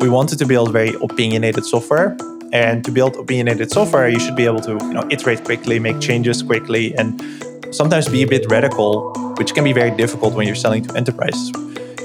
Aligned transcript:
we 0.00 0.08
wanted 0.08 0.38
to 0.38 0.46
build 0.46 0.72
very 0.72 0.94
opinionated 1.02 1.64
software. 1.64 2.16
And 2.52 2.84
to 2.84 2.90
build 2.90 3.16
opinionated 3.16 3.70
software, 3.70 4.08
you 4.08 4.18
should 4.18 4.34
be 4.34 4.46
able 4.46 4.60
to 4.60 4.72
you 4.72 4.94
know, 4.94 5.06
iterate 5.10 5.44
quickly, 5.44 5.78
make 5.78 6.00
changes 6.00 6.42
quickly, 6.42 6.96
and 6.96 7.22
sometimes 7.70 8.08
be 8.08 8.22
a 8.22 8.26
bit 8.26 8.50
radical, 8.50 9.12
which 9.38 9.54
can 9.54 9.62
be 9.62 9.72
very 9.72 9.90
difficult 9.90 10.34
when 10.34 10.46
you're 10.46 10.56
selling 10.56 10.82
to 10.84 10.96
enterprises. 10.96 11.52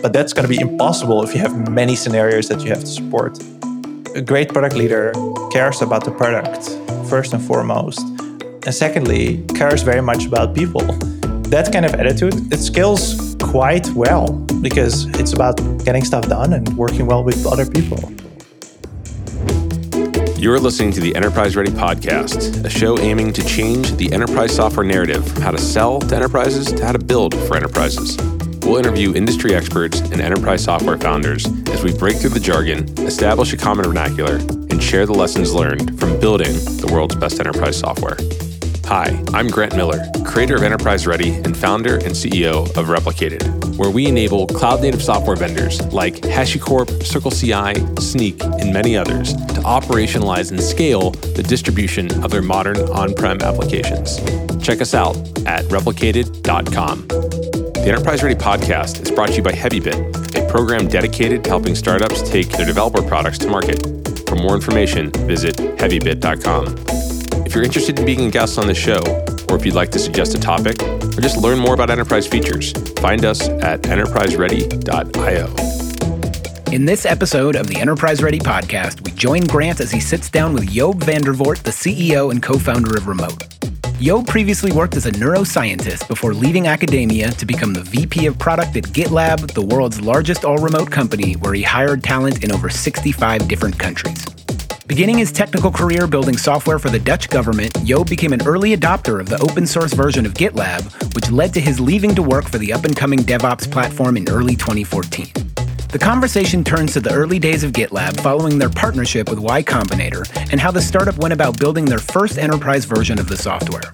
But 0.01 0.13
that's 0.13 0.33
going 0.33 0.47
to 0.47 0.49
be 0.49 0.59
impossible 0.59 1.23
if 1.23 1.33
you 1.33 1.39
have 1.39 1.69
many 1.69 1.95
scenarios 1.95 2.47
that 2.49 2.61
you 2.61 2.69
have 2.69 2.81
to 2.81 2.87
support. 2.87 3.41
A 4.13 4.21
great 4.21 4.49
product 4.49 4.75
leader 4.75 5.11
cares 5.51 5.81
about 5.81 6.03
the 6.03 6.11
product 6.11 6.69
first 7.09 7.33
and 7.33 7.41
foremost. 7.41 8.01
And 8.65 8.73
secondly, 8.73 9.43
cares 9.55 9.81
very 9.81 10.01
much 10.01 10.25
about 10.25 10.53
people. 10.53 10.81
That 11.49 11.71
kind 11.71 11.85
of 11.85 11.93
attitude, 11.95 12.53
it 12.53 12.59
scales 12.59 13.24
quite 13.55 13.89
well 13.91 14.33
because 14.59 15.05
it's 15.17 15.31
about 15.31 15.55
getting 15.85 16.03
stuff 16.03 16.27
done 16.27 16.51
and 16.51 16.67
working 16.75 17.05
well 17.05 17.23
with 17.23 17.47
other 17.47 17.65
people. 17.65 17.97
You're 20.37 20.59
listening 20.59 20.91
to 20.91 20.99
the 20.99 21.15
Enterprise 21.15 21.55
Ready 21.55 21.71
Podcast, 21.71 22.65
a 22.65 22.69
show 22.69 22.99
aiming 22.99 23.31
to 23.31 23.45
change 23.45 23.93
the 23.93 24.11
enterprise 24.11 24.53
software 24.53 24.85
narrative 24.85 25.25
from 25.25 25.41
how 25.41 25.51
to 25.51 25.57
sell 25.57 26.01
to 26.01 26.15
enterprises 26.17 26.65
to 26.73 26.85
how 26.85 26.91
to 26.91 26.99
build 26.99 27.33
for 27.47 27.55
enterprises. 27.55 28.17
We'll 28.65 28.75
interview 28.75 29.15
industry 29.15 29.55
experts 29.55 30.01
and 30.01 30.19
enterprise 30.19 30.65
software 30.65 30.97
founders 30.97 31.45
as 31.69 31.81
we 31.81 31.97
break 31.97 32.17
through 32.17 32.31
the 32.31 32.41
jargon, 32.41 32.89
establish 33.07 33.53
a 33.53 33.57
common 33.57 33.85
vernacular, 33.85 34.35
and 34.35 34.83
share 34.83 35.05
the 35.05 35.13
lessons 35.13 35.53
learned 35.53 35.97
from 35.97 36.19
building 36.19 36.51
the 36.51 36.89
world's 36.91 37.15
best 37.15 37.39
enterprise 37.39 37.79
software. 37.79 38.17
Hi, 38.87 39.19
I'm 39.33 39.47
Grant 39.47 39.75
Miller, 39.75 39.99
creator 40.23 40.55
of 40.55 40.61
Enterprise 40.61 41.07
Ready 41.07 41.33
and 41.37 41.57
founder 41.57 41.95
and 41.95 42.13
CEO 42.13 42.65
of 42.77 42.85
Replicated, 42.85 43.77
where 43.77 43.89
we 43.89 44.05
enable 44.05 44.45
cloud 44.45 44.83
native 44.83 45.01
software 45.01 45.35
vendors 45.35 45.83
like 45.91 46.17
HashiCorp, 46.17 46.85
CircleCI, 47.01 47.73
Snyk, 47.95 48.39
and 48.61 48.71
many 48.71 48.95
others 48.95 49.33
to 49.33 49.61
operationalize 49.61 50.51
and 50.51 50.61
scale 50.61 51.09
the 51.11 51.41
distribution 51.41 52.23
of 52.23 52.29
their 52.29 52.43
modern 52.43 52.77
on 52.91 53.15
prem 53.15 53.41
applications. 53.41 54.19
Check 54.63 54.81
us 54.81 54.93
out 54.93 55.17
at 55.47 55.65
replicated.com. 55.65 57.07
The 57.07 57.85
Enterprise 57.87 58.21
Ready 58.21 58.39
podcast 58.39 59.01
is 59.01 59.09
brought 59.09 59.29
to 59.29 59.35
you 59.37 59.41
by 59.41 59.53
HeavyBit, 59.53 60.35
a 60.35 60.47
program 60.51 60.87
dedicated 60.87 61.43
to 61.45 61.49
helping 61.49 61.73
startups 61.73 62.21
take 62.29 62.49
their 62.49 62.67
developer 62.67 63.01
products 63.01 63.39
to 63.39 63.47
market. 63.47 63.81
For 64.29 64.35
more 64.35 64.53
information, 64.53 65.09
visit 65.25 65.55
heavybit.com. 65.55 67.14
If 67.55 67.59
you're 67.59 67.67
interested 67.67 67.97
in 67.97 68.05
being 68.05 68.25
a 68.25 68.29
guest 68.29 68.59
on 68.59 68.67
the 68.67 68.75
show, 68.75 68.99
or 69.47 69.55
if 69.55 69.65
you'd 69.65 69.75
like 69.75 69.89
to 69.91 69.99
suggest 69.99 70.35
a 70.35 70.37
topic, 70.37 70.83
or 70.83 71.21
just 71.21 71.37
learn 71.37 71.57
more 71.57 71.73
about 71.73 71.89
enterprise 71.89 72.27
features, 72.27 72.73
find 72.99 73.23
us 73.23 73.47
at 73.47 73.83
enterpriseready.io. 73.83 76.73
In 76.73 76.83
this 76.83 77.05
episode 77.05 77.55
of 77.55 77.67
the 77.67 77.77
Enterprise 77.77 78.21
Ready 78.21 78.39
podcast, 78.39 79.05
we 79.05 79.13
join 79.13 79.45
Grant 79.45 79.79
as 79.79 79.89
he 79.89 80.01
sits 80.01 80.29
down 80.29 80.53
with 80.53 80.69
Job 80.69 81.01
van 81.01 81.21
der 81.21 81.31
Voort, 81.31 81.63
the 81.63 81.71
CEO 81.71 82.29
and 82.29 82.43
co 82.43 82.59
founder 82.59 82.97
of 82.97 83.07
Remote. 83.07 83.45
Job 84.01 84.27
previously 84.27 84.73
worked 84.73 84.97
as 84.97 85.05
a 85.05 85.11
neuroscientist 85.11 86.09
before 86.09 86.33
leaving 86.33 86.67
academia 86.67 87.31
to 87.31 87.45
become 87.45 87.73
the 87.73 87.83
VP 87.83 88.25
of 88.25 88.37
product 88.37 88.75
at 88.75 88.83
GitLab, 88.83 89.53
the 89.53 89.61
world's 89.61 90.01
largest 90.01 90.43
all 90.43 90.57
remote 90.57 90.91
company, 90.91 91.35
where 91.35 91.53
he 91.53 91.63
hired 91.63 92.03
talent 92.03 92.43
in 92.43 92.51
over 92.51 92.69
65 92.69 93.47
different 93.47 93.79
countries. 93.79 94.25
Beginning 94.87 95.17
his 95.17 95.31
technical 95.31 95.71
career 95.71 96.05
building 96.05 96.37
software 96.37 96.77
for 96.77 96.91
the 96.91 96.99
Dutch 96.99 97.27
government, 97.29 97.75
Job 97.83 98.07
became 98.07 98.33
an 98.33 98.45
early 98.45 98.77
adopter 98.77 99.19
of 99.19 99.27
the 99.27 99.39
open 99.39 99.65
source 99.65 99.93
version 99.93 100.27
of 100.27 100.35
GitLab, 100.35 101.15
which 101.15 101.31
led 101.31 101.55
to 101.55 101.59
his 101.59 101.79
leaving 101.79 102.13
to 102.13 102.21
work 102.21 102.45
for 102.45 102.59
the 102.59 102.71
up 102.71 102.85
and 102.85 102.95
coming 102.95 103.17
DevOps 103.17 103.69
platform 103.71 104.15
in 104.15 104.29
early 104.29 104.55
2014. 104.55 105.31
The 105.89 105.99
conversation 105.99 106.63
turns 106.63 106.93
to 106.93 106.99
the 106.99 107.11
early 107.11 107.39
days 107.39 107.63
of 107.63 107.71
GitLab 107.71 108.21
following 108.21 108.59
their 108.59 108.69
partnership 108.69 109.27
with 109.27 109.39
Y 109.39 109.63
Combinator 109.63 110.29
and 110.51 110.61
how 110.61 110.69
the 110.69 110.81
startup 110.81 111.17
went 111.17 111.33
about 111.33 111.59
building 111.59 111.85
their 111.85 111.97
first 111.97 112.37
enterprise 112.37 112.85
version 112.85 113.17
of 113.17 113.27
the 113.27 113.37
software. 113.37 113.89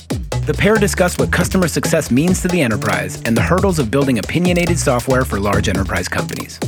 The 0.45 0.55
pair 0.57 0.75
discuss 0.75 1.17
what 1.17 1.31
customer 1.31 1.69
success 1.69 2.11
means 2.11 2.41
to 2.41 2.49
the 2.49 2.61
enterprise 2.61 3.21
and 3.21 3.37
the 3.37 3.41
hurdles 3.41 3.79
of 3.79 3.91
building 3.91 4.19
opinionated 4.19 4.77
software 4.77 5.23
for 5.23 5.39
large 5.39 5.69
enterprise 5.69 6.09
companies. 6.09 6.59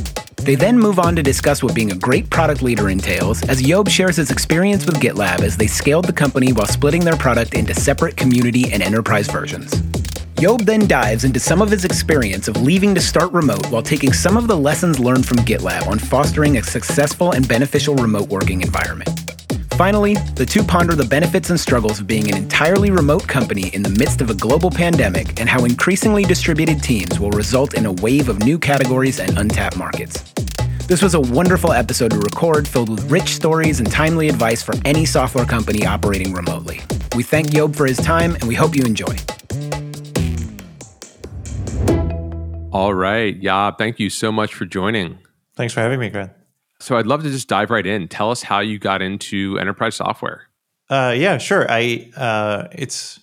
They 0.44 0.56
then 0.56 0.78
move 0.78 0.98
on 0.98 1.16
to 1.16 1.22
discuss 1.22 1.62
what 1.62 1.74
being 1.74 1.90
a 1.90 1.96
great 1.96 2.28
product 2.28 2.60
leader 2.60 2.90
entails 2.90 3.42
as 3.48 3.62
Job 3.62 3.88
shares 3.88 4.16
his 4.16 4.30
experience 4.30 4.84
with 4.84 5.00
GitLab 5.00 5.40
as 5.40 5.56
they 5.56 5.66
scaled 5.66 6.04
the 6.04 6.12
company 6.12 6.52
while 6.52 6.66
splitting 6.66 7.02
their 7.02 7.16
product 7.16 7.54
into 7.54 7.72
separate 7.74 8.14
community 8.18 8.70
and 8.70 8.82
enterprise 8.82 9.26
versions. 9.26 9.80
Job 10.38 10.60
then 10.66 10.86
dives 10.86 11.24
into 11.24 11.40
some 11.40 11.62
of 11.62 11.70
his 11.70 11.86
experience 11.86 12.46
of 12.46 12.60
leaving 12.60 12.94
to 12.94 13.00
start 13.00 13.32
remote 13.32 13.70
while 13.70 13.82
taking 13.82 14.12
some 14.12 14.36
of 14.36 14.46
the 14.46 14.56
lessons 14.56 15.00
learned 15.00 15.24
from 15.26 15.38
GitLab 15.38 15.86
on 15.86 15.98
fostering 15.98 16.58
a 16.58 16.62
successful 16.62 17.32
and 17.32 17.48
beneficial 17.48 17.94
remote 17.94 18.28
working 18.28 18.60
environment. 18.60 19.23
Finally, 19.76 20.14
the 20.36 20.46
two 20.46 20.62
ponder 20.62 20.94
the 20.94 21.04
benefits 21.04 21.50
and 21.50 21.58
struggles 21.58 21.98
of 21.98 22.06
being 22.06 22.30
an 22.30 22.36
entirely 22.36 22.92
remote 22.92 23.26
company 23.26 23.70
in 23.74 23.82
the 23.82 23.90
midst 23.90 24.20
of 24.20 24.30
a 24.30 24.34
global 24.34 24.70
pandemic 24.70 25.40
and 25.40 25.48
how 25.48 25.64
increasingly 25.64 26.22
distributed 26.22 26.80
teams 26.80 27.18
will 27.18 27.32
result 27.32 27.74
in 27.74 27.84
a 27.86 27.92
wave 27.94 28.28
of 28.28 28.38
new 28.38 28.56
categories 28.56 29.18
and 29.18 29.36
untapped 29.36 29.76
markets. 29.76 30.22
This 30.86 31.02
was 31.02 31.14
a 31.14 31.20
wonderful 31.20 31.72
episode 31.72 32.12
to 32.12 32.18
record 32.18 32.68
filled 32.68 32.88
with 32.88 33.10
rich 33.10 33.30
stories 33.30 33.80
and 33.80 33.90
timely 33.90 34.28
advice 34.28 34.62
for 34.62 34.76
any 34.84 35.04
software 35.04 35.44
company 35.44 35.84
operating 35.84 36.32
remotely. 36.32 36.80
We 37.16 37.24
thank 37.24 37.50
Job 37.50 37.74
for 37.74 37.84
his 37.84 37.98
time 37.98 38.36
and 38.36 38.44
we 38.44 38.54
hope 38.54 38.76
you 38.76 38.84
enjoy. 38.84 39.16
All 42.70 42.94
right. 42.94 43.36
Yeah. 43.36 43.72
Thank 43.72 43.98
you 43.98 44.08
so 44.08 44.30
much 44.30 44.54
for 44.54 44.66
joining. 44.66 45.18
Thanks 45.56 45.74
for 45.74 45.80
having 45.80 45.98
me, 45.98 46.10
Grant. 46.10 46.30
So 46.80 46.96
I'd 46.96 47.06
love 47.06 47.22
to 47.22 47.30
just 47.30 47.48
dive 47.48 47.70
right 47.70 47.86
in. 47.86 48.08
Tell 48.08 48.30
us 48.30 48.42
how 48.42 48.60
you 48.60 48.78
got 48.78 49.00
into 49.02 49.58
enterprise 49.58 49.96
software. 49.96 50.48
Uh, 50.90 51.14
yeah, 51.16 51.38
sure. 51.38 51.66
I 51.70 52.10
uh, 52.16 52.68
it's 52.72 53.20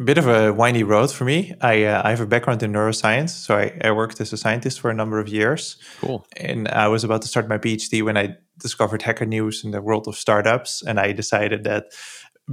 a 0.00 0.04
bit 0.04 0.18
of 0.18 0.26
a 0.26 0.52
windy 0.52 0.82
road 0.82 1.10
for 1.12 1.24
me. 1.24 1.54
I 1.60 1.84
uh, 1.84 2.02
I 2.04 2.10
have 2.10 2.20
a 2.20 2.26
background 2.26 2.62
in 2.62 2.72
neuroscience, 2.72 3.30
so 3.30 3.56
I, 3.56 3.78
I 3.82 3.92
worked 3.92 4.20
as 4.20 4.32
a 4.32 4.36
scientist 4.36 4.80
for 4.80 4.90
a 4.90 4.94
number 4.94 5.18
of 5.18 5.28
years. 5.28 5.76
Cool. 6.00 6.26
And 6.36 6.68
I 6.68 6.88
was 6.88 7.04
about 7.04 7.22
to 7.22 7.28
start 7.28 7.48
my 7.48 7.58
PhD 7.58 8.02
when 8.02 8.16
I 8.16 8.36
discovered 8.58 9.02
Hacker 9.02 9.26
News 9.26 9.64
in 9.64 9.70
the 9.70 9.82
world 9.82 10.08
of 10.08 10.16
startups, 10.16 10.82
and 10.82 10.98
I 10.98 11.12
decided 11.12 11.64
that 11.64 11.92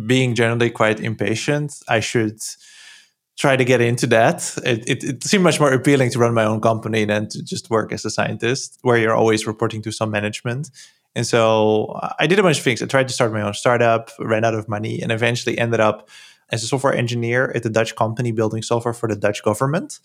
being 0.05 0.35
generally 0.35 0.69
quite 0.69 0.99
impatient, 0.99 1.73
I 1.87 1.99
should 1.99 2.39
try 3.41 3.55
to 3.57 3.65
get 3.65 3.81
into 3.81 4.05
that. 4.05 4.55
It, 4.63 4.87
it, 4.87 5.03
it, 5.03 5.23
seemed 5.23 5.43
much 5.43 5.59
more 5.59 5.73
appealing 5.73 6.11
to 6.11 6.19
run 6.19 6.33
my 6.35 6.45
own 6.45 6.61
company 6.61 7.05
than 7.05 7.27
to 7.29 7.41
just 7.43 7.71
work 7.71 7.91
as 7.91 8.05
a 8.05 8.11
scientist, 8.11 8.77
where 8.83 8.97
you're 8.97 9.15
always 9.15 9.47
reporting 9.47 9.81
to 9.81 9.91
some 9.91 10.11
management. 10.11 10.69
And 11.15 11.25
so 11.25 11.99
I 12.19 12.27
did 12.27 12.37
a 12.37 12.43
bunch 12.43 12.59
of 12.59 12.63
things. 12.63 12.83
I 12.83 12.85
tried 12.85 13.07
to 13.07 13.13
start 13.13 13.33
my 13.33 13.41
own 13.41 13.55
startup, 13.55 14.11
ran 14.19 14.45
out 14.45 14.53
of 14.53 14.69
money, 14.69 15.01
and 15.01 15.11
eventually 15.11 15.57
ended 15.57 15.79
up 15.79 16.07
as 16.51 16.63
a 16.63 16.67
software 16.67 16.93
engineer 16.93 17.51
at 17.55 17.65
a 17.65 17.69
Dutch 17.69 17.95
company 17.95 18.31
building 18.31 18.61
software 18.61 18.93
for 18.93 19.09
the 19.09 19.15
Dutch 19.15 19.43
government. 19.43 19.99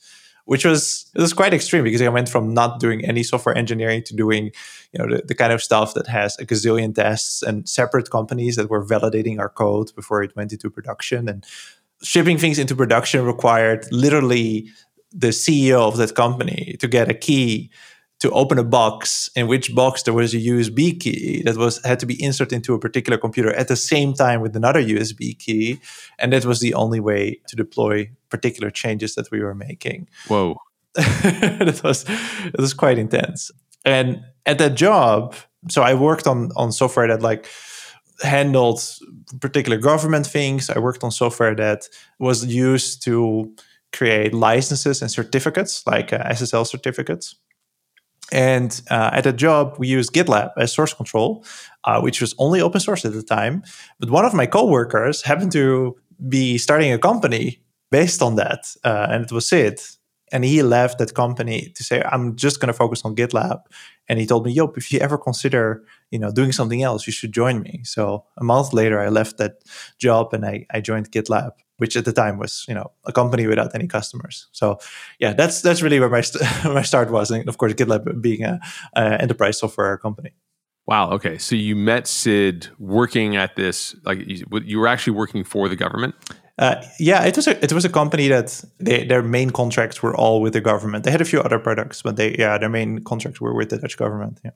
Which 0.47 0.65
was 0.65 1.11
it 1.13 1.21
was 1.21 1.33
quite 1.33 1.53
extreme 1.53 1.83
because 1.83 2.01
I 2.01 2.09
went 2.09 2.29
from 2.29 2.55
not 2.55 2.79
doing 2.79 3.05
any 3.05 3.25
software 3.25 3.59
engineering 3.59 4.05
to 4.05 4.15
doing, 4.15 4.53
you 4.93 4.99
know, 4.99 5.17
the, 5.17 5.23
the 5.27 5.35
kind 5.35 5.53
of 5.53 5.61
stuff 5.61 5.95
that 5.95 6.07
has 6.07 6.39
a 6.39 6.47
gazillion 6.47 6.95
tests 6.95 7.43
and 7.43 7.69
separate 7.69 8.11
companies 8.11 8.55
that 8.55 8.71
were 8.71 8.87
validating 8.87 9.41
our 9.41 9.49
code 9.49 9.91
before 9.97 10.23
it 10.23 10.37
went 10.37 10.53
into 10.53 10.71
production. 10.71 11.29
And 11.29 11.45
shipping 12.03 12.39
things 12.39 12.59
into 12.59 12.75
production 12.75 13.25
required 13.25 13.87
literally 13.91 14.69
the 15.13 15.29
CEO 15.29 15.81
of 15.81 15.97
that 15.97 16.15
company 16.15 16.77
to 16.81 16.89
get 16.89 17.11
a 17.11 17.15
key 17.15 17.71
to 18.19 18.31
open 18.31 18.59
a 18.59 18.65
box 18.65 19.29
in 19.37 19.47
which 19.47 19.75
box 19.75 20.03
there 20.03 20.15
was 20.15 20.33
a 20.33 20.39
USB 20.39 20.99
key 20.99 21.43
that 21.43 21.57
was 21.57 21.85
had 21.85 22.01
to 22.01 22.07
be 22.07 22.23
inserted 22.23 22.55
into 22.55 22.75
a 22.75 22.79
particular 22.79 23.19
computer 23.19 23.53
at 23.55 23.69
the 23.69 23.77
same 23.77 24.15
time 24.15 24.41
with 24.41 24.57
another 24.57 24.83
USB 24.83 25.39
key 25.39 25.81
and 26.19 26.33
that 26.33 26.45
was 26.45 26.61
the 26.61 26.75
only 26.75 27.01
way 27.01 27.41
to 27.49 27.57
deploy 27.57 28.11
particular 28.29 28.71
changes 28.71 29.15
that 29.15 29.31
we 29.31 29.41
were 29.41 29.55
making. 29.55 30.09
Whoa. 30.29 30.57
that 30.95 31.81
was 31.85 32.05
it 32.09 32.59
was 32.59 32.73
quite 32.73 32.99
intense. 32.99 33.51
And 33.85 34.23
at 34.47 34.59
that 34.59 34.75
job, 34.75 35.35
so 35.69 35.83
I 35.83 35.95
worked 35.95 36.27
on 36.27 36.51
on 36.57 36.73
software 36.73 37.09
that 37.09 37.23
like 37.23 37.47
handled 38.23 38.83
particular 39.41 39.79
government 39.79 40.27
things. 40.27 40.71
I 40.71 40.79
worked 40.79 41.05
on 41.05 41.11
software 41.11 41.55
that 41.55 41.89
was 42.19 42.45
used 42.45 43.03
to 43.05 43.55
create 43.93 44.35
licenses 44.35 45.03
and 45.03 45.11
certificates, 45.11 45.87
like 45.87 46.13
uh, 46.13 46.23
SSL 46.25 46.67
certificates. 46.67 47.37
And 48.33 48.81
uh, 48.91 49.11
at 49.13 49.25
that 49.25 49.37
job, 49.37 49.77
we 49.79 49.87
used 49.87 50.13
GitLab 50.13 50.51
as 50.57 50.73
source 50.73 50.93
control, 50.93 51.45
uh, 51.85 52.01
which 52.01 52.21
was 52.21 52.35
only 52.39 52.61
open 52.61 52.81
source 52.81 53.05
at 53.05 53.13
the 53.13 53.23
time. 53.23 53.63
But 54.01 54.11
one 54.11 54.25
of 54.25 54.35
my 54.35 54.47
coworkers 54.47 55.23
happened 55.23 55.53
to 55.53 55.97
be 56.29 56.59
starting 56.59 56.93
a 56.93 56.99
company 56.99 57.61
based 57.91 58.23
on 58.23 58.35
that, 58.37 58.75
uh, 58.85 59.07
and 59.11 59.25
it 59.25 59.33
was 59.33 59.49
Sid. 59.49 59.81
And 60.33 60.45
he 60.45 60.63
left 60.63 60.99
that 60.99 61.15
company 61.15 61.73
to 61.77 61.85
say, 61.85 62.03
"I'm 62.03 62.37
just 62.37 62.61
going 62.61 62.69
to 62.69 62.79
focus 62.79 63.03
on 63.05 63.15
GitLab." 63.15 63.61
And 64.09 64.19
he 64.19 64.27
told 64.27 64.45
me, 64.45 64.53
"Yo, 64.53 64.73
if 64.77 64.93
you 64.93 64.99
ever 65.01 65.19
consider 65.19 65.85
you 66.11 66.19
know 66.19 66.31
doing 66.31 66.53
something 66.53 66.83
else 66.83 67.07
you 67.07 67.13
should 67.13 67.33
join 67.33 67.61
me 67.61 67.81
so 67.85 68.25
a 68.37 68.45
month 68.45 68.73
later 68.73 69.01
i 69.01 69.09
left 69.09 69.39
that 69.39 69.63
job 69.99 70.33
and 70.33 70.45
i, 70.47 70.67
I 70.71 70.81
joined 70.81 71.11
gitlab 71.11 71.53
which 71.79 71.97
at 71.97 72.05
the 72.05 72.13
time 72.13 72.39
was 72.39 72.65
you 72.69 72.75
know 72.75 72.93
a 73.05 73.13
company 73.13 73.47
without 73.47 73.75
any 73.75 73.87
customers 73.87 74.49
so 74.53 74.79
yeah 75.19 75.33
that's 75.33 75.63
that's 75.63 75.83
really 75.83 76.01
where 76.01 76.09
my 76.09 76.21
st- 76.21 76.45
my 76.65 76.83
start 76.83 77.11
was 77.11 77.31
and 77.31 77.49
of 77.49 77.59
course 77.59 77.75
gitlab 77.75 78.21
being 78.21 78.45
a, 78.45 78.61
enterprise 78.97 79.59
software 79.59 79.97
company 79.99 80.33
Wow. 80.89 81.11
Okay. 81.11 81.37
So 81.37 81.57
you 81.57 81.75
met 81.75 82.07
Sid 82.07 82.69
working 82.79 83.35
at 83.35 83.57
this, 83.57 83.97
like 84.05 84.21
you, 84.25 84.47
you 84.65 84.79
were 84.79 84.87
actually 84.87 85.15
working 85.15 85.43
for 85.43 85.69
the 85.69 85.75
government. 85.75 86.15
Uh, 86.59 86.83
yeah, 86.99 87.25
it 87.25 87.37
was 87.37 87.47
a 87.47 87.63
it 87.63 87.73
was 87.73 87.85
a 87.85 87.89
company 87.91 88.29
that 88.29 88.65
they, 88.79 89.05
their 89.05 89.23
main 89.23 89.51
contracts 89.51 90.03
were 90.03 90.17
all 90.17 90.41
with 90.41 90.55
the 90.55 90.61
government. 90.61 91.05
They 91.05 91.11
had 91.11 91.21
a 91.21 91.27
few 91.27 91.41
other 91.41 91.59
products, 91.59 92.03
but 92.03 92.17
they 92.17 92.35
yeah 92.39 92.57
their 92.59 92.71
main 92.71 93.05
contracts 93.05 93.41
were 93.41 93.55
with 93.55 93.69
the 93.69 93.79
Dutch 93.79 93.97
government. 93.97 94.41
Yeah. 94.43 94.53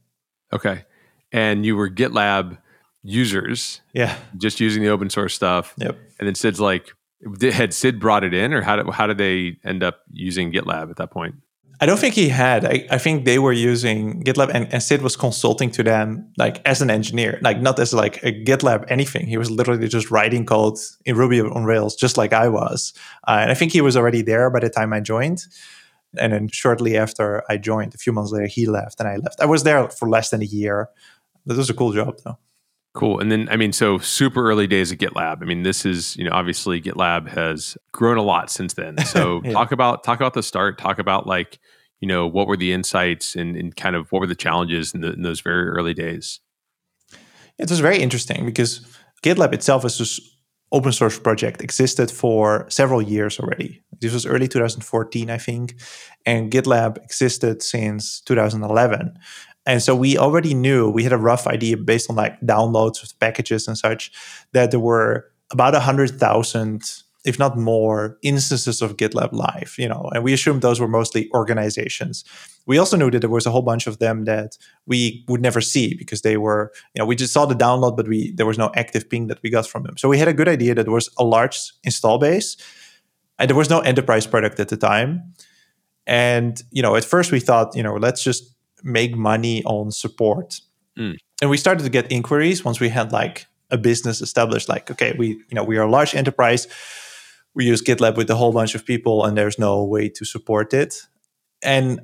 Okay, 0.52 0.84
and 1.30 1.66
you 1.66 1.76
were 1.76 1.90
GitLab 1.90 2.56
users. 3.02 3.80
Yeah. 3.92 4.16
Just 4.36 4.60
using 4.60 4.82
the 4.82 4.88
open 4.88 5.10
source 5.10 5.34
stuff. 5.34 5.74
Yep. 5.78 5.96
And 6.18 6.26
then 6.28 6.34
Sid's 6.34 6.60
like, 6.60 6.94
had 7.40 7.72
Sid 7.74 8.00
brought 8.00 8.24
it 8.24 8.34
in, 8.34 8.52
or 8.52 8.62
how 8.62 8.76
did 8.76 8.88
how 8.90 9.06
did 9.06 9.18
they 9.18 9.58
end 9.64 9.82
up 9.82 10.00
using 10.12 10.52
GitLab 10.52 10.90
at 10.90 10.96
that 10.96 11.10
point? 11.10 11.36
I 11.82 11.86
don't 11.86 11.98
think 11.98 12.14
he 12.14 12.28
had. 12.28 12.66
I, 12.66 12.86
I 12.90 12.98
think 12.98 13.24
they 13.24 13.38
were 13.38 13.54
using 13.54 14.22
GitLab 14.22 14.50
and, 14.52 14.70
and 14.70 14.82
Sid 14.82 15.00
was 15.00 15.16
consulting 15.16 15.70
to 15.72 15.82
them 15.82 16.30
like 16.36 16.60
as 16.66 16.82
an 16.82 16.90
engineer, 16.90 17.38
like 17.40 17.62
not 17.62 17.78
as 17.78 17.94
like 17.94 18.22
a 18.22 18.32
GitLab 18.32 18.84
anything. 18.88 19.26
He 19.26 19.38
was 19.38 19.50
literally 19.50 19.88
just 19.88 20.10
writing 20.10 20.44
code 20.44 20.76
in 21.06 21.16
Ruby 21.16 21.40
on 21.40 21.64
Rails, 21.64 21.96
just 21.96 22.18
like 22.18 22.34
I 22.34 22.48
was. 22.48 22.92
Uh, 23.26 23.38
and 23.40 23.50
I 23.50 23.54
think 23.54 23.72
he 23.72 23.80
was 23.80 23.96
already 23.96 24.20
there 24.20 24.50
by 24.50 24.60
the 24.60 24.68
time 24.68 24.92
I 24.92 25.00
joined. 25.00 25.46
And 26.18 26.34
then 26.34 26.48
shortly 26.48 26.98
after 26.98 27.44
I 27.48 27.56
joined, 27.56 27.94
a 27.94 27.98
few 27.98 28.12
months 28.12 28.30
later, 28.30 28.46
he 28.46 28.66
left 28.66 29.00
and 29.00 29.08
I 29.08 29.16
left. 29.16 29.40
I 29.40 29.46
was 29.46 29.62
there 29.62 29.88
for 29.88 30.08
less 30.08 30.28
than 30.28 30.42
a 30.42 30.46
year. 30.46 30.90
That 31.46 31.56
was 31.56 31.70
a 31.70 31.74
cool 31.74 31.92
job 31.92 32.18
though. 32.24 32.36
Cool. 32.92 33.20
And 33.20 33.30
then, 33.30 33.48
I 33.50 33.56
mean, 33.56 33.72
so 33.72 33.98
super 33.98 34.50
early 34.50 34.66
days 34.66 34.90
of 34.90 34.98
GitLab. 34.98 35.42
I 35.42 35.44
mean, 35.44 35.62
this 35.62 35.86
is, 35.86 36.16
you 36.16 36.24
know, 36.24 36.32
obviously 36.32 36.82
GitLab 36.82 37.28
has 37.28 37.78
grown 37.92 38.16
a 38.16 38.22
lot 38.22 38.50
since 38.50 38.74
then. 38.74 38.96
So 39.06 39.40
yeah. 39.44 39.52
talk 39.52 39.72
about, 39.72 40.02
talk 40.04 40.18
about 40.18 40.34
the 40.34 40.42
start, 40.42 40.78
talk 40.78 40.98
about 40.98 41.26
like, 41.26 41.58
you 42.00 42.08
know, 42.08 42.26
what 42.26 42.46
were 42.46 42.56
the 42.56 42.72
insights 42.72 43.36
and, 43.36 43.56
and 43.56 43.74
kind 43.74 43.94
of 43.94 44.10
what 44.10 44.20
were 44.20 44.26
the 44.26 44.34
challenges 44.34 44.94
in, 44.94 45.00
the, 45.00 45.12
in 45.12 45.22
those 45.22 45.40
very 45.40 45.68
early 45.68 45.94
days? 45.94 46.40
It 47.58 47.68
was 47.68 47.80
very 47.80 47.98
interesting 47.98 48.46
because 48.46 48.86
GitLab 49.22 49.52
itself 49.52 49.84
is 49.84 49.98
this 49.98 50.20
open 50.72 50.92
source 50.92 51.18
project 51.18 51.62
existed 51.62 52.10
for 52.10 52.66
several 52.68 53.02
years 53.02 53.40
already. 53.40 53.82
This 54.00 54.12
was 54.12 54.24
early 54.24 54.48
2014, 54.48 55.30
I 55.30 55.38
think, 55.38 55.74
and 56.24 56.50
GitLab 56.50 57.02
existed 57.02 57.62
since 57.62 58.20
2011. 58.22 59.18
And 59.66 59.82
so 59.82 59.94
we 59.94 60.16
already 60.16 60.54
knew, 60.54 60.88
we 60.88 61.02
had 61.02 61.12
a 61.12 61.18
rough 61.18 61.46
idea 61.46 61.76
based 61.76 62.08
on 62.10 62.16
like 62.16 62.40
downloads 62.40 63.02
of 63.02 63.18
packages 63.20 63.68
and 63.68 63.76
such, 63.76 64.10
that 64.52 64.70
there 64.70 64.80
were 64.80 65.26
about 65.52 65.74
100,000, 65.74 67.02
if 67.24 67.38
not 67.38 67.58
more, 67.58 68.18
instances 68.22 68.80
of 68.80 68.96
GitLab 68.96 69.32
live, 69.32 69.74
you 69.78 69.88
know, 69.88 70.10
and 70.14 70.24
we 70.24 70.32
assumed 70.32 70.62
those 70.62 70.80
were 70.80 70.88
mostly 70.88 71.28
organizations. 71.34 72.24
We 72.66 72.78
also 72.78 72.96
knew 72.96 73.10
that 73.10 73.18
there 73.18 73.28
was 73.28 73.46
a 73.46 73.50
whole 73.50 73.62
bunch 73.62 73.86
of 73.86 73.98
them 73.98 74.24
that 74.24 74.56
we 74.86 75.24
would 75.28 75.42
never 75.42 75.60
see 75.60 75.94
because 75.94 76.22
they 76.22 76.36
were, 76.36 76.72
you 76.94 77.00
know, 77.00 77.06
we 77.06 77.16
just 77.16 77.32
saw 77.32 77.44
the 77.44 77.54
download, 77.54 77.96
but 77.96 78.08
we 78.08 78.32
there 78.32 78.46
was 78.46 78.58
no 78.58 78.70
active 78.74 79.10
ping 79.10 79.26
that 79.26 79.42
we 79.42 79.50
got 79.50 79.66
from 79.66 79.82
them. 79.82 79.98
So 79.98 80.08
we 80.08 80.18
had 80.18 80.28
a 80.28 80.34
good 80.34 80.48
idea 80.48 80.74
that 80.74 80.84
there 80.84 80.92
was 80.92 81.10
a 81.18 81.24
large 81.24 81.58
install 81.84 82.18
base 82.18 82.56
and 83.38 83.48
there 83.48 83.56
was 83.56 83.68
no 83.70 83.80
enterprise 83.80 84.26
product 84.26 84.58
at 84.60 84.68
the 84.68 84.76
time. 84.76 85.34
And, 86.06 86.62
you 86.70 86.82
know, 86.82 86.96
at 86.96 87.04
first 87.04 87.32
we 87.32 87.40
thought, 87.40 87.76
you 87.76 87.82
know, 87.82 87.96
let's 87.96 88.22
just 88.22 88.54
make 88.82 89.16
money 89.16 89.62
on 89.64 89.90
support. 89.90 90.60
Mm. 90.98 91.16
And 91.40 91.50
we 91.50 91.56
started 91.56 91.84
to 91.84 91.90
get 91.90 92.10
inquiries 92.10 92.64
once 92.64 92.80
we 92.80 92.88
had 92.88 93.12
like 93.12 93.46
a 93.70 93.78
business 93.78 94.20
established, 94.20 94.68
like, 94.68 94.90
okay, 94.90 95.14
we, 95.16 95.28
you 95.28 95.54
know, 95.54 95.64
we 95.64 95.78
are 95.78 95.82
a 95.82 95.90
large 95.90 96.14
enterprise. 96.14 96.66
We 97.54 97.64
use 97.64 97.82
GitLab 97.82 98.16
with 98.16 98.30
a 98.30 98.36
whole 98.36 98.52
bunch 98.52 98.74
of 98.74 98.84
people 98.84 99.24
and 99.24 99.36
there's 99.36 99.58
no 99.58 99.84
way 99.84 100.08
to 100.10 100.24
support 100.24 100.74
it. 100.74 101.06
And 101.62 102.00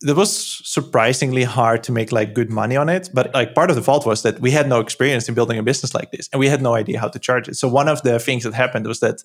it 0.00 0.14
was 0.14 0.60
surprisingly 0.64 1.42
hard 1.42 1.82
to 1.84 1.92
make 1.92 2.12
like 2.12 2.34
good 2.34 2.50
money 2.50 2.76
on 2.76 2.88
it. 2.88 3.10
But 3.12 3.34
like 3.34 3.54
part 3.54 3.70
of 3.70 3.76
the 3.76 3.82
fault 3.82 4.06
was 4.06 4.22
that 4.22 4.40
we 4.40 4.52
had 4.52 4.68
no 4.68 4.80
experience 4.80 5.28
in 5.28 5.34
building 5.34 5.58
a 5.58 5.62
business 5.62 5.94
like 5.94 6.12
this 6.12 6.28
and 6.32 6.38
we 6.38 6.48
had 6.48 6.62
no 6.62 6.74
idea 6.74 7.00
how 7.00 7.08
to 7.08 7.18
charge 7.18 7.48
it. 7.48 7.56
So 7.56 7.68
one 7.68 7.88
of 7.88 8.02
the 8.02 8.18
things 8.18 8.44
that 8.44 8.54
happened 8.54 8.86
was 8.86 9.00
that, 9.00 9.22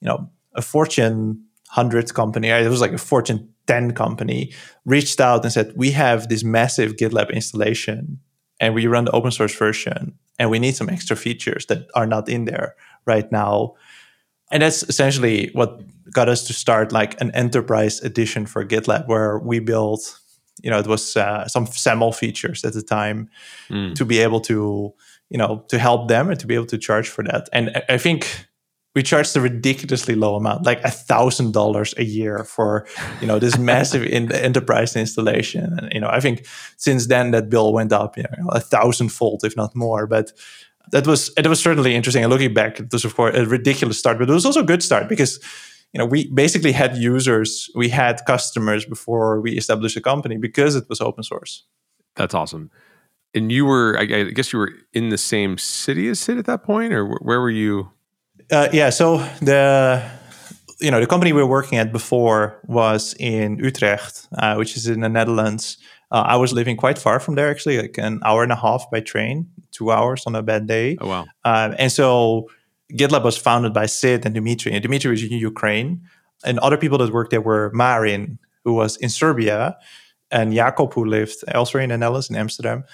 you 0.00 0.08
know, 0.08 0.30
a 0.54 0.62
Fortune 0.62 1.44
100 1.74 2.12
company, 2.14 2.48
it 2.48 2.68
was 2.68 2.80
like 2.80 2.92
a 2.92 2.98
Fortune 2.98 3.48
10 3.66 3.92
company 3.92 4.52
reached 4.84 5.20
out 5.20 5.42
and 5.44 5.52
said, 5.52 5.72
We 5.76 5.92
have 5.92 6.28
this 6.28 6.44
massive 6.44 6.96
GitLab 6.96 7.32
installation 7.32 8.20
and 8.60 8.74
we 8.74 8.86
run 8.86 9.06
the 9.06 9.12
open 9.12 9.30
source 9.30 9.56
version 9.56 10.18
and 10.38 10.50
we 10.50 10.58
need 10.58 10.76
some 10.76 10.88
extra 10.88 11.16
features 11.16 11.66
that 11.66 11.88
are 11.94 12.06
not 12.06 12.28
in 12.28 12.44
there 12.44 12.74
right 13.06 13.30
now. 13.32 13.74
And 14.50 14.62
that's 14.62 14.82
essentially 14.82 15.50
what 15.54 15.80
got 16.12 16.28
us 16.28 16.46
to 16.46 16.52
start 16.52 16.92
like 16.92 17.18
an 17.20 17.30
enterprise 17.30 18.00
edition 18.00 18.46
for 18.46 18.64
GitLab 18.64 19.08
where 19.08 19.38
we 19.38 19.60
built, 19.60 20.20
you 20.62 20.70
know, 20.70 20.78
it 20.78 20.86
was 20.86 21.16
uh, 21.16 21.48
some 21.48 21.66
SAML 21.66 22.12
features 22.12 22.64
at 22.64 22.74
the 22.74 22.82
time 22.82 23.30
mm. 23.70 23.94
to 23.94 24.04
be 24.04 24.18
able 24.18 24.40
to, 24.42 24.92
you 25.30 25.38
know, 25.38 25.64
to 25.68 25.78
help 25.78 26.08
them 26.08 26.28
and 26.28 26.38
to 26.38 26.46
be 26.46 26.54
able 26.54 26.66
to 26.66 26.78
charge 26.78 27.08
for 27.08 27.24
that. 27.24 27.48
And 27.52 27.82
I 27.88 27.96
think 27.96 28.46
we 28.94 29.02
charged 29.02 29.36
a 29.36 29.40
ridiculously 29.40 30.14
low 30.14 30.36
amount, 30.36 30.66
like 30.66 30.82
a 30.84 30.90
thousand 30.90 31.52
dollars 31.52 31.94
a 31.96 32.04
year 32.04 32.44
for 32.44 32.86
you 33.20 33.26
know 33.26 33.38
this 33.38 33.58
massive 33.72 34.02
in 34.04 34.30
enterprise 34.32 34.96
installation. 34.96 35.78
And 35.78 35.92
you 35.92 36.00
know, 36.00 36.08
I 36.08 36.20
think 36.20 36.46
since 36.76 37.06
then 37.06 37.30
that 37.30 37.48
bill 37.48 37.72
went 37.72 37.92
up, 37.92 38.16
you 38.16 38.24
know, 38.24 38.48
a 38.50 38.60
thousandfold, 38.60 39.44
if 39.44 39.56
not 39.56 39.74
more. 39.74 40.06
But 40.06 40.32
that 40.90 41.06
was 41.06 41.32
it 41.36 41.46
was 41.46 41.60
certainly 41.60 41.94
interesting. 41.94 42.22
And 42.22 42.32
looking 42.32 42.54
back, 42.54 42.80
it 42.80 42.92
was 42.92 43.04
of 43.04 43.14
course 43.14 43.36
a 43.36 43.46
ridiculous 43.46 43.98
start, 43.98 44.18
but 44.18 44.28
it 44.28 44.32
was 44.32 44.46
also 44.46 44.60
a 44.60 44.66
good 44.66 44.82
start 44.82 45.08
because 45.08 45.40
you 45.92 45.98
know 45.98 46.06
we 46.06 46.30
basically 46.32 46.72
had 46.72 46.96
users, 46.96 47.70
we 47.74 47.88
had 47.88 48.20
customers 48.26 48.84
before 48.84 49.40
we 49.40 49.52
established 49.52 49.96
a 49.96 50.00
company 50.00 50.36
because 50.36 50.76
it 50.76 50.88
was 50.88 51.00
open 51.00 51.24
source. 51.24 51.64
That's 52.16 52.34
awesome. 52.34 52.70
And 53.34 53.50
you 53.50 53.64
were, 53.64 53.96
I 53.98 54.04
guess, 54.04 54.52
you 54.52 54.58
were 54.58 54.72
in 54.92 55.08
the 55.08 55.16
same 55.16 55.56
city 55.56 56.08
as 56.08 56.20
Sid 56.20 56.36
at 56.36 56.44
that 56.44 56.64
point, 56.64 56.92
or 56.92 57.06
where 57.06 57.40
were 57.40 57.50
you? 57.50 57.90
Uh, 58.52 58.68
yeah. 58.72 58.90
So 58.90 59.18
the 59.40 60.02
you 60.80 60.90
know 60.90 61.00
the 61.00 61.06
company 61.06 61.32
we 61.32 61.42
were 61.42 61.48
working 61.48 61.78
at 61.78 61.90
before 61.90 62.60
was 62.66 63.14
in 63.18 63.58
Utrecht, 63.58 64.28
uh, 64.36 64.56
which 64.56 64.76
is 64.76 64.86
in 64.86 65.00
the 65.00 65.08
Netherlands. 65.08 65.78
Uh, 66.10 66.24
I 66.26 66.36
was 66.36 66.52
living 66.52 66.76
quite 66.76 66.98
far 66.98 67.18
from 67.20 67.36
there, 67.36 67.50
actually, 67.50 67.80
like 67.80 67.96
an 67.96 68.20
hour 68.24 68.42
and 68.42 68.52
a 68.52 68.56
half 68.56 68.90
by 68.90 69.00
train, 69.00 69.48
two 69.70 69.90
hours 69.90 70.24
on 70.26 70.34
a 70.34 70.42
bad 70.42 70.66
day. 70.66 70.98
Oh 71.00 71.08
wow! 71.08 71.22
Um, 71.44 71.74
and 71.78 71.90
so 71.90 72.50
GitLab 72.92 73.24
was 73.24 73.38
founded 73.38 73.72
by 73.72 73.86
Sid 73.86 74.26
and 74.26 74.34
Dimitri, 74.34 74.72
and 74.72 74.82
Dimitri 74.82 75.10
was 75.10 75.22
in 75.22 75.32
Ukraine, 75.32 76.02
and 76.44 76.58
other 76.58 76.76
people 76.76 76.98
that 76.98 77.10
worked 77.10 77.30
there 77.30 77.40
were 77.40 77.70
Marin, 77.72 78.38
who 78.64 78.74
was 78.74 78.98
in 78.98 79.08
Serbia, 79.08 79.78
and 80.30 80.52
Jakob, 80.52 80.92
who 80.92 81.06
lived 81.06 81.42
elsewhere 81.48 81.82
in 81.82 81.88
the 81.88 81.96
Netherlands, 81.96 82.28
in 82.28 82.36
Amsterdam. 82.36 82.84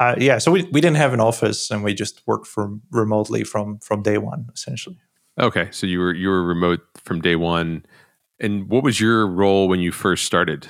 Uh, 0.00 0.16
yeah, 0.18 0.38
so 0.38 0.50
we, 0.50 0.64
we 0.72 0.80
didn't 0.80 0.96
have 0.96 1.12
an 1.12 1.20
office, 1.20 1.70
and 1.70 1.84
we 1.84 1.94
just 1.94 2.22
worked 2.26 2.48
from 2.48 2.82
remotely 2.90 3.44
from 3.44 3.78
from 3.78 4.02
day 4.02 4.18
one, 4.18 4.48
essentially. 4.52 4.98
Okay, 5.38 5.68
so 5.70 5.86
you 5.86 5.98
were 5.98 6.14
you 6.14 6.28
were 6.28 6.42
remote 6.44 6.80
from 6.96 7.20
day 7.20 7.36
one, 7.36 7.84
and 8.40 8.68
what 8.68 8.82
was 8.82 9.00
your 9.00 9.26
role 9.26 9.68
when 9.68 9.80
you 9.80 9.92
first 9.92 10.24
started? 10.24 10.68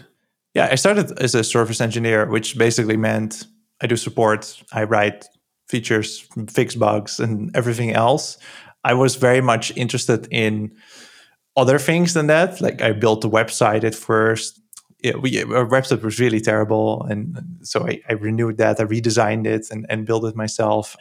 Yeah, 0.54 0.68
I 0.70 0.76
started 0.76 1.18
as 1.18 1.34
a 1.34 1.44
service 1.44 1.80
engineer, 1.80 2.26
which 2.26 2.56
basically 2.56 2.96
meant 2.96 3.46
I 3.82 3.86
do 3.86 3.96
support, 3.96 4.62
I 4.72 4.84
write 4.84 5.26
features, 5.68 6.26
fix 6.48 6.74
bugs, 6.74 7.18
and 7.18 7.54
everything 7.56 7.92
else. 7.92 8.38
I 8.84 8.94
was 8.94 9.16
very 9.16 9.40
much 9.40 9.76
interested 9.76 10.28
in 10.30 10.72
other 11.56 11.78
things 11.78 12.14
than 12.14 12.28
that. 12.28 12.60
Like 12.60 12.82
I 12.82 12.92
built 12.92 13.24
a 13.24 13.28
website 13.28 13.82
at 13.84 13.94
first 13.94 14.60
yeah, 15.04 15.16
we, 15.16 15.42
our 15.42 15.66
website 15.66 16.02
was 16.02 16.18
really 16.18 16.40
terrible. 16.40 17.06
And 17.10 17.58
so 17.60 17.86
I, 17.86 18.00
I 18.08 18.14
renewed 18.14 18.56
that, 18.56 18.80
I 18.80 18.84
redesigned 18.84 19.46
it 19.46 19.70
and, 19.70 19.84
and 19.90 20.06
built 20.06 20.24
it 20.24 20.34
myself. 20.34 20.96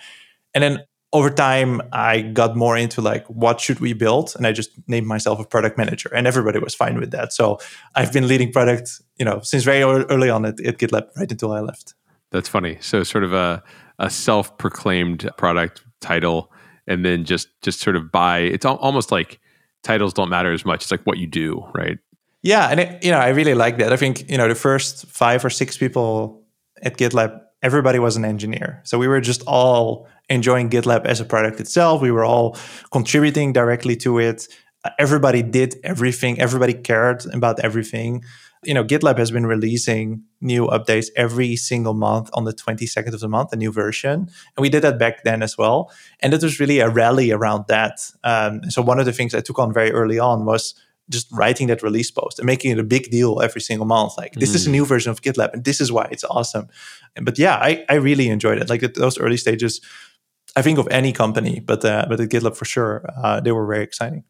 And 0.53 0.61
then 0.61 0.79
over 1.13 1.29
time, 1.29 1.81
I 1.93 2.21
got 2.21 2.55
more 2.55 2.75
into 2.75 2.99
like, 2.99 3.25
what 3.27 3.61
should 3.61 3.79
we 3.79 3.93
build? 3.93 4.33
And 4.35 4.45
I 4.45 4.51
just 4.51 4.71
named 4.87 5.07
myself 5.07 5.39
a 5.39 5.45
product 5.45 5.77
manager 5.77 6.09
and 6.13 6.27
everybody 6.27 6.59
was 6.59 6.75
fine 6.75 6.99
with 6.99 7.11
that. 7.11 7.31
So 7.31 7.59
I've 7.95 8.11
been 8.11 8.27
leading 8.27 8.51
product, 8.51 9.01
you 9.17 9.23
know, 9.23 9.39
since 9.41 9.63
very 9.63 9.83
early 9.83 10.29
on 10.29 10.45
at, 10.45 10.59
at 10.59 10.79
GitLab, 10.79 11.07
right 11.15 11.31
until 11.31 11.53
I 11.53 11.61
left. 11.61 11.93
That's 12.31 12.49
funny. 12.49 12.79
So 12.81 13.03
sort 13.03 13.23
of 13.23 13.31
a, 13.31 13.63
a 13.99 14.09
self-proclaimed 14.09 15.29
product 15.37 15.83
title 16.01 16.51
and 16.87 17.05
then 17.05 17.23
just, 17.23 17.47
just 17.61 17.79
sort 17.79 17.95
of 17.95 18.11
by, 18.11 18.39
it's 18.39 18.65
almost 18.65 19.11
like 19.11 19.39
titles 19.83 20.13
don't 20.13 20.29
matter 20.29 20.51
as 20.51 20.65
much. 20.65 20.81
It's 20.81 20.91
like 20.91 21.03
what 21.03 21.19
you 21.19 21.27
do, 21.27 21.65
right? 21.75 21.99
Yeah, 22.41 22.67
and 22.67 22.79
it, 22.81 23.03
you 23.03 23.09
know, 23.09 23.19
I 23.19 23.29
really 23.29 23.53
like 23.53 23.77
that. 23.77 23.93
I 23.93 23.95
think 23.95 24.29
you 24.29 24.37
know 24.37 24.49
the 24.49 24.55
first 24.55 25.05
five 25.05 25.45
or 25.45 25.49
six 25.49 25.77
people 25.77 26.43
at 26.81 26.97
GitLab, 26.97 27.39
everybody 27.63 27.97
was 27.97 28.15
an 28.15 28.25
engineer, 28.25 28.81
so 28.83 28.99
we 28.99 29.07
were 29.07 29.21
just 29.21 29.41
all 29.47 30.07
enjoying 30.29 30.69
GitLab 30.69 31.05
as 31.05 31.19
a 31.19 31.25
product 31.25 31.59
itself. 31.59 32.01
We 32.01 32.11
were 32.11 32.25
all 32.25 32.57
contributing 32.91 33.53
directly 33.53 33.95
to 33.97 34.19
it. 34.19 34.47
Everybody 34.99 35.41
did 35.41 35.75
everything. 35.83 36.39
Everybody 36.39 36.73
cared 36.73 37.25
about 37.33 37.59
everything. 37.61 38.23
You 38.65 38.73
know, 38.73 38.83
GitLab 38.83 39.17
has 39.17 39.31
been 39.31 39.45
releasing 39.45 40.23
new 40.39 40.67
updates 40.67 41.07
every 41.15 41.55
single 41.55 41.93
month 41.93 42.29
on 42.33 42.45
the 42.45 42.53
22nd 42.53 43.13
of 43.13 43.19
the 43.19 43.27
month, 43.27 43.51
a 43.51 43.57
new 43.57 43.71
version. 43.71 44.29
And 44.55 44.61
we 44.61 44.69
did 44.69 44.83
that 44.83 44.99
back 44.99 45.23
then 45.23 45.41
as 45.41 45.57
well. 45.57 45.91
And 46.21 46.33
it 46.33 46.41
was 46.41 46.59
really 46.59 46.79
a 46.79 46.89
rally 46.89 47.31
around 47.31 47.65
that. 47.67 48.09
Um, 48.23 48.69
so 48.69 48.81
one 48.81 48.99
of 48.99 49.05
the 49.05 49.13
things 49.13 49.33
I 49.33 49.41
took 49.41 49.59
on 49.59 49.73
very 49.73 49.91
early 49.91 50.19
on 50.19 50.45
was 50.45 50.75
just 51.09 51.27
writing 51.31 51.67
that 51.67 51.83
release 51.83 52.11
post 52.11 52.39
and 52.39 52.45
making 52.45 52.71
it 52.71 52.79
a 52.79 52.83
big 52.83 53.09
deal 53.11 53.41
every 53.41 53.61
single 53.61 53.85
month. 53.85 54.13
Like 54.17 54.33
this 54.33 54.55
is 54.55 54.67
a 54.67 54.69
new 54.69 54.85
version 54.85 55.11
of 55.11 55.21
GitLab, 55.21 55.53
and 55.53 55.63
this 55.63 55.81
is 55.81 55.91
why 55.91 56.07
it's 56.11 56.23
awesome. 56.23 56.67
But 57.21 57.37
yeah, 57.37 57.55
I 57.55 57.85
I 57.89 57.95
really 57.95 58.29
enjoyed 58.29 58.57
it. 58.57 58.69
Like 58.69 58.81
those 58.93 59.17
early 59.19 59.37
stages, 59.37 59.81
I 60.55 60.61
think 60.61 60.79
of 60.79 60.87
any 60.89 61.11
company, 61.11 61.59
but 61.59 61.83
uh, 61.83 62.05
but 62.07 62.19
at 62.19 62.29
GitLab 62.29 62.55
for 62.55 62.65
sure, 62.65 63.05
uh, 63.23 63.39
they 63.41 63.51
were 63.51 63.65
very 63.65 63.83
exciting. 63.83 64.23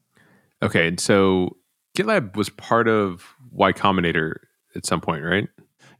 Okay, 0.61 0.87
and 0.87 0.99
so 0.99 1.57
GitLab 1.97 2.35
was 2.35 2.49
part 2.49 2.87
of 2.87 3.35
Y 3.51 3.71
Combinator 3.73 4.35
at 4.75 4.85
some 4.85 5.01
point, 5.01 5.23
right? 5.23 5.47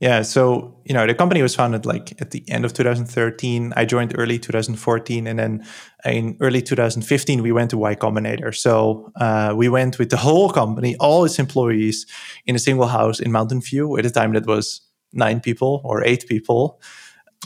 Yeah, 0.04 0.22
so 0.24 0.76
you 0.84 0.94
know 0.94 1.08
the 1.08 1.14
company 1.14 1.42
was 1.42 1.56
founded 1.56 1.86
like 1.86 2.20
at 2.20 2.32
the 2.32 2.44
end 2.50 2.66
of 2.66 2.74
2013. 2.74 3.72
I 3.78 3.86
joined 3.86 4.14
early 4.18 4.38
2014, 4.38 5.28
and 5.28 5.40
then 5.40 5.66
in 6.04 6.36
early 6.42 6.62
2015 6.62 7.42
we 7.42 7.54
went 7.54 7.70
to 7.70 7.78
Y 7.78 7.96
Combinator. 7.96 8.54
So 8.54 9.14
uh, 9.16 9.54
we 9.56 9.70
went 9.70 10.00
with 10.00 10.10
the 10.10 10.18
whole 10.18 10.50
company, 10.50 10.98
all 11.00 11.24
its 11.24 11.40
employees, 11.40 12.06
in 12.46 12.54
a 12.54 12.60
single 12.60 12.88
house 12.88 13.22
in 13.22 13.32
Mountain 13.32 13.62
View. 13.62 13.98
At 13.98 14.04
the 14.04 14.10
time, 14.10 14.34
that 14.34 14.46
was 14.46 14.82
nine 15.14 15.40
people 15.40 15.80
or 15.86 16.04
eight 16.04 16.28
people. 16.28 16.82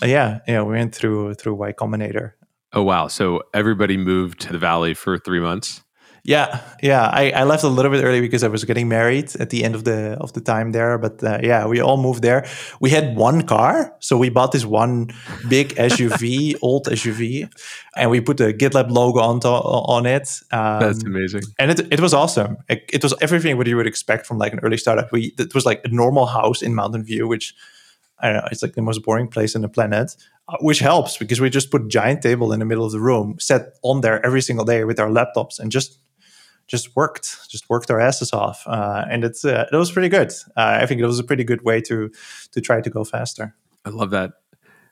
Uh, 0.02 0.08
yeah, 0.08 0.40
yeah, 0.48 0.64
we 0.64 0.74
went 0.74 0.96
through 0.96 1.36
through 1.36 1.54
Y 1.54 1.74
Combinator. 1.74 2.32
Oh 2.74 2.82
wow! 2.82 3.08
So 3.08 3.44
everybody 3.54 3.98
moved 3.98 4.42
to 4.42 4.52
the 4.52 4.58
valley 4.58 4.96
for 4.96 5.20
three 5.20 5.40
months. 5.40 5.84
Yeah, 6.28 6.60
yeah. 6.84 7.08
I, 7.08 7.32
I 7.32 7.44
left 7.46 7.64
a 7.64 7.70
little 7.70 7.90
bit 7.90 8.04
early 8.04 8.20
because 8.20 8.44
I 8.44 8.50
was 8.50 8.66
getting 8.66 8.90
married 8.90 9.34
at 9.40 9.50
the 9.50 9.64
end 9.64 9.76
of 9.76 9.86
the 9.86 10.18
of 10.20 10.34
the 10.34 10.42
time 10.42 10.74
there. 10.74 10.98
But 10.98 11.24
uh, 11.24 11.40
yeah, 11.42 11.66
we 11.68 11.80
all 11.80 11.96
moved 11.96 12.22
there. 12.22 12.46
We 12.82 12.90
had 12.90 13.16
one 13.16 13.44
car, 13.44 13.96
so 14.00 14.18
we 14.18 14.28
bought 14.28 14.52
this 14.52 14.66
one 14.66 15.14
big 15.48 15.70
SUV, 15.76 16.56
old 16.62 16.88
SUV, 16.88 17.50
and 17.96 18.12
we 18.12 18.20
put 18.20 18.36
the 18.36 18.54
GitLab 18.54 18.92
logo 18.92 19.22
on 19.22 19.40
to, 19.40 19.48
on 19.48 20.06
it. 20.06 20.42
Um, 20.52 20.82
That's 20.82 21.02
amazing. 21.02 21.44
And 21.60 21.72
it 21.72 21.94
it 21.94 22.02
was 22.02 22.14
awesome. 22.14 22.58
It, 22.68 22.84
it, 22.92 23.04
was 23.04 23.14
everything 23.22 23.56
what 23.56 23.68
you 23.68 23.78
would 23.78 23.88
expect 23.88 24.28
from 24.28 24.38
like 24.38 24.52
an 24.52 24.60
early 24.64 24.78
startup. 24.78 25.14
We 25.14 25.34
it 25.40 25.56
was 25.56 25.66
like 25.66 25.80
a 25.86 25.88
normal 25.88 26.26
house 26.26 26.62
in 26.62 26.76
Mountain 26.76 27.06
View, 27.06 27.26
which 27.30 27.56
I 28.20 28.28
don't 28.28 28.36
know. 28.42 28.50
It's 28.52 28.62
like 28.62 28.74
the 28.74 28.82
most 28.82 29.02
boring 29.02 29.30
place 29.30 29.56
on 29.56 29.62
the 29.62 29.70
planet. 29.70 30.18
Uh, 30.50 30.56
which 30.62 30.80
helps 30.80 31.18
because 31.18 31.42
we 31.42 31.50
just 31.50 31.72
put 31.72 31.82
a 31.82 31.88
giant 31.88 32.22
table 32.22 32.54
in 32.54 32.60
the 32.60 32.66
middle 32.66 32.86
of 32.86 32.94
the 32.94 33.02
room, 33.02 33.36
sat 33.38 33.74
on 33.82 34.00
there 34.00 34.26
every 34.26 34.42
single 34.42 34.64
day 34.64 34.86
with 34.86 34.98
our 34.98 35.10
laptops, 35.10 35.60
and 35.60 35.72
just 35.72 36.00
just 36.68 36.96
worked, 36.96 37.50
just 37.50 37.70
worked 37.70 37.90
our 37.90 38.00
asses 38.00 38.34
off, 38.34 38.64
uh, 38.68 39.06
and 39.10 39.24
it's 39.24 39.46
uh, 39.46 39.66
it 39.72 39.76
was 39.76 39.92
pretty 39.92 40.10
good. 40.10 40.32
Uh, 40.56 40.80
I 40.82 40.86
think 40.86 41.02
it 41.02 41.06
was 41.06 41.20
a 41.20 41.24
pretty 41.24 41.44
good 41.44 41.64
way 41.64 41.82
to 41.82 42.12
to 42.52 42.62
try 42.62 42.82
to 42.82 42.90
go 42.90 43.04
faster. 43.04 43.56
I 43.86 43.90
love 43.90 44.12
that. 44.12 44.34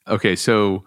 Okay, 0.08 0.36
so 0.36 0.86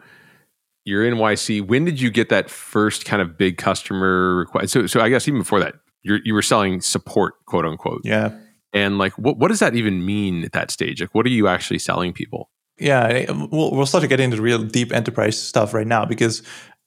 you're 0.85 1.07
in 1.07 1.15
YC. 1.15 1.67
When 1.67 1.85
did 1.85 2.01
you 2.01 2.11
get 2.11 2.31
that 2.31 2.49
first 2.49 3.05
kind 3.05 3.21
of 3.21 3.37
big 3.37 3.59
customer 3.59 4.37
request? 4.37 4.73
So, 4.73 4.87
so 4.87 5.01
I 5.01 5.11
guess 5.11 5.29
even 5.29 5.41
before 5.41 5.61
that, 5.61 5.75
you 6.03 6.19
you 6.25 6.35
were 6.35 6.43
selling 6.43 6.81
support, 6.81 7.35
quote 7.47 7.67
unquote. 7.67 8.03
Yeah. 8.05 8.33
And 8.73 8.99
like, 8.99 9.13
what 9.19 9.39
what 9.39 9.49
does 9.49 9.61
that 9.61 9.75
even 9.75 10.05
mean 10.05 10.45
at 10.45 10.53
that 10.53 10.71
stage? 10.71 11.01
Like, 11.01 11.15
what 11.15 11.27
are 11.27 11.31
you 11.31 11.49
actually 11.49 11.79
selling 11.79 12.13
people? 12.13 12.51
Yeah, 12.79 13.31
we'll, 13.33 13.73
we'll 13.73 13.87
start 13.87 14.03
to 14.03 14.09
get 14.09 14.21
into 14.21 14.37
the 14.37 14.43
real 14.43 14.63
deep 14.63 14.93
enterprise 14.93 15.41
stuff 15.41 15.75
right 15.75 15.87
now 15.87 16.05
because 16.05 16.43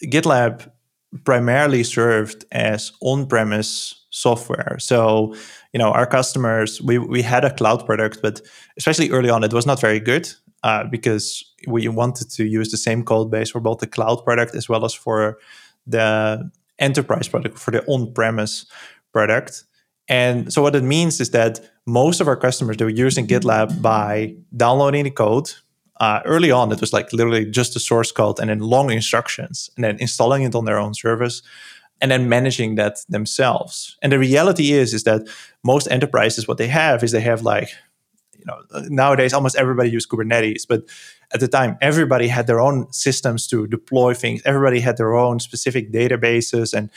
GitLab 0.05 0.72
primarily 1.24 1.84
served 1.84 2.46
as 2.51 2.91
on-premise 3.01 4.06
software. 4.10 4.77
So, 4.80 5.36
you 5.74 5.80
know, 5.80 5.91
our 5.91 6.06
customers, 6.06 6.82
we, 6.82 6.98
we 6.98 7.22
had 7.22 7.46
a 7.46 7.53
cloud 7.53 7.86
product, 7.86 8.20
but 8.22 8.41
especially 8.77 9.10
early 9.10 9.30
on, 9.30 9.44
it 9.44 9.53
was 9.53 9.65
not 9.65 9.80
very 9.80 10.00
good 10.00 10.30
uh, 10.63 10.84
because 10.86 11.44
we 11.68 11.88
wanted 11.88 12.30
to 12.32 12.46
use 12.46 12.72
the 12.72 12.77
same 12.77 13.03
code 13.03 13.32
base 13.32 13.50
for 13.50 13.60
both 13.60 13.80
the 13.80 13.88
cloud 13.88 14.24
product 14.24 14.56
as 14.56 14.70
well 14.70 14.86
as 14.86 14.94
for 14.94 15.38
the 15.88 16.50
enterprise 16.80 17.27
product, 17.27 17.58
for 17.58 17.72
the 17.72 17.84
on-premise 17.86 18.65
product. 19.12 19.63
And 20.08 20.51
so 20.51 20.62
what 20.62 20.75
it 20.75 20.84
means 20.84 21.22
is 21.22 21.32
that 21.32 21.60
most 21.86 22.22
of 22.22 22.27
our 22.27 22.36
customers, 22.36 22.77
they 22.77 22.86
were 22.86 22.89
using 22.89 23.27
GitLab 23.27 23.82
by 23.82 24.36
downloading 24.56 25.03
the 25.03 25.12
code, 25.12 25.51
uh, 26.01 26.20
early 26.25 26.50
on, 26.50 26.72
it 26.72 26.81
was 26.81 26.93
like 26.93 27.13
literally 27.13 27.46
just 27.46 27.74
the 27.75 27.79
source 27.79 28.12
code 28.12 28.39
and 28.39 28.50
then 28.50 28.60
long 28.60 28.89
instructions, 28.91 29.70
and 29.75 29.84
then 29.84 29.98
installing 30.00 30.41
it 30.41 30.55
on 30.55 30.65
their 30.65 30.79
own 30.79 30.96
service, 30.96 31.43
and 32.01 32.10
then 32.10 32.27
managing 32.27 32.75
that 32.75 32.98
themselves. 33.08 33.98
And 34.01 34.12
the 34.12 34.17
reality 34.17 34.72
is, 34.72 34.93
is 34.96 35.03
that 35.03 35.22
most 35.63 35.88
enterprises, 35.91 36.48
what 36.48 36.58
they 36.58 36.67
have 36.67 37.03
is 37.03 37.12
they 37.12 37.22
have 37.22 37.43
like, 37.43 37.70
you 38.39 38.46
know, 38.48 38.58
nowadays 38.89 39.31
almost 39.31 39.55
everybody 39.55 39.91
use 39.91 40.08
Kubernetes, 40.08 40.67
but 40.67 40.81
at 41.34 41.39
the 41.39 41.48
time, 41.48 41.77
everybody 41.81 42.27
had 42.27 42.48
their 42.48 42.60
own 42.60 42.91
systems 42.91 43.48
to 43.48 43.67
deploy 43.67 44.15
things. 44.15 44.41
Everybody 44.43 44.79
had 44.79 44.98
their 44.98 45.13
own 45.13 45.39
specific 45.39 45.91
databases, 45.91 46.74
and 46.74 46.89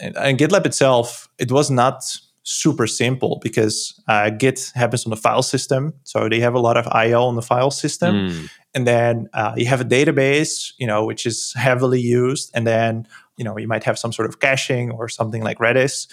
and, 0.00 0.16
and 0.16 0.38
GitLab 0.38 0.64
itself, 0.64 1.28
it 1.38 1.52
was 1.52 1.70
not 1.70 2.18
super 2.50 2.86
simple 2.86 3.38
because 3.42 4.00
uh, 4.08 4.30
Git 4.30 4.72
happens 4.74 5.04
on 5.04 5.10
the 5.10 5.16
file 5.16 5.42
system. 5.42 5.92
So 6.04 6.30
they 6.30 6.40
have 6.40 6.54
a 6.54 6.58
lot 6.58 6.78
of 6.78 6.86
I/O 6.88 7.24
on 7.24 7.36
the 7.36 7.42
file 7.42 7.70
system, 7.70 8.14
mm. 8.14 8.50
and 8.74 8.86
then 8.86 9.28
uh, 9.34 9.52
you 9.54 9.66
have 9.66 9.82
a 9.82 9.84
database, 9.84 10.72
you 10.78 10.86
know, 10.86 11.04
which 11.04 11.26
is 11.26 11.52
heavily 11.56 12.00
used, 12.00 12.50
and 12.54 12.66
then 12.66 13.06
you 13.36 13.44
know 13.44 13.58
you 13.58 13.68
might 13.68 13.84
have 13.84 13.98
some 13.98 14.12
sort 14.12 14.28
of 14.28 14.40
caching 14.40 14.90
or 14.90 15.10
something 15.10 15.42
like 15.42 15.58
Redis. 15.58 16.08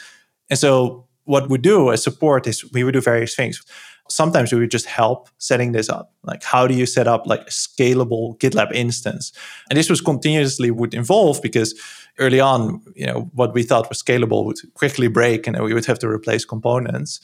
And 0.50 0.60
so 0.60 1.08
what 1.24 1.50
we 1.50 1.58
do 1.58 1.92
as 1.92 2.04
support 2.04 2.48
is 2.48 2.70
we 2.74 2.84
would 2.84 2.94
do 2.94 3.02
various 3.02 3.34
things. 3.34 3.64
Sometimes 4.10 4.54
we 4.54 4.60
would 4.60 4.72
just 4.72 4.86
help 4.86 5.30
setting 5.38 5.72
this 5.72 5.90
up. 5.90 6.14
Like 6.24 6.44
how 6.44 6.68
do 6.68 6.74
you 6.74 6.86
set 6.86 7.08
up 7.08 7.26
like 7.26 7.42
a 7.42 7.52
scalable 7.52 8.38
GitLab 8.40 8.72
instance? 8.74 9.32
And 9.70 9.78
this 9.78 9.90
was 9.90 10.02
continuously 10.02 10.72
would 10.72 10.94
evolve 10.94 11.42
because 11.42 11.80
early 12.20 12.40
on, 12.40 12.82
you 12.96 13.06
know, 13.06 13.30
what 13.34 13.54
we 13.54 13.64
thought 13.64 13.90
was 13.90 14.02
scalable 14.02 14.46
would 14.46 14.58
quickly 14.74 15.08
break 15.08 15.48
and 15.48 15.62
we 15.64 15.74
would 15.74 15.86
have 15.86 16.00
to 16.00 16.08
replace 16.08 16.46
components. 16.46 17.20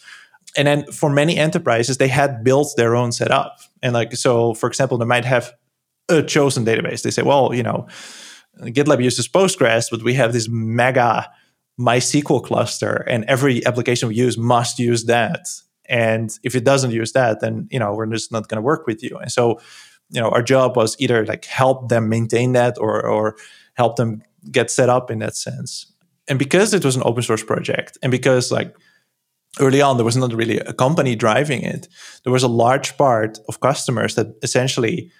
And 0.57 0.67
then 0.67 0.91
for 0.91 1.09
many 1.09 1.37
enterprises, 1.37 1.97
they 1.97 2.07
had 2.07 2.43
built 2.43 2.73
their 2.75 2.95
own 2.95 3.11
setup. 3.11 3.59
And 3.81 3.93
like, 3.93 4.15
so 4.15 4.53
for 4.53 4.67
example, 4.67 4.97
they 4.97 5.05
might 5.05 5.25
have 5.25 5.53
a 6.09 6.21
chosen 6.21 6.65
database. 6.65 7.03
They 7.03 7.11
say, 7.11 7.21
well, 7.21 7.53
you 7.53 7.63
know, 7.63 7.87
GitLab 8.59 9.01
uses 9.03 9.27
Postgres, 9.27 9.87
but 9.89 10.03
we 10.03 10.13
have 10.15 10.33
this 10.33 10.49
mega 10.49 11.31
MySQL 11.79 12.43
cluster, 12.43 13.05
and 13.07 13.23
every 13.25 13.65
application 13.65 14.09
we 14.09 14.15
use 14.15 14.37
must 14.37 14.77
use 14.77 15.05
that. 15.05 15.47
And 15.87 16.37
if 16.43 16.55
it 16.55 16.63
doesn't 16.63 16.91
use 16.91 17.11
that, 17.13 17.39
then 17.41 17.67
you 17.71 17.79
know 17.79 17.93
we're 17.93 18.05
just 18.07 18.31
not 18.31 18.47
going 18.47 18.57
to 18.57 18.61
work 18.61 18.87
with 18.87 19.03
you. 19.03 19.17
And 19.17 19.31
so, 19.31 19.59
you 20.09 20.21
know, 20.21 20.29
our 20.29 20.43
job 20.43 20.75
was 20.75 20.95
either 20.99 21.25
like 21.25 21.45
help 21.45 21.89
them 21.89 22.09
maintain 22.09 22.53
that 22.53 22.77
or 22.79 23.05
or 23.05 23.35
help 23.73 23.95
them 23.95 24.21
get 24.51 24.71
set 24.71 24.89
up 24.89 25.11
in 25.11 25.19
that 25.19 25.35
sense. 25.35 25.91
And 26.27 26.39
because 26.39 26.73
it 26.73 26.85
was 26.85 26.95
an 26.95 27.03
open 27.05 27.23
source 27.23 27.43
project, 27.43 27.97
and 28.01 28.11
because 28.11 28.51
like 28.51 28.75
early 29.59 29.81
on 29.81 29.97
there 29.97 30.05
was 30.05 30.15
not 30.15 30.33
really 30.33 30.59
a 30.59 30.73
company 30.73 31.15
driving 31.15 31.61
it, 31.61 31.87
there 32.23 32.33
was 32.33 32.43
a 32.43 32.47
large 32.47 32.97
part 32.97 33.39
of 33.49 33.59
customers 33.59 34.15
that 34.15 34.27
essentially 34.43 35.11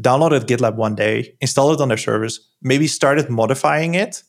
downloaded 0.00 0.46
GitLab 0.46 0.76
one 0.76 0.94
day, 0.94 1.34
installed 1.40 1.78
it 1.78 1.82
on 1.82 1.88
their 1.88 1.96
servers, 1.96 2.40
maybe 2.62 2.86
started 2.86 3.30
modifying 3.30 3.94
it, 3.94 4.22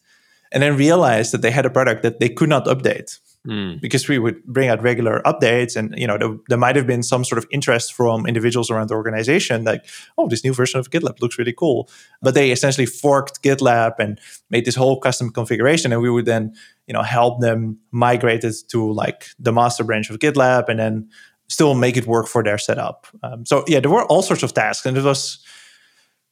and 0.52 0.62
then 0.62 0.78
realized 0.78 1.32
that 1.34 1.42
they 1.42 1.52
had 1.52 1.66
a 1.66 1.70
product 1.70 2.04
that 2.04 2.20
they 2.20 2.30
could 2.30 2.50
not 2.50 2.66
update 2.66 3.20
mm. 3.46 3.80
because 3.80 4.08
we 4.08 4.20
would 4.20 4.44
bring 4.46 4.70
out 4.70 4.82
regular 4.82 5.22
updates 5.26 5.76
and 5.76 5.94
you 5.98 6.08
know 6.08 6.18
there, 6.18 6.36
there, 6.50 6.58
might 6.58 6.76
have 6.76 6.88
been 6.88 7.04
some 7.04 7.24
sort 7.24 7.38
of 7.38 7.46
interest 7.52 7.94
from 7.94 8.26
individuals 8.26 8.70
around 8.70 8.90
the 8.90 8.96
organization 8.96 9.64
like 9.64 9.86
oh 10.18 10.28
this 10.28 10.44
new 10.44 10.54
version 10.54 10.80
of 10.80 10.90
gitlab 10.90 11.22
looks 11.22 11.38
really 11.38 11.54
cool. 11.54 11.90
But 12.22 12.34
they 12.34 12.52
essentially 12.52 12.86
forked 12.86 13.42
gitlab 13.44 13.94
and 14.00 14.20
made 14.50 14.66
this 14.66 14.76
whole 14.76 15.00
custom 15.00 15.32
configuration 15.32 15.92
and 15.92 16.02
we 16.02 16.10
would 16.10 16.26
then 16.26 16.54
you 16.88 16.94
know 16.94 17.04
help 17.04 17.42
them 17.42 17.78
migrate 17.92 18.44
it 18.44 18.56
to 18.70 18.92
like 18.92 19.28
the 19.40 19.54
master 19.54 19.84
branch 19.84 20.10
of 20.10 20.20
gitlab 20.20 20.70
and 20.70 20.80
then 20.80 21.10
still 21.48 21.76
make 21.76 21.96
it 21.96 22.08
work 22.08 22.28
for 22.28 22.44
their 22.44 22.58
setup. 22.58 23.08
Um, 23.24 23.46
so 23.46 23.64
yeah 23.68 23.80
there 23.80 23.92
were 23.92 24.06
all 24.06 24.22
sorts 24.22 24.44
of 24.44 24.54
tasks 24.54 24.86
and 24.86 24.98
it 24.98 25.04
was 25.04 25.40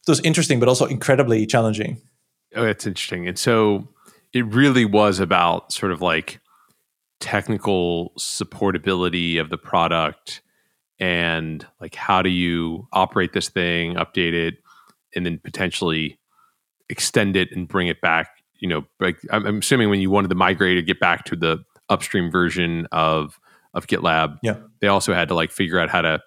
it 0.08 0.12
was 0.12 0.20
interesting 0.22 0.60
but 0.60 0.68
also 0.68 0.86
incredibly 0.86 1.46
challenging. 1.46 2.02
Oh 2.56 2.66
it's 2.66 2.86
interesting. 2.86 3.28
And 3.28 3.38
so 3.38 3.88
it 4.34 4.46
really 4.48 4.84
was 4.84 5.20
about 5.20 5.72
sort 5.72 5.92
of 5.92 6.02
like 6.02 6.40
technical 7.24 8.12
supportability 8.20 9.40
of 9.40 9.50
the 9.50 9.58
product 9.58 10.42
and 11.00 11.66
like 11.80 11.96
how 11.96 12.22
do 12.22 12.30
you 12.30 12.86
operate 12.92 13.32
this 13.32 13.48
thing 13.48 13.96
update 13.96 14.34
it 14.34 14.56
and 15.16 15.26
then 15.26 15.40
potentially 15.42 16.20
extend 16.90 17.38
it 17.38 17.50
and 17.54 17.70
bring 17.70 17.88
it 17.88 18.02
back 18.02 18.44
you 18.60 18.68
know 18.68 18.84
like 19.00 19.16
i'm, 19.32 19.60
assuming 19.60 19.90
when 19.90 20.02
you 20.02 20.10
wanted 20.10 20.28
to 20.28 20.36
migrate 20.36 20.78
or 20.78 20.82
get 20.82 21.00
back 21.00 21.24
to 21.24 21.38
the 21.38 21.64
upstream 21.88 22.30
version 22.30 22.86
of 22.92 23.40
of 23.74 23.88
gitlab 23.88 24.38
yeah. 24.44 24.58
they 24.82 24.88
also 24.88 25.14
had 25.14 25.30
to 25.30 25.34
like 25.34 25.50
figure 25.50 25.80
out 25.80 25.90
how 25.90 26.02
to 26.02 26.20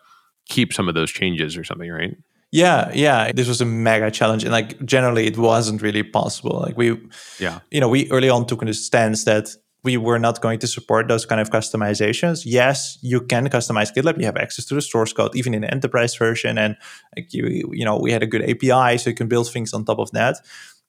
keep 0.49 0.73
some 0.73 0.89
of 0.89 0.95
those 0.95 1.11
changes 1.11 1.57
or 1.57 1.65
something 1.65 1.91
right? 1.91 2.17
Yeah 2.53 2.91
yeah. 2.95 3.33
This 3.33 3.49
was 3.49 3.61
a 3.61 3.65
mega 3.65 4.11
challenge 4.11 4.45
and 4.45 4.53
like 4.53 4.83
generally 4.85 5.27
it 5.27 5.37
wasn't 5.37 5.83
really 5.83 6.03
possible. 6.03 6.61
Like 6.61 6.77
we 6.77 6.99
yeah. 7.39 7.61
you 7.71 7.81
know 7.81 7.89
we 7.89 8.11
early 8.11 8.31
on 8.31 8.47
took 8.47 8.63
a 8.63 8.73
stance 8.73 9.25
that 9.25 9.49
we 9.87 9.97
were 9.97 10.19
not 10.19 10.41
going 10.41 10.59
to 10.59 10.67
support 10.67 11.07
those 11.07 11.25
kind 11.25 11.41
of 11.41 11.51
customizations. 11.51 12.43
Yes, 12.45 12.99
you 13.03 13.21
can 13.21 13.49
customize 13.49 13.95
GitLab. 13.95 14.19
You 14.19 14.27
have 14.27 14.37
access 14.37 14.65
to 14.67 14.75
the 14.75 14.83
source 14.83 15.13
code, 15.13 15.37
even 15.37 15.55
in 15.55 15.63
the 15.63 15.71
enterprise 15.71 16.15
version, 16.17 16.59
and 16.59 16.77
like 17.17 17.33
you, 17.33 17.71
you 17.73 17.85
know, 17.85 17.97
we 17.97 18.11
had 18.11 18.23
a 18.23 18.27
good 18.27 18.43
API, 18.43 18.99
so 18.99 19.11
you 19.11 19.17
can 19.17 19.29
build 19.29 19.49
things 19.49 19.73
on 19.73 19.85
top 19.85 20.01
of 20.01 20.11
that. 20.11 20.37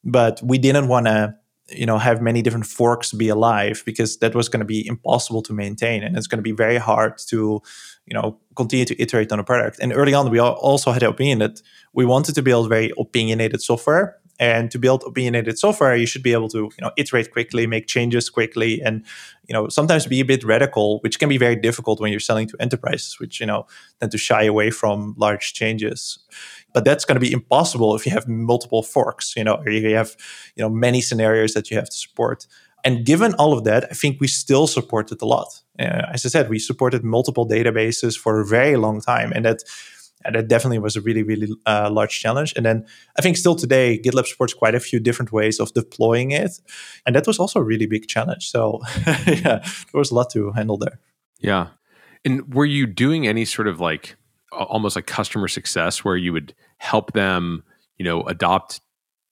But 0.04 0.42
we 0.44 0.58
didn't 0.58 0.88
want 0.88 1.06
to 1.06 1.36
you 1.70 1.86
know 1.86 1.98
have 1.98 2.22
many 2.22 2.42
different 2.42 2.66
forks 2.66 3.12
be 3.12 3.30
alive 3.30 3.84
because 3.86 4.18
that 4.18 4.34
was 4.34 4.50
going 4.50 4.62
to 4.62 4.66
be 4.66 4.88
impossible 4.88 5.42
to 5.42 5.54
maintain 5.54 6.02
and 6.02 6.16
it's 6.18 6.28
going 6.28 6.38
to 6.44 6.50
be 6.52 6.54
very 6.66 6.78
hard 6.78 7.18
to 7.18 7.62
you 8.06 8.14
know 8.14 8.40
continue 8.56 8.86
to 8.86 8.96
iterate 9.02 9.34
on 9.34 9.40
a 9.40 9.44
product 9.44 9.78
and 9.82 9.92
early 9.92 10.14
on 10.14 10.32
we 10.32 10.40
also 10.40 10.94
had 10.94 11.02
the 11.02 11.10
opinion 11.10 11.40
that 11.40 11.62
we 11.92 12.06
wanted 12.06 12.34
to 12.36 12.42
build 12.42 12.70
very 12.70 12.90
opinionated 12.98 13.62
software 13.62 14.16
and 14.40 14.70
to 14.72 14.80
build 14.80 15.04
opinionated 15.06 15.58
software 15.58 15.96
you 15.96 16.06
should 16.06 16.24
be 16.24 16.34
able 16.34 16.50
to 16.50 16.58
you 16.58 16.82
know 16.82 16.92
iterate 16.98 17.32
quickly 17.32 17.66
make 17.68 17.88
changes 17.88 18.30
quickly 18.30 18.82
and 18.82 19.04
you 19.48 19.54
know 19.54 19.68
sometimes 19.68 20.06
be 20.06 20.20
a 20.20 20.26
bit 20.26 20.44
radical 20.44 21.00
which 21.00 21.20
can 21.20 21.30
be 21.30 21.38
very 21.38 21.56
difficult 21.56 22.00
when 22.00 22.12
you're 22.12 22.20
selling 22.20 22.48
to 22.48 22.56
enterprises 22.60 23.20
which 23.20 23.40
you 23.40 23.46
know 23.46 23.66
tend 24.00 24.12
to 24.12 24.18
shy 24.18 24.44
away 24.44 24.70
from 24.70 25.16
large 25.18 25.54
changes. 25.54 26.20
But 26.74 26.86
that's 26.86 27.06
going 27.06 27.16
to 27.16 27.26
be 27.28 27.32
impossible 27.32 27.96
if 27.96 28.06
you 28.06 28.12
have 28.12 28.28
multiple 28.28 28.84
forks 28.84 29.36
you 29.36 29.44
know 29.44 29.56
or 29.56 29.70
you 29.70 29.96
have 29.96 30.16
you 30.56 30.64
know 30.64 30.70
many 30.70 31.02
scenarios 31.02 31.54
that 31.54 31.70
you 31.72 31.78
have 31.78 31.90
to 31.90 31.98
support. 31.98 32.48
And 32.84 33.06
given 33.06 33.34
all 33.36 33.54
of 33.58 33.64
that 33.64 33.86
i 33.92 33.94
think 33.94 34.20
we 34.20 34.28
still 34.28 34.68
supported 34.68 35.22
a 35.22 35.26
lot. 35.26 35.62
Uh, 35.80 36.04
as 36.14 36.26
i 36.26 36.30
said 36.30 36.50
we 36.50 36.60
supported 36.60 37.04
multiple 37.04 37.48
databases 37.48 38.18
for 38.18 38.40
a 38.40 38.46
very 38.46 38.76
long 38.76 39.02
time 39.02 39.32
and 39.34 39.46
that 39.46 39.64
and 40.26 40.36
that 40.36 40.48
definitely 40.48 40.80
was 40.80 40.96
a 40.96 41.02
really 41.02 41.24
really 41.24 41.50
uh, 41.66 41.90
large 41.92 42.20
challenge. 42.20 42.54
And 42.56 42.66
then 42.66 42.86
i 43.18 43.22
think 43.22 43.38
still 43.38 43.56
today 43.56 44.00
gitlab 44.04 44.26
supports 44.26 44.54
quite 44.54 44.76
a 44.76 44.80
few 44.80 45.00
different 45.00 45.32
ways 45.32 45.60
of 45.60 45.74
deploying 45.74 46.32
it. 46.32 46.60
And 47.06 47.16
that 47.16 47.28
was 47.28 47.40
also 47.40 47.60
a 47.60 47.64
really 47.64 47.88
big 47.88 48.08
challenge. 48.08 48.50
So 48.50 48.82
yeah 49.28 49.60
there 49.92 50.00
was 50.00 50.12
a 50.12 50.16
lot 50.16 50.30
to 50.32 50.52
handle 50.52 50.78
there. 50.78 51.00
Yeah. 51.40 51.68
And 52.26 52.54
were 52.54 52.66
you 52.66 52.88
doing 52.88 53.28
any 53.28 53.46
sort 53.46 53.68
of 53.68 53.80
like 53.80 54.16
almost 54.52 54.96
like 54.96 55.06
customer 55.06 55.48
success 55.48 56.04
where 56.04 56.18
you 56.18 56.34
would 56.34 56.54
help 56.78 57.14
them 57.14 57.64
you 57.98 58.06
know 58.06 58.24
adopt 58.24 58.82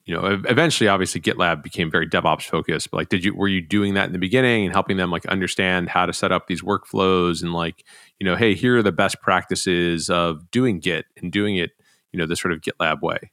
you 0.06 0.14
know 0.14 0.40
eventually 0.48 0.88
obviously 0.88 1.20
gitlab 1.20 1.62
became 1.62 1.90
very 1.90 2.08
devops 2.08 2.44
focused 2.44 2.90
but 2.90 2.96
like 2.98 3.08
did 3.08 3.24
you 3.24 3.34
were 3.34 3.48
you 3.48 3.60
doing 3.60 3.94
that 3.94 4.06
in 4.06 4.12
the 4.12 4.18
beginning 4.18 4.64
and 4.64 4.72
helping 4.72 4.96
them 4.96 5.10
like 5.10 5.26
understand 5.26 5.88
how 5.88 6.06
to 6.06 6.12
set 6.12 6.32
up 6.32 6.46
these 6.46 6.62
workflows 6.62 7.42
and 7.42 7.52
like 7.52 7.84
you 8.18 8.24
know 8.24 8.36
hey 8.36 8.54
here 8.54 8.78
are 8.78 8.82
the 8.82 8.92
best 8.92 9.20
practices 9.20 10.08
of 10.08 10.50
doing 10.50 10.78
git 10.78 11.06
and 11.20 11.32
doing 11.32 11.56
it 11.56 11.72
you 12.16 12.22
know 12.22 12.26
the 12.26 12.36
sort 12.36 12.52
of 12.52 12.62
gitlab 12.62 13.02
way? 13.02 13.30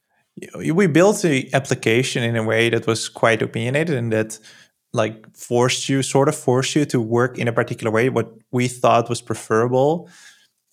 We 0.55 0.87
built 0.87 1.21
the 1.21 1.53
application 1.53 2.23
in 2.23 2.35
a 2.35 2.43
way 2.43 2.69
that 2.69 2.85
was 2.85 3.07
quite 3.07 3.41
opinionated 3.41 3.95
and 3.95 4.11
that 4.11 4.39
like 4.91 5.25
forced 5.35 5.87
you 5.87 6.03
sort 6.03 6.27
of 6.27 6.35
forced 6.35 6.75
you 6.75 6.85
to 6.85 6.99
work 6.99 7.37
in 7.37 7.47
a 7.47 7.53
particular 7.53 7.91
way 7.91 8.09
what 8.09 8.33
we 8.51 8.67
thought 8.67 9.09
was 9.09 9.21
preferable. 9.21 10.09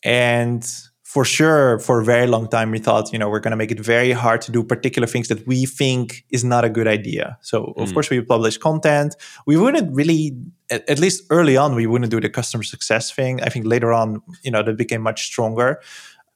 And 0.02 0.66
for 1.10 1.24
sure 1.24 1.80
for 1.80 1.98
a 1.98 2.04
very 2.04 2.28
long 2.28 2.46
time 2.46 2.70
we 2.70 2.78
thought 2.78 3.12
you 3.12 3.18
know 3.18 3.28
we're 3.28 3.40
going 3.40 3.50
to 3.50 3.56
make 3.56 3.72
it 3.72 3.80
very 3.80 4.12
hard 4.12 4.40
to 4.40 4.52
do 4.52 4.62
particular 4.62 5.08
things 5.08 5.26
that 5.26 5.44
we 5.44 5.66
think 5.66 6.24
is 6.30 6.44
not 6.44 6.64
a 6.64 6.68
good 6.68 6.86
idea. 6.86 7.36
So 7.40 7.74
of 7.76 7.88
mm. 7.88 7.94
course 7.94 8.10
we 8.10 8.20
publish 8.20 8.58
content. 8.58 9.16
We 9.44 9.56
wouldn't 9.56 9.92
really 9.92 10.36
at, 10.70 10.88
at, 10.88 11.00
least 11.00 11.24
early 11.30 11.56
on 11.56 11.74
we 11.74 11.88
wouldn't 11.88 12.12
do 12.12 12.20
the 12.20 12.30
customer 12.30 12.62
success 12.62 13.10
thing. 13.10 13.42
I 13.42 13.48
think 13.48 13.66
later 13.66 13.92
on 13.92 14.22
you 14.44 14.52
know 14.52 14.62
that 14.62 14.76
became 14.76 15.02
much 15.02 15.26
stronger. 15.26 15.80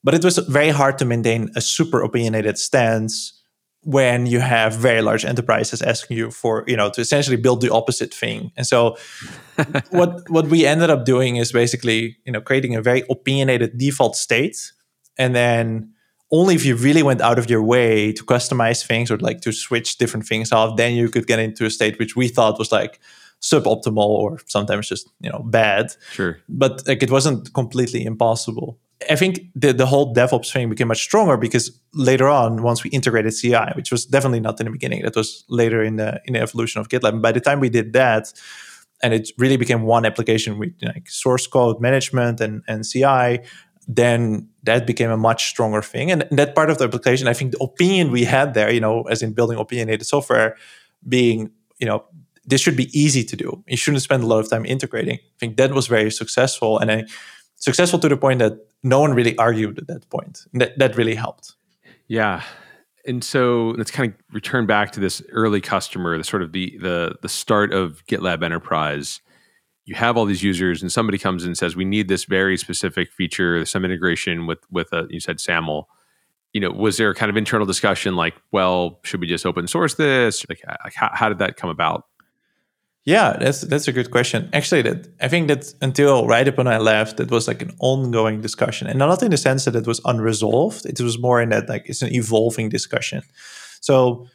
But 0.03 0.13
it 0.15 0.25
was 0.25 0.39
very 0.39 0.71
hard 0.71 0.99
to 0.99 1.05
maintain 1.05 1.51
a 1.55 1.61
super 1.61 2.03
opinionated 2.03 2.59
stance 2.59 3.44
when 3.85 4.27
you 4.27 4.41
have 4.41 4.75
very 4.75 5.03
large 5.03 5.25
enterprises 5.25 5.83
asking 5.83 6.17
you 6.17 6.31
for 6.31 6.65
you 6.67 6.77
know 6.77 6.91
to 6.91 7.01
essentially 7.01 7.37
build 7.37 7.61
the 7.61 7.71
opposite 7.71 8.13
thing. 8.13 8.51
And 8.57 8.67
so 8.67 8.97
what 9.91 10.29
what 10.31 10.47
we 10.49 10.67
ended 10.67 10.91
up 10.91 11.05
doing 11.05 11.37
is 11.37 11.53
basically 11.53 12.17
you 12.25 12.33
know 12.33 12.41
creating 12.41 12.75
a 12.75 12.83
very 12.83 13.05
opinionated 13.11 13.79
default 13.79 14.17
state. 14.17 14.73
And 15.17 15.35
then 15.35 15.93
only 16.33 16.55
if 16.55 16.65
you 16.65 16.75
really 16.75 17.03
went 17.03 17.21
out 17.21 17.39
of 17.39 17.49
your 17.49 17.63
way 17.63 18.13
to 18.13 18.25
customize 18.25 18.85
things 18.85 19.11
or 19.11 19.19
like 19.19 19.41
to 19.43 19.53
switch 19.53 19.99
different 19.99 20.27
things 20.27 20.51
off 20.51 20.77
then 20.77 20.95
you 20.95 21.09
could 21.09 21.27
get 21.27 21.39
into 21.39 21.65
a 21.65 21.71
state 21.71 21.99
which 21.99 22.17
we 22.17 22.27
thought 22.27 22.59
was 22.59 22.73
like 22.73 22.99
suboptimal 23.41 23.99
or 23.99 24.41
sometimes 24.47 24.89
just 24.89 25.09
you 25.21 25.31
know 25.31 25.41
bad. 25.41 25.95
Sure. 26.13 26.39
But 26.49 26.87
like 26.89 27.03
it 27.03 27.11
wasn't 27.11 27.53
completely 27.53 28.05
impossible 28.05 28.79
I 29.11 29.17
think 29.17 29.41
the, 29.55 29.73
the 29.73 29.87
whole 29.87 30.15
DevOps 30.15 30.53
thing 30.53 30.71
became 30.71 30.89
much 30.89 31.03
stronger 31.03 31.37
because 31.37 31.79
later 31.93 32.29
on, 32.29 32.63
once 32.63 32.85
we 32.85 32.91
integrated 32.91 33.35
CI, 33.35 33.73
which 33.75 33.91
was 33.91 34.07
definitely 34.07 34.41
not 34.41 34.59
in 34.61 34.67
the 34.67 34.73
beginning, 34.73 35.03
that 35.03 35.17
was 35.17 35.45
later 35.49 35.83
in 35.83 35.97
the 35.97 36.21
in 36.25 36.35
the 36.35 36.41
evolution 36.41 36.81
of 36.81 36.89
GitLab. 36.89 37.15
And 37.15 37.23
by 37.23 37.33
the 37.33 37.41
time 37.41 37.61
we 37.61 37.69
did 37.69 37.93
that, 37.93 38.33
and 39.03 39.13
it 39.13 39.31
really 39.37 39.57
became 39.57 39.83
one 39.83 40.07
application 40.07 40.59
with 40.59 40.73
like 40.83 41.09
source 41.09 41.47
code 41.47 41.81
management 41.81 42.41
and, 42.41 42.63
and 42.67 42.85
CI, 42.85 43.41
then 43.87 44.49
that 44.63 44.87
became 44.87 45.11
a 45.11 45.17
much 45.17 45.49
stronger 45.49 45.83
thing. 45.83 46.11
And, 46.11 46.23
that 46.31 46.55
part 46.55 46.71
of 46.71 46.79
the 46.79 46.85
application, 46.85 47.29
I 47.29 47.35
think 47.35 47.53
the 47.53 47.63
opinion 47.63 48.11
we 48.11 48.25
had 48.25 48.55
there, 48.55 48.71
you 48.73 48.81
know, 48.81 49.03
as 49.03 49.23
in 49.23 49.33
building 49.35 49.59
opinionated 49.59 50.07
software, 50.07 50.57
being, 51.07 51.51
you 51.79 51.87
know, 51.87 52.05
this 52.47 52.61
should 52.61 52.77
be 52.77 52.89
easy 52.99 53.25
to 53.25 53.37
do. 53.37 53.63
You 53.67 53.77
shouldn't 53.77 54.03
spend 54.03 54.23
a 54.23 54.27
lot 54.27 54.39
of 54.39 54.51
time 54.51 54.65
integrating. 54.65 55.19
I 55.19 55.39
think 55.39 55.57
that 55.57 55.73
was 55.73 55.87
very 55.87 56.11
successful. 56.11 56.79
And 56.79 56.91
I 56.91 57.05
successful 57.65 57.99
to 57.99 58.09
the 58.09 58.17
point 58.17 58.41
that 58.41 58.59
no 58.83 59.01
one 59.01 59.15
really 59.15 59.37
argued 59.39 59.79
at 59.79 59.87
that 59.87 60.09
point. 60.11 60.43
That 60.53 60.79
that 60.79 60.97
really 60.97 61.15
helped. 61.15 61.55
Yeah. 62.07 62.43
And 63.07 63.25
so 63.25 63.75
let's 63.77 63.91
kind 63.91 64.13
of 64.13 64.35
return 64.35 64.67
back 64.67 64.93
to 64.93 65.01
this 65.01 65.23
early 65.31 65.61
customer, 65.61 66.17
the 66.17 66.25
sort 66.25 66.43
of 66.43 66.53
the 66.53 66.79
the 66.79 67.17
the 67.23 67.29
start 67.29 67.73
of 67.73 68.05
GitLab 68.07 68.43
Enterprise. 68.45 69.21
You 69.87 69.95
have 69.95 70.17
all 70.17 70.25
these 70.25 70.43
users, 70.43 70.81
and 70.81 70.91
somebody 70.91 71.19
comes 71.19 71.45
in 71.45 71.51
and 71.51 71.59
says, 71.59 71.77
"We 71.77 71.85
need 71.85 72.09
this 72.09 72.25
very 72.25 72.57
specific 72.57 73.13
feature, 73.13 73.65
some 73.65 73.85
integration 73.85 74.47
with 74.47 74.61
with 74.71 74.93
a." 74.93 75.07
You 75.11 75.21
said 75.21 75.41
SAML. 75.41 75.89
You 76.53 76.61
know, 76.61 76.71
was 76.71 76.99
there 76.99 77.11
a 77.11 77.15
kind 77.15 77.31
of 77.31 77.37
internal 77.37 77.67
discussion 77.67 78.15
like, 78.15 78.35
"Well, 78.53 79.01
should 79.05 79.21
we 79.21 79.27
just 79.27 79.45
open 79.45 79.67
source 79.67 79.95
this?" 79.95 80.47
Like, 80.49 80.63
like 80.85 80.95
how, 80.95 81.11
how 81.13 81.29
did 81.29 81.39
that 81.39 81.57
come 81.57 81.71
about? 81.71 82.05
Yeah, 83.07 83.37
that's 83.39 83.61
that's 83.61 83.87
a 83.87 83.93
good 83.93 84.11
question. 84.11 84.49
Actually, 84.55 84.83
that 84.83 85.09
I 85.21 85.29
think 85.29 85.49
that 85.49 85.75
until 85.83 86.27
right 86.27 86.49
upon 86.49 86.67
I 86.67 86.79
left, 86.79 87.21
it 87.21 87.31
was 87.31 87.47
like 87.47 87.61
an 87.61 87.73
ongoing 87.79 88.41
discussion, 88.41 88.87
and 88.87 88.99
not 88.99 89.23
in 89.23 89.31
the 89.31 89.37
sense 89.37 89.67
that 89.67 89.77
it 89.77 89.87
was 89.87 90.01
unresolved. 90.07 90.87
It 90.87 91.01
was 91.01 91.19
more 91.19 91.43
in 91.43 91.51
that 91.51 91.69
like 91.69 91.83
it's 91.87 92.01
an 92.01 92.15
evolving 92.15 92.71
discussion. 92.71 93.23
So 93.81 94.27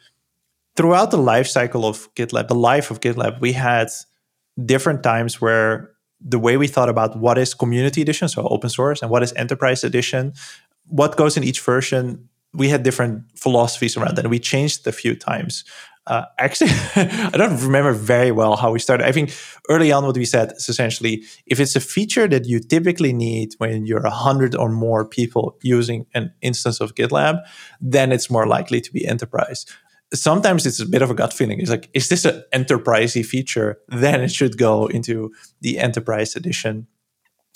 throughout 0.76 1.10
the 1.10 1.18
life 1.18 1.48
cycle 1.48 1.84
of 1.84 2.08
GitLab, 2.14 2.46
the 2.46 2.54
life 2.54 2.92
of 2.92 3.00
GitLab, 3.00 3.40
we 3.40 3.52
had 3.52 3.88
different 4.64 5.02
times 5.02 5.40
where 5.40 5.90
the 6.20 6.38
way 6.38 6.56
we 6.56 6.68
thought 6.68 6.88
about 6.88 7.18
what 7.18 7.38
is 7.38 7.54
community 7.54 8.02
edition, 8.02 8.28
so 8.28 8.46
open 8.48 8.70
source, 8.70 9.02
and 9.02 9.10
what 9.10 9.22
is 9.24 9.32
enterprise 9.32 9.82
edition, 9.82 10.32
what 10.86 11.16
goes 11.16 11.36
in 11.36 11.42
each 11.42 11.60
version, 11.60 12.28
we 12.52 12.68
had 12.68 12.82
different 12.82 13.22
philosophies 13.36 13.96
around 13.96 14.16
that. 14.16 14.24
And 14.24 14.30
we 14.30 14.38
changed 14.38 14.86
a 14.86 14.92
few 14.92 15.14
times. 15.16 15.64
Uh, 16.10 16.26
actually, 16.38 16.72
I 16.96 17.30
don't 17.36 17.62
remember 17.62 17.92
very 17.92 18.32
well 18.32 18.56
how 18.56 18.72
we 18.72 18.80
started. 18.80 19.06
I 19.06 19.12
think 19.12 19.32
early 19.68 19.92
on, 19.92 20.04
what 20.04 20.16
we 20.16 20.24
said 20.24 20.50
is 20.56 20.68
essentially 20.68 21.22
if 21.46 21.60
it's 21.60 21.76
a 21.76 21.80
feature 21.80 22.26
that 22.26 22.46
you 22.46 22.58
typically 22.58 23.12
need 23.12 23.54
when 23.58 23.86
you're 23.86 24.04
a 24.04 24.10
hundred 24.10 24.56
or 24.56 24.68
more 24.68 25.04
people 25.04 25.56
using 25.62 26.06
an 26.12 26.32
instance 26.42 26.80
of 26.80 26.96
GitLab, 26.96 27.38
then 27.80 28.10
it's 28.10 28.28
more 28.28 28.48
likely 28.48 28.80
to 28.80 28.92
be 28.92 29.06
enterprise. 29.06 29.66
Sometimes 30.12 30.66
it's 30.66 30.80
a 30.80 30.86
bit 30.86 31.00
of 31.00 31.12
a 31.12 31.14
gut 31.14 31.32
feeling. 31.32 31.60
It's 31.60 31.70
like, 31.70 31.88
is 31.94 32.08
this 32.08 32.24
an 32.24 32.42
enterprisey 32.52 33.24
feature? 33.24 33.78
Then 33.86 34.20
it 34.20 34.32
should 34.32 34.58
go 34.58 34.86
into 34.86 35.30
the 35.60 35.78
enterprise 35.78 36.34
edition. 36.34 36.88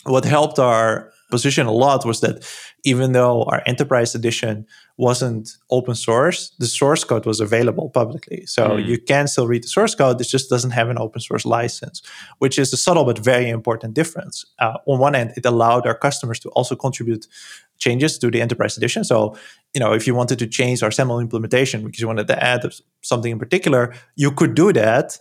What 0.05 0.25
helped 0.25 0.61
our 0.61 1.11
position 1.31 1.67
a 1.67 1.73
lot 1.73 2.05
was 2.05 2.21
that 2.21 2.45
even 2.85 3.13
though 3.13 3.45
our 3.45 3.63
enterprise 3.67 4.15
edition 4.15 4.67
wasn't 4.97 5.57
open 5.71 5.95
source, 5.95 6.51
the 6.59 6.67
source 6.67 7.03
code 7.03 7.27
was 7.27 7.41
available 7.41 7.91
publicly. 7.91 8.47
So 8.47 8.71
mm. 8.71 8.87
you 8.87 8.99
can 8.99 9.27
still 9.27 9.49
read 9.49 9.65
the 9.65 9.69
source 9.69 9.95
code, 9.95 10.21
it 10.21 10.29
just 10.29 10.49
doesn't 10.51 10.71
have 10.71 10.89
an 10.89 10.99
open 10.99 11.21
source 11.21 11.45
license, 11.45 12.03
which 12.39 12.59
is 12.59 12.73
a 12.73 12.77
subtle 12.77 13.05
but 13.05 13.19
very 13.19 13.49
important 13.49 13.95
difference. 13.95 14.45
Uh, 14.59 14.79
on 14.87 14.99
one 14.99 15.15
end, 15.15 15.33
it 15.37 15.45
allowed 15.45 15.87
our 15.87 15.97
customers 15.97 16.39
to 16.41 16.49
also 16.51 16.77
contribute 16.77 17.27
changes 17.79 18.19
to 18.19 18.31
the 18.31 18.41
enterprise 18.41 18.77
edition. 18.77 19.03
So, 19.03 19.37
you 19.75 19.81
know, 19.81 19.93
if 19.93 20.07
you 20.07 20.15
wanted 20.15 20.39
to 20.39 20.47
change 20.47 20.83
our 20.83 20.91
SAML 20.91 21.21
implementation 21.21 21.85
because 21.85 22.01
you 22.01 22.07
wanted 22.07 22.29
to 22.29 22.43
add 22.43 22.63
something 23.03 23.33
in 23.33 23.39
particular, 23.39 23.95
you 24.15 24.31
could 24.31 24.55
do 24.55 24.73
that 24.73 25.19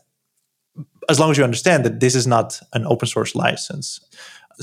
as 1.09 1.19
long 1.19 1.31
as 1.31 1.37
you 1.37 1.43
understand 1.43 1.83
that 1.85 1.99
this 1.99 2.15
is 2.15 2.25
not 2.27 2.59
an 2.73 2.85
open 2.85 3.07
source 3.07 3.35
license. 3.35 3.99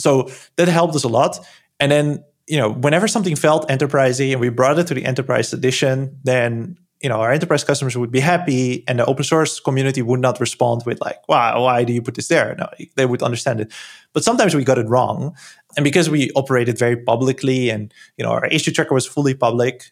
So 0.00 0.30
that 0.56 0.68
helped 0.68 0.94
us 0.94 1.04
a 1.04 1.08
lot. 1.08 1.38
And 1.78 1.92
then, 1.92 2.24
you 2.46 2.58
know, 2.58 2.70
whenever 2.70 3.08
something 3.08 3.36
felt 3.36 3.68
enterprisey 3.68 4.32
and 4.32 4.40
we 4.40 4.48
brought 4.48 4.78
it 4.78 4.86
to 4.88 4.94
the 4.94 5.04
enterprise 5.04 5.52
edition, 5.52 6.18
then 6.24 6.76
you 7.00 7.08
know 7.08 7.20
our 7.20 7.32
enterprise 7.32 7.64
customers 7.64 7.96
would 7.96 8.10
be 8.10 8.20
happy 8.20 8.84
and 8.86 8.98
the 8.98 9.06
open 9.06 9.24
source 9.24 9.58
community 9.58 10.02
would 10.02 10.20
not 10.20 10.38
respond 10.38 10.82
with 10.84 11.00
like 11.00 11.18
why 11.26 11.56
why 11.56 11.84
do 11.84 11.92
you 11.92 12.02
put 12.02 12.14
this 12.14 12.28
there? 12.28 12.54
No 12.58 12.68
they 12.96 13.06
would 13.06 13.22
understand 13.22 13.60
it. 13.60 13.72
But 14.12 14.24
sometimes 14.24 14.54
we 14.54 14.64
got 14.64 14.78
it 14.78 14.86
wrong. 14.88 15.34
And 15.76 15.84
because 15.84 16.10
we 16.10 16.30
operated 16.32 16.78
very 16.78 16.96
publicly 16.96 17.70
and 17.70 17.92
you 18.16 18.24
know 18.24 18.30
our 18.30 18.46
issue 18.46 18.70
tracker 18.70 18.94
was 18.94 19.06
fully 19.06 19.34
public 19.34 19.90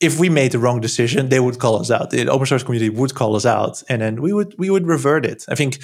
if 0.00 0.18
we 0.18 0.28
made 0.28 0.52
the 0.52 0.58
wrong 0.58 0.80
decision 0.80 1.28
they 1.28 1.40
would 1.40 1.58
call 1.58 1.76
us 1.80 1.90
out. 1.90 2.10
The 2.10 2.28
open 2.28 2.46
source 2.46 2.62
community 2.62 2.90
would 2.90 3.14
call 3.14 3.36
us 3.36 3.46
out 3.46 3.82
and 3.88 4.02
then 4.02 4.20
we 4.20 4.32
would 4.32 4.54
we 4.58 4.70
would 4.70 4.86
revert 4.86 5.24
it. 5.24 5.44
I 5.48 5.54
think 5.54 5.78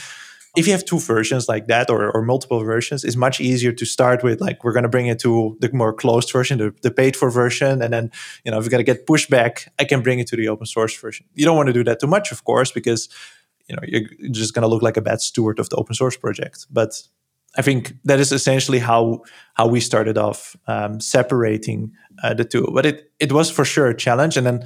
if 0.57 0.67
you 0.67 0.73
have 0.73 0.85
two 0.85 1.01
versions 1.01 1.49
like 1.49 1.67
that 1.67 1.91
or, 1.91 2.11
or 2.13 2.23
multiple 2.23 2.63
versions, 2.63 3.03
it's 3.05 3.17
much 3.17 3.41
easier 3.41 3.73
to 3.73 3.85
start 3.85 4.23
with 4.23 4.41
like 4.41 4.63
we're 4.63 4.73
going 4.73 4.85
to 4.85 4.89
bring 4.89 5.07
it 5.07 5.19
to 5.21 5.57
the 5.61 5.73
more 5.73 5.93
closed 5.93 6.31
version, 6.31 6.59
the, 6.59 6.75
the 6.83 6.91
paid 6.91 7.17
for 7.17 7.31
version, 7.31 7.83
and 7.83 7.93
then 7.93 8.13
you 8.45 8.51
know 8.51 8.59
if 8.59 8.65
we 8.65 8.71
got 8.71 8.79
to 8.79 8.85
get 8.85 9.07
pushback, 9.07 9.69
I 9.79 9.85
can 9.85 10.03
bring 10.03 10.21
it 10.21 10.29
to 10.29 10.37
the 10.37 10.49
open 10.49 10.67
source 10.67 10.97
version. 10.97 11.27
You 11.35 11.45
don't 11.45 11.57
want 11.57 11.69
to 11.69 11.73
do 11.73 11.85
that 11.85 11.99
too 12.01 12.07
much, 12.07 12.31
of 12.31 12.45
course, 12.45 12.71
because 12.71 13.09
you 13.69 13.75
know 13.75 13.83
you're 13.87 14.09
just 14.31 14.55
going 14.55 14.63
to 14.63 14.69
look 14.69 14.83
like 14.83 14.97
a 14.97 15.03
bad 15.03 15.21
steward 15.21 15.59
of 15.59 15.71
the 15.71 15.77
open 15.77 15.95
source 15.95 16.17
project. 16.17 16.67
But 16.71 17.03
I 17.57 17.63
think 17.63 17.95
that 18.05 18.21
is 18.21 18.31
essentially 18.31 18.79
how 18.79 19.23
how 19.55 19.67
we 19.67 19.81
started 19.81 20.19
off 20.19 20.57
um, 20.69 21.01
separating 21.01 21.93
uh, 22.23 22.35
the 22.35 22.45
two. 22.45 22.71
But 22.73 22.87
it 22.87 23.13
it 23.19 23.33
was 23.33 23.51
for 23.51 23.65
sure 23.65 23.89
a 23.89 23.97
challenge, 23.97 24.37
and 24.37 24.47
then 24.47 24.65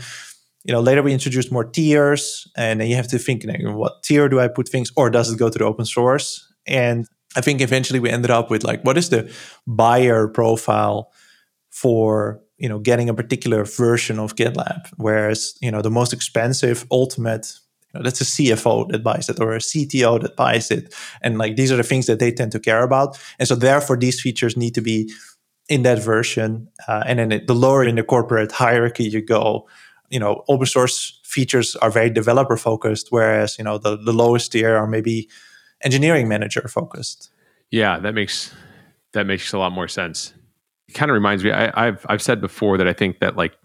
you 0.69 0.75
know 0.75 0.81
later 0.81 1.03
we 1.03 1.15
introduced 1.15 1.51
more 1.51 1.65
tiers, 1.65 2.47
and 2.55 2.81
then 2.81 2.89
you 2.89 2.97
have 2.97 3.09
to 3.09 3.19
think, 3.19 3.43
what 3.47 4.03
tier 4.03 4.29
do 4.29 4.39
I 4.39 4.49
put 4.49 4.69
things, 4.69 4.93
or 4.97 5.09
does 5.09 5.33
it 5.33 5.39
go 5.39 5.49
to 5.49 5.59
the 5.59 5.65
open 5.65 5.87
source? 5.87 6.47
And 6.67 7.07
I 7.35 7.41
think 7.41 7.63
eventually 7.63 8.01
we 8.01 8.11
ended 8.11 8.31
up 8.31 8.51
with 8.51 8.65
like, 8.65 8.85
what 8.85 8.99
is 8.99 9.09
the 9.09 9.33
buyer 9.67 10.29
profile 10.29 11.11
for 11.71 12.43
you 12.59 12.69
know 12.69 12.79
getting 12.79 13.09
a 13.09 13.15
particular 13.15 13.65
version 13.65 14.19
of 14.19 14.37
GitLab? 14.37 14.91
Whereas 14.99 15.55
you 15.63 15.71
know 15.71 15.81
the 15.81 15.91
most 15.91 16.13
expensive 16.13 16.87
ultimate 16.91 17.55
you 17.95 18.01
know, 18.01 18.05
that's 18.05 18.21
a 18.21 18.25
CFO 18.25 18.91
that 18.91 19.03
buys 19.03 19.31
it 19.31 19.41
or 19.41 19.55
a 19.55 19.61
CTO 19.61 20.21
that 20.21 20.37
buys 20.37 20.71
it. 20.71 20.95
And 21.23 21.39
like 21.39 21.57
these 21.57 21.73
are 21.73 21.77
the 21.77 21.83
things 21.83 22.05
that 22.07 22.19
they 22.19 22.31
tend 22.31 22.53
to 22.53 22.61
care 22.61 22.83
about. 22.83 23.19
And 23.39 23.49
so 23.49 23.55
therefore 23.55 23.97
these 23.97 24.21
features 24.21 24.55
need 24.55 24.75
to 24.75 24.83
be 24.83 25.11
in 25.71 25.83
that 25.85 26.03
version. 26.03 26.69
Uh, 26.87 27.05
and 27.07 27.19
then 27.19 27.33
it, 27.33 27.47
the 27.47 27.55
lower 27.55 27.85
in 27.85 27.95
the 27.95 28.03
corporate 28.03 28.53
hierarchy 28.53 29.05
you 29.05 29.23
go, 29.23 29.67
you 30.11 30.19
know, 30.19 30.45
open 30.49 30.67
source 30.67 31.21
features 31.25 31.77
are 31.77 31.91
very 31.91 32.11
developer 32.11 32.57
focused, 32.57 33.09
whereas, 33.11 33.59
you 33.59 33.65
know, 33.65 33.79
the, 33.79 33.97
the 33.97 34.13
lowest 34.13 34.53
tier 34.53 34.77
are 34.77 34.87
maybe 34.87 35.29
engineering 35.83 36.29
manager 36.29 36.67
focused. 36.69 37.31
Yeah, 37.71 37.99
that 37.99 38.15
makes 38.15 38.55
that 39.13 39.27
makes 39.27 39.53
a 39.53 39.59
lot 39.59 39.73
more 39.73 39.89
sense. 39.89 40.35
It 40.89 40.93
kind 40.93 41.11
of 41.11 41.15
reminds 41.15 41.45
me. 41.45 41.53
I, 41.53 41.87
have 41.87 42.07
I've 42.09 42.23
said 42.23 42.41
before 42.41 42.79
that 42.79 42.89
I 42.89 42.93
think 42.93 43.21
that 43.21 43.37
like 43.37 43.57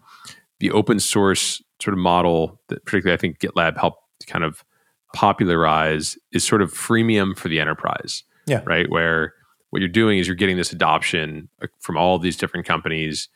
the 0.60 0.70
open 0.70 1.00
source 1.00 1.62
sort 1.80 1.94
of 1.94 1.98
model 1.98 2.60
that 2.68 2.84
particularly 2.84 3.14
I 3.14 3.20
think 3.20 3.38
GitLab 3.38 3.78
helped 3.78 4.26
kind 4.26 4.44
of 4.44 4.64
popularize 5.14 6.18
is 6.32 6.44
sort 6.44 6.60
of 6.60 6.72
freemium 6.72 7.36
for 7.36 7.48
the 7.48 7.60
enterprise. 7.60 8.24
Yeah. 8.46 8.62
Right. 8.66 8.90
Where 8.90 9.32
what 9.70 9.80
you're 9.80 9.88
doing 9.88 10.18
is 10.18 10.26
you're 10.26 10.36
getting 10.36 10.56
this 10.56 10.72
adoption 10.72 11.48
uh, 11.62 11.66
from 11.80 11.96
all 11.96 12.18
these 12.18 12.36
different 12.36 12.66
companies 12.66 13.28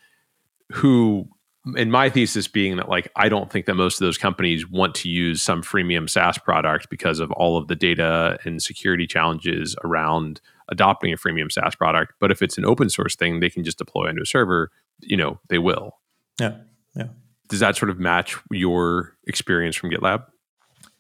who 0.71 1.29
in 1.77 1.91
my 1.91 2.09
thesis 2.09 2.49
being 2.49 2.77
that 2.77 2.89
like 2.89 3.11
I 3.17 3.29
don't 3.29 3.51
think 3.51 3.67
that 3.67 3.75
most 3.75 4.01
of 4.01 4.07
those 4.07 4.19
companies 4.19 4.69
want 4.69 4.95
to 4.97 5.09
use 5.09 5.43
some 5.43 5.63
freemium 5.63 6.09
SaaS 6.09 6.39
product 6.39 6.89
because 6.89 7.21
of 7.21 7.31
all 7.33 7.57
of 7.57 7.69
the 7.69 7.77
data 7.77 8.39
and 8.45 8.63
security 8.63 9.07
challenges 9.07 9.77
around 9.85 10.41
adopting 10.69 11.13
a 11.13 11.17
freemium 11.17 11.51
SaaS 11.51 11.75
product. 11.75 12.15
But 12.21 12.31
if 12.31 12.43
it's 12.43 12.59
an 12.59 12.65
open 12.65 12.91
source 12.91 13.17
thing, 13.17 13.41
they 13.41 13.51
can 13.51 13.65
just 13.65 13.79
deploy 13.79 14.09
into 14.09 14.23
a 14.23 14.27
server, 14.27 14.71
you 15.01 15.17
know, 15.17 15.41
they 15.49 15.59
will. 15.59 15.99
Yeah. 16.41 16.59
Yeah. 16.95 17.09
Does 17.49 17.61
that 17.61 17.77
sort 17.77 17.91
of 17.91 17.99
match 17.99 18.37
your 18.51 19.17
experience 19.27 19.77
from 19.77 19.91
GitLab? 19.91 20.25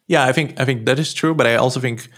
Yeah, 0.07 0.25
I 0.25 0.33
think 0.33 0.59
I 0.59 0.65
think 0.65 0.87
that 0.87 0.99
is 0.99 1.13
true, 1.13 1.35
but 1.35 1.47
I 1.47 1.57
also 1.57 1.81
think 1.81 2.09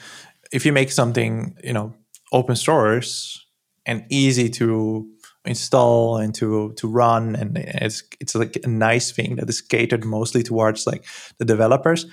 if 0.52 0.64
you 0.64 0.72
make 0.72 0.92
something, 0.92 1.56
you 1.62 1.72
know, 1.72 1.92
open 2.32 2.56
source 2.56 3.44
and 3.84 4.04
easy 4.08 4.48
to 4.50 5.10
install 5.44 6.18
and 6.18 6.34
to 6.34 6.72
to 6.74 6.88
run. 6.88 7.36
And 7.36 7.56
it's 7.56 8.02
it's 8.20 8.34
like 8.34 8.58
a 8.62 8.68
nice 8.68 9.10
thing 9.10 9.36
that 9.36 9.48
is 9.48 9.60
catered 9.60 10.04
mostly 10.04 10.42
towards 10.42 10.86
like 10.86 11.04
the 11.38 11.44
developers. 11.44 12.06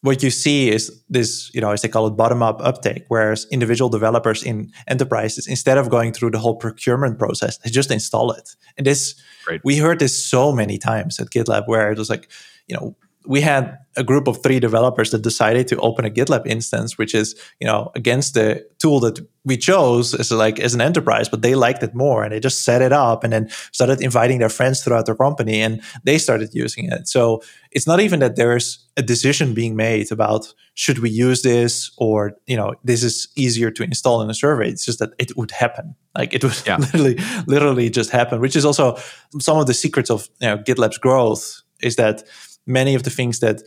What 0.00 0.20
you 0.22 0.30
see 0.30 0.68
is 0.68 0.90
this 1.08 1.54
you 1.54 1.60
know 1.60 1.70
as 1.70 1.82
they 1.82 1.88
call 1.88 2.06
it 2.06 2.16
bottom 2.16 2.42
up 2.42 2.60
uptake 2.60 3.04
whereas 3.08 3.46
individual 3.52 3.88
developers 3.88 4.42
in 4.42 4.72
enterprises 4.88 5.46
instead 5.46 5.78
of 5.78 5.90
going 5.90 6.12
through 6.12 6.30
the 6.30 6.40
whole 6.40 6.56
procurement 6.56 7.18
process 7.18 7.58
they 7.58 7.70
just 7.70 7.90
install 7.90 8.32
it. 8.32 8.56
And 8.76 8.86
this 8.86 9.14
right. 9.48 9.60
we 9.62 9.76
heard 9.76 10.00
this 10.00 10.26
so 10.26 10.52
many 10.52 10.78
times 10.78 11.20
at 11.20 11.30
gitlab 11.30 11.68
where 11.68 11.92
it 11.92 11.98
was 11.98 12.10
like 12.10 12.28
you 12.66 12.76
know 12.76 12.96
we 13.26 13.40
had 13.40 13.78
a 13.96 14.02
group 14.02 14.26
of 14.26 14.42
three 14.42 14.58
developers 14.58 15.10
that 15.10 15.22
decided 15.22 15.68
to 15.68 15.78
open 15.80 16.04
a 16.04 16.10
GitLab 16.10 16.46
instance, 16.46 16.96
which 16.96 17.14
is 17.14 17.34
you 17.60 17.66
know 17.66 17.90
against 17.94 18.34
the 18.34 18.66
tool 18.78 19.00
that 19.00 19.18
we 19.44 19.56
chose 19.56 20.14
as 20.14 20.30
like 20.30 20.58
as 20.60 20.74
an 20.74 20.80
enterprise, 20.80 21.28
but 21.28 21.42
they 21.42 21.54
liked 21.54 21.82
it 21.82 21.94
more 21.94 22.24
and 22.24 22.32
they 22.32 22.40
just 22.40 22.64
set 22.64 22.80
it 22.80 22.92
up 22.92 23.24
and 23.24 23.32
then 23.32 23.50
started 23.72 24.00
inviting 24.00 24.38
their 24.38 24.48
friends 24.48 24.82
throughout 24.82 25.06
their 25.06 25.14
company 25.14 25.60
and 25.60 25.82
they 26.04 26.16
started 26.16 26.50
using 26.54 26.90
it. 26.90 27.08
So 27.08 27.42
it's 27.70 27.86
not 27.86 28.00
even 28.00 28.20
that 28.20 28.36
there's 28.36 28.86
a 28.96 29.02
decision 29.02 29.54
being 29.54 29.76
made 29.76 30.12
about 30.12 30.54
should 30.74 31.00
we 31.00 31.10
use 31.10 31.42
this 31.42 31.90
or 31.98 32.32
you 32.46 32.56
know 32.56 32.74
this 32.84 33.02
is 33.02 33.28
easier 33.36 33.70
to 33.70 33.82
install 33.82 34.22
in 34.22 34.30
a 34.30 34.34
server. 34.34 34.62
It's 34.62 34.84
just 34.84 35.00
that 35.00 35.10
it 35.18 35.36
would 35.36 35.50
happen. 35.50 35.94
Like 36.14 36.34
it 36.34 36.42
would 36.44 36.62
yeah. 36.66 36.76
literally 36.94 37.18
literally 37.46 37.90
just 37.90 38.10
happen, 38.10 38.40
which 38.40 38.56
is 38.56 38.64
also 38.64 38.96
some 39.38 39.58
of 39.58 39.66
the 39.66 39.74
secrets 39.74 40.10
of 40.10 40.28
you 40.40 40.48
know, 40.48 40.58
GitLab's 40.58 40.98
growth 40.98 41.62
is 41.82 41.96
that 41.96 42.22
many 42.66 42.94
of 42.94 43.02
the 43.02 43.10
things 43.10 43.40
that 43.40 43.62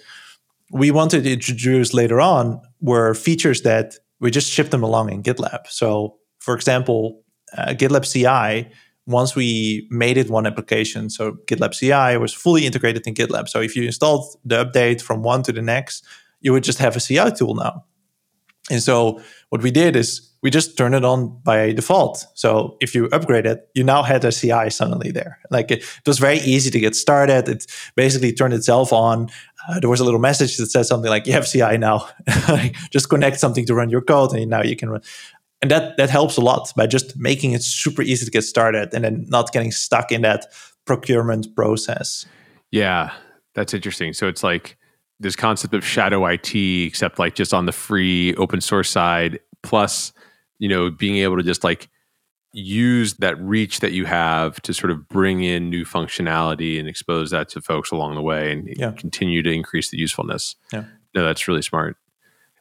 we 0.72 0.92
wanted 0.92 1.24
to 1.24 1.34
introduce 1.34 1.94
later 1.94 2.20
on 2.20 2.60
were 2.82 3.14
features 3.14 3.62
that 3.62 3.96
we 4.20 4.32
just 4.32 4.50
shipped 4.50 4.72
them 4.72 4.84
along 4.84 5.12
in 5.12 5.22
GitLab. 5.24 5.68
So, 5.68 6.18
for 6.40 6.56
example, 6.56 7.22
uh, 7.58 7.68
GitLab 7.70 8.06
CI, 8.12 8.70
once 9.06 9.36
we 9.36 9.88
made 9.92 10.18
it 10.18 10.30
one 10.30 10.48
application, 10.48 11.10
so 11.10 11.34
GitLab 11.48 11.74
CI 11.74 12.18
was 12.18 12.34
fully 12.34 12.66
integrated 12.66 13.06
in 13.06 13.14
GitLab. 13.14 13.48
So, 13.50 13.62
if 13.62 13.76
you 13.76 13.84
installed 13.84 14.38
the 14.44 14.66
update 14.66 15.02
from 15.02 15.22
one 15.22 15.44
to 15.44 15.52
the 15.52 15.62
next, 15.62 16.06
you 16.42 16.52
would 16.54 16.64
just 16.64 16.80
have 16.80 16.96
a 16.96 17.00
CI 17.00 17.32
tool 17.32 17.56
now. 17.56 17.84
And 18.70 18.82
so, 18.82 19.22
what 19.50 19.62
we 19.62 19.72
did 19.72 19.96
is 19.96 20.36
we 20.46 20.52
just 20.52 20.78
turned 20.78 20.94
it 20.94 21.04
on 21.04 21.40
by 21.44 21.72
default. 21.72 22.24
So 22.36 22.78
if 22.80 22.94
you 22.94 23.08
upgrade 23.12 23.48
it, 23.48 23.68
you 23.74 23.84
now 23.84 24.04
had 24.04 24.24
a 24.24 24.32
CI 24.32 24.70
suddenly 24.70 25.10
there. 25.10 25.40
Like 25.50 25.72
it, 25.72 25.80
it 25.80 26.06
was 26.06 26.20
very 26.20 26.38
easy 26.38 26.70
to 26.70 26.80
get 26.80 26.96
started. 26.96 27.50
It 27.50 27.66
basically 27.96 28.32
turned 28.32 28.54
itself 28.54 28.94
on. 28.94 29.30
Uh, 29.68 29.80
there 29.80 29.90
was 29.90 30.00
a 30.00 30.04
little 30.04 30.20
message 30.20 30.58
that 30.58 30.68
said 30.68 30.86
something 30.86 31.10
like, 31.10 31.26
"You 31.26 31.34
have 31.34 31.48
CI 31.48 31.80
now. 31.80 32.08
just 32.92 33.10
connect 33.10 33.40
something 33.40 33.66
to 33.66 33.74
run 33.74 33.90
your 33.90 34.02
code, 34.02 34.34
and 34.34 34.48
now 34.48 34.62
you 34.62 34.76
can 34.76 34.92
run." 34.92 35.02
And 35.64 35.72
that 35.72 35.98
that 35.98 36.12
helps 36.12 36.38
a 36.38 36.42
lot 36.42 36.72
by 36.76 36.86
just 36.86 37.18
making 37.18 37.54
it 37.54 37.64
super 37.64 38.04
easy 38.04 38.24
to 38.26 38.32
get 38.32 38.44
started, 38.44 38.94
and 38.94 39.04
then 39.04 39.26
not 39.30 39.52
getting 39.52 39.72
stuck 39.72 40.12
in 40.12 40.22
that 40.22 40.46
procurement 40.86 41.56
process. 41.56 42.28
Yeah, 42.70 43.14
that's 43.56 43.74
interesting. 43.74 44.14
So 44.14 44.28
it's 44.28 44.44
like 44.44 44.78
this 45.20 45.36
concept 45.36 45.74
of 45.74 45.86
shadow 45.86 46.26
IT, 46.26 46.56
except 46.56 47.20
like 47.20 47.36
just 47.36 47.54
on 47.54 47.66
the 47.66 47.72
free 47.72 48.36
open 48.36 48.62
source 48.62 48.90
side, 48.90 49.40
plus 49.64 50.14
you 50.60 50.70
know, 50.70 50.90
being 50.90 51.18
able 51.18 51.38
to 51.38 51.44
just 51.44 51.64
like 51.64 51.90
use 52.54 53.16
that 53.16 53.40
reach 53.42 53.82
that 53.82 53.92
you 53.92 54.06
have 54.06 54.62
to 54.62 54.74
sort 54.74 54.90
of 54.90 55.08
bring 55.10 55.44
in 55.44 55.70
new 55.70 55.84
functionality 55.84 56.80
and 56.80 56.88
expose 56.88 57.32
that 57.32 57.50
to 57.50 57.62
folks 57.62 57.92
along 57.92 58.16
the 58.16 58.22
way 58.22 58.52
and 58.54 58.74
yeah. 58.78 58.92
continue 58.92 59.44
to 59.44 59.52
increase 59.52 59.90
the 59.90 59.98
usefulness. 59.98 60.56
Yeah. 60.72 60.86
No, 61.14 61.26
that's 61.26 61.48
really 61.48 61.62
smart. 61.62 61.98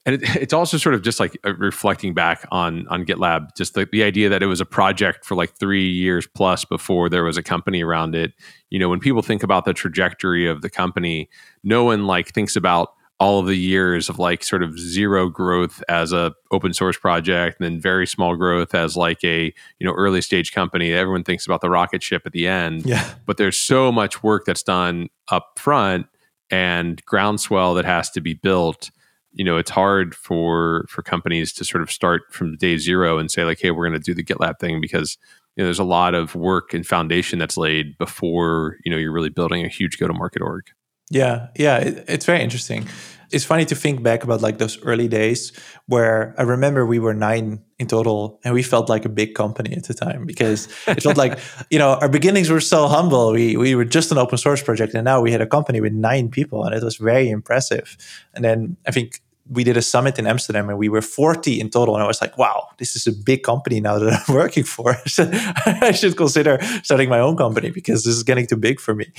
And 0.06 0.16
it, 0.16 0.36
it's 0.36 0.52
also 0.52 0.76
sort 0.76 0.94
of 0.94 1.02
just 1.02 1.20
like 1.20 1.36
uh, 1.44 1.54
reflecting 1.56 2.14
back 2.14 2.46
on 2.50 2.86
on 2.88 3.04
GitLab, 3.04 3.54
just 3.56 3.74
the, 3.74 3.88
the 3.90 4.02
idea 4.02 4.28
that 4.28 4.42
it 4.42 4.46
was 4.46 4.60
a 4.60 4.66
project 4.66 5.24
for 5.24 5.34
like 5.34 5.56
three 5.56 5.88
years 5.88 6.26
plus 6.26 6.64
before 6.64 7.08
there 7.08 7.24
was 7.24 7.36
a 7.36 7.42
company 7.42 7.82
around 7.82 8.14
it. 8.14 8.32
You 8.70 8.78
know, 8.78 8.88
when 8.88 9.00
people 9.00 9.22
think 9.22 9.42
about 9.42 9.64
the 9.64 9.72
trajectory 9.72 10.48
of 10.48 10.62
the 10.62 10.70
company, 10.70 11.28
no 11.62 11.84
one 11.84 12.06
like 12.06 12.28
thinks 12.28 12.56
about 12.56 12.90
all 13.20 13.38
of 13.38 13.46
the 13.46 13.56
years 13.56 14.08
of 14.08 14.18
like 14.18 14.42
sort 14.42 14.62
of 14.62 14.78
zero 14.78 15.28
growth 15.28 15.82
as 15.88 16.12
a 16.12 16.34
open 16.50 16.74
source 16.74 16.98
project 16.98 17.60
and 17.60 17.64
then 17.64 17.80
very 17.80 18.06
small 18.06 18.34
growth 18.34 18.74
as 18.74 18.96
like 18.96 19.22
a 19.24 19.44
you 19.78 19.86
know 19.86 19.92
early 19.92 20.20
stage 20.20 20.52
company. 20.52 20.92
Everyone 20.92 21.22
thinks 21.22 21.46
about 21.46 21.60
the 21.60 21.70
rocket 21.70 22.02
ship 22.02 22.22
at 22.26 22.32
the 22.32 22.48
end. 22.48 22.84
Yeah. 22.84 23.14
But 23.24 23.36
there's 23.36 23.58
so 23.58 23.92
much 23.92 24.22
work 24.22 24.44
that's 24.44 24.62
done 24.62 25.08
up 25.28 25.58
front 25.58 26.06
and 26.50 27.04
groundswell 27.06 27.74
that 27.74 27.84
has 27.84 28.10
to 28.10 28.20
be 28.20 28.34
built 28.34 28.90
you 29.34 29.44
know 29.44 29.56
it's 29.56 29.70
hard 29.70 30.14
for 30.14 30.86
for 30.88 31.02
companies 31.02 31.52
to 31.52 31.64
sort 31.64 31.82
of 31.82 31.90
start 31.90 32.22
from 32.30 32.56
day 32.56 32.78
zero 32.78 33.18
and 33.18 33.30
say 33.30 33.44
like 33.44 33.58
hey 33.60 33.70
we're 33.70 33.88
going 33.88 34.00
to 34.00 34.04
do 34.04 34.14
the 34.14 34.24
gitlab 34.24 34.58
thing 34.58 34.80
because 34.80 35.18
you 35.56 35.62
know 35.62 35.66
there's 35.66 35.78
a 35.78 35.84
lot 35.84 36.14
of 36.14 36.34
work 36.34 36.72
and 36.72 36.86
foundation 36.86 37.38
that's 37.38 37.56
laid 37.56 37.98
before 37.98 38.76
you 38.84 38.90
know 38.90 38.96
you're 38.96 39.12
really 39.12 39.28
building 39.28 39.64
a 39.64 39.68
huge 39.68 39.98
go 39.98 40.06
to 40.06 40.14
market 40.14 40.40
org 40.40 40.70
yeah, 41.10 41.48
yeah, 41.56 41.78
it, 41.78 42.04
it's 42.08 42.24
very 42.24 42.42
interesting. 42.42 42.88
It's 43.30 43.44
funny 43.44 43.64
to 43.66 43.74
think 43.74 44.02
back 44.02 44.22
about 44.22 44.42
like 44.42 44.58
those 44.58 44.80
early 44.82 45.08
days 45.08 45.52
where 45.86 46.34
I 46.38 46.42
remember 46.42 46.86
we 46.86 46.98
were 46.98 47.14
nine 47.14 47.62
in 47.78 47.88
total 47.88 48.40
and 48.44 48.54
we 48.54 48.62
felt 48.62 48.88
like 48.88 49.04
a 49.04 49.08
big 49.08 49.34
company 49.34 49.74
at 49.74 49.84
the 49.84 49.94
time 49.94 50.24
because 50.24 50.66
it 50.86 51.02
felt 51.02 51.16
like, 51.16 51.38
you 51.70 51.78
know, 51.78 51.94
our 51.94 52.08
beginnings 52.08 52.48
were 52.48 52.60
so 52.60 52.86
humble. 52.86 53.32
We 53.32 53.56
we 53.56 53.74
were 53.74 53.84
just 53.84 54.12
an 54.12 54.18
open 54.18 54.38
source 54.38 54.62
project 54.62 54.94
and 54.94 55.04
now 55.04 55.20
we 55.20 55.32
had 55.32 55.40
a 55.40 55.46
company 55.46 55.80
with 55.80 55.92
nine 55.92 56.30
people 56.30 56.64
and 56.64 56.74
it 56.74 56.82
was 56.82 56.96
very 56.96 57.28
impressive. 57.28 57.96
And 58.34 58.44
then 58.44 58.76
I 58.86 58.92
think 58.92 59.20
we 59.50 59.62
did 59.62 59.76
a 59.76 59.82
summit 59.82 60.18
in 60.18 60.26
Amsterdam 60.26 60.70
and 60.70 60.78
we 60.78 60.88
were 60.88 61.02
40 61.02 61.60
in 61.60 61.68
total. 61.68 61.94
And 61.94 62.02
I 62.02 62.06
was 62.06 62.20
like, 62.20 62.38
wow, 62.38 62.68
this 62.78 62.96
is 62.96 63.06
a 63.06 63.12
big 63.12 63.42
company 63.42 63.80
now 63.80 63.98
that 63.98 64.24
I'm 64.26 64.34
working 64.42 64.64
for. 64.64 64.96
I 65.82 65.92
should 65.92 66.16
consider 66.16 66.58
starting 66.82 67.10
my 67.10 67.20
own 67.20 67.36
company 67.36 67.70
because 67.70 68.04
this 68.04 68.14
is 68.14 68.22
getting 68.22 68.46
too 68.46 68.56
big 68.56 68.80
for 68.80 68.94
me 68.94 69.12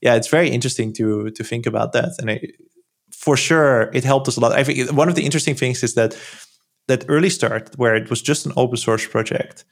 yeah, 0.00 0.14
it's 0.14 0.28
very 0.28 0.48
interesting 0.48 0.92
to 0.94 1.30
to 1.30 1.44
think 1.44 1.66
about 1.66 1.92
that, 1.92 2.12
and 2.18 2.40
for 3.12 3.36
sure 3.36 3.90
it 3.92 4.04
helped 4.04 4.28
us 4.28 4.36
a 4.36 4.40
lot. 4.40 4.52
I 4.52 4.64
think 4.64 4.92
one 4.92 5.08
of 5.08 5.14
the 5.14 5.24
interesting 5.24 5.54
things 5.54 5.82
is 5.82 5.94
that 5.94 6.16
that 6.86 7.04
early 7.08 7.30
start 7.30 7.70
where 7.76 7.94
it 7.94 8.10
was 8.10 8.22
just 8.22 8.46
an 8.46 8.52
open 8.56 8.76
source 8.76 9.06
project 9.06 9.64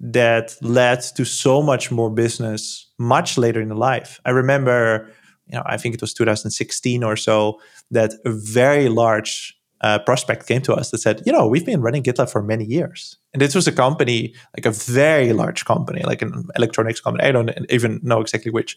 that 0.00 0.56
led 0.60 1.00
to 1.16 1.24
so 1.24 1.62
much 1.62 1.90
more 1.90 2.10
business 2.10 2.86
much 2.98 3.38
later 3.38 3.62
in 3.62 3.70
life. 3.70 4.20
I 4.26 4.30
remember, 4.30 5.10
you 5.46 5.56
know, 5.56 5.62
I 5.64 5.78
think 5.78 5.94
it 5.94 6.02
was 6.02 6.12
2016 6.12 7.02
or 7.02 7.16
so 7.16 7.60
that 7.90 8.12
a 8.26 8.30
very 8.30 8.90
large 8.90 9.55
uh, 9.80 9.98
prospect 10.00 10.46
came 10.46 10.62
to 10.62 10.74
us 10.74 10.90
that 10.90 10.98
said, 10.98 11.22
you 11.26 11.32
know, 11.32 11.46
we've 11.46 11.66
been 11.66 11.82
running 11.82 12.02
GitLab 12.02 12.30
for 12.30 12.42
many 12.42 12.64
years. 12.64 13.16
And 13.32 13.40
this 13.40 13.54
was 13.54 13.66
a 13.66 13.72
company, 13.72 14.34
like 14.56 14.66
a 14.66 14.70
very 14.70 15.32
large 15.32 15.64
company, 15.64 16.02
like 16.02 16.22
an 16.22 16.48
electronics 16.56 17.00
company. 17.00 17.24
I 17.24 17.32
don't 17.32 17.50
even 17.70 18.00
know 18.02 18.20
exactly 18.20 18.50
which. 18.50 18.76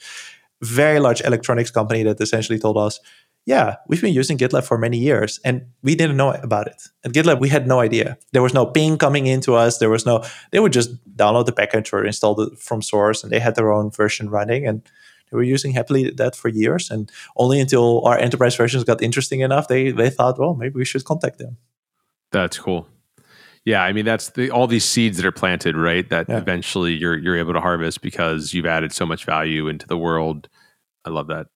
Very 0.61 0.99
large 0.99 1.21
electronics 1.21 1.71
company 1.71 2.03
that 2.03 2.19
essentially 2.19 2.59
told 2.59 2.77
us, 2.77 2.99
yeah, 3.45 3.77
we've 3.87 4.01
been 4.01 4.13
using 4.13 4.37
GitLab 4.37 4.65
for 4.65 4.77
many 4.77 4.97
years 4.97 5.39
and 5.45 5.65
we 5.81 5.95
didn't 5.95 6.17
know 6.17 6.33
about 6.33 6.67
it. 6.67 6.81
At 7.05 7.13
GitLab, 7.13 7.39
we 7.39 7.47
had 7.47 7.65
no 7.65 7.79
idea. 7.79 8.17
There 8.33 8.43
was 8.43 8.53
no 8.53 8.65
ping 8.65 8.97
coming 8.97 9.25
into 9.25 9.55
us. 9.55 9.77
There 9.77 9.89
was 9.89 10.05
no, 10.05 10.23
they 10.51 10.59
would 10.59 10.73
just 10.73 10.91
download 11.15 11.45
the 11.45 11.53
package 11.53 11.93
or 11.93 12.05
install 12.05 12.39
it 12.41 12.59
from 12.59 12.81
source 12.81 13.23
and 13.23 13.31
they 13.31 13.39
had 13.39 13.55
their 13.55 13.71
own 13.71 13.89
version 13.89 14.29
running. 14.29 14.67
And 14.67 14.81
they 15.31 15.37
were 15.37 15.43
using 15.43 15.71
happily 15.71 16.11
that 16.11 16.35
for 16.35 16.49
years. 16.49 16.89
And 16.89 17.11
only 17.35 17.59
until 17.59 18.05
our 18.05 18.17
enterprise 18.17 18.55
versions 18.55 18.83
got 18.83 19.01
interesting 19.01 19.41
enough, 19.41 19.67
they 19.67 19.91
they 19.91 20.09
thought, 20.09 20.39
well, 20.39 20.55
maybe 20.55 20.75
we 20.75 20.85
should 20.85 21.05
contact 21.05 21.37
them. 21.37 21.57
That's 22.31 22.57
cool. 22.57 22.87
Yeah, 23.65 23.83
I 23.83 23.93
mean 23.93 24.05
that's 24.05 24.31
the 24.31 24.51
all 24.51 24.67
these 24.67 24.85
seeds 24.85 25.17
that 25.17 25.25
are 25.25 25.31
planted, 25.31 25.75
right? 25.75 26.07
That 26.09 26.27
yeah. 26.29 26.37
eventually 26.37 26.93
you're 26.93 27.17
you're 27.17 27.37
able 27.37 27.53
to 27.53 27.61
harvest 27.61 28.01
because 28.01 28.53
you've 28.53 28.65
added 28.65 28.91
so 28.91 29.05
much 29.05 29.25
value 29.25 29.67
into 29.67 29.87
the 29.87 29.97
world. 29.97 30.47
I 31.05 31.09
love 31.09 31.27
that. 31.27 31.47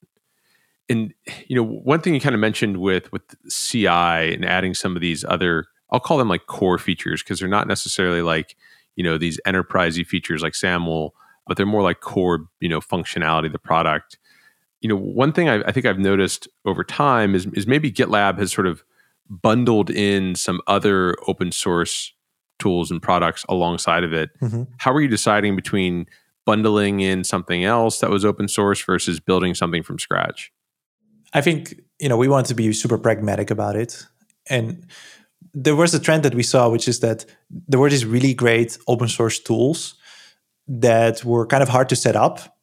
And 0.89 1.13
you 1.47 1.55
know, 1.55 1.63
one 1.63 2.01
thing 2.01 2.13
you 2.13 2.19
kind 2.19 2.35
of 2.35 2.41
mentioned 2.41 2.77
with 2.77 3.11
with 3.11 3.23
CI 3.49 3.87
and 3.87 4.45
adding 4.45 4.73
some 4.73 4.95
of 4.95 5.01
these 5.01 5.23
other, 5.23 5.65
I'll 5.91 5.99
call 5.99 6.17
them 6.17 6.29
like 6.29 6.45
core 6.47 6.77
features 6.77 7.23
because 7.23 7.39
they're 7.39 7.47
not 7.47 7.67
necessarily 7.67 8.21
like 8.21 8.57
you 8.95 9.03
know 9.03 9.17
these 9.17 9.39
enterprisey 9.47 10.05
features 10.05 10.41
like 10.41 10.55
SAML 10.55 11.15
but 11.47 11.57
they're 11.57 11.65
more 11.65 11.81
like 11.81 12.01
core, 12.01 12.47
you 12.59 12.69
know, 12.69 12.79
functionality 12.79 13.47
of 13.47 13.51
the 13.51 13.59
product. 13.59 14.17
You 14.81 14.89
know, 14.89 14.95
one 14.95 15.31
thing 15.31 15.49
I, 15.49 15.61
I 15.61 15.71
think 15.71 15.85
I've 15.85 15.99
noticed 15.99 16.47
over 16.65 16.83
time 16.83 17.35
is 17.35 17.47
is 17.53 17.67
maybe 17.67 17.91
GitLab 17.91 18.37
has 18.39 18.51
sort 18.51 18.67
of 18.67 18.83
bundled 19.29 19.89
in 19.89 20.35
some 20.35 20.59
other 20.67 21.15
open 21.27 21.51
source 21.51 22.13
tools 22.59 22.91
and 22.91 23.01
products 23.01 23.45
alongside 23.49 24.03
of 24.03 24.13
it. 24.13 24.29
Mm-hmm. 24.41 24.63
How 24.77 24.93
are 24.93 25.01
you 25.01 25.07
deciding 25.07 25.55
between 25.55 26.05
bundling 26.45 26.99
in 26.99 27.23
something 27.23 27.63
else 27.63 27.99
that 27.99 28.09
was 28.09 28.25
open 28.25 28.47
source 28.47 28.83
versus 28.83 29.19
building 29.19 29.53
something 29.53 29.83
from 29.83 29.99
scratch? 29.99 30.51
I 31.33 31.41
think, 31.41 31.81
you 31.99 32.09
know, 32.09 32.17
we 32.17 32.27
want 32.27 32.47
to 32.47 32.53
be 32.53 32.71
super 32.73 32.97
pragmatic 32.97 33.49
about 33.49 33.75
it. 33.75 34.05
And 34.49 34.85
there 35.53 35.75
was 35.75 35.93
a 35.93 35.99
trend 35.99 36.23
that 36.23 36.35
we 36.35 36.43
saw, 36.43 36.69
which 36.69 36.87
is 36.87 36.99
that 36.99 37.25
there 37.49 37.79
were 37.79 37.89
these 37.89 38.05
really 38.05 38.33
great 38.33 38.77
open 38.87 39.07
source 39.07 39.39
tools 39.39 39.95
that 40.67 41.23
were 41.23 41.45
kind 41.45 41.63
of 41.63 41.69
hard 41.69 41.89
to 41.89 41.95
set 41.95 42.15
up. 42.15 42.57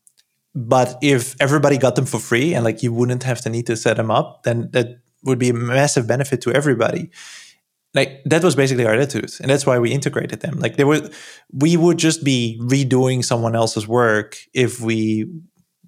But 0.54 0.98
if 1.02 1.36
everybody 1.40 1.78
got 1.78 1.94
them 1.94 2.06
for 2.06 2.18
free 2.18 2.54
and 2.54 2.64
like 2.64 2.82
you 2.82 2.92
wouldn't 2.92 3.22
have 3.22 3.42
the 3.42 3.50
need 3.50 3.66
to 3.66 3.76
set 3.76 3.96
them 3.96 4.10
up, 4.10 4.42
then 4.42 4.68
that 4.72 5.00
would 5.22 5.38
be 5.38 5.50
a 5.50 5.54
massive 5.54 6.06
benefit 6.06 6.40
to 6.42 6.52
everybody. 6.52 7.10
Like 7.94 8.22
that 8.24 8.42
was 8.44 8.54
basically 8.54 8.86
our 8.86 8.94
attitude, 8.94 9.32
and 9.40 9.50
that's 9.50 9.66
why 9.66 9.78
we 9.78 9.90
integrated 9.90 10.40
them. 10.40 10.58
Like 10.58 10.76
they 10.76 10.84
were, 10.84 11.08
we 11.52 11.76
would 11.76 11.98
just 11.98 12.22
be 12.22 12.58
redoing 12.62 13.24
someone 13.24 13.56
else's 13.56 13.86
work 13.88 14.38
if 14.54 14.80
we 14.80 15.26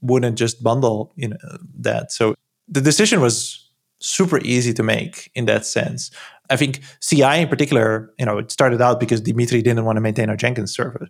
wouldn't 0.01 0.37
just 0.37 0.63
bundle, 0.63 1.13
you 1.15 1.29
know, 1.29 1.37
that. 1.79 2.11
So 2.11 2.35
the 2.69 2.81
decision 2.81 3.21
was 3.21 3.71
super 4.01 4.41
easy 4.41 4.75
to 4.75 4.83
make 4.83 5.31
in 5.35 5.45
that 5.47 5.65
sense. 5.65 6.11
I 6.51 6.57
think 6.57 6.81
CI 7.01 7.41
in 7.41 7.49
particular, 7.49 8.13
you 8.19 8.27
know, 8.27 8.39
it 8.39 8.51
started 8.51 8.83
out 8.83 8.99
because 8.99 9.21
Dimitri 9.21 9.63
didn't 9.63 9.85
want 9.85 9.97
to 9.97 10.01
maintain 10.01 10.29
our 10.29 10.37
Jenkins 10.37 10.75
server. 10.75 11.09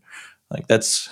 Like 0.52 0.66
that's 0.68 1.08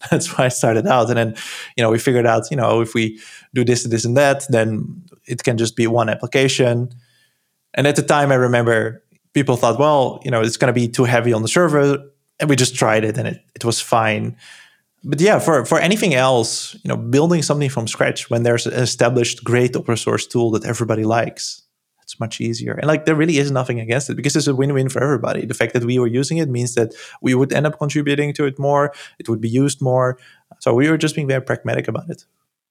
that's 0.10 0.36
why 0.36 0.46
I 0.46 0.48
started 0.48 0.86
out. 0.86 1.08
And 1.08 1.16
then, 1.16 1.36
you 1.76 1.82
know, 1.82 1.90
we 1.90 1.98
figured 1.98 2.26
out, 2.26 2.50
you 2.50 2.56
know, 2.56 2.80
if 2.80 2.94
we 2.94 3.20
do 3.54 3.64
this 3.64 3.84
and 3.84 3.92
this 3.92 4.04
and 4.04 4.16
that, 4.16 4.46
then 4.48 5.02
it 5.26 5.42
can 5.42 5.56
just 5.56 5.76
be 5.76 5.86
one 5.86 6.08
application. 6.08 6.90
And 7.74 7.86
at 7.86 7.96
the 7.96 8.02
time 8.02 8.30
I 8.30 8.36
remember 8.36 9.02
people 9.32 9.56
thought, 9.56 9.78
well, 9.78 10.20
you 10.24 10.30
know, 10.30 10.40
it's 10.42 10.56
gonna 10.56 10.72
be 10.72 10.88
too 10.88 11.04
heavy 11.04 11.32
on 11.32 11.42
the 11.42 11.48
server. 11.48 11.98
And 12.40 12.50
we 12.50 12.56
just 12.56 12.74
tried 12.74 13.04
it 13.04 13.16
and 13.16 13.28
it, 13.28 13.40
it 13.54 13.64
was 13.64 13.80
fine. 13.80 14.36
But 15.04 15.20
yeah, 15.20 15.38
for, 15.38 15.64
for 15.66 15.78
anything 15.78 16.14
else, 16.14 16.74
you 16.82 16.88
know, 16.88 16.96
building 16.96 17.42
something 17.42 17.68
from 17.68 17.86
scratch 17.86 18.30
when 18.30 18.42
there's 18.42 18.66
an 18.66 18.72
established 18.72 19.44
great 19.44 19.76
open 19.76 19.96
source 19.96 20.26
tool 20.26 20.50
that 20.52 20.64
everybody 20.64 21.04
likes, 21.04 21.62
it's 22.04 22.20
much 22.20 22.40
easier. 22.40 22.74
And 22.74 22.86
like 22.86 23.06
there 23.06 23.14
really 23.14 23.38
is 23.38 23.50
nothing 23.50 23.80
against 23.80 24.08
it 24.10 24.14
because 24.14 24.36
it's 24.36 24.46
a 24.46 24.54
win-win 24.54 24.88
for 24.88 25.02
everybody. 25.02 25.46
The 25.46 25.54
fact 25.54 25.72
that 25.72 25.84
we 25.84 25.98
were 25.98 26.06
using 26.06 26.38
it 26.38 26.48
means 26.48 26.74
that 26.74 26.94
we 27.20 27.34
would 27.34 27.52
end 27.52 27.66
up 27.66 27.78
contributing 27.78 28.32
to 28.34 28.44
it 28.44 28.58
more, 28.58 28.92
it 29.18 29.28
would 29.28 29.40
be 29.40 29.48
used 29.48 29.80
more. 29.80 30.18
So 30.60 30.74
we 30.74 30.88
were 30.88 30.98
just 30.98 31.14
being 31.14 31.26
very 31.26 31.42
pragmatic 31.42 31.88
about 31.88 32.08
it. 32.10 32.24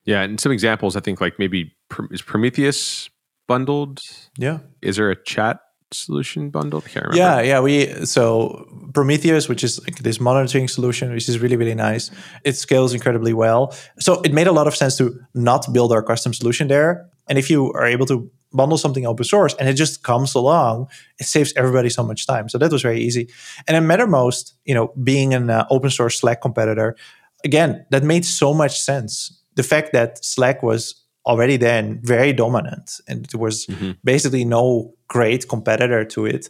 Yeah, 0.05 0.21
and 0.21 0.39
some 0.39 0.51
examples 0.51 0.95
I 0.95 0.99
think 0.99 1.19
like 1.19 1.39
maybe 1.39 1.73
is 2.11 2.21
Prometheus 2.21 3.09
bundled? 3.47 3.99
Yeah. 4.37 4.59
Is 4.81 4.97
there 4.97 5.09
a 5.09 5.15
chat 5.23 5.59
solution 5.91 6.49
bundled? 6.49 6.85
can't 6.85 7.05
remember. 7.05 7.17
Yeah, 7.17 7.41
yeah. 7.41 7.59
We 7.59 8.05
so 8.05 8.67
Prometheus, 8.93 9.49
which 9.49 9.63
is 9.63 9.79
like 9.81 9.97
this 9.99 10.19
monitoring 10.19 10.67
solution, 10.67 11.11
which 11.11 11.27
is 11.27 11.39
really 11.39 11.55
really 11.55 11.75
nice. 11.75 12.11
It 12.43 12.55
scales 12.55 12.93
incredibly 12.93 13.33
well. 13.33 13.75
So 13.99 14.21
it 14.21 14.33
made 14.33 14.47
a 14.47 14.51
lot 14.51 14.67
of 14.67 14.75
sense 14.75 14.97
to 14.97 15.19
not 15.33 15.71
build 15.73 15.91
our 15.91 16.03
custom 16.03 16.33
solution 16.33 16.67
there. 16.67 17.09
And 17.27 17.37
if 17.37 17.49
you 17.49 17.71
are 17.73 17.85
able 17.85 18.05
to 18.07 18.29
bundle 18.53 18.77
something 18.77 19.05
open 19.05 19.25
source 19.25 19.55
and 19.59 19.67
it 19.67 19.73
just 19.73 20.03
comes 20.03 20.35
along, 20.35 20.87
it 21.19 21.25
saves 21.25 21.53
everybody 21.55 21.89
so 21.89 22.03
much 22.03 22.27
time. 22.27 22.49
So 22.49 22.57
that 22.57 22.71
was 22.71 22.81
very 22.81 23.01
easy. 23.01 23.29
And 23.67 23.75
then 23.75 23.85
Mattermost, 23.85 24.53
you 24.65 24.73
know, 24.73 24.93
being 25.03 25.33
an 25.33 25.49
uh, 25.49 25.65
open 25.69 25.89
source 25.89 26.19
Slack 26.19 26.41
competitor, 26.41 26.95
again, 27.43 27.85
that 27.91 28.03
made 28.03 28.25
so 28.25 28.53
much 28.53 28.79
sense. 28.79 29.41
The 29.55 29.63
fact 29.63 29.93
that 29.93 30.23
Slack 30.23 30.63
was 30.63 31.03
already 31.25 31.57
then 31.57 31.99
very 32.03 32.33
dominant 32.33 32.99
and 33.07 33.25
there 33.25 33.39
was 33.39 33.65
mm-hmm. 33.67 33.91
basically 34.03 34.43
no 34.43 34.93
great 35.07 35.47
competitor 35.47 36.03
to 36.03 36.25
it. 36.25 36.49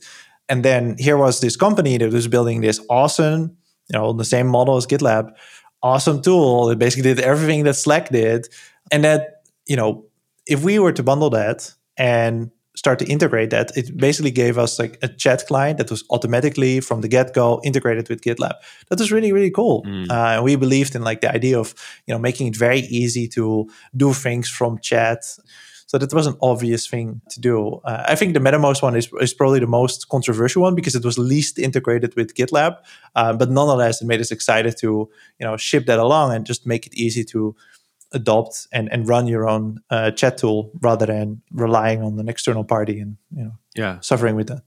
And 0.50 0.64
then 0.66 0.96
here 0.98 1.18
was 1.18 1.40
this 1.40 1.56
company 1.56 1.98
that 1.98 2.12
was 2.12 2.28
building 2.28 2.62
this 2.62 2.80
awesome, 2.90 3.56
you 3.90 3.98
know, 4.00 4.14
the 4.14 4.26
same 4.26 4.48
model 4.48 4.78
as 4.78 4.88
GitLab, 4.88 5.32
awesome 5.82 6.22
tool 6.22 6.68
that 6.68 6.80
basically 6.80 7.14
did 7.14 7.24
everything 7.24 7.64
that 7.66 7.76
Slack 7.76 8.10
did. 8.10 8.48
And 8.92 9.04
that, 9.04 9.44
you 9.66 9.76
know, 9.76 10.06
if 10.46 10.64
we 10.64 10.80
were 10.80 10.92
to 10.92 11.04
bundle 11.04 11.30
that 11.32 11.74
and 11.98 12.52
start 12.76 13.00
to 13.00 13.06
integrate 13.06 13.52
that, 13.52 13.76
it 13.78 13.96
basically 13.96 14.32
gave 14.32 14.58
us 14.58 14.80
like 14.80 14.98
a 15.02 15.08
chat 15.08 15.46
client 15.48 15.78
that 15.78 15.92
was 15.92 16.04
automatically 16.10 16.80
from 16.80 17.02
the 17.02 17.08
get 17.08 17.34
go 17.34 17.62
integrated 17.64 18.10
with 18.10 18.22
GitLab. 18.22 18.54
That 18.90 19.00
was 19.00 19.12
really 19.12 19.32
really 19.32 19.52
cool. 19.52 19.84
Mm. 19.84 20.10
Uh, 20.10 20.36
and 20.36 20.44
we 20.44 20.56
believed 20.56 20.96
in 20.96 21.04
like 21.04 21.22
the 21.22 21.32
idea 21.32 21.60
of 21.60 21.74
you 22.08 22.14
know 22.14 22.20
making 22.20 22.48
it 22.48 22.56
very 22.56 22.80
easy 22.80 23.28
to 23.30 23.70
do 23.96 24.14
things 24.14 24.50
from 24.50 24.80
chat. 24.80 25.24
So 25.86 26.00
that 26.00 26.12
was 26.12 26.26
an 26.26 26.38
obvious 26.42 26.88
thing 26.88 27.22
to 27.30 27.40
do. 27.40 27.80
Uh, 27.86 28.04
I 28.08 28.16
think 28.16 28.34
the 28.34 28.40
Mattermost 28.40 28.82
one 28.82 28.96
is, 28.96 29.08
is 29.22 29.32
probably 29.32 29.60
the 29.60 29.68
most 29.68 30.10
controversial 30.10 30.64
one 30.64 30.74
because 30.74 30.96
it 30.96 31.06
was 31.06 31.20
least 31.20 31.60
integrated 31.60 32.16
with 32.16 32.34
GitLab. 32.34 32.78
Uh, 33.16 33.34
but 33.34 33.52
nonetheless, 33.52 34.02
it 34.02 34.06
made 34.06 34.20
us 34.20 34.32
excited 34.32 34.76
to 34.78 35.08
you 35.40 35.46
know 35.46 35.56
ship 35.56 35.86
that 35.86 36.00
along 36.00 36.34
and 36.34 36.48
just 36.48 36.66
make 36.66 36.88
it 36.88 36.96
easy 36.96 37.24
to 37.26 37.56
adopt 38.14 38.68
and, 38.72 38.92
and 38.92 39.08
run 39.08 39.28
your 39.28 39.48
own 39.48 39.80
uh, 39.90 40.12
chat 40.12 40.38
tool 40.38 40.72
rather 40.82 41.06
than 41.06 41.42
relying 41.52 42.02
on 42.02 42.20
an 42.20 42.30
external 42.30 42.64
party 42.64 43.00
and 43.00 43.18
you 43.36 43.44
know 43.44 43.54
yeah. 43.76 44.00
suffering 44.00 44.36
with 44.36 44.48
that. 44.48 44.64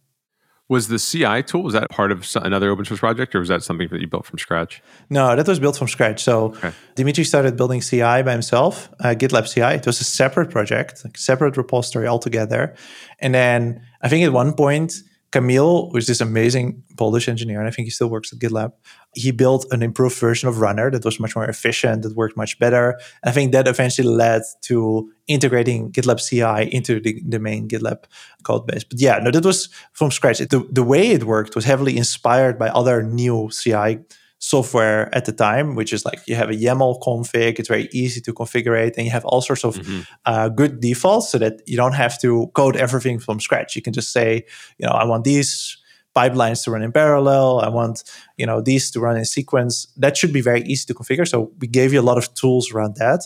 Was 0.69 0.89
the 0.89 0.99
ci 0.99 1.43
tool 1.43 1.63
was 1.63 1.75
that 1.75 1.89
part 1.91 2.11
of 2.11 2.27
another 2.43 2.71
open 2.71 2.85
source 2.85 2.99
project 2.99 3.35
or 3.37 3.39
was 3.39 3.49
that 3.49 3.63
something 3.63 3.89
that 3.89 4.01
you 4.01 4.09
built 4.09 4.27
from 4.27 4.39
scratch? 4.39 4.83
No 5.09 5.37
that 5.37 5.47
was 5.47 5.61
built 5.61 5.77
from 5.77 5.89
scratch. 5.89 6.23
So 6.23 6.47
okay. 6.57 6.73
dimitri 6.97 7.25
started 7.25 7.57
building 7.57 7.81
ci 7.81 8.01
by 8.01 8.33
himself 8.33 8.91
uh, 9.01 9.15
gitlab 9.15 9.47
ci 9.53 9.61
it 9.61 9.87
was 9.87 10.01
a 10.01 10.05
separate 10.05 10.51
project 10.51 11.05
like 11.05 11.17
separate 11.17 11.57
repository 11.57 12.07
altogether. 12.09 12.75
And 13.21 13.35
then 13.35 13.83
i 14.03 14.09
think 14.09 14.25
at 14.25 14.33
one 14.33 14.55
point 14.55 14.93
Kamil, 15.33 15.91
who's 15.91 16.07
this 16.07 16.21
amazing 16.21 16.83
Polish 16.97 17.29
engineer, 17.29 17.59
and 17.59 17.69
I 17.69 17.71
think 17.71 17.87
he 17.87 17.91
still 17.91 18.09
works 18.09 18.33
at 18.33 18.39
GitLab, 18.39 18.73
he 19.17 19.31
built 19.31 19.67
an 19.73 19.83
improved 19.83 20.19
version 20.19 20.49
of 20.49 20.61
Runner 20.61 20.91
that 20.91 21.05
was 21.05 21.19
much 21.19 21.35
more 21.35 21.47
efficient, 21.47 22.03
that 22.03 22.15
worked 22.15 22.37
much 22.37 22.59
better. 22.59 22.91
And 23.23 23.31
I 23.31 23.33
think 23.33 23.53
that 23.53 23.67
eventually 23.67 24.09
led 24.09 24.43
to 24.63 25.11
integrating 25.27 25.91
GitLab 25.91 26.21
CI 26.21 26.73
into 26.73 27.01
the, 27.01 27.23
the 27.27 27.39
main 27.39 27.67
GitLab 27.67 28.05
code 28.45 28.67
base. 28.67 28.85
But 28.85 29.01
yeah, 29.01 29.19
no, 29.19 29.31
that 29.31 29.45
was 29.45 29.71
from 29.93 30.11
scratch. 30.11 30.39
The, 30.39 30.69
the 30.71 30.85
way 30.85 31.09
it 31.09 31.25
worked 31.25 31.55
was 31.55 31.65
heavily 31.65 31.97
inspired 31.97 32.59
by 32.59 32.69
other 32.69 33.03
new 33.03 33.51
CI 33.51 34.01
software 34.39 35.13
at 35.15 35.25
the 35.25 35.33
time, 35.33 35.75
which 35.75 35.95
is 35.95 36.05
like 36.05 36.21
you 36.27 36.35
have 36.35 36.51
a 36.51 36.55
YAML 36.55 37.01
config, 37.01 37.59
it's 37.59 37.69
very 37.69 37.89
easy 37.91 38.21
to 38.21 38.35
configure 38.35 38.79
it, 38.79 38.95
and 38.99 39.07
you 39.07 39.11
have 39.11 39.25
all 39.25 39.41
sorts 39.41 39.65
of 39.65 39.77
mm-hmm. 39.77 40.03
uh, 40.27 40.51
good 40.51 40.81
defaults 40.81 41.31
so 41.31 41.39
that 41.39 41.63
you 41.67 41.77
don't 41.77 41.95
have 41.95 42.21
to 42.21 42.49
code 42.55 42.77
everything 42.77 43.19
from 43.19 43.41
scratch. 43.41 43.75
You 43.75 43.83
can 43.83 43.95
just 43.95 44.13
say, 44.13 44.45
you 44.79 44.87
know, 44.87 44.93
I 44.93 45.05
want 45.05 45.25
these 45.25 45.79
pipelines 46.17 46.65
to 46.65 46.71
run 46.71 46.83
in 46.83 46.93
parallel. 46.93 47.61
I 47.61 47.69
want, 47.69 48.03
you 48.37 48.47
know, 48.47 48.61
these 48.61 48.91
to 48.93 49.01
run 49.01 49.17
in 49.17 49.25
sequence. 49.25 49.87
That 49.97 50.17
should 50.17 50.33
be 50.33 50.41
very 50.41 50.63
easy 50.63 50.87
to 50.87 50.95
configure. 50.95 51.29
So 51.29 51.53
we 51.61 51.67
gave 51.67 51.93
you 51.93 52.01
a 52.01 52.09
lot 52.11 52.19
of 52.19 52.33
tools 52.35 52.73
around 52.73 52.97
that. 52.97 53.21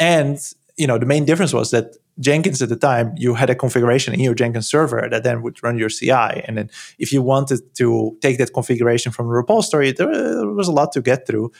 And, 0.00 0.38
you 0.76 0.86
know, 0.86 0.98
the 0.98 1.06
main 1.06 1.24
difference 1.24 1.52
was 1.52 1.70
that 1.70 1.96
Jenkins 2.20 2.60
at 2.60 2.68
the 2.68 2.76
time, 2.76 3.14
you 3.16 3.34
had 3.34 3.50
a 3.50 3.54
configuration 3.54 4.12
in 4.12 4.20
your 4.20 4.34
Jenkins 4.34 4.68
server 4.68 5.08
that 5.10 5.22
then 5.24 5.42
would 5.42 5.62
run 5.62 5.78
your 5.78 5.88
CI. 5.88 6.42
And 6.46 6.58
then 6.58 6.70
if 6.98 7.12
you 7.12 7.22
wanted 7.22 7.60
to 7.76 8.16
take 8.20 8.38
that 8.38 8.52
configuration 8.52 9.12
from 9.12 9.26
the 9.28 9.32
repository, 9.32 9.92
there 9.92 10.08
was 10.08 10.68
a 10.68 10.72
lot 10.72 10.92
to 10.92 11.00
get 11.00 11.26
through. 11.26 11.52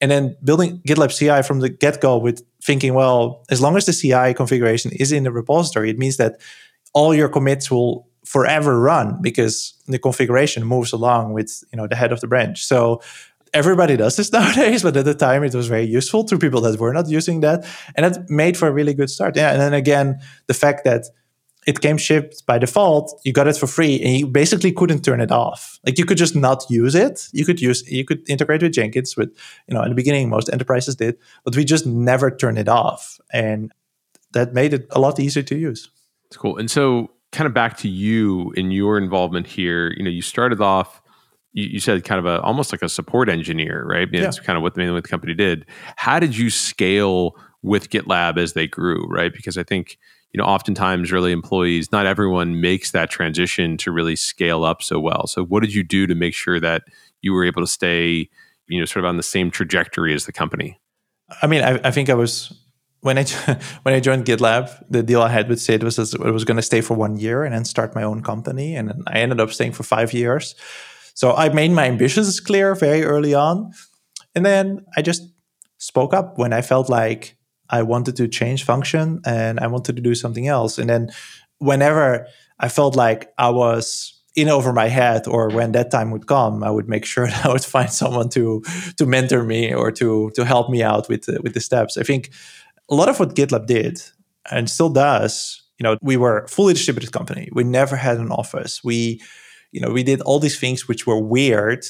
And 0.00 0.10
then 0.10 0.36
building 0.44 0.80
GitLab 0.86 1.10
CI 1.18 1.42
from 1.46 1.60
the 1.60 1.70
get 1.70 2.00
go 2.00 2.18
with 2.18 2.44
thinking, 2.62 2.94
well, 2.94 3.44
as 3.50 3.60
long 3.60 3.76
as 3.76 3.86
the 3.86 3.92
CI 3.92 4.34
configuration 4.34 4.92
is 4.92 5.10
in 5.10 5.24
the 5.24 5.32
repository, 5.32 5.90
it 5.90 5.98
means 5.98 6.18
that 6.18 6.40
all 6.92 7.14
your 7.14 7.28
commits 7.28 7.70
will 7.70 8.06
forever 8.26 8.80
run 8.80 9.18
because 9.22 9.74
the 9.86 9.98
configuration 9.98 10.64
moves 10.64 10.92
along 10.92 11.32
with 11.32 11.62
you 11.72 11.76
know 11.76 11.86
the 11.86 11.96
head 11.96 12.12
of 12.12 12.20
the 12.20 12.26
branch. 12.26 12.64
So 12.64 13.00
everybody 13.54 13.96
does 13.96 14.16
this 14.16 14.32
nowadays, 14.38 14.82
but 14.82 14.96
at 14.96 15.04
the 15.04 15.14
time 15.14 15.44
it 15.44 15.54
was 15.54 15.68
very 15.68 15.84
useful 15.84 16.24
to 16.24 16.38
people 16.38 16.60
that 16.62 16.78
were 16.78 16.92
not 16.92 17.08
using 17.08 17.40
that, 17.40 17.64
and 17.94 18.04
it 18.04 18.28
made 18.28 18.56
for 18.56 18.68
a 18.68 18.72
really 18.72 18.94
good 18.94 19.10
start. 19.10 19.36
Yeah, 19.36 19.52
and 19.52 19.60
then 19.60 19.74
again, 19.74 20.20
the 20.46 20.54
fact 20.54 20.84
that 20.84 21.06
it 21.66 21.80
came 21.80 21.98
shipped 21.98 22.46
by 22.46 22.58
default, 22.58 23.20
you 23.24 23.32
got 23.32 23.48
it 23.48 23.56
for 23.56 23.66
free, 23.66 24.00
and 24.00 24.16
you 24.18 24.26
basically 24.26 24.72
couldn't 24.72 25.02
turn 25.04 25.20
it 25.20 25.32
off. 25.32 25.80
Like 25.84 25.98
you 25.98 26.04
could 26.04 26.18
just 26.18 26.36
not 26.36 26.64
use 26.68 26.94
it. 26.94 27.28
You 27.32 27.44
could 27.44 27.60
use 27.60 27.88
you 27.90 28.04
could 28.04 28.28
integrate 28.28 28.62
with 28.62 28.72
Jenkins. 28.72 29.16
With 29.16 29.30
you 29.68 29.74
know, 29.74 29.82
in 29.82 29.90
the 29.90 29.94
beginning, 29.94 30.28
most 30.28 30.48
enterprises 30.52 30.96
did, 30.96 31.16
but 31.44 31.56
we 31.56 31.64
just 31.64 31.86
never 31.86 32.30
turned 32.30 32.58
it 32.58 32.68
off, 32.68 33.20
and 33.32 33.72
that 34.32 34.52
made 34.52 34.74
it 34.74 34.86
a 34.90 35.00
lot 35.00 35.20
easier 35.20 35.42
to 35.44 35.56
use. 35.56 35.90
It's 36.26 36.36
cool. 36.36 36.58
And 36.58 36.70
so, 36.70 37.10
kind 37.36 37.46
of 37.46 37.54
back 37.54 37.76
to 37.78 37.88
you 37.88 38.52
and 38.56 38.72
your 38.72 38.98
involvement 38.98 39.46
here. 39.46 39.92
You 39.96 40.02
know, 40.02 40.10
you 40.10 40.22
started 40.22 40.60
off 40.60 41.02
you, 41.52 41.66
you 41.66 41.80
said 41.80 42.04
kind 42.04 42.18
of 42.18 42.26
a 42.26 42.40
almost 42.42 42.72
like 42.72 42.82
a 42.82 42.88
support 42.88 43.28
engineer, 43.28 43.84
right? 43.84 44.08
Yeah. 44.12 44.26
It's 44.26 44.40
kind 44.40 44.56
of 44.56 44.62
what 44.62 44.76
mainly 44.76 44.94
what 44.94 45.02
the 45.02 45.08
company 45.08 45.34
did. 45.34 45.66
How 45.96 46.18
did 46.18 46.36
you 46.36 46.50
scale 46.50 47.36
with 47.62 47.90
GitLab 47.90 48.38
as 48.38 48.52
they 48.52 48.66
grew, 48.66 49.06
right? 49.08 49.32
Because 49.32 49.58
I 49.58 49.64
think 49.64 49.98
you 50.32 50.38
know 50.38 50.44
oftentimes 50.44 51.12
really 51.12 51.32
employees, 51.32 51.92
not 51.92 52.06
everyone 52.06 52.60
makes 52.60 52.92
that 52.92 53.10
transition 53.10 53.76
to 53.78 53.90
really 53.90 54.16
scale 54.16 54.64
up 54.64 54.82
so 54.82 55.00
well. 55.00 55.26
So 55.26 55.44
what 55.44 55.60
did 55.60 55.74
you 55.74 55.82
do 55.82 56.06
to 56.06 56.14
make 56.14 56.34
sure 56.34 56.60
that 56.60 56.84
you 57.22 57.32
were 57.32 57.44
able 57.44 57.62
to 57.62 57.66
stay, 57.66 58.28
you 58.68 58.78
know, 58.78 58.84
sort 58.84 59.04
of 59.04 59.08
on 59.08 59.16
the 59.16 59.22
same 59.22 59.50
trajectory 59.50 60.14
as 60.14 60.26
the 60.26 60.32
company? 60.32 60.80
I 61.42 61.46
mean, 61.48 61.62
I, 61.62 61.80
I 61.82 61.90
think 61.90 62.08
I 62.08 62.14
was 62.14 62.52
when 63.06 63.18
I 63.18 63.24
when 63.84 63.94
I 63.94 64.00
joined 64.00 64.26
GitLab, 64.26 64.84
the 64.90 65.02
deal 65.02 65.22
I 65.22 65.28
had 65.28 65.48
with 65.48 65.60
Sid 65.60 65.82
was 65.82 65.96
that 65.96 66.20
I 66.20 66.30
was 66.30 66.44
going 66.44 66.56
to 66.56 66.62
stay 66.62 66.80
for 66.80 66.94
one 66.94 67.16
year 67.16 67.44
and 67.44 67.54
then 67.54 67.64
start 67.64 67.94
my 67.94 68.02
own 68.02 68.22
company, 68.22 68.74
and 68.74 68.92
I 69.06 69.20
ended 69.20 69.40
up 69.40 69.52
staying 69.52 69.72
for 69.72 69.84
five 69.84 70.12
years. 70.12 70.56
So 71.14 71.34
I 71.34 71.48
made 71.48 71.70
my 71.70 71.86
ambitions 71.86 72.40
clear 72.40 72.74
very 72.74 73.02
early 73.02 73.32
on. 73.32 73.72
And 74.34 74.44
then 74.44 74.84
I 74.96 75.00
just 75.00 75.22
spoke 75.78 76.12
up 76.12 76.36
when 76.36 76.52
I 76.52 76.60
felt 76.60 76.90
like 76.90 77.38
I 77.70 77.82
wanted 77.82 78.16
to 78.16 78.28
change 78.28 78.64
function 78.64 79.20
and 79.24 79.58
I 79.58 79.66
wanted 79.66 79.96
to 79.96 80.02
do 80.02 80.14
something 80.14 80.46
else. 80.46 80.78
And 80.78 80.90
then 80.90 81.10
whenever 81.58 82.26
I 82.60 82.68
felt 82.68 82.96
like 82.96 83.32
I 83.38 83.48
was 83.48 84.12
in 84.34 84.50
over 84.50 84.74
my 84.74 84.88
head 84.88 85.26
or 85.26 85.48
when 85.48 85.72
that 85.72 85.90
time 85.90 86.10
would 86.10 86.26
come, 86.26 86.62
I 86.62 86.70
would 86.70 86.88
make 86.88 87.06
sure 87.06 87.26
that 87.28 87.46
I 87.46 87.52
would 87.52 87.64
find 87.64 87.90
someone 87.90 88.28
to 88.30 88.62
to 88.98 89.06
mentor 89.06 89.42
me 89.42 89.72
or 89.72 89.90
to 89.92 90.30
to 90.34 90.44
help 90.44 90.68
me 90.68 90.82
out 90.82 91.08
with 91.08 91.22
the, 91.24 91.40
with 91.42 91.54
the 91.54 91.60
steps. 91.60 91.96
I 91.96 92.02
think 92.02 92.30
a 92.88 92.94
lot 92.94 93.08
of 93.08 93.18
what 93.18 93.34
GitLab 93.34 93.66
did 93.66 94.00
and 94.50 94.70
still 94.70 94.90
does, 94.90 95.62
you 95.78 95.84
know, 95.84 95.96
we 96.02 96.16
were 96.16 96.44
a 96.44 96.48
fully 96.48 96.74
distributed 96.74 97.12
company. 97.12 97.48
We 97.52 97.64
never 97.64 97.96
had 97.96 98.18
an 98.18 98.30
office. 98.30 98.82
We 98.82 99.20
you 99.76 99.80
know, 99.80 99.90
we 99.90 100.02
did 100.02 100.22
all 100.22 100.40
these 100.40 100.58
things 100.58 100.88
which 100.88 101.06
were 101.06 101.20
weird. 101.20 101.84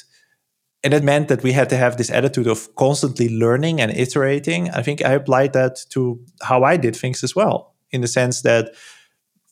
And 0.82 0.92
it 0.92 1.04
meant 1.04 1.28
that 1.28 1.44
we 1.44 1.52
had 1.52 1.68
to 1.70 1.76
have 1.76 1.96
this 1.96 2.10
attitude 2.10 2.48
of 2.48 2.74
constantly 2.74 3.28
learning 3.28 3.80
and 3.80 3.92
iterating. 3.92 4.70
I 4.70 4.82
think 4.82 5.04
I 5.04 5.12
applied 5.12 5.52
that 5.52 5.84
to 5.90 6.20
how 6.42 6.64
I 6.64 6.76
did 6.76 6.96
things 6.96 7.22
as 7.24 7.36
well, 7.36 7.74
in 7.92 8.00
the 8.00 8.08
sense 8.08 8.42
that 8.42 8.74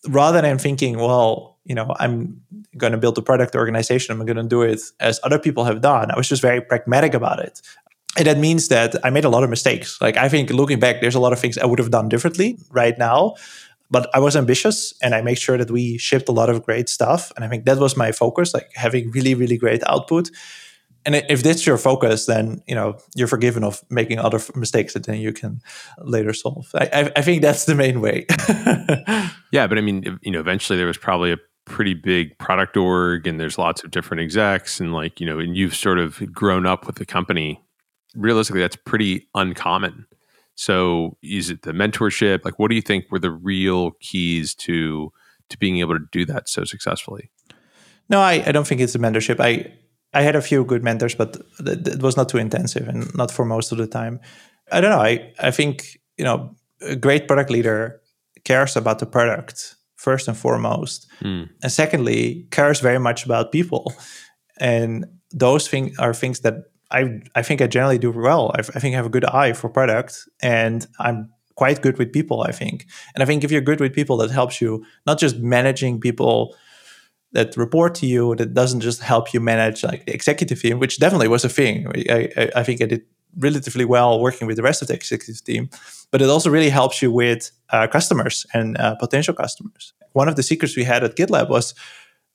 rather 0.09 0.41
than 0.41 0.59
thinking, 0.59 0.99
well, 0.99 1.59
you 1.65 1.75
know, 1.75 1.95
I'm 1.99 2.43
going 2.77 2.93
to 2.93 2.99
build 2.99 3.17
a 3.19 3.23
product 3.23 3.55
organization, 3.55 4.13
I'm 4.13 4.27
going 4.27 4.37
to 4.37 4.43
do 4.43 4.63
it 4.63 4.81
as 5.01 5.21
other 5.23 5.39
people 5.39 5.65
have 5.65 5.81
done, 5.81 6.11
I 6.11 6.17
was 6.17 6.29
just 6.29 6.43
very 6.43 6.61
pragmatic 6.61 7.15
about 7.15 7.39
it. 7.39 7.63
And 8.17 8.27
that 8.27 8.39
means 8.39 8.69
that 8.69 8.95
I 9.05 9.11
made 9.11 9.25
a 9.25 9.29
lot 9.29 9.43
of 9.43 9.51
mistakes. 9.51 10.01
Like, 10.01 10.17
I 10.17 10.29
think 10.29 10.51
looking 10.51 10.79
back, 10.79 11.01
there's 11.01 11.17
a 11.17 11.21
lot 11.21 11.33
of 11.33 11.41
things 11.41 11.59
I 11.59 11.67
would 11.67 11.81
have 11.81 11.91
done 11.91 12.09
differently 12.09 12.59
right 12.71 12.97
now 12.97 13.35
but 13.91 14.11
I 14.13 14.19
was 14.19 14.35
ambitious 14.35 14.93
and 15.03 15.15
I 15.15 15.23
made 15.23 15.39
sure 15.39 15.57
that 15.57 15.71
we 15.71 15.99
shipped 15.99 16.29
a 16.29 16.33
lot 16.33 16.51
of 16.51 16.65
great 16.65 16.89
stuff. 16.89 17.31
And 17.37 17.45
I 17.45 17.49
think 17.49 17.65
that 17.67 17.79
was 17.79 17.97
my 17.97 18.11
focus, 18.11 18.53
like 18.53 18.71
having 18.75 19.11
really, 19.13 19.35
really 19.35 19.57
great 19.57 19.83
output. 19.87 20.31
And 21.07 21.15
if 21.29 21.43
that's 21.43 21.67
your 21.67 21.77
focus, 21.77 22.27
then 22.27 22.63
you 22.67 22.75
know 22.75 22.99
you're 23.15 23.29
forgiven 23.29 23.63
of 23.63 23.83
making 23.91 24.19
other 24.19 24.41
mistakes 24.55 24.95
that 24.95 25.05
then 25.05 25.19
you 25.21 25.33
can 25.33 25.61
later 25.99 26.33
solve. 26.33 26.71
I, 26.75 27.13
I 27.15 27.23
think 27.23 27.43
that's 27.43 27.67
the 27.67 27.75
main 27.75 28.01
way. 28.01 28.27
yeah, 29.53 29.67
but 29.67 29.77
I 29.77 29.83
mean, 29.83 30.19
you 30.23 30.33
know, 30.33 30.41
eventually 30.41 30.79
there 30.79 30.87
was 30.87 30.97
probably 30.97 31.31
a 31.31 31.37
pretty 31.67 31.95
big 31.95 32.37
product 32.39 32.77
org, 32.77 33.27
and 33.27 33.39
there's 33.39 33.59
lots 33.59 33.85
of 33.85 33.91
different 33.91 34.23
execs, 34.23 34.81
and 34.81 34.95
like 34.95 35.21
you 35.21 35.27
know, 35.27 35.39
and 35.39 35.55
you've 35.55 35.77
sort 35.77 35.99
of 35.99 36.33
grown 36.33 36.67
up 36.67 36.87
with 36.87 36.97
the 36.97 37.05
company. 37.05 37.61
Realistically, 38.15 38.61
that's 38.61 38.77
pretty 38.77 39.29
uncommon 39.35 40.07
so 40.55 41.17
is 41.23 41.51
it 41.51 41.63
the 41.63 41.73
mentorship? 41.73 42.45
Like 42.45 42.59
what 42.59 42.69
do 42.69 42.77
you 42.77 42.83
think 42.83 43.11
were 43.11 43.19
the 43.19 43.31
real 43.31 43.93
keys 44.01 44.55
to 44.57 45.13
to 45.51 45.59
being 45.59 45.79
able 45.79 45.99
to 45.99 46.05
do 46.13 46.25
that 46.27 46.49
so 46.49 46.65
successfully? 46.65 47.31
No, 48.09 48.21
I, 48.21 48.43
I 48.47 48.53
don't 48.53 48.67
think 48.67 48.81
it's 48.81 48.93
the 48.93 48.99
mentorship. 48.99 49.41
I 49.41 49.73
I 50.13 50.23
had 50.23 50.37
a 50.37 50.43
few 50.43 50.65
good 50.65 50.85
mentors, 50.85 51.15
but 51.15 51.37
it 51.61 52.01
was 52.03 52.17
not 52.17 52.29
too 52.29 52.39
intensive 52.39 52.89
and 52.89 53.13
not 53.15 53.31
for 53.31 53.45
most 53.45 53.73
of 53.73 53.79
the 53.79 53.87
time. 53.87 54.21
I 54.71 54.81
don't 54.81 54.91
know. 54.91 55.01
I, 55.01 55.33
I 55.41 55.51
think, 55.51 55.99
you 56.17 56.25
know, 56.25 56.55
a 56.81 56.95
great 56.95 57.27
product 57.27 57.51
leader 57.51 58.01
cares 58.45 58.77
about 58.77 59.01
the 59.01 59.07
product 59.07 59.75
first 59.97 60.29
and 60.29 60.37
foremost. 60.37 61.11
Mm. 61.21 61.51
And 61.63 61.73
secondly, 61.73 62.47
cares 62.53 62.79
very 62.79 63.01
much 63.01 63.25
about 63.25 63.51
people. 63.51 63.93
And 64.61 65.05
those 65.33 65.67
things 65.67 65.99
are 65.99 66.15
things 66.15 66.41
that 66.41 66.55
I 66.95 67.21
I 67.35 67.43
think 67.43 67.61
I 67.61 67.67
generally 67.67 67.99
do 67.99 68.11
well. 68.11 68.51
I, 68.55 68.61
I 68.61 68.81
think 68.81 68.95
I 68.95 68.97
have 68.97 69.07
a 69.07 69.17
good 69.17 69.25
eye 69.25 69.53
for 69.53 69.69
product, 69.69 70.29
and 70.43 70.87
I'm 70.99 71.31
quite 71.57 71.83
good 71.83 71.99
with 71.99 72.13
people. 72.13 72.43
I 72.43 72.53
think, 72.53 72.87
and 73.15 73.23
I 73.23 73.27
think 73.27 73.45
if 73.45 73.51
you're 73.51 73.61
good 73.71 73.81
with 73.81 73.93
people, 73.93 74.17
that 74.19 74.31
helps 74.31 74.61
you 74.61 74.85
not 75.07 75.21
just 75.21 75.37
managing 75.39 76.01
people 76.01 76.57
that 77.33 77.57
report 77.57 77.95
to 77.97 78.07
you. 78.07 78.35
That 78.37 78.55
doesn't 78.55 78.81
just 78.81 79.03
help 79.03 79.35
you 79.35 79.41
manage 79.41 79.83
like 79.83 80.07
the 80.07 80.15
executive 80.15 80.61
team, 80.63 80.79
which 80.79 80.99
definitely 80.99 81.29
was 81.29 81.45
a 81.45 81.49
thing. 81.49 81.87
I, 82.11 82.31
I, 82.37 82.51
I 82.61 82.63
think 82.65 82.81
I 82.81 82.87
did 82.87 83.03
relatively 83.39 83.85
well 83.85 84.21
working 84.21 84.47
with 84.47 84.57
the 84.57 84.63
rest 84.63 84.83
of 84.83 84.89
the 84.89 84.95
executive 84.95 85.43
team, 85.45 85.69
but 86.11 86.23
it 86.23 86.31
also 86.31 86.51
really 86.51 86.71
helps 86.71 87.03
you 87.03 87.11
with 87.11 87.51
uh, 87.71 87.87
customers 87.89 88.47
and 88.55 88.79
uh, 88.79 88.95
potential 88.95 89.35
customers. 89.35 89.93
One 90.13 90.29
of 90.29 90.37
the 90.37 90.43
secrets 90.43 90.77
we 90.77 90.85
had 90.85 91.03
at 91.03 91.17
GitLab 91.17 91.49
was 91.49 91.75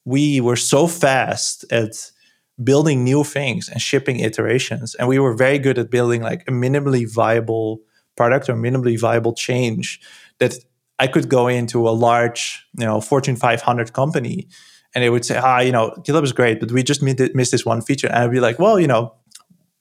we 0.05 0.41
were 0.41 0.57
so 0.57 0.87
fast 0.87 1.65
at 1.71 2.11
building 2.63 3.03
new 3.03 3.23
things 3.23 3.69
and 3.69 3.81
shipping 3.81 4.19
iterations. 4.19 4.95
And 4.95 5.07
we 5.07 5.19
were 5.19 5.33
very 5.33 5.59
good 5.59 5.77
at 5.77 5.89
building 5.89 6.21
like 6.21 6.41
a 6.47 6.51
minimally 6.51 7.11
viable 7.11 7.81
product 8.17 8.49
or 8.49 8.55
minimally 8.55 8.99
viable 8.99 9.33
change 9.33 10.01
that 10.39 10.55
I 10.99 11.07
could 11.07 11.29
go 11.29 11.47
into 11.47 11.87
a 11.87 11.91
large, 11.91 12.65
you 12.77 12.85
know, 12.85 12.99
Fortune 12.99 13.37
500 13.37 13.93
company 13.93 14.49
and 14.93 15.03
they 15.03 15.09
would 15.09 15.23
say, 15.23 15.37
ah, 15.37 15.59
you 15.59 15.71
know, 15.71 15.91
GitLab 15.99 16.23
is 16.23 16.33
great, 16.33 16.59
but 16.59 16.71
we 16.71 16.83
just 16.83 17.01
missed 17.01 17.51
this 17.51 17.65
one 17.65 17.81
feature. 17.81 18.07
And 18.07 18.17
I'd 18.17 18.31
be 18.31 18.39
like, 18.39 18.59
well, 18.59 18.79
you 18.79 18.87
know, 18.87 19.13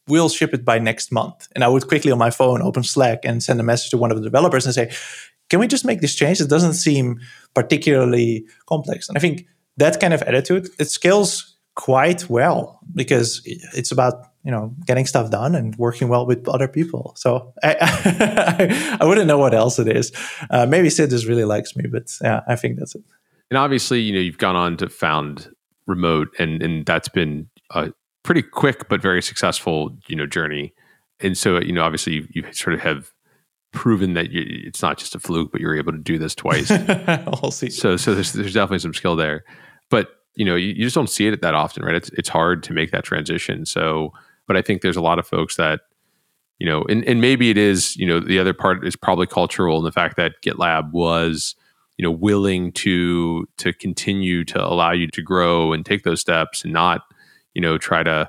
we'll 0.07 0.29
ship 0.29 0.55
it 0.55 0.65
by 0.65 0.79
next 0.79 1.11
month. 1.11 1.49
And 1.55 1.65
I 1.65 1.69
would 1.69 1.89
quickly 1.89 2.13
on 2.13 2.19
my 2.19 2.31
phone 2.31 2.63
open 2.63 2.83
Slack 2.83 3.21
and 3.25 3.43
send 3.43 3.59
a 3.59 3.63
message 3.63 3.91
to 3.91 3.99
one 3.99 4.11
of 4.11 4.19
the 4.19 4.23
developers 4.23 4.67
and 4.67 4.75
say, 4.75 4.93
can 5.49 5.61
we 5.61 5.67
just 5.67 5.85
make 5.85 6.01
this 6.01 6.15
change? 6.15 6.41
It 6.41 6.49
doesn't 6.49 6.75
seem 6.75 7.21
particularly 7.55 8.47
complex. 8.67 9.09
And 9.09 9.17
I 9.17 9.21
think 9.21 9.47
that 9.79 9.99
kind 9.99 10.13
of 10.13 10.23
attitude, 10.23 10.69
it 10.79 10.91
scales 10.91 11.57
quite 11.79 12.29
well 12.29 12.81
because 12.93 13.41
it's 13.45 13.93
about 13.93 14.27
you 14.43 14.51
know 14.51 14.75
getting 14.85 15.07
stuff 15.07 15.31
done 15.31 15.55
and 15.55 15.77
working 15.77 16.09
well 16.09 16.27
with 16.27 16.47
other 16.49 16.67
people. 16.67 17.13
So 17.17 17.55
I 17.63 17.77
I, 17.81 18.99
I 19.01 19.05
wouldn't 19.05 19.29
know 19.29 19.39
what 19.39 19.55
else 19.55 19.79
it 19.79 19.89
is. 19.89 20.13
Uh, 20.51 20.67
maybe 20.67 20.91
Sid 20.91 21.11
just 21.11 21.27
really 21.27 21.45
likes 21.45 21.77
me, 21.77 21.85
but 21.89 22.13
yeah, 22.21 22.41
I 22.49 22.57
think 22.57 22.79
that's 22.79 22.97
it. 22.97 23.03
And 23.51 23.57
obviously, 23.57 24.01
you 24.01 24.13
know, 24.13 24.19
you've 24.19 24.39
gone 24.39 24.57
on 24.57 24.77
to 24.79 24.89
found 24.89 25.49
Remote, 25.87 26.29
and 26.39 26.63
and 26.63 26.85
that's 26.85 27.09
been 27.09 27.49
a 27.71 27.93
pretty 28.25 28.43
quick 28.43 28.89
but 28.89 29.01
very 29.01 29.23
successful 29.23 29.97
you 30.09 30.17
know 30.17 30.27
journey. 30.27 30.75
And 31.21 31.39
so 31.39 31.61
you 31.61 31.73
know, 31.73 31.83
obviously, 31.83 32.15
you, 32.15 32.29
you 32.33 32.53
sort 32.53 32.75
of 32.75 32.81
have 32.81 33.13
proven 33.73 34.15
that 34.15 34.33
you, 34.33 34.43
it's 34.67 34.83
not 34.83 34.99
just 34.99 35.15
a 35.15 35.21
fluke, 35.21 35.53
but 35.53 35.61
you're 35.61 35.77
able 35.77 35.93
to 35.93 35.99
do 35.99 36.19
this 36.19 36.35
twice. 36.35 36.71
So 37.71 37.97
so 37.97 38.15
there's 38.15 38.33
there's 38.33 38.55
definitely 38.55 38.81
some 38.81 38.95
skill 38.95 39.15
there, 39.15 39.45
but 39.91 40.18
you 40.39 40.45
know 40.45 40.55
you, 40.55 40.69
you 40.69 40.85
just 40.85 40.95
don't 40.95 41.11
see 41.11 41.27
it 41.27 41.43
that 41.43 41.55
often 41.55 41.85
right? 41.85 41.95
It's 41.95 42.11
it's 42.11 42.29
hard 42.29 42.63
to 42.65 42.73
make 42.73 42.91
that 42.93 43.05
transition. 43.05 43.67
So 43.67 44.13
but 44.49 44.57
i 44.57 44.63
think 44.63 44.83
there's 44.83 44.97
a 44.97 45.03
lot 45.03 45.21
of 45.21 45.27
folks 45.27 45.55
that 45.57 45.83
you 46.59 46.67
know 46.67 46.83
and, 46.89 47.05
and 47.05 47.21
maybe 47.21 47.51
it 47.51 47.59
is 47.59 47.97
you 47.97 48.07
know 48.07 48.19
the 48.19 48.41
other 48.41 48.55
part 48.55 48.85
is 48.85 48.97
probably 48.97 49.27
cultural 49.27 49.77
and 49.77 49.87
the 49.87 49.93
fact 49.93 50.17
that 50.17 50.43
gitlab 50.43 50.91
was 50.91 51.55
you 51.99 52.03
know 52.03 52.11
willing 52.11 52.73
to 52.73 53.47
to 53.59 53.73
continue 53.73 54.43
to 54.45 54.61
allow 54.61 54.91
you 54.91 55.07
to 55.07 55.23
grow 55.23 55.73
and 55.73 55.87
take 55.87 56.03
those 56.03 56.21
steps 56.21 56.65
and 56.65 56.73
not 56.73 57.03
you 57.55 57.63
know 57.63 57.79
try 57.79 58.03
to 58.03 58.29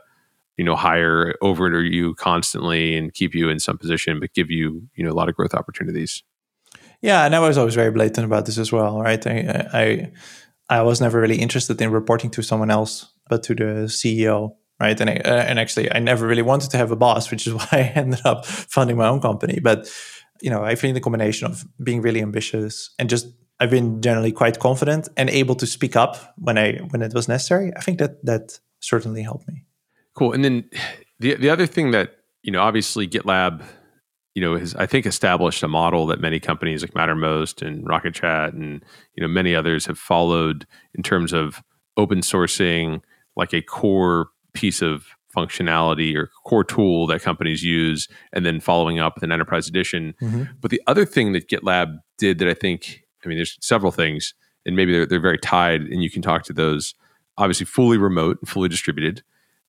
you 0.58 0.66
know 0.66 0.76
hire 0.76 1.34
over 1.42 1.82
you 1.82 2.14
constantly 2.16 2.96
and 2.96 3.14
keep 3.16 3.34
you 3.34 3.50
in 3.50 3.60
some 3.60 3.78
position 3.78 4.20
but 4.20 4.34
give 4.34 4.52
you 4.52 4.88
you 4.94 5.04
know 5.04 5.10
a 5.12 5.18
lot 5.18 5.30
of 5.30 5.36
growth 5.36 5.56
opportunities. 5.56 6.22
Yeah 7.02 7.26
and 7.26 7.34
i 7.34 7.40
was 7.40 7.58
always 7.58 7.76
very 7.76 7.92
blatant 7.92 8.26
about 8.26 8.46
this 8.46 8.58
as 8.58 8.72
well 8.72 9.00
right? 9.00 9.26
I, 9.26 9.70
I 9.74 10.12
I 10.70 10.82
was 10.82 11.02
never 11.02 11.20
really 11.20 11.38
interested 11.38 11.82
in 11.82 11.92
reporting 11.92 12.30
to 12.32 12.42
someone 12.42 12.70
else, 12.70 13.12
but 13.28 13.44
to 13.44 13.56
the 13.56 13.88
CEO, 13.88 14.56
right? 14.80 15.00
And 15.00 15.10
I, 15.10 15.16
uh, 15.16 15.44
and 15.48 15.60
actually, 15.60 15.92
I 15.92 16.00
never 16.00 16.28
really 16.28 16.42
wanted 16.42 16.70
to 16.72 16.78
have 16.78 16.92
a 16.92 16.96
boss, 16.96 17.32
which 17.32 17.48
is 17.48 17.54
why 17.60 17.68
I 17.72 17.80
ended 17.96 18.22
up 18.26 18.46
founding 18.46 18.98
my 18.98 19.08
own 19.08 19.22
company. 19.22 19.60
But 19.60 19.92
you 20.42 20.50
know, 20.50 20.64
I 20.64 20.76
think 20.76 20.94
the 20.94 21.02
combination 21.02 21.48
of 21.48 21.66
being 21.84 22.02
really 22.02 22.22
ambitious 22.22 22.92
and 22.98 23.10
just 23.10 23.28
I've 23.60 23.70
been 23.70 24.02
generally 24.02 24.32
quite 24.32 24.60
confident 24.60 25.10
and 25.18 25.30
able 25.30 25.56
to 25.56 25.66
speak 25.66 25.96
up 25.96 26.34
when 26.38 26.58
I 26.58 26.78
when 26.92 27.02
it 27.02 27.14
was 27.14 27.28
necessary. 27.28 27.74
I 27.76 27.82
think 27.82 28.00
that 28.00 28.24
that 28.26 28.60
certainly 28.80 29.22
helped 29.22 29.48
me. 29.48 29.66
Cool. 30.14 30.34
And 30.34 30.46
then 30.46 30.70
the 31.20 31.36
the 31.36 31.50
other 31.50 31.66
thing 31.66 31.92
that 31.92 32.20
you 32.44 32.52
know, 32.52 32.62
obviously 32.62 33.08
GitLab, 33.08 33.64
you 34.36 34.42
know, 34.42 34.58
has 34.58 34.76
I 34.76 34.86
think 34.86 35.06
established 35.06 35.64
a 35.64 35.68
model 35.68 36.06
that 36.08 36.22
many 36.22 36.40
companies 36.40 36.82
like 36.82 36.94
Mattermost 36.94 37.66
and 37.66 37.88
Rocket 37.88 38.14
Chat 38.14 38.54
and 38.54 38.84
you 39.16 39.22
know 39.22 39.28
many 39.28 39.56
others 39.56 39.86
have 39.86 39.98
followed 39.98 40.66
in 40.94 41.04
terms 41.04 41.34
of 41.34 41.62
open 41.98 42.22
sourcing 42.22 43.02
like 43.36 43.54
a 43.54 43.62
core 43.62 44.30
piece 44.54 44.82
of 44.82 45.08
functionality 45.36 46.16
or 46.16 46.30
core 46.46 46.64
tool 46.64 47.08
that 47.08 47.22
companies 47.22 47.64
use 47.64 48.08
and 48.34 48.46
then 48.46 48.60
following 48.60 49.00
up 49.00 49.16
with 49.16 49.24
an 49.24 49.32
enterprise 49.32 49.68
edition. 49.68 50.14
Mm-hmm. 50.22 50.44
But 50.60 50.72
the 50.72 50.82
other 50.88 51.06
thing 51.06 51.34
that 51.34 51.48
GitLab 51.48 52.00
did 52.18 52.40
that 52.40 52.48
I 52.48 52.54
think, 52.54 53.04
I 53.24 53.28
mean, 53.28 53.38
there's 53.38 53.58
several 53.62 53.92
things, 53.92 54.34
and 54.66 54.76
maybe 54.76 54.92
they're, 54.92 55.06
they're 55.06 55.20
very 55.20 55.38
tied, 55.38 55.82
and 55.82 56.04
you 56.04 56.10
can 56.10 56.22
talk 56.22 56.44
to 56.44 56.54
those. 56.54 56.96
Obviously, 57.38 57.66
fully 57.66 57.98
remote 57.98 58.38
and 58.42 58.50
fully 58.50 58.68
distributed, 58.68 59.24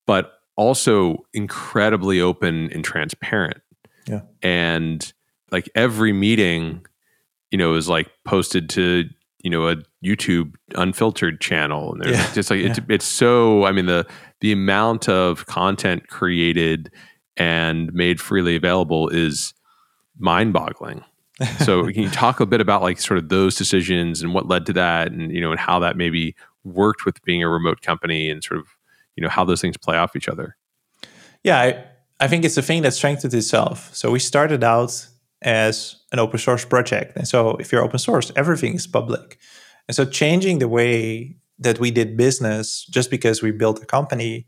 but 0.06 0.32
also 0.56 1.18
incredibly 1.32 2.20
open 2.20 2.70
and 2.72 2.84
transparent. 2.84 3.58
Yeah. 4.06 4.22
And 4.42 5.12
like 5.50 5.68
every 5.74 6.12
meeting, 6.12 6.84
you 7.50 7.58
know, 7.58 7.74
is 7.74 7.88
like 7.88 8.10
posted 8.24 8.68
to 8.70 9.04
you 9.42 9.50
know 9.50 9.68
a 9.68 9.76
YouTube 10.04 10.54
unfiltered 10.74 11.40
channel, 11.40 11.92
and 11.92 12.02
there's 12.02 12.16
yeah. 12.16 12.32
just 12.32 12.50
like 12.50 12.60
yeah. 12.60 12.70
it's 12.70 12.80
it's 12.88 13.04
so. 13.04 13.64
I 13.64 13.72
mean 13.72 13.86
the 13.86 14.06
the 14.40 14.52
amount 14.52 15.08
of 15.08 15.46
content 15.46 16.08
created 16.08 16.92
and 17.36 17.92
made 17.92 18.20
freely 18.20 18.56
available 18.56 19.08
is 19.08 19.54
mind 20.18 20.52
boggling. 20.52 21.04
so 21.60 21.84
can 21.84 22.02
you 22.02 22.10
talk 22.10 22.40
a 22.40 22.46
bit 22.46 22.60
about 22.60 22.82
like 22.82 23.00
sort 23.00 23.16
of 23.16 23.30
those 23.30 23.56
decisions 23.56 24.20
and 24.20 24.34
what 24.34 24.46
led 24.46 24.66
to 24.66 24.72
that, 24.74 25.10
and 25.10 25.32
you 25.32 25.40
know, 25.40 25.50
and 25.50 25.60
how 25.60 25.78
that 25.78 25.96
maybe 25.96 26.34
worked 26.64 27.06
with 27.06 27.22
being 27.22 27.42
a 27.42 27.48
remote 27.48 27.80
company 27.80 28.28
and 28.28 28.44
sort 28.44 28.60
of 28.60 28.66
you 29.16 29.22
know 29.22 29.28
how 29.28 29.44
those 29.44 29.60
things 29.60 29.76
play 29.76 29.96
off 29.96 30.14
each 30.14 30.28
other? 30.28 30.56
Yeah, 31.42 31.58
I, 31.58 31.84
I 32.20 32.28
think 32.28 32.44
it's 32.44 32.56
a 32.56 32.62
thing 32.62 32.82
that 32.82 32.92
strengthened 32.92 33.34
itself. 33.34 33.94
So 33.94 34.10
we 34.10 34.18
started 34.18 34.62
out 34.62 35.08
as 35.42 35.96
an 36.12 36.18
open 36.18 36.38
source 36.38 36.64
project. 36.64 37.16
And 37.16 37.26
so 37.26 37.56
if 37.56 37.72
you're 37.72 37.82
open 37.82 37.98
source, 37.98 38.30
everything 38.36 38.74
is 38.74 38.86
public. 38.86 39.38
And 39.88 39.94
so 39.94 40.04
changing 40.04 40.58
the 40.58 40.68
way 40.68 41.36
that 41.58 41.78
we 41.78 41.90
did 41.90 42.16
business 42.16 42.86
just 42.90 43.10
because 43.10 43.42
we 43.42 43.52
built 43.52 43.82
a 43.82 43.86
company, 43.86 44.46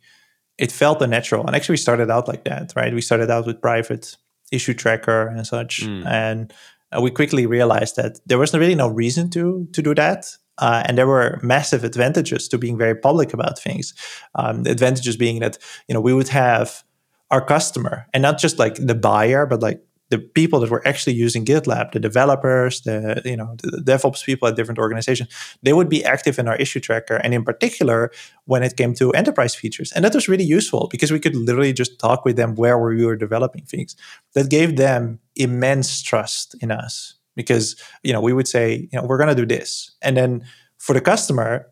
it 0.59 0.71
felt 0.71 1.01
unnatural. 1.01 1.47
And 1.47 1.57
actually 1.57 1.75
we 1.75 1.79
started 1.79 2.11
out 2.11 2.29
like 2.29 2.45
that, 2.45 2.73
right? 2.77 2.93
We 2.93 3.01
started 3.01 3.31
out 3.31 3.47
with 3.47 3.61
private 3.61 4.17
issue 4.51 4.75
tracker 4.75 5.29
and 5.29 5.47
such. 5.47 5.83
Mm. 5.83 6.07
And 6.07 6.53
uh, 6.95 7.01
we 7.01 7.11
quickly 7.11 7.47
realized 7.47 7.97
that 7.97 8.21
there 8.27 8.39
was 8.39 8.53
really 8.53 8.75
no 8.75 8.89
reason 8.89 9.31
to 9.31 9.67
to 9.73 9.83
do 9.83 9.95
that. 9.95 10.27
Uh, 10.59 10.83
and 10.87 10.99
there 10.99 11.07
were 11.07 11.41
massive 11.43 11.83
advantages 11.83 12.47
to 12.49 12.59
being 12.59 12.77
very 12.77 12.95
public 12.95 13.33
about 13.33 13.59
things. 13.59 13.95
Um, 14.35 14.65
the 14.65 14.71
advantages 14.71 15.17
being 15.17 15.41
that 15.41 15.57
you 15.89 15.95
know 15.95 16.01
we 16.01 16.13
would 16.13 16.29
have 16.29 16.85
our 17.33 17.45
customer 17.45 18.07
and 18.13 18.23
not 18.23 18.39
just 18.39 18.59
like 18.59 18.75
the 18.77 18.95
buyer, 18.95 19.47
but 19.47 19.61
like 19.61 19.83
the 20.11 20.19
people 20.19 20.61
that 20.61 20.69
were 20.69 20.87
actually 20.87 21.15
using 21.15 21.43
GitLab, 21.43 21.93
the 21.93 21.99
developers, 21.99 22.83
the 22.83 23.23
you 23.25 23.37
know 23.37 23.57
the 23.63 23.83
DevOps 23.83 24.23
people 24.23 24.47
at 24.47 24.57
different 24.57 24.79
organizations, 24.79 25.31
they 25.63 25.73
would 25.73 25.89
be 25.89 26.05
active 26.05 26.39
in 26.39 26.47
our 26.47 26.57
issue 26.57 26.81
tracker, 26.81 27.17
and 27.17 27.33
in 27.33 27.43
particular 27.43 28.11
when 28.45 28.63
it 28.63 28.77
came 28.77 28.93
to 28.95 29.11
enterprise 29.13 29.55
features, 29.55 29.91
and 29.93 30.05
that 30.05 30.15
was 30.15 30.29
really 30.29 30.45
useful 30.45 30.87
because 30.91 31.11
we 31.11 31.19
could 31.19 31.35
literally 31.35 31.73
just 31.73 31.99
talk 31.99 32.27
with 32.27 32.37
them 32.37 32.55
where 32.57 32.79
we 32.79 33.07
were 33.07 33.17
developing 33.17 33.65
things. 33.65 33.97
That 34.35 34.51
gave 34.51 34.77
them 34.77 35.19
immense 35.35 36.03
trust 36.03 36.57
in 36.61 36.71
us 36.71 37.15
because 37.35 37.75
you 38.03 38.13
know 38.13 38.21
we 38.21 38.35
would 38.35 38.47
say 38.47 38.89
you 38.93 39.01
know 39.01 39.07
we're 39.07 39.19
going 39.19 39.35
to 39.35 39.43
do 39.47 39.47
this, 39.47 39.93
and 40.03 40.15
then 40.15 40.45
for 40.77 40.93
the 40.93 41.01
customer 41.01 41.72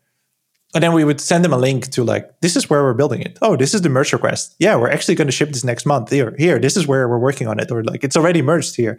and 0.75 0.85
then 0.85 0.93
we 0.93 1.05
would 1.05 1.21
send 1.21 1.45
them 1.45 1.53
a 1.53 1.59
link 1.59 1.91
to 1.91 2.05
like 2.05 2.41
this 2.41 2.57
is 2.57 2.71
where 2.71 2.83
we're 2.83 2.95
building 2.95 3.23
it. 3.23 3.39
Oh 3.43 3.57
this 3.57 3.75
is 3.75 3.83
the 3.83 3.89
merge 3.89 4.13
request. 4.13 4.55
Yeah 4.59 4.77
we're 4.77 4.91
actually 4.91 5.17
going 5.17 5.29
to 5.29 5.33
ship 5.33 5.51
this 5.51 5.65
next 5.65 5.87
month 5.87 6.11
here 6.11 6.35
here. 6.39 6.59
This 6.59 6.77
is 6.77 6.87
where 6.87 7.09
we're 7.09 7.19
working 7.19 7.49
on 7.49 7.59
it. 7.59 7.71
Or 7.71 7.83
like 7.83 8.05
it's 8.05 8.17
already 8.17 8.43
merged 8.43 8.77
here. 8.77 8.99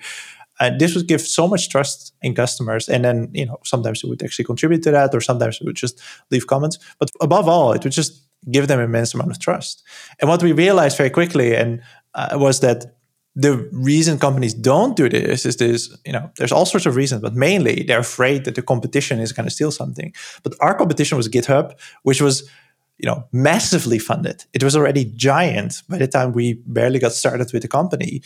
And 0.59 0.79
this 0.79 0.95
would 0.95 1.07
give 1.07 1.21
so 1.21 1.47
much 1.47 1.69
trust 1.69 2.13
in 2.21 2.35
customers. 2.35 2.89
And 2.89 3.05
then 3.05 3.29
you 3.33 3.45
know 3.45 3.59
sometimes 3.63 4.03
it 4.03 4.09
would 4.09 4.23
actually 4.23 4.45
contribute 4.45 4.83
to 4.83 4.91
that 4.91 5.15
or 5.15 5.21
sometimes 5.21 5.59
it 5.61 5.65
would 5.65 5.77
just 5.77 6.01
leave 6.29 6.47
comments. 6.47 6.77
But 6.99 7.09
above 7.21 7.47
all 7.47 7.73
it 7.73 7.83
would 7.83 7.93
just 7.93 8.21
give 8.49 8.67
them 8.67 8.79
immense 8.79 9.13
amount 9.13 9.31
of 9.31 9.39
trust. 9.39 9.83
And 10.19 10.29
what 10.29 10.43
we 10.43 10.51
realized 10.51 10.97
very 10.97 11.11
quickly 11.11 11.55
and 11.55 11.81
uh, 12.13 12.29
was 12.33 12.59
that 12.59 12.95
the 13.35 13.69
reason 13.71 14.19
companies 14.19 14.53
don't 14.53 14.97
do 14.97 15.07
this 15.07 15.45
is 15.45 15.55
this 15.57 15.95
you 16.05 16.11
know 16.11 16.29
there's 16.37 16.51
all 16.51 16.65
sorts 16.65 16.85
of 16.85 16.95
reasons 16.95 17.21
but 17.21 17.33
mainly 17.33 17.83
they're 17.83 17.99
afraid 17.99 18.43
that 18.43 18.55
the 18.55 18.61
competition 18.61 19.19
is 19.19 19.31
going 19.31 19.45
to 19.45 19.51
steal 19.51 19.71
something. 19.71 20.13
But 20.43 20.55
our 20.59 20.75
competition 20.75 21.17
was 21.17 21.29
github 21.29 21.73
which 22.03 22.21
was 22.21 22.49
you 22.97 23.07
know 23.09 23.25
massively 23.31 23.99
funded. 23.99 24.45
It 24.53 24.63
was 24.63 24.75
already 24.75 25.05
giant 25.05 25.81
by 25.87 25.97
the 25.97 26.07
time 26.07 26.33
we 26.33 26.61
barely 26.65 26.99
got 26.99 27.13
started 27.13 27.51
with 27.53 27.61
the 27.61 27.67
company. 27.67 28.21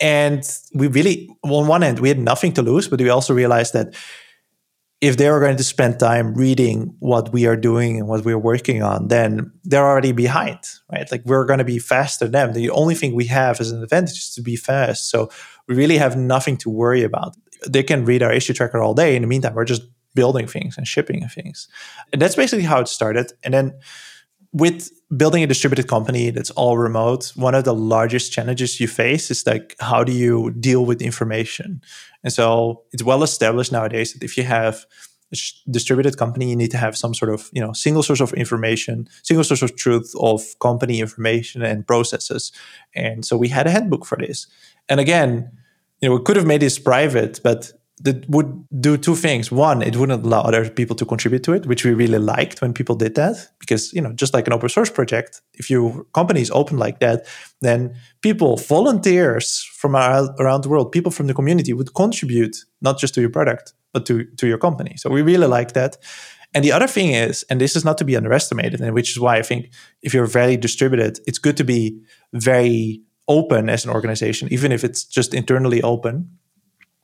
And 0.00 0.42
we 0.74 0.86
really 0.88 1.28
on 1.42 1.66
one 1.66 1.82
end 1.82 2.00
we 2.00 2.08
had 2.08 2.18
nothing 2.18 2.52
to 2.54 2.62
lose 2.62 2.88
but 2.88 3.00
we 3.00 3.10
also 3.10 3.34
realized 3.34 3.74
that 3.74 3.94
if 5.02 5.16
they 5.16 5.26
are 5.26 5.40
going 5.40 5.56
to 5.56 5.64
spend 5.64 5.98
time 5.98 6.32
reading 6.32 6.94
what 7.00 7.32
we 7.32 7.44
are 7.44 7.56
doing 7.56 7.98
and 7.98 8.06
what 8.06 8.24
we're 8.24 8.38
working 8.38 8.84
on, 8.84 9.08
then 9.08 9.50
they're 9.64 9.84
already 9.84 10.12
behind, 10.12 10.60
right? 10.92 11.10
Like 11.10 11.22
we're 11.26 11.44
going 11.44 11.58
to 11.58 11.64
be 11.64 11.80
faster 11.80 12.26
than 12.26 12.32
them. 12.32 12.52
The 12.52 12.70
only 12.70 12.94
thing 12.94 13.12
we 13.16 13.26
have 13.26 13.60
as 13.60 13.72
an 13.72 13.82
advantage 13.82 14.18
is 14.18 14.34
to 14.36 14.42
be 14.42 14.54
fast. 14.54 15.10
So 15.10 15.28
we 15.66 15.74
really 15.74 15.98
have 15.98 16.16
nothing 16.16 16.56
to 16.58 16.70
worry 16.70 17.02
about. 17.02 17.36
They 17.68 17.82
can 17.82 18.04
read 18.04 18.22
our 18.22 18.32
issue 18.32 18.54
tracker 18.54 18.80
all 18.80 18.94
day. 18.94 19.16
In 19.16 19.22
the 19.22 19.28
meantime, 19.28 19.54
we're 19.54 19.64
just 19.64 19.82
building 20.14 20.46
things 20.46 20.78
and 20.78 20.86
shipping 20.86 21.26
things. 21.26 21.66
And 22.12 22.22
that's 22.22 22.36
basically 22.36 22.64
how 22.64 22.78
it 22.80 22.86
started. 22.86 23.32
And 23.42 23.52
then 23.52 23.74
with 24.52 24.90
building 25.16 25.42
a 25.42 25.46
distributed 25.46 25.88
company 25.88 26.30
that's 26.30 26.50
all 26.50 26.78
remote, 26.78 27.32
one 27.34 27.54
of 27.54 27.64
the 27.64 27.74
largest 27.74 28.32
challenges 28.32 28.78
you 28.78 28.86
face 28.86 29.30
is 29.30 29.46
like 29.46 29.74
how 29.80 30.04
do 30.04 30.12
you 30.12 30.50
deal 30.60 30.84
with 30.84 31.02
information? 31.02 31.80
And 32.24 32.32
so 32.32 32.82
it's 32.92 33.02
well 33.02 33.22
established 33.22 33.72
nowadays 33.72 34.12
that 34.12 34.22
if 34.22 34.36
you 34.36 34.44
have 34.44 34.86
a 35.32 35.36
distributed 35.70 36.16
company, 36.16 36.50
you 36.50 36.56
need 36.56 36.70
to 36.70 36.76
have 36.76 36.96
some 36.96 37.14
sort 37.14 37.32
of 37.32 37.50
you 37.52 37.60
know 37.60 37.72
single 37.72 38.02
source 38.02 38.20
of 38.20 38.32
information, 38.34 39.08
single 39.22 39.44
source 39.44 39.62
of 39.62 39.76
truth 39.76 40.12
of 40.20 40.42
company 40.60 41.00
information 41.00 41.62
and 41.62 41.86
processes. 41.86 42.52
And 42.94 43.24
so 43.24 43.36
we 43.36 43.48
had 43.48 43.66
a 43.66 43.70
handbook 43.70 44.04
for 44.06 44.18
this. 44.18 44.46
And 44.88 45.00
again, 45.00 45.50
you 46.00 46.08
know, 46.08 46.16
we 46.16 46.22
could 46.22 46.36
have 46.36 46.46
made 46.46 46.60
this 46.60 46.78
private, 46.78 47.40
but 47.42 47.72
that 48.02 48.28
would 48.28 48.66
do 48.80 48.96
two 48.96 49.14
things. 49.14 49.50
One, 49.52 49.80
it 49.80 49.96
wouldn't 49.96 50.24
allow 50.24 50.42
other 50.42 50.68
people 50.68 50.96
to 50.96 51.04
contribute 51.04 51.44
to 51.44 51.52
it, 51.52 51.66
which 51.66 51.84
we 51.84 51.94
really 51.94 52.18
liked 52.18 52.60
when 52.60 52.72
people 52.72 52.96
did 52.96 53.14
that. 53.14 53.36
Because, 53.58 53.92
you 53.92 54.00
know, 54.00 54.12
just 54.12 54.34
like 54.34 54.46
an 54.46 54.52
open 54.52 54.68
source 54.68 54.90
project, 54.90 55.40
if 55.54 55.70
your 55.70 56.04
company 56.12 56.40
is 56.40 56.50
open 56.50 56.78
like 56.78 56.98
that, 57.00 57.26
then 57.60 57.94
people, 58.20 58.56
volunteers 58.56 59.62
from 59.74 59.94
around 59.94 60.64
the 60.64 60.68
world, 60.68 60.92
people 60.92 61.12
from 61.12 61.26
the 61.28 61.34
community 61.34 61.72
would 61.72 61.94
contribute 61.94 62.56
not 62.80 62.98
just 62.98 63.14
to 63.14 63.20
your 63.20 63.30
product, 63.30 63.72
but 63.92 64.04
to, 64.06 64.24
to 64.36 64.46
your 64.46 64.58
company. 64.58 64.96
So 64.96 65.08
we 65.10 65.22
really 65.22 65.46
like 65.46 65.72
that. 65.74 65.96
And 66.54 66.64
the 66.64 66.72
other 66.72 66.88
thing 66.88 67.12
is, 67.12 67.44
and 67.48 67.60
this 67.60 67.76
is 67.76 67.84
not 67.84 67.98
to 67.98 68.04
be 68.04 68.16
underestimated, 68.16 68.80
and 68.80 68.94
which 68.94 69.10
is 69.10 69.18
why 69.18 69.36
I 69.38 69.42
think 69.42 69.70
if 70.02 70.12
you're 70.12 70.26
very 70.26 70.56
distributed, 70.56 71.18
it's 71.26 71.38
good 71.38 71.56
to 71.56 71.64
be 71.64 72.02
very 72.32 73.02
open 73.28 73.68
as 73.68 73.84
an 73.84 73.90
organization, 73.90 74.48
even 74.50 74.72
if 74.72 74.84
it's 74.84 75.04
just 75.04 75.32
internally 75.34 75.80
open, 75.82 76.28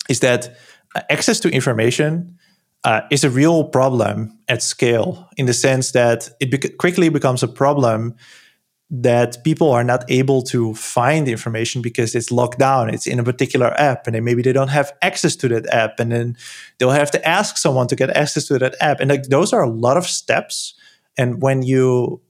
is 0.08 0.20
that 0.20 0.56
access 1.10 1.40
to 1.40 1.50
information 1.50 2.38
uh, 2.84 3.02
is 3.10 3.24
a 3.24 3.30
real 3.30 3.64
problem 3.64 4.38
at 4.48 4.62
scale 4.62 5.28
in 5.36 5.46
the 5.46 5.54
sense 5.54 5.92
that 5.92 6.30
it 6.40 6.50
bec- 6.50 6.76
quickly 6.78 7.08
becomes 7.08 7.42
a 7.42 7.48
problem 7.48 8.14
that 8.90 9.44
people 9.44 9.70
are 9.70 9.84
not 9.84 10.04
able 10.10 10.40
to 10.40 10.72
find 10.74 11.28
information 11.28 11.82
because 11.82 12.14
it's 12.14 12.30
locked 12.30 12.58
down 12.58 12.88
it's 12.88 13.06
in 13.06 13.18
a 13.18 13.24
particular 13.24 13.78
app 13.78 14.06
and 14.06 14.14
then 14.14 14.24
maybe 14.24 14.40
they 14.40 14.52
don't 14.52 14.68
have 14.68 14.92
access 15.02 15.36
to 15.36 15.46
that 15.48 15.66
app 15.74 16.00
and 16.00 16.10
then 16.10 16.36
they'll 16.78 16.90
have 16.90 17.10
to 17.10 17.28
ask 17.28 17.58
someone 17.58 17.86
to 17.86 17.94
get 17.94 18.08
access 18.16 18.46
to 18.46 18.58
that 18.58 18.74
app. 18.80 19.00
And 19.00 19.10
like 19.10 19.24
those 19.24 19.52
are 19.52 19.62
a 19.62 19.68
lot 19.68 19.98
of 19.98 20.06
steps 20.06 20.74
and 21.18 21.42
when 21.42 21.62
you 21.62 22.22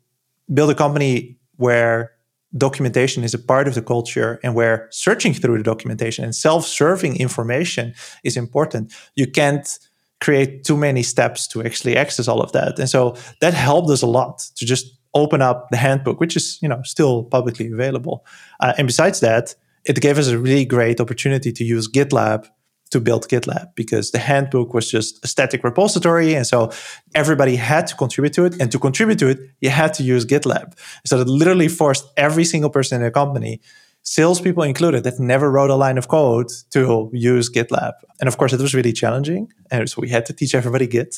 build 0.52 0.70
a 0.70 0.74
company 0.74 1.38
where 1.56 2.12
documentation 2.56 3.24
is 3.24 3.34
a 3.34 3.38
part 3.38 3.68
of 3.68 3.74
the 3.74 3.82
culture 3.82 4.40
and 4.42 4.54
where 4.54 4.88
searching 4.90 5.34
through 5.34 5.58
the 5.58 5.62
documentation 5.62 6.24
and 6.24 6.34
self-serving 6.34 7.16
information 7.16 7.94
is 8.24 8.36
important. 8.36 8.92
You 9.16 9.26
can't 9.26 9.78
create 10.20 10.64
too 10.64 10.76
many 10.76 11.02
steps 11.02 11.46
to 11.48 11.62
actually 11.62 11.96
access 11.96 12.26
all 12.26 12.40
of 12.40 12.52
that. 12.52 12.78
And 12.78 12.88
so 12.88 13.16
that 13.40 13.54
helped 13.54 13.90
us 13.90 14.02
a 14.02 14.06
lot 14.06 14.38
to 14.56 14.66
just 14.66 14.98
open 15.14 15.40
up 15.40 15.68
the 15.70 15.76
handbook 15.76 16.20
which 16.20 16.36
is 16.36 16.58
you 16.60 16.68
know 16.68 16.80
still 16.84 17.24
publicly 17.24 17.70
available. 17.72 18.24
Uh, 18.60 18.74
and 18.78 18.86
besides 18.86 19.20
that 19.20 19.54
it 19.84 20.00
gave 20.00 20.18
us 20.18 20.28
a 20.28 20.38
really 20.38 20.64
great 20.64 21.00
opportunity 21.00 21.50
to 21.52 21.64
use 21.64 21.90
gitlab 21.90 22.46
to 22.90 23.00
build 23.00 23.28
GitLab 23.28 23.74
because 23.74 24.10
the 24.10 24.18
handbook 24.18 24.74
was 24.74 24.90
just 24.90 25.24
a 25.24 25.28
static 25.28 25.62
repository. 25.62 26.34
And 26.34 26.46
so 26.46 26.70
everybody 27.14 27.56
had 27.56 27.86
to 27.88 27.94
contribute 27.94 28.32
to 28.34 28.44
it. 28.44 28.60
And 28.60 28.72
to 28.72 28.78
contribute 28.78 29.18
to 29.20 29.28
it, 29.28 29.38
you 29.60 29.70
had 29.70 29.94
to 29.94 30.02
use 30.02 30.24
GitLab. 30.24 30.78
So 31.06 31.20
it 31.20 31.28
literally 31.28 31.68
forced 31.68 32.06
every 32.16 32.44
single 32.44 32.70
person 32.70 32.96
in 32.96 33.02
the 33.02 33.10
company 33.10 33.60
salespeople 34.08 34.62
included, 34.62 35.04
that 35.04 35.18
never 35.20 35.50
wrote 35.50 35.70
a 35.70 35.74
line 35.74 35.98
of 35.98 36.08
code 36.08 36.48
to 36.70 37.10
use 37.12 37.50
GitLab. 37.50 37.92
And 38.20 38.28
of 38.28 38.38
course, 38.38 38.52
it 38.52 38.60
was 38.60 38.74
really 38.74 38.92
challenging. 38.92 39.52
And 39.70 39.88
so 39.88 40.00
we 40.00 40.08
had 40.08 40.26
to 40.26 40.32
teach 40.32 40.54
everybody 40.54 40.86
Git. 40.86 41.16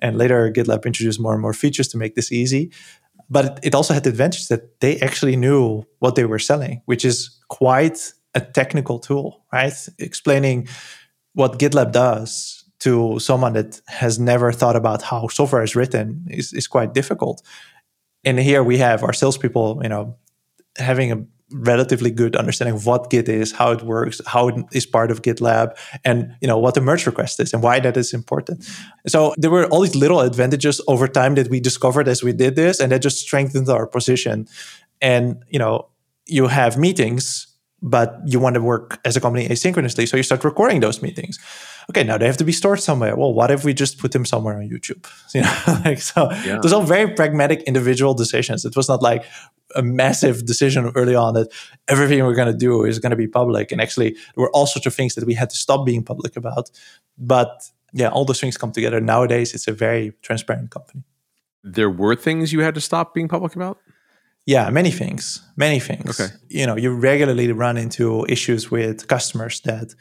And 0.00 0.18
later, 0.18 0.50
GitLab 0.50 0.84
introduced 0.84 1.20
more 1.20 1.32
and 1.32 1.42
more 1.42 1.52
features 1.52 1.88
to 1.88 1.98
make 1.98 2.14
this 2.14 2.32
easy. 2.32 2.72
But 3.30 3.60
it 3.62 3.74
also 3.74 3.94
had 3.94 4.04
the 4.04 4.10
advantage 4.10 4.48
that 4.48 4.80
they 4.80 4.98
actually 4.98 5.36
knew 5.36 5.84
what 6.00 6.14
they 6.14 6.24
were 6.24 6.38
selling, 6.38 6.82
which 6.86 7.04
is 7.04 7.38
quite 7.48 8.12
a 8.34 8.40
technical 8.40 8.98
tool, 8.98 9.44
right? 9.52 9.74
Explaining 9.98 10.68
what 11.34 11.58
GitLab 11.58 11.92
does 11.92 12.64
to 12.80 13.18
someone 13.18 13.52
that 13.54 13.80
has 13.86 14.18
never 14.18 14.52
thought 14.52 14.76
about 14.76 15.02
how 15.02 15.28
software 15.28 15.62
is 15.62 15.76
written 15.76 16.26
is, 16.30 16.52
is 16.52 16.66
quite 16.66 16.94
difficult. 16.94 17.42
And 18.24 18.38
here 18.38 18.62
we 18.62 18.78
have 18.78 19.02
our 19.02 19.12
salespeople, 19.12 19.80
you 19.82 19.88
know, 19.88 20.16
having 20.76 21.12
a 21.12 21.24
relatively 21.52 22.10
good 22.10 22.36
understanding 22.36 22.74
of 22.74 22.86
what 22.86 23.10
Git 23.10 23.28
is, 23.28 23.52
how 23.52 23.70
it 23.72 23.82
works, 23.82 24.20
how 24.26 24.48
it 24.48 24.56
is 24.72 24.86
part 24.86 25.10
of 25.10 25.22
GitLab, 25.22 25.76
and 26.04 26.34
you 26.40 26.48
know 26.48 26.58
what 26.58 26.74
the 26.74 26.80
merge 26.80 27.06
request 27.06 27.38
is 27.38 27.52
and 27.52 27.62
why 27.62 27.80
that 27.80 27.96
is 27.96 28.12
important. 28.12 28.68
So 29.06 29.34
there 29.36 29.50
were 29.50 29.66
all 29.66 29.82
these 29.82 29.94
little 29.94 30.20
advantages 30.20 30.80
over 30.88 31.06
time 31.06 31.34
that 31.36 31.50
we 31.50 31.60
discovered 31.60 32.08
as 32.08 32.22
we 32.22 32.32
did 32.32 32.56
this, 32.56 32.80
and 32.80 32.90
that 32.92 33.02
just 33.02 33.18
strengthened 33.18 33.68
our 33.68 33.86
position. 33.86 34.48
And 35.00 35.44
you 35.48 35.58
know, 35.58 35.88
you 36.26 36.48
have 36.48 36.76
meetings, 36.78 37.46
but 37.84 38.08
you 38.24 38.40
want 38.40 38.54
to 38.54 38.60
work 38.60 38.98
as 39.04 39.16
a 39.16 39.20
company 39.20 39.48
asynchronously, 39.48 40.08
so 40.08 40.16
you 40.16 40.22
start 40.24 40.42
recording 40.44 40.80
those 40.80 41.02
meetings 41.02 41.38
okay, 41.90 42.02
now 42.02 42.18
they 42.18 42.26
have 42.26 42.36
to 42.38 42.44
be 42.44 42.52
stored 42.52 42.80
somewhere. 42.80 43.16
Well, 43.16 43.32
what 43.32 43.50
if 43.50 43.64
we 43.64 43.74
just 43.74 43.98
put 43.98 44.12
them 44.12 44.24
somewhere 44.24 44.56
on 44.56 44.68
YouTube? 44.68 45.06
You 45.34 45.42
know, 45.42 45.80
like 45.84 46.00
so. 46.00 46.30
Yeah. 46.44 46.58
Those 46.62 46.72
are 46.72 46.82
very 46.82 47.12
pragmatic 47.12 47.62
individual 47.62 48.14
decisions. 48.14 48.64
It 48.64 48.76
was 48.76 48.88
not 48.88 49.02
like 49.02 49.24
a 49.74 49.82
massive 49.82 50.46
decision 50.46 50.92
early 50.94 51.16
on 51.16 51.34
that 51.34 51.48
everything 51.88 52.22
we're 52.22 52.36
going 52.36 52.52
to 52.52 52.56
do 52.56 52.84
is 52.84 53.00
going 53.00 53.10
to 53.10 53.16
be 53.16 53.26
public. 53.26 53.72
And 53.72 53.80
actually, 53.80 54.10
there 54.10 54.42
were 54.44 54.50
all 54.50 54.66
sorts 54.66 54.86
of 54.86 54.94
things 54.94 55.16
that 55.16 55.26
we 55.26 55.34
had 55.34 55.50
to 55.50 55.56
stop 55.56 55.84
being 55.84 56.04
public 56.04 56.36
about. 56.36 56.70
But 57.18 57.68
yeah, 57.92 58.10
all 58.10 58.24
those 58.24 58.40
things 58.40 58.56
come 58.56 58.70
together. 58.70 59.00
Nowadays, 59.00 59.54
it's 59.54 59.66
a 59.66 59.72
very 59.72 60.12
transparent 60.22 60.70
company. 60.70 61.02
There 61.64 61.90
were 61.90 62.14
things 62.14 62.52
you 62.52 62.60
had 62.60 62.74
to 62.76 62.80
stop 62.80 63.12
being 63.12 63.26
public 63.26 63.56
about? 63.56 63.78
Yeah, 64.46 64.68
many 64.70 64.90
things. 64.90 65.40
Many 65.56 65.80
things. 65.80 66.20
Okay. 66.20 66.32
You 66.48 66.66
know, 66.66 66.76
you 66.76 66.90
regularly 66.90 67.50
run 67.52 67.76
into 67.76 68.26
issues 68.28 68.70
with 68.70 69.08
customers 69.08 69.60
that 69.60 69.94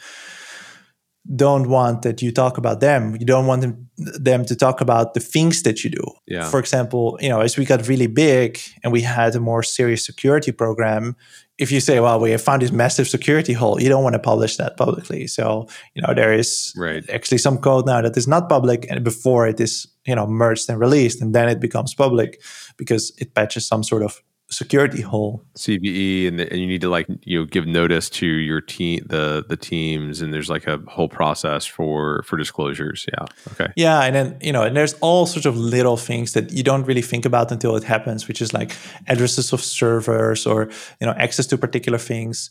don't 1.36 1.70
want 1.70 2.02
that 2.02 2.22
you 2.22 2.34
talk 2.34 2.58
about 2.58 2.82
them. 2.82 3.16
You 3.18 3.26
don't 3.26 3.48
want 3.48 3.62
them, 3.62 3.90
them 3.98 4.44
to 4.46 4.56
talk 4.56 4.82
about 4.82 5.14
the 5.14 5.22
things 5.22 5.64
that 5.64 5.84
you 5.84 5.90
do. 5.90 6.04
Yeah. 6.28 6.50
For 6.50 6.60
example, 6.60 7.18
you 7.22 7.30
know, 7.30 7.40
as 7.40 7.58
we 7.58 7.64
got 7.64 7.88
really 7.88 8.08
big 8.08 8.60
and 8.84 8.92
we 8.92 9.02
had 9.02 9.34
a 9.36 9.40
more 9.40 9.64
serious 9.64 10.06
security 10.06 10.52
program, 10.52 11.16
if 11.58 11.72
you 11.72 11.80
say, 11.80 12.02
well, 12.02 12.20
we 12.20 12.32
have 12.32 12.42
found 12.42 12.62
this 12.62 12.74
massive 12.74 13.08
security 13.08 13.54
hole, 13.54 13.82
you 13.82 13.88
don't 13.88 14.04
want 14.04 14.14
to 14.14 14.20
publish 14.20 14.58
that 14.58 14.76
publicly. 14.76 15.28
So, 15.28 15.68
you 15.94 16.02
know, 16.02 16.14
there 16.14 16.34
is 16.34 16.74
right. 16.76 17.10
actually 17.10 17.38
some 17.38 17.58
code 17.58 17.86
now 17.86 18.02
that 18.02 18.18
is 18.18 18.28
not 18.28 18.50
public 18.50 18.86
and 18.90 19.02
before 19.02 19.48
it 19.48 19.62
is, 19.62 19.88
you 20.06 20.16
know, 20.16 20.28
merged 20.28 20.70
and 20.70 20.78
released 20.78 21.22
and 21.22 21.34
then 21.34 21.48
it 21.48 21.62
becomes 21.62 21.94
public 21.94 22.42
because 22.76 23.14
it 23.18 23.34
patches 23.34 23.66
some 23.66 23.84
sort 23.84 24.04
of 24.04 24.22
security 24.54 25.02
hole. 25.02 25.44
CVE, 25.58 26.28
and, 26.28 26.40
the, 26.40 26.50
and 26.50 26.60
you 26.60 26.68
need 26.68 26.82
to 26.82 26.90
like 26.90 27.08
you 27.24 27.40
know 27.40 27.46
give 27.46 27.66
notice 27.66 28.10
to 28.12 28.26
your 28.26 28.62
team, 28.62 29.04
the 29.06 29.44
the 29.48 29.58
teams, 29.58 30.22
and 30.22 30.34
there's 30.34 30.50
like 30.50 30.68
a 30.68 30.78
whole 30.88 31.10
process 31.10 31.66
for 31.66 32.24
for 32.24 32.38
disclosures. 32.38 33.06
Yeah. 33.12 33.26
Okay. 33.52 33.74
Yeah, 33.76 34.02
and 34.02 34.16
then 34.16 34.38
you 34.42 34.52
know, 34.52 34.64
and 34.64 34.76
there's 34.76 34.94
all 35.02 35.26
sorts 35.26 35.46
of 35.46 35.58
little 35.58 35.98
things 35.98 36.34
that 36.34 36.52
you 36.52 36.64
don't 36.64 36.86
really 36.86 37.02
think 37.02 37.26
about 37.26 37.52
until 37.52 37.76
it 37.76 37.84
happens, 37.84 38.28
which 38.28 38.42
is 38.42 38.54
like 38.54 38.76
addresses 39.08 39.54
of 39.54 39.62
servers 39.62 40.46
or 40.46 40.70
you 41.02 41.08
know 41.08 41.14
access 41.18 41.46
to 41.48 41.58
particular 41.58 41.98
things. 41.98 42.50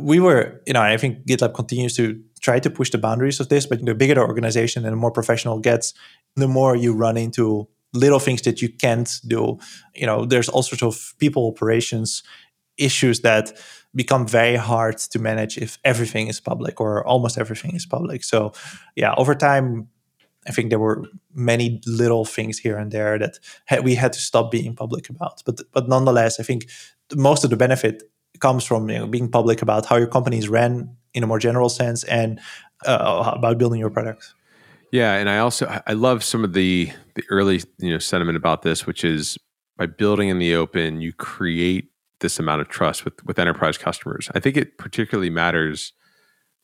We 0.00 0.20
were, 0.20 0.62
you 0.64 0.74
know, 0.74 0.80
I 0.80 0.96
think 0.96 1.26
GitLab 1.26 1.54
continues 1.54 1.96
to 1.96 2.22
try 2.40 2.60
to 2.60 2.70
push 2.70 2.90
the 2.90 2.98
boundaries 2.98 3.40
of 3.40 3.48
this, 3.48 3.66
but 3.66 3.84
the 3.84 3.94
bigger 3.94 4.14
the 4.14 4.20
organization 4.20 4.84
and 4.84 4.92
the 4.92 4.96
more 4.96 5.10
professional 5.10 5.58
it 5.58 5.64
gets, 5.64 5.92
the 6.36 6.46
more 6.46 6.76
you 6.76 6.94
run 6.94 7.16
into 7.16 7.68
little 7.92 8.18
things 8.18 8.42
that 8.42 8.62
you 8.62 8.68
can't 8.68 9.20
do. 9.26 9.58
You 9.94 10.06
know, 10.06 10.24
there's 10.24 10.48
all 10.48 10.62
sorts 10.62 10.82
of 10.82 11.14
people 11.18 11.48
operations 11.48 12.22
issues 12.78 13.20
that 13.20 13.52
become 13.94 14.26
very 14.26 14.56
hard 14.56 14.96
to 14.96 15.18
manage 15.18 15.58
if 15.58 15.78
everything 15.84 16.28
is 16.28 16.40
public 16.40 16.80
or 16.80 17.06
almost 17.06 17.36
everything 17.38 17.74
is 17.74 17.84
public. 17.84 18.24
So, 18.24 18.52
yeah, 18.96 19.14
over 19.16 19.34
time, 19.34 19.88
I 20.46 20.52
think 20.52 20.70
there 20.70 20.78
were 20.78 21.04
many 21.34 21.80
little 21.86 22.24
things 22.24 22.58
here 22.58 22.76
and 22.76 22.90
there 22.90 23.18
that 23.18 23.38
we 23.84 23.94
had 23.94 24.12
to 24.14 24.20
stop 24.20 24.50
being 24.50 24.74
public 24.74 25.08
about. 25.08 25.42
But 25.44 25.60
but 25.72 25.88
nonetheless, 25.88 26.40
I 26.40 26.42
think 26.42 26.66
most 27.14 27.44
of 27.44 27.50
the 27.50 27.56
benefit 27.56 28.02
comes 28.40 28.64
from 28.64 28.88
you 28.88 28.98
know, 28.98 29.06
being 29.06 29.30
public 29.30 29.62
about 29.62 29.86
how 29.86 29.96
your 29.96 30.08
company 30.08 30.38
is 30.38 30.48
ran 30.48 30.96
in 31.14 31.22
a 31.22 31.26
more 31.26 31.38
general 31.38 31.68
sense 31.68 32.02
and 32.04 32.40
uh, 32.86 33.32
about 33.36 33.58
building 33.58 33.78
your 33.78 33.90
product. 33.90 34.34
Yeah, 34.92 35.14
and 35.14 35.30
I 35.30 35.38
also 35.38 35.80
I 35.86 35.94
love 35.94 36.22
some 36.22 36.44
of 36.44 36.52
the 36.52 36.90
the 37.14 37.24
early 37.30 37.62
you 37.78 37.92
know 37.92 37.98
sentiment 37.98 38.36
about 38.36 38.62
this, 38.62 38.86
which 38.86 39.04
is 39.04 39.38
by 39.78 39.86
building 39.86 40.28
in 40.28 40.38
the 40.38 40.54
open, 40.54 41.00
you 41.00 41.12
create 41.14 41.90
this 42.20 42.38
amount 42.38 42.60
of 42.60 42.68
trust 42.68 43.04
with 43.04 43.14
with 43.26 43.38
enterprise 43.38 43.78
customers. 43.78 44.30
I 44.34 44.40
think 44.40 44.56
it 44.56 44.78
particularly 44.78 45.30
matters. 45.30 45.94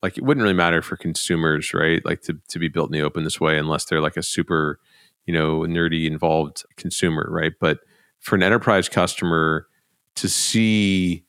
Like 0.03 0.18
it 0.18 0.24
wouldn't 0.24 0.43
really 0.43 0.55
matter 0.55 0.83
for 0.83 0.97
consumers, 0.97 1.74
right? 1.74 2.05
Like 2.05 2.22
to 2.22 2.39
to 2.51 2.59
be 2.59 2.68
built 2.68 2.91
in 2.91 2.95
the 2.95 3.03
open 3.03 3.24
this 3.24 3.41
way, 3.41 3.59
unless 3.59 3.87
they're 3.87 4.03
like 4.03 4.18
a 4.18 4.24
super 4.24 4.81
you 5.26 5.35
know 5.35 5.61
nerdy 5.61 6.07
involved 6.07 6.64
consumer, 6.76 7.29
right? 7.31 7.53
But 7.61 7.81
for 8.20 8.37
an 8.37 8.43
enterprise 8.45 8.89
customer 8.89 9.68
to 10.16 10.29
see 10.29 11.24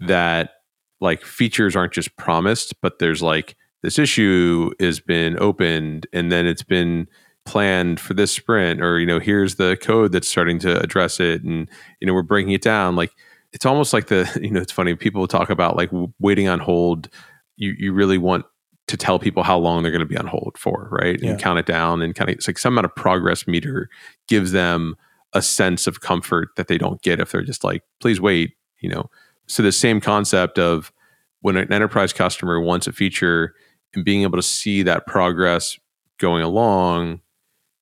that 0.00 0.52
like 1.00 1.24
features 1.24 1.76
aren't 1.76 1.92
just 1.92 2.16
promised, 2.16 2.80
but 2.82 2.98
there's 2.98 3.22
like 3.22 3.56
this 3.82 3.98
issue 3.98 4.70
has 4.80 5.00
been 5.00 5.38
opened 5.38 6.06
and 6.12 6.30
then 6.30 6.46
it's 6.46 6.62
been 6.62 7.08
planned 7.46 7.98
for 7.98 8.14
this 8.14 8.32
sprint 8.32 8.82
or 8.82 8.98
you 8.98 9.06
know 9.06 9.18
here's 9.18 9.56
the 9.56 9.76
code 9.80 10.12
that's 10.12 10.28
starting 10.28 10.58
to 10.58 10.80
address 10.80 11.18
it 11.20 11.42
and 11.42 11.68
you 12.00 12.06
know 12.06 12.14
we're 12.14 12.22
breaking 12.22 12.52
it 12.52 12.62
down. 12.62 12.96
Like 12.96 13.12
it's 13.52 13.66
almost 13.66 13.92
like 13.92 14.08
the 14.08 14.30
you 14.42 14.50
know 14.50 14.60
it's 14.60 14.72
funny 14.72 14.94
people 14.94 15.26
talk 15.26 15.50
about 15.50 15.76
like 15.76 15.90
waiting 16.18 16.48
on 16.48 16.60
hold. 16.60 17.08
You 17.56 17.74
you 17.78 17.92
really 17.92 18.18
want 18.18 18.44
to 18.88 18.96
tell 18.96 19.18
people 19.20 19.42
how 19.44 19.56
long 19.56 19.82
they're 19.82 19.92
going 19.92 20.00
to 20.00 20.06
be 20.06 20.16
on 20.16 20.26
hold 20.26 20.56
for 20.58 20.88
right? 20.90 21.20
Yeah. 21.22 21.30
and 21.30 21.40
count 21.40 21.58
it 21.60 21.66
down 21.66 22.02
and 22.02 22.14
kind 22.14 22.28
of 22.28 22.36
it's 22.36 22.48
like 22.48 22.58
some 22.58 22.74
amount 22.74 22.86
of 22.86 22.94
progress 22.96 23.46
meter 23.46 23.88
gives 24.28 24.52
them 24.52 24.96
a 25.32 25.40
sense 25.40 25.86
of 25.86 26.00
comfort 26.00 26.48
that 26.56 26.66
they 26.66 26.76
don't 26.76 27.00
get 27.02 27.20
if 27.20 27.30
they're 27.30 27.42
just 27.42 27.62
like 27.62 27.82
please 28.00 28.20
wait 28.20 28.54
you 28.80 28.88
know? 28.88 29.08
So 29.46 29.62
the 29.62 29.72
same 29.72 30.00
concept 30.00 30.58
of 30.58 30.92
when 31.40 31.56
an 31.56 31.72
enterprise 31.72 32.12
customer 32.12 32.60
wants 32.60 32.86
a 32.86 32.92
feature 32.92 33.54
and 33.94 34.04
being 34.04 34.22
able 34.22 34.38
to 34.38 34.42
see 34.42 34.82
that 34.82 35.06
progress 35.06 35.78
going 36.18 36.42
along, 36.42 37.20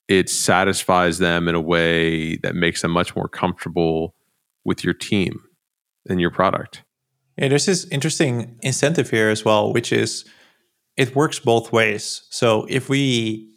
it 0.08 0.30
satisfies 0.30 1.18
them 1.18 1.48
in 1.48 1.54
a 1.54 1.60
way 1.60 2.36
that 2.36 2.54
makes 2.54 2.82
them 2.82 2.90
much 2.90 3.14
more 3.14 3.28
comfortable 3.28 4.14
with 4.64 4.84
your 4.84 4.94
team 4.94 5.40
and 6.08 6.20
your 6.20 6.30
product. 6.30 6.82
Yeah, 7.36 7.48
there's 7.48 7.66
this 7.66 7.86
interesting 7.90 8.58
incentive 8.62 9.10
here 9.10 9.28
as 9.28 9.44
well, 9.44 9.72
which 9.72 9.92
is 9.92 10.24
it 10.96 11.14
works 11.14 11.38
both 11.38 11.72
ways. 11.72 12.26
So 12.30 12.66
if 12.68 12.88
we, 12.88 13.48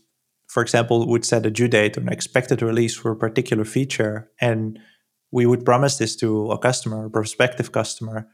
for 0.47 0.61
example, 0.61 1.07
would 1.07 1.25
set 1.25 1.45
a 1.45 1.49
due 1.49 1.67
date 1.67 1.97
or 1.97 2.01
an 2.01 2.09
expected 2.09 2.61
release 2.61 2.95
for 2.95 3.11
a 3.11 3.15
particular 3.15 3.65
feature, 3.65 4.29
and 4.39 4.77
we 5.31 5.45
would 5.45 5.65
promise 5.65 5.97
this 5.97 6.15
to 6.17 6.51
a 6.51 6.59
customer, 6.59 7.05
a 7.05 7.09
prospective 7.09 7.71
customer, 7.71 8.27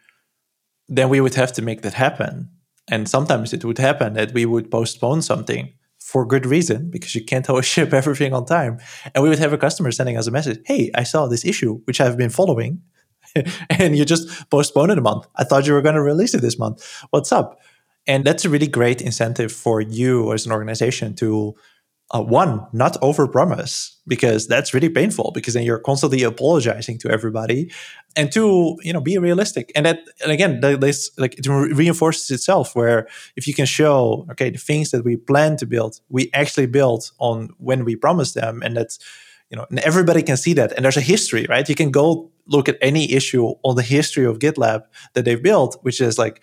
then 0.89 1.09
we 1.09 1.21
would 1.21 1.35
have 1.35 1.53
to 1.53 1.61
make 1.61 1.83
that 1.83 1.93
happen. 1.93 2.49
And 2.89 3.09
sometimes 3.09 3.53
it 3.53 3.65
would 3.65 3.77
happen 3.77 4.13
that 4.13 4.33
we 4.33 4.45
would 4.45 4.71
postpone 4.71 5.21
something 5.21 5.73
for 5.99 6.25
good 6.25 6.45
reason 6.45 6.89
because 6.89 7.13
you 7.15 7.23
can't 7.23 7.49
always 7.49 7.65
ship 7.65 7.93
everything 7.93 8.33
on 8.33 8.45
time. 8.45 8.79
And 9.13 9.23
we 9.23 9.29
would 9.29 9.39
have 9.39 9.53
a 9.53 9.57
customer 9.57 9.91
sending 9.91 10.17
us 10.17 10.27
a 10.27 10.31
message 10.31 10.59
Hey, 10.65 10.91
I 10.95 11.03
saw 11.03 11.27
this 11.27 11.45
issue, 11.45 11.81
which 11.85 11.99
I've 11.99 12.17
been 12.17 12.29
following, 12.29 12.81
and 13.69 13.97
you 13.97 14.05
just 14.05 14.49
postponed 14.49 14.91
it 14.91 14.97
a 14.97 15.01
month. 15.01 15.27
I 15.35 15.43
thought 15.43 15.67
you 15.67 15.73
were 15.73 15.81
going 15.81 15.95
to 15.95 16.01
release 16.01 16.33
it 16.33 16.41
this 16.41 16.57
month. 16.57 17.03
What's 17.09 17.31
up? 17.31 17.59
And 18.05 18.23
that's 18.23 18.45
a 18.45 18.49
really 18.49 18.67
great 18.67 19.01
incentive 19.01 19.51
for 19.51 19.81
you 19.81 20.31
as 20.31 20.45
an 20.45 20.53
organization 20.53 21.13
to 21.15 21.55
uh, 22.11 22.21
one, 22.21 22.65
not 22.71 22.93
overpromise 23.01 23.95
because 24.07 24.47
that's 24.47 24.73
really 24.73 24.89
painful 24.89 25.31
because 25.33 25.53
then 25.53 25.63
you're 25.63 25.79
constantly 25.79 26.23
apologizing 26.23 26.97
to 26.99 27.09
everybody, 27.09 27.69
and 28.15 28.31
two, 28.31 28.77
you 28.81 28.93
know, 28.93 29.01
be 29.01 29.17
realistic. 29.17 29.71
And 29.75 29.85
that, 29.85 29.99
and 30.23 30.31
again, 30.31 30.61
this 30.61 31.11
like 31.17 31.37
it 31.37 31.47
reinforces 31.47 32.31
itself. 32.31 32.75
Where 32.75 33.07
if 33.35 33.47
you 33.47 33.53
can 33.53 33.65
show, 33.65 34.25
okay, 34.31 34.49
the 34.49 34.57
things 34.57 34.91
that 34.91 35.03
we 35.03 35.17
plan 35.17 35.57
to 35.57 35.65
build, 35.65 35.99
we 36.09 36.29
actually 36.33 36.67
build 36.67 37.11
on 37.19 37.49
when 37.57 37.83
we 37.83 37.95
promised 37.95 38.35
them, 38.35 38.61
and 38.63 38.77
that's 38.77 38.99
you 39.49 39.57
know, 39.57 39.65
and 39.69 39.79
everybody 39.79 40.23
can 40.23 40.37
see 40.37 40.53
that. 40.53 40.71
And 40.73 40.85
there's 40.85 40.97
a 40.97 41.01
history, 41.01 41.45
right? 41.49 41.67
You 41.67 41.75
can 41.75 41.91
go 41.91 42.31
look 42.47 42.69
at 42.69 42.77
any 42.81 43.11
issue 43.11 43.53
on 43.63 43.75
the 43.75 43.83
history 43.83 44.25
of 44.25 44.39
GitLab 44.39 44.83
that 45.13 45.25
they've 45.25 45.41
built, 45.41 45.77
which 45.81 45.99
is 45.99 46.17
like 46.17 46.41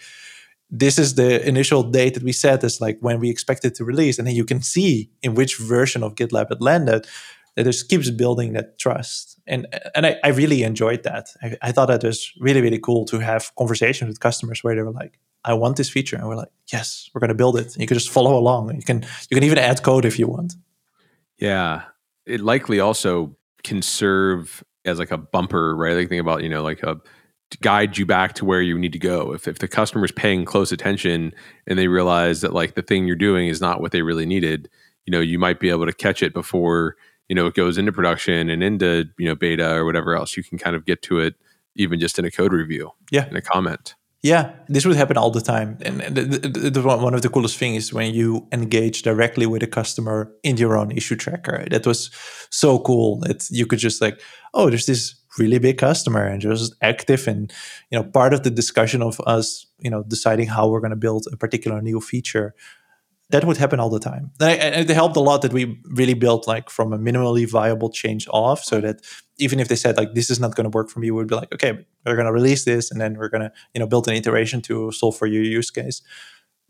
this 0.70 0.98
is 0.98 1.14
the 1.14 1.46
initial 1.46 1.82
date 1.82 2.14
that 2.14 2.22
we 2.22 2.32
set 2.32 2.64
as 2.64 2.80
like 2.80 2.98
when 3.00 3.20
we 3.20 3.30
expect 3.30 3.64
it 3.64 3.74
to 3.76 3.84
release 3.84 4.18
and 4.18 4.26
then 4.26 4.34
you 4.34 4.44
can 4.44 4.62
see 4.62 5.10
in 5.22 5.34
which 5.34 5.56
version 5.56 6.02
of 6.02 6.14
gitlab 6.14 6.50
it 6.50 6.60
landed 6.60 7.06
that 7.56 7.64
just 7.64 7.88
keeps 7.88 8.10
building 8.10 8.52
that 8.54 8.78
trust. 8.78 9.40
And 9.46 9.66
and 9.94 10.06
I, 10.06 10.16
I 10.24 10.28
really 10.28 10.62
enjoyed 10.62 11.02
that. 11.04 11.28
I, 11.42 11.56
I 11.62 11.72
thought 11.72 11.86
that 11.86 12.02
was 12.02 12.32
really, 12.40 12.60
really 12.60 12.78
cool 12.78 13.04
to 13.06 13.18
have 13.18 13.52
conversations 13.56 14.08
with 14.08 14.20
customers 14.20 14.64
where 14.64 14.74
they 14.74 14.82
were 14.82 14.90
like, 14.90 15.18
I 15.44 15.54
want 15.54 15.76
this 15.76 15.90
feature. 15.90 16.16
And 16.16 16.26
we're 16.26 16.36
like, 16.36 16.52
yes, 16.72 17.08
we're 17.14 17.20
gonna 17.20 17.34
build 17.34 17.56
it. 17.56 17.66
And 17.66 17.76
you 17.80 17.86
can 17.86 17.96
just 17.96 18.10
follow 18.10 18.36
along. 18.36 18.74
You 18.74 18.82
can 18.82 19.02
you 19.30 19.36
can 19.36 19.44
even 19.44 19.58
add 19.58 19.82
code 19.82 20.04
if 20.04 20.18
you 20.18 20.26
want. 20.26 20.54
Yeah. 21.38 21.82
It 22.26 22.40
likely 22.40 22.80
also 22.80 23.36
can 23.62 23.82
serve 23.82 24.64
as 24.84 24.98
like 24.98 25.10
a 25.10 25.18
bumper, 25.18 25.76
right? 25.76 25.94
Like 25.94 26.08
think 26.08 26.20
about, 26.20 26.42
you 26.42 26.48
know, 26.48 26.62
like 26.62 26.82
a 26.82 26.96
to 26.96 27.00
guide 27.60 27.98
you 27.98 28.06
back 28.06 28.34
to 28.34 28.44
where 28.44 28.62
you 28.62 28.78
need 28.78 28.92
to 28.92 28.98
go. 28.98 29.32
If 29.32 29.48
if 29.48 29.58
the 29.58 29.68
customer's 29.68 30.12
paying 30.12 30.44
close 30.44 30.72
attention 30.72 31.32
and 31.66 31.78
they 31.78 31.88
realize 31.88 32.40
that 32.40 32.52
like 32.52 32.74
the 32.74 32.82
thing 32.82 33.06
you're 33.06 33.16
doing 33.16 33.48
is 33.48 33.60
not 33.60 33.80
what 33.80 33.92
they 33.92 34.02
really 34.02 34.26
needed, 34.26 34.68
you 35.06 35.10
know, 35.10 35.20
you 35.20 35.38
might 35.38 35.60
be 35.60 35.70
able 35.70 35.86
to 35.86 35.92
catch 35.92 36.22
it 36.22 36.34
before, 36.34 36.96
you 37.28 37.34
know, 37.34 37.46
it 37.46 37.54
goes 37.54 37.78
into 37.78 37.92
production 37.92 38.48
and 38.50 38.62
into, 38.62 39.06
you 39.18 39.26
know, 39.26 39.34
beta 39.34 39.74
or 39.74 39.84
whatever 39.84 40.14
else. 40.14 40.36
You 40.36 40.42
can 40.42 40.58
kind 40.58 40.76
of 40.76 40.84
get 40.84 41.02
to 41.02 41.18
it 41.18 41.34
even 41.76 41.98
just 41.98 42.18
in 42.18 42.24
a 42.24 42.30
code 42.30 42.52
review. 42.52 42.92
Yeah. 43.10 43.28
In 43.28 43.36
a 43.36 43.42
comment. 43.42 43.94
Yeah, 44.22 44.54
this 44.68 44.86
would 44.86 44.96
happen 44.96 45.18
all 45.18 45.30
the 45.30 45.42
time. 45.42 45.76
And 45.82 46.00
the, 46.00 46.22
the, 46.22 46.70
the, 46.70 46.82
one 46.82 47.12
of 47.12 47.20
the 47.20 47.28
coolest 47.28 47.58
things 47.58 47.84
is 47.84 47.92
when 47.92 48.14
you 48.14 48.48
engage 48.52 49.02
directly 49.02 49.44
with 49.44 49.62
a 49.62 49.66
customer 49.66 50.32
in 50.42 50.56
your 50.56 50.78
own 50.78 50.92
issue 50.92 51.14
tracker. 51.14 51.66
That 51.70 51.86
was 51.86 52.10
so 52.48 52.78
cool. 52.78 53.18
That 53.20 53.46
you 53.50 53.66
could 53.66 53.80
just 53.80 54.00
like, 54.00 54.18
oh, 54.54 54.70
there's 54.70 54.86
this 54.86 55.14
really 55.38 55.58
big 55.58 55.78
customer 55.78 56.24
and 56.24 56.40
just 56.40 56.74
active 56.80 57.26
and 57.26 57.52
you 57.90 57.98
know 57.98 58.04
part 58.04 58.32
of 58.32 58.42
the 58.42 58.50
discussion 58.50 59.02
of 59.02 59.20
us 59.26 59.66
you 59.78 59.90
know 59.90 60.02
deciding 60.02 60.46
how 60.46 60.68
we're 60.68 60.80
going 60.80 60.90
to 60.90 60.96
build 60.96 61.26
a 61.32 61.36
particular 61.36 61.80
new 61.82 62.00
feature 62.00 62.54
that 63.30 63.44
would 63.44 63.56
happen 63.56 63.80
all 63.80 63.90
the 63.90 63.98
time. 63.98 64.30
And 64.40 64.88
it 64.88 64.94
helped 64.94 65.16
a 65.16 65.20
lot 65.20 65.42
that 65.42 65.52
we 65.52 65.80
really 65.84 66.14
built 66.14 66.46
like 66.46 66.68
from 66.70 66.92
a 66.92 66.98
minimally 66.98 67.48
viable 67.50 67.90
change 67.90 68.28
off 68.30 68.62
so 68.62 68.80
that 68.80 69.00
even 69.38 69.60
if 69.60 69.68
they 69.68 69.76
said 69.76 69.96
like 69.96 70.14
this 70.14 70.30
is 70.30 70.38
not 70.38 70.54
going 70.54 70.70
to 70.70 70.76
work 70.76 70.88
for 70.88 71.00
me 71.00 71.10
we'd 71.10 71.26
be 71.26 71.34
like 71.34 71.52
okay 71.52 71.84
we're 72.06 72.14
going 72.14 72.26
to 72.26 72.32
release 72.32 72.64
this 72.64 72.90
and 72.90 73.00
then 73.00 73.16
we're 73.18 73.28
going 73.28 73.40
to 73.40 73.52
you 73.74 73.80
know 73.80 73.86
build 73.86 74.06
an 74.06 74.14
iteration 74.14 74.60
to 74.62 74.92
solve 74.92 75.16
for 75.16 75.26
your 75.26 75.42
use 75.42 75.70
case. 75.70 76.02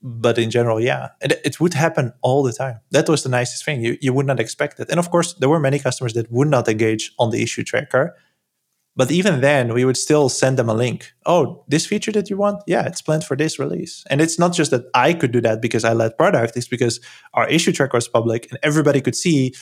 But 0.02 0.38
in 0.38 0.50
general 0.50 0.80
yeah 0.80 1.10
it, 1.20 1.32
it, 1.44 1.60
would 1.60 1.74
happen 1.74 2.12
all 2.22 2.42
the 2.42 2.52
time. 2.52 2.80
That 2.92 3.08
was 3.08 3.22
the 3.22 3.28
nicest 3.28 3.64
thing. 3.64 3.82
You, 3.82 3.98
you 4.00 4.12
would 4.12 4.26
not 4.26 4.40
expect 4.40 4.78
it 4.78 4.88
and 4.90 4.98
of 4.98 5.10
course 5.10 5.34
there 5.34 5.48
were 5.48 5.60
many 5.60 5.78
customers 5.78 6.14
that 6.14 6.30
would 6.30 6.48
not 6.48 6.68
engage 6.68 7.12
on 7.18 7.30
the 7.30 7.42
issue 7.42 7.64
tracker 7.64 8.14
but 8.96 9.10
even 9.10 9.40
then, 9.40 9.74
we 9.74 9.84
would 9.84 9.96
still 9.96 10.28
send 10.28 10.56
them 10.56 10.68
a 10.68 10.74
link. 10.74 11.12
Oh, 11.26 11.64
this 11.68 11.84
feature 11.86 12.12
that 12.12 12.30
you 12.30 12.36
want? 12.36 12.62
Yeah, 12.66 12.86
it's 12.86 13.02
planned 13.02 13.24
for 13.24 13.36
this 13.36 13.58
release. 13.58 14.04
And 14.08 14.20
it's 14.20 14.38
not 14.38 14.52
just 14.52 14.70
that 14.70 14.84
I 14.94 15.12
could 15.14 15.32
do 15.32 15.40
that 15.40 15.60
because 15.60 15.84
I 15.84 15.92
led 15.92 16.16
product, 16.16 16.56
it's 16.56 16.68
because 16.68 17.00
our 17.32 17.48
issue 17.48 17.72
tracker 17.72 17.96
was 17.96 18.06
public 18.06 18.46
and 18.50 18.58
everybody 18.62 19.00
could 19.00 19.16
see, 19.16 19.52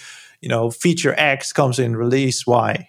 you 0.40 0.48
know, 0.48 0.70
feature 0.70 1.14
X 1.16 1.52
comes 1.52 1.78
in 1.78 1.96
release 1.96 2.46
Y. 2.46 2.88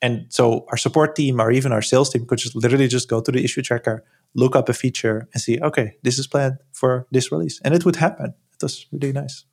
And 0.00 0.26
so 0.30 0.64
our 0.68 0.76
support 0.76 1.16
team 1.16 1.40
or 1.40 1.50
even 1.50 1.72
our 1.72 1.82
sales 1.82 2.10
team 2.10 2.24
could 2.24 2.38
just 2.38 2.54
literally 2.54 2.88
just 2.88 3.08
go 3.08 3.20
to 3.20 3.32
the 3.32 3.44
issue 3.44 3.62
tracker, 3.62 4.04
look 4.34 4.56
up 4.56 4.68
a 4.68 4.72
feature 4.72 5.28
and 5.34 5.42
see, 5.42 5.58
okay, 5.60 5.96
this 6.02 6.18
is 6.18 6.26
planned 6.26 6.58
for 6.72 7.06
this 7.10 7.30
release. 7.32 7.60
And 7.64 7.74
it 7.74 7.84
would 7.84 7.96
happen. 7.96 8.32
It 8.54 8.62
was 8.62 8.86
really 8.92 9.12
nice. 9.12 9.44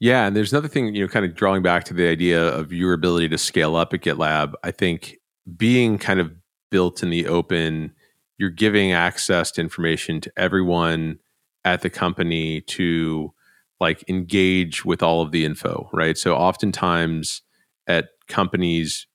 Yeah, 0.00 0.26
and 0.26 0.36
there's 0.36 0.52
another 0.52 0.68
thing, 0.68 0.94
you 0.94 1.02
know, 1.02 1.08
kind 1.08 1.24
of 1.24 1.34
drawing 1.34 1.62
back 1.62 1.84
to 1.84 1.94
the 1.94 2.08
idea 2.08 2.48
of 2.48 2.72
your 2.72 2.92
ability 2.92 3.28
to 3.28 3.38
scale 3.38 3.76
up 3.76 3.94
at 3.94 4.00
GitLab. 4.00 4.54
I 4.64 4.72
think 4.72 5.18
being 5.56 5.98
kind 5.98 6.20
of 6.20 6.32
built 6.70 7.02
in 7.02 7.10
the 7.10 7.26
open, 7.26 7.92
you're 8.36 8.50
giving 8.50 8.92
access 8.92 9.50
to 9.52 9.60
information 9.60 10.20
to 10.20 10.32
everyone 10.36 11.18
at 11.64 11.82
the 11.82 11.90
company 11.90 12.60
to 12.62 13.32
like 13.80 14.04
engage 14.08 14.84
with 14.84 15.02
all 15.02 15.22
of 15.22 15.32
the 15.32 15.44
info, 15.44 15.88
right? 15.92 16.18
So 16.18 16.34
oftentimes 16.34 17.42
at 17.86 18.08
companies, 18.28 19.06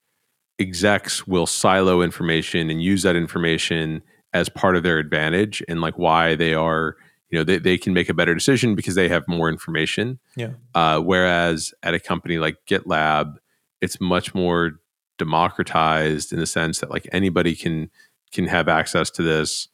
execs 0.59 1.27
will 1.27 1.45
silo 1.45 2.01
information 2.01 2.69
and 2.69 2.81
use 2.81 3.03
that 3.03 3.15
information 3.15 4.01
as 4.34 4.49
part 4.49 4.75
of 4.75 4.84
their 4.84 4.99
advantage 4.99 5.63
and 5.67 5.81
like 5.81 5.97
why 5.97 6.36
they 6.36 6.53
are 6.53 6.95
you 7.29 7.39
know 7.39 7.43
they, 7.43 7.57
they 7.57 7.77
can 7.77 7.93
make 7.93 8.09
a 8.09 8.13
better 8.13 8.34
decision 8.34 8.75
because 8.75 8.95
they 8.95 9.09
have 9.09 9.27
more 9.27 9.49
information 9.49 10.19
yeah 10.36 10.51
uh, 10.75 10.99
whereas 10.99 11.73
at 11.81 11.93
a 11.93 11.99
company 11.99 12.38
like 12.38 12.57
gitlab 12.69 13.34
it's 13.81 13.99
much 13.99 14.36
more 14.36 14.73
democratized 15.18 16.34
in 16.34 16.39
the 16.39 16.45
sense 16.45 16.80
that 16.80 16.91
like 16.91 17.07
anybody 17.11 17.55
can 17.55 17.89
can 18.32 18.47
have 18.47 18.68
access 18.68 19.09
to 19.11 19.22
this. 19.22 19.68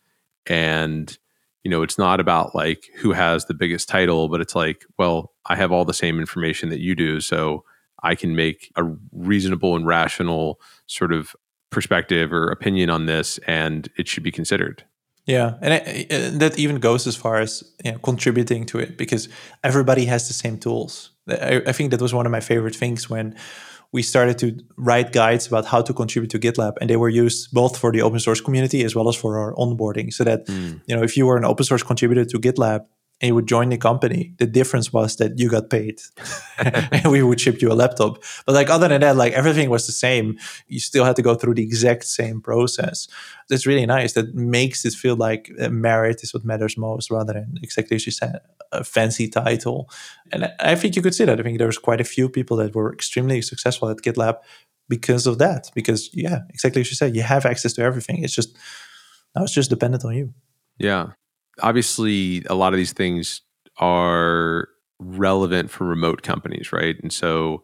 And 0.47 1.17
you 1.63 1.71
know 1.71 1.83
it's 1.83 1.97
not 1.97 2.19
about 2.19 2.55
like 2.55 2.89
who 2.97 3.11
has 3.11 3.45
the 3.45 3.53
biggest 3.53 3.89
title 3.89 4.29
but 4.29 4.39
it's 4.39 4.55
like 4.55 4.85
well 4.97 5.33
i 5.47 5.57
have 5.57 5.73
all 5.73 5.83
the 5.83 5.93
same 5.93 6.17
information 6.17 6.69
that 6.69 6.79
you 6.79 6.95
do 6.95 7.19
so 7.19 7.65
i 8.01 8.15
can 8.15 8.33
make 8.33 8.71
a 8.77 8.83
reasonable 9.11 9.75
and 9.75 9.85
rational 9.85 10.57
sort 10.87 11.11
of 11.11 11.35
perspective 11.69 12.33
or 12.33 12.49
opinion 12.49 12.89
on 12.89 13.05
this 13.05 13.37
and 13.47 13.89
it 13.97 14.07
should 14.07 14.23
be 14.23 14.31
considered. 14.31 14.83
Yeah 15.25 15.55
and 15.61 15.73
it, 15.85 16.39
that 16.39 16.57
even 16.57 16.79
goes 16.79 17.05
as 17.05 17.15
far 17.15 17.39
as 17.39 17.63
you 17.83 17.91
know, 17.91 17.99
contributing 17.99 18.65
to 18.67 18.79
it 18.79 18.97
because 18.97 19.29
everybody 19.63 20.05
has 20.05 20.27
the 20.27 20.33
same 20.33 20.57
tools. 20.57 21.11
I, 21.27 21.61
I 21.67 21.71
think 21.71 21.91
that 21.91 22.01
was 22.01 22.13
one 22.13 22.25
of 22.25 22.31
my 22.31 22.39
favorite 22.39 22.75
things 22.75 23.09
when 23.09 23.35
we 23.91 24.01
started 24.01 24.37
to 24.39 24.59
write 24.77 25.11
guides 25.11 25.47
about 25.47 25.65
how 25.65 25.81
to 25.81 25.93
contribute 25.93 26.29
to 26.31 26.39
GitLab, 26.39 26.73
and 26.79 26.89
they 26.89 26.97
were 26.97 27.09
used 27.09 27.51
both 27.51 27.77
for 27.77 27.91
the 27.91 28.01
open 28.01 28.19
source 28.19 28.41
community 28.41 28.83
as 28.83 28.95
well 28.95 29.09
as 29.09 29.15
for 29.15 29.39
our 29.39 29.53
onboarding. 29.55 30.13
So 30.13 30.23
that 30.23 30.45
mm. 30.45 30.81
you 30.85 30.95
know, 30.95 31.03
if 31.03 31.17
you 31.17 31.25
were 31.25 31.37
an 31.37 31.45
open 31.45 31.65
source 31.65 31.83
contributor 31.83 32.25
to 32.25 32.39
GitLab, 32.39 32.85
and 33.21 33.27
you 33.27 33.35
would 33.35 33.47
join 33.47 33.69
the 33.69 33.77
company, 33.77 34.33
the 34.37 34.47
difference 34.47 34.93
was 34.93 35.17
that 35.17 35.37
you 35.37 35.49
got 35.49 35.69
paid 35.69 36.01
and 36.57 37.11
we 37.11 37.21
would 37.21 37.39
ship 37.39 37.61
you 37.61 37.71
a 37.71 37.73
laptop. 37.73 38.23
But 38.45 38.55
like 38.55 38.69
other 38.69 38.87
than 38.87 39.01
that, 39.01 39.17
like 39.17 39.33
everything 39.33 39.69
was 39.69 39.85
the 39.85 39.91
same. 39.91 40.37
You 40.67 40.79
still 40.79 41.03
had 41.03 41.17
to 41.17 41.21
go 41.21 41.35
through 41.35 41.55
the 41.55 41.63
exact 41.63 42.05
same 42.05 42.39
process. 42.39 43.07
That's 43.49 43.65
really 43.65 43.85
nice. 43.85 44.13
That 44.13 44.35
makes 44.35 44.85
it 44.85 44.93
feel 44.93 45.17
like 45.17 45.51
uh, 45.59 45.69
merit 45.69 46.23
is 46.23 46.33
what 46.33 46.45
matters 46.45 46.77
most 46.77 47.11
rather 47.11 47.33
than 47.33 47.57
exactly 47.61 47.95
as 47.95 48.05
you 48.05 48.13
said, 48.13 48.39
a 48.71 48.85
fancy 48.85 49.27
title. 49.27 49.89
And 50.31 50.53
I 50.59 50.75
think 50.75 50.95
you 50.95 51.01
could 51.01 51.15
see 51.15 51.25
that. 51.25 51.39
I 51.39 51.43
think 51.43 51.57
there's 51.57 51.77
quite 51.77 51.99
a 51.99 52.05
few 52.05 52.29
people 52.29 52.55
that 52.57 52.73
were 52.73 52.93
extremely 52.93 53.41
successful 53.41 53.89
at 53.89 53.97
GitLab 53.97 54.37
because 54.87 55.27
of 55.27 55.39
that. 55.39 55.71
Because 55.75 56.09
yeah, 56.13 56.39
exactly 56.49 56.81
as 56.81 56.89
you 56.89 56.95
said, 56.95 57.15
you 57.15 57.23
have 57.23 57.45
access 57.45 57.73
to 57.73 57.81
everything. 57.81 58.23
It's 58.23 58.33
just 58.33 58.57
now 59.35 59.43
it's 59.43 59.53
just 59.53 59.69
dependent 59.69 60.05
on 60.05 60.15
you. 60.15 60.33
Yeah 60.77 61.09
obviously 61.61 62.43
a 62.49 62.55
lot 62.55 62.73
of 62.73 62.77
these 62.77 62.93
things 62.93 63.41
are 63.77 64.69
relevant 64.99 65.71
for 65.71 65.85
remote 65.85 66.23
companies, 66.23 66.71
right? 66.71 66.95
And 67.01 67.11
so 67.11 67.63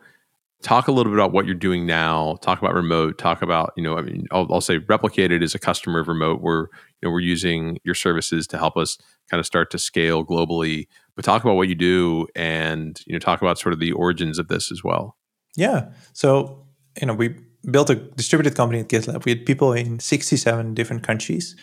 talk 0.61 0.87
a 0.87 0.91
little 0.91 1.11
bit 1.11 1.19
about 1.19 1.31
what 1.31 1.45
you're 1.45 1.53
doing 1.53 1.85
now. 1.85 2.37
Talk 2.41 2.59
about 2.59 2.73
remote. 2.73 3.17
Talk 3.17 3.41
about 3.41 3.73
you 3.75 3.83
know 3.83 3.97
i 3.97 4.01
mean 4.01 4.25
i'll, 4.31 4.47
I'll 4.51 4.61
say 4.61 4.79
replicated 4.79 5.43
as 5.43 5.53
a 5.53 5.59
customer 5.59 5.99
of 5.99 6.07
remote. 6.07 6.41
Where 6.41 6.69
you 7.01 7.03
know 7.03 7.11
we're 7.11 7.19
using 7.19 7.77
your 7.83 7.95
services 7.95 8.47
to 8.47 8.57
help 8.57 8.77
us 8.77 8.97
kind 9.29 9.39
of 9.39 9.45
start 9.45 9.69
to 9.71 9.77
scale 9.77 10.25
globally. 10.25 10.87
But 11.15 11.25
talk 11.25 11.43
about 11.43 11.55
what 11.55 11.67
you 11.67 11.75
do 11.75 12.27
and 12.35 12.99
you 13.05 13.13
know 13.13 13.19
talk 13.19 13.41
about 13.41 13.59
sort 13.59 13.73
of 13.73 13.79
the 13.79 13.91
origins 13.91 14.39
of 14.39 14.47
this 14.47 14.71
as 14.71 14.83
well. 14.83 15.17
Yeah. 15.55 15.91
So 16.13 16.65
you 16.99 17.07
know 17.07 17.13
we 17.13 17.35
built 17.69 17.89
a 17.89 17.95
distributed 17.95 18.55
company 18.55 18.79
at 18.79 18.89
gitlab. 18.89 19.25
We 19.25 19.31
had 19.31 19.45
people 19.45 19.73
in 19.73 19.99
67 19.99 20.73
different 20.73 21.03
countries. 21.03 21.55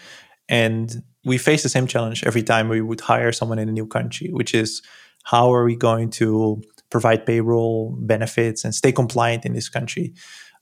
And 0.49 1.03
we 1.25 1.39
face 1.39 1.63
the 1.63 1.69
same 1.69 1.87
challenge 1.87 2.25
every 2.25 2.43
time 2.43 2.69
we 2.69 2.81
would 2.81 3.01
hire 3.01 3.33
someone 3.33 3.59
in 3.59 3.69
a 3.69 3.73
new 3.73 3.87
country, 3.87 4.29
which 4.31 4.55
is 4.55 4.83
how 5.25 5.53
are 5.55 5.65
we 5.65 5.77
going 5.77 6.11
to 6.11 6.63
provide 6.91 7.25
payroll 7.27 7.97
benefits 8.01 8.65
and 8.65 8.75
stay 8.75 8.93
compliant 8.93 9.45
in 9.45 9.53
this 9.55 9.69
country? 9.69 10.15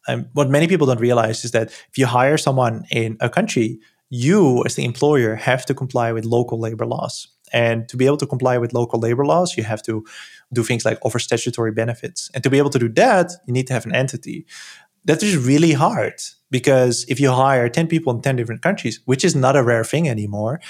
Um, 0.09 0.27
what 0.33 0.49
many 0.49 0.67
people 0.67 0.87
don't 0.87 1.01
realize 1.01 1.45
is 1.45 1.51
that 1.53 1.69
if 1.69 1.99
you 1.99 2.07
hire 2.07 2.37
someone 2.37 2.85
in 2.91 3.17
a 3.21 3.29
country, 3.29 3.79
you 4.11 4.63
as 4.65 4.75
the 4.75 4.85
employer 4.85 5.35
have 5.35 5.65
to 5.67 5.75
comply 5.75 6.13
with 6.13 6.25
local 6.25 6.59
labor 6.59 6.87
laws. 6.87 7.29
And 7.53 7.89
to 7.89 7.97
be 7.97 8.07
able 8.07 8.17
to 8.19 8.27
comply 8.27 8.59
with 8.59 8.73
local 8.73 9.01
labor 9.01 9.25
laws, 9.25 9.57
you 9.57 9.65
have 9.65 9.83
to 9.83 10.05
do 10.53 10.63
things 10.63 10.85
like 10.85 10.99
offer 11.03 11.19
statutory 11.19 11.73
benefits. 11.73 12.31
And 12.35 12.43
to 12.45 12.51
be 12.51 12.59
able 12.59 12.71
to 12.71 12.79
do 12.79 12.89
that, 12.91 13.33
you 13.47 13.53
need 13.53 13.67
to 13.69 13.73
have 13.73 13.87
an 13.87 13.95
entity. 13.95 14.47
That 15.05 15.23
is 15.23 15.37
really 15.37 15.73
hard 15.73 16.21
because 16.51 17.05
if 17.09 17.21
you 17.21 17.31
hire 17.31 17.69
10 17.69 17.87
people 17.87 18.15
in 18.15 18.23
10 18.23 18.37
different 18.37 18.63
countries, 18.63 19.01
which 19.05 19.25
is 19.25 19.35
not 19.35 19.57
a 19.57 19.63
rare 19.63 19.85
thing 19.85 20.09
anymore, 20.09 20.61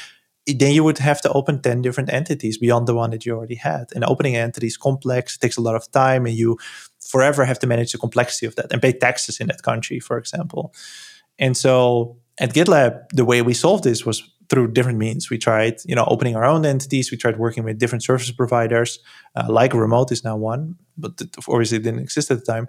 then 0.47 0.73
you 0.73 0.83
would 0.83 0.99
have 0.99 1.21
to 1.23 1.33
open 1.33 1.61
10 1.61 1.83
different 1.83 2.13
entities 2.13 2.59
beyond 2.59 2.87
the 2.87 2.95
one 2.95 3.11
that 3.11 3.25
you 3.25 3.37
already 3.37 3.55
had. 3.55 3.87
And 3.95 4.05
opening 4.05 4.35
an 4.37 4.43
entity 4.43 4.67
is 4.67 4.77
complex, 4.77 5.37
it 5.37 5.41
takes 5.41 5.57
a 5.57 5.61
lot 5.61 5.75
of 5.75 5.91
time, 5.93 6.27
and 6.27 6.35
you 6.35 6.59
forever 7.01 7.45
have 7.45 7.59
to 7.61 7.67
manage 7.67 7.93
the 7.93 7.99
complexity 7.99 8.47
of 8.47 8.57
that 8.57 8.73
and 8.73 8.83
pay 8.83 8.93
taxes 8.93 9.41
in 9.41 9.49
that 9.49 9.63
country, 9.63 10.01
for 10.01 10.19
example. 10.19 10.75
And 11.39 11.57
so 11.57 12.19
at 12.39 12.55
GitLab, 12.55 13.09
the 13.13 13.25
way 13.25 13.43
we 13.43 13.55
solved 13.55 13.85
this 13.85 14.05
was 14.05 14.23
through 14.49 14.73
different 14.73 14.99
means. 14.99 15.31
We 15.31 15.39
tried, 15.39 15.77
you 15.85 15.95
know, 15.95 16.05
opening 16.09 16.37
our 16.37 16.45
own 16.45 16.67
entities. 16.67 17.11
We 17.11 17.17
tried 17.17 17.39
working 17.39 17.63
with 17.65 17.79
different 17.79 18.03
service 18.03 18.31
providers, 18.33 18.99
uh, 19.37 19.47
like 19.49 19.73
Remote 19.73 20.11
is 20.11 20.25
now 20.25 20.37
one, 20.37 20.77
but 20.99 21.13
it 21.21 21.37
obviously 21.49 21.79
didn't 21.79 22.01
exist 22.01 22.31
at 22.31 22.41
the 22.41 22.53
time. 22.53 22.67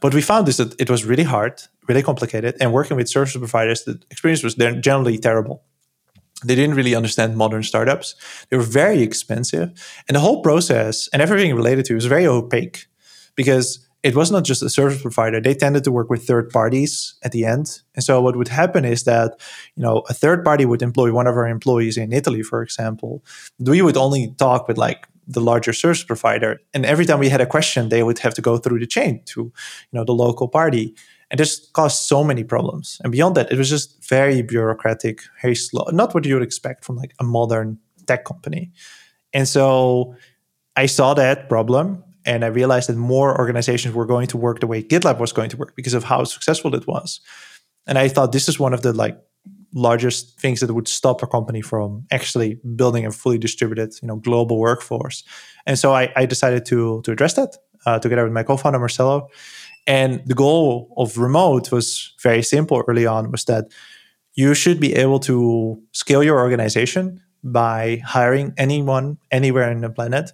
What 0.00 0.14
we 0.14 0.22
found 0.22 0.48
is 0.48 0.56
that 0.56 0.80
it 0.80 0.88
was 0.88 1.04
really 1.04 1.24
hard, 1.24 1.60
really 1.88 2.02
complicated, 2.02 2.56
and 2.60 2.72
working 2.72 2.96
with 2.96 3.08
service 3.08 3.36
providers, 3.36 3.84
the 3.84 4.00
experience 4.10 4.42
was 4.42 4.54
generally 4.54 5.18
terrible. 5.18 5.62
They 6.44 6.54
didn't 6.54 6.76
really 6.76 6.94
understand 6.94 7.36
modern 7.36 7.64
startups. 7.64 8.14
They 8.48 8.56
were 8.56 8.62
very 8.62 9.02
expensive, 9.02 9.70
and 10.06 10.14
the 10.14 10.20
whole 10.20 10.42
process 10.42 11.08
and 11.12 11.20
everything 11.20 11.54
related 11.56 11.86
to 11.86 11.94
it 11.94 11.96
was 11.96 12.06
very 12.06 12.26
opaque 12.26 12.86
because 13.34 13.88
it 14.04 14.14
was 14.14 14.30
not 14.30 14.44
just 14.44 14.62
a 14.62 14.70
service 14.70 15.02
provider. 15.02 15.40
They 15.40 15.54
tended 15.54 15.82
to 15.84 15.90
work 15.90 16.08
with 16.08 16.24
third 16.24 16.50
parties 16.50 17.14
at 17.24 17.32
the 17.32 17.44
end. 17.44 17.82
And 17.96 18.04
so 18.04 18.22
what 18.22 18.36
would 18.36 18.46
happen 18.46 18.84
is 18.84 19.02
that, 19.04 19.40
you 19.74 19.82
know, 19.82 20.04
a 20.08 20.14
third 20.14 20.44
party 20.44 20.64
would 20.64 20.82
employ 20.82 21.12
one 21.12 21.26
of 21.26 21.36
our 21.36 21.48
employees 21.48 21.96
in 21.96 22.12
Italy, 22.12 22.42
for 22.42 22.62
example. 22.62 23.24
We 23.58 23.82
would 23.82 23.96
only 23.96 24.34
talk 24.38 24.68
with 24.68 24.78
like 24.78 25.08
the 25.26 25.40
larger 25.40 25.72
service 25.72 26.04
provider. 26.04 26.60
And 26.72 26.86
every 26.86 27.06
time 27.06 27.18
we 27.18 27.28
had 27.28 27.40
a 27.40 27.46
question, 27.46 27.88
they 27.88 28.04
would 28.04 28.20
have 28.20 28.34
to 28.34 28.42
go 28.42 28.56
through 28.56 28.78
the 28.78 28.86
chain 28.86 29.20
to, 29.26 29.40
you 29.40 29.52
know, 29.92 30.04
the 30.04 30.14
local 30.14 30.46
party. 30.46 30.94
And 31.30 31.38
this 31.38 31.68
caused 31.74 32.00
so 32.02 32.24
many 32.24 32.42
problems. 32.42 33.00
And 33.02 33.12
beyond 33.12 33.34
that, 33.36 33.52
it 33.52 33.58
was 33.58 33.68
just 33.68 34.02
very 34.08 34.42
bureaucratic, 34.42 35.20
very 35.42 35.54
slow, 35.54 35.84
not 35.92 36.14
what 36.14 36.24
you 36.24 36.34
would 36.34 36.42
expect 36.42 36.84
from 36.84 36.96
like 36.96 37.12
a 37.18 37.24
modern 37.24 37.78
tech 38.06 38.24
company. 38.24 38.72
And 39.32 39.46
so 39.46 40.14
I 40.76 40.86
saw 40.86 41.14
that 41.14 41.48
problem 41.48 42.02
and 42.24 42.44
I 42.44 42.48
realized 42.48 42.88
that 42.88 42.96
more 42.96 43.38
organizations 43.38 43.94
were 43.94 44.06
going 44.06 44.26
to 44.28 44.36
work 44.36 44.60
the 44.60 44.66
way 44.66 44.82
GitLab 44.82 45.18
was 45.18 45.32
going 45.32 45.50
to 45.50 45.56
work 45.56 45.74
because 45.76 45.94
of 45.94 46.04
how 46.04 46.24
successful 46.24 46.74
it 46.74 46.86
was. 46.86 47.20
And 47.86 47.98
I 47.98 48.08
thought 48.08 48.32
this 48.32 48.48
is 48.48 48.58
one 48.58 48.74
of 48.74 48.82
the 48.82 48.92
like 48.92 49.18
largest 49.74 50.38
things 50.40 50.60
that 50.60 50.72
would 50.72 50.88
stop 50.88 51.22
a 51.22 51.26
company 51.26 51.60
from 51.60 52.06
actually 52.10 52.54
building 52.76 53.04
a 53.06 53.10
fully 53.10 53.38
distributed, 53.38 53.94
you 54.02 54.08
know, 54.08 54.16
global 54.16 54.58
workforce. 54.58 55.24
And 55.66 55.78
so 55.78 55.94
I, 55.94 56.12
I 56.16 56.26
decided 56.26 56.64
to 56.66 57.02
to 57.02 57.12
address 57.12 57.34
that 57.34 57.56
uh, 57.86 57.98
together 57.98 58.24
with 58.24 58.32
my 58.32 58.42
co-founder 58.42 58.78
Marcelo. 58.78 59.28
And 59.88 60.22
the 60.26 60.34
goal 60.34 60.92
of 60.98 61.16
remote 61.16 61.72
was 61.72 62.14
very 62.22 62.42
simple 62.42 62.84
early 62.86 63.06
on 63.06 63.32
was 63.32 63.44
that 63.46 63.64
you 64.34 64.54
should 64.54 64.78
be 64.78 64.94
able 64.94 65.18
to 65.20 65.82
scale 65.92 66.22
your 66.22 66.38
organization 66.38 67.20
by 67.42 68.02
hiring 68.04 68.52
anyone 68.58 69.16
anywhere 69.30 69.72
in 69.72 69.80
the 69.80 69.88
planet 69.88 70.30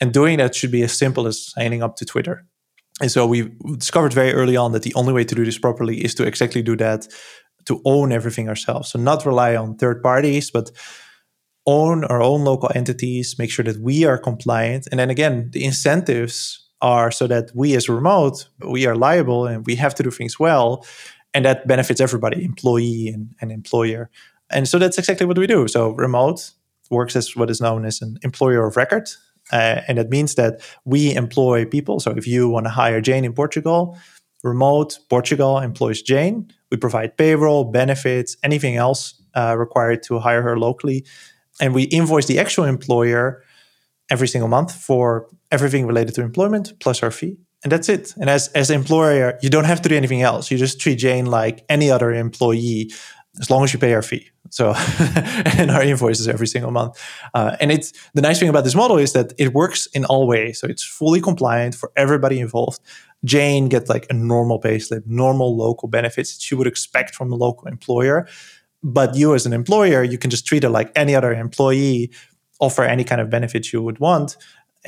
and 0.00 0.12
doing 0.12 0.38
that 0.38 0.54
should 0.54 0.70
be 0.70 0.82
as 0.82 0.92
simple 0.92 1.26
as 1.26 1.46
signing 1.46 1.82
up 1.82 1.96
to 1.96 2.04
Twitter. 2.04 2.44
And 3.00 3.10
so 3.10 3.26
we 3.26 3.50
discovered 3.78 4.12
very 4.12 4.32
early 4.32 4.56
on 4.56 4.72
that 4.72 4.82
the 4.82 4.94
only 4.94 5.12
way 5.12 5.24
to 5.24 5.34
do 5.34 5.44
this 5.44 5.58
properly 5.58 6.04
is 6.04 6.14
to 6.16 6.26
exactly 6.26 6.62
do 6.62 6.76
that, 6.76 7.08
to 7.64 7.80
own 7.84 8.12
everything 8.12 8.48
ourselves. 8.48 8.90
So 8.90 8.98
not 8.98 9.24
rely 9.24 9.56
on 9.56 9.76
third 9.76 10.02
parties, 10.02 10.50
but 10.50 10.70
own 11.66 12.04
our 12.04 12.22
own 12.22 12.44
local 12.44 12.70
entities, 12.74 13.36
make 13.38 13.50
sure 13.50 13.64
that 13.64 13.80
we 13.80 14.04
are 14.04 14.18
compliant. 14.18 14.86
And 14.90 15.00
then 15.00 15.10
again, 15.10 15.50
the 15.52 15.64
incentives 15.64 16.67
are 16.80 17.10
so 17.10 17.26
that 17.26 17.50
we 17.54 17.74
as 17.74 17.88
remote, 17.88 18.48
we 18.66 18.86
are 18.86 18.96
liable 18.96 19.46
and 19.46 19.66
we 19.66 19.76
have 19.76 19.94
to 19.96 20.02
do 20.02 20.10
things 20.10 20.38
well. 20.38 20.84
And 21.34 21.44
that 21.44 21.66
benefits 21.66 22.00
everybody, 22.00 22.44
employee 22.44 23.08
and, 23.08 23.34
and 23.40 23.52
employer. 23.52 24.10
And 24.50 24.66
so 24.66 24.78
that's 24.78 24.98
exactly 24.98 25.26
what 25.26 25.38
we 25.38 25.46
do. 25.46 25.68
So 25.68 25.90
remote 25.90 26.52
works 26.90 27.16
as 27.16 27.36
what 27.36 27.50
is 27.50 27.60
known 27.60 27.84
as 27.84 28.00
an 28.00 28.18
employer 28.22 28.66
of 28.66 28.76
record. 28.76 29.08
Uh, 29.52 29.82
and 29.88 29.98
that 29.98 30.10
means 30.10 30.34
that 30.36 30.60
we 30.84 31.14
employ 31.14 31.64
people. 31.64 32.00
So 32.00 32.12
if 32.12 32.26
you 32.26 32.48
want 32.48 32.66
to 32.66 32.70
hire 32.70 33.00
Jane 33.00 33.24
in 33.24 33.32
Portugal, 33.32 33.98
remote 34.42 34.98
Portugal 35.10 35.58
employs 35.58 36.02
Jane. 36.02 36.50
We 36.70 36.76
provide 36.76 37.16
payroll, 37.16 37.64
benefits, 37.64 38.36
anything 38.42 38.76
else 38.76 39.20
uh, 39.34 39.56
required 39.58 40.02
to 40.04 40.18
hire 40.18 40.42
her 40.42 40.58
locally. 40.58 41.04
And 41.60 41.74
we 41.74 41.84
invoice 41.84 42.26
the 42.26 42.38
actual 42.38 42.64
employer 42.64 43.42
every 44.10 44.28
single 44.28 44.48
month 44.48 44.74
for 44.74 45.28
everything 45.50 45.86
related 45.86 46.14
to 46.16 46.22
employment 46.22 46.72
plus 46.80 47.02
our 47.02 47.10
fee. 47.10 47.38
And 47.64 47.72
that's 47.72 47.88
it. 47.88 48.14
And 48.20 48.30
as, 48.30 48.48
as 48.48 48.70
an 48.70 48.76
employer, 48.76 49.38
you 49.42 49.50
don't 49.50 49.64
have 49.64 49.82
to 49.82 49.88
do 49.88 49.96
anything 49.96 50.22
else. 50.22 50.50
You 50.50 50.58
just 50.58 50.80
treat 50.80 50.96
Jane 50.96 51.26
like 51.26 51.64
any 51.68 51.90
other 51.90 52.12
employee 52.12 52.92
as 53.40 53.50
long 53.50 53.64
as 53.64 53.72
you 53.72 53.78
pay 53.78 53.94
our 53.94 54.02
fee. 54.02 54.28
So, 54.50 54.74
and 55.58 55.70
our 55.70 55.82
invoices 55.82 56.28
every 56.28 56.46
single 56.46 56.70
month. 56.70 57.00
Uh, 57.34 57.56
and 57.60 57.70
it's 57.70 57.92
the 58.14 58.22
nice 58.22 58.38
thing 58.38 58.48
about 58.48 58.64
this 58.64 58.74
model 58.74 58.96
is 58.96 59.12
that 59.12 59.32
it 59.38 59.52
works 59.52 59.86
in 59.86 60.04
all 60.04 60.26
ways. 60.26 60.60
So 60.60 60.66
it's 60.66 60.84
fully 60.84 61.20
compliant 61.20 61.74
for 61.74 61.92
everybody 61.96 62.40
involved. 62.40 62.80
Jane 63.24 63.68
gets 63.68 63.90
like 63.90 64.06
a 64.10 64.14
normal 64.14 64.60
payslip, 64.60 65.06
normal 65.06 65.56
local 65.56 65.88
benefits 65.88 66.36
that 66.36 66.50
you 66.50 66.56
would 66.56 66.66
expect 66.66 67.14
from 67.14 67.32
a 67.32 67.36
local 67.36 67.68
employer. 67.68 68.26
But 68.82 69.16
you 69.16 69.34
as 69.34 69.44
an 69.44 69.52
employer, 69.52 70.04
you 70.04 70.18
can 70.18 70.30
just 70.30 70.46
treat 70.46 70.62
her 70.62 70.68
like 70.68 70.92
any 70.94 71.14
other 71.14 71.32
employee, 71.32 72.12
offer 72.60 72.84
any 72.84 73.04
kind 73.04 73.20
of 73.20 73.28
benefits 73.28 73.72
you 73.72 73.82
would 73.82 73.98
want. 73.98 74.36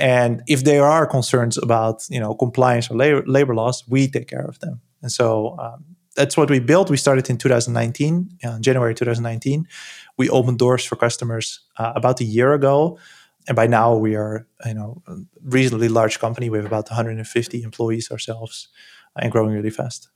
And 0.01 0.43
if 0.49 0.65
there 0.65 0.87
are 0.87 1.07
concerns 1.07 1.59
about, 1.59 2.07
you 2.09 2.19
know, 2.19 2.35
compliance 2.35 2.91
or 2.91 2.97
labor, 2.97 3.23
labor 3.27 3.55
laws, 3.55 3.85
we 3.87 4.09
take 4.09 4.29
care 4.29 4.47
of 4.47 4.59
them. 4.61 4.81
And 5.03 5.13
so 5.13 5.59
um, 5.59 5.85
that's 6.17 6.39
what 6.39 6.49
we 6.49 6.59
built. 6.59 6.89
We 6.89 6.97
started 6.97 7.29
in 7.29 7.37
2019, 7.37 8.39
uh, 8.43 8.59
January 8.61 8.95
2019. 8.95 9.69
We 10.17 10.31
opened 10.31 10.59
doors 10.59 10.85
for 10.85 10.97
customers 10.97 11.61
uh, 11.77 11.93
about 11.95 12.21
a 12.21 12.25
year 12.25 12.55
ago, 12.55 12.99
and 13.47 13.55
by 13.55 13.67
now 13.67 13.95
we 13.95 14.17
are, 14.17 14.47
you 14.65 14.75
know, 14.75 15.03
a 15.07 15.17
reasonably 15.43 15.89
large 15.89 16.19
company. 16.19 16.49
We 16.49 16.59
have 16.59 16.67
about 16.67 16.89
150 16.89 17.63
employees 17.63 18.11
ourselves, 18.11 18.69
uh, 19.17 19.21
and 19.23 19.33
growing 19.33 19.53
really 19.53 19.71
fast. 19.71 20.09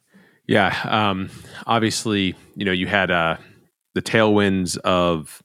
Yeah, 0.47 0.77
um, 0.85 1.31
obviously, 1.67 2.35
you 2.55 2.65
know, 2.65 2.73
you 2.73 2.87
had 2.87 3.11
uh, 3.11 3.37
the 3.95 4.03
tailwinds 4.03 4.79
of 4.79 5.43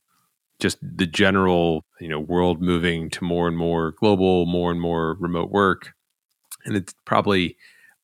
just 0.60 0.78
the 0.82 1.08
general, 1.08 1.86
you 2.00 2.10
know, 2.10 2.20
world 2.20 2.62
moving 2.62 3.10
to 3.12 3.24
more 3.24 3.48
and 3.48 3.58
more 3.58 3.92
global, 3.92 4.46
more 4.46 4.72
and 4.72 4.82
more 4.82 5.16
remote 5.20 5.52
work, 5.52 5.94
and 6.66 6.76
it 6.76 6.94
probably 7.06 7.56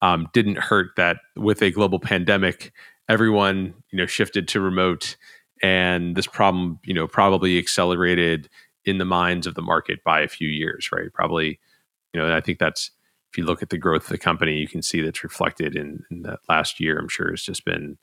um, 0.02 0.28
didn't 0.34 0.58
hurt 0.58 0.92
that 0.98 1.18
with 1.36 1.62
a 1.62 1.72
global 1.72 2.00
pandemic, 2.00 2.72
everyone 3.10 3.74
you 3.92 3.98
know 3.98 4.06
shifted 4.06 4.48
to 4.50 4.62
remote, 4.62 5.18
and 5.62 6.16
this 6.16 6.28
problem 6.28 6.80
you 6.84 6.94
know 6.94 7.08
probably 7.08 7.58
accelerated 7.58 8.50
in 8.86 9.00
the 9.00 9.06
minds 9.06 9.48
of 9.48 9.56
the 9.56 9.62
market 9.62 10.04
by 10.04 10.22
a 10.22 10.28
few 10.28 10.48
years, 10.48 10.90
right? 10.92 11.12
Probably, 11.14 11.60
you 12.14 12.22
know, 12.22 12.36
I 12.36 12.40
think 12.40 12.60
that's 12.60 12.92
if 13.32 13.38
you 13.38 13.44
look 13.44 13.64
at 13.64 13.70
the 13.70 13.78
growth 13.78 14.04
of 14.04 14.10
the 14.10 14.18
company, 14.18 14.58
you 14.58 14.68
can 14.68 14.82
see 14.82 15.02
that's 15.02 15.24
reflected 15.24 15.76
in, 15.76 16.04
in 16.12 16.22
that 16.22 16.40
last 16.48 16.80
year. 16.80 16.98
I'm 16.98 17.10
sure 17.10 17.34
it's 17.34 17.44
just 17.44 17.66
been 17.66 17.98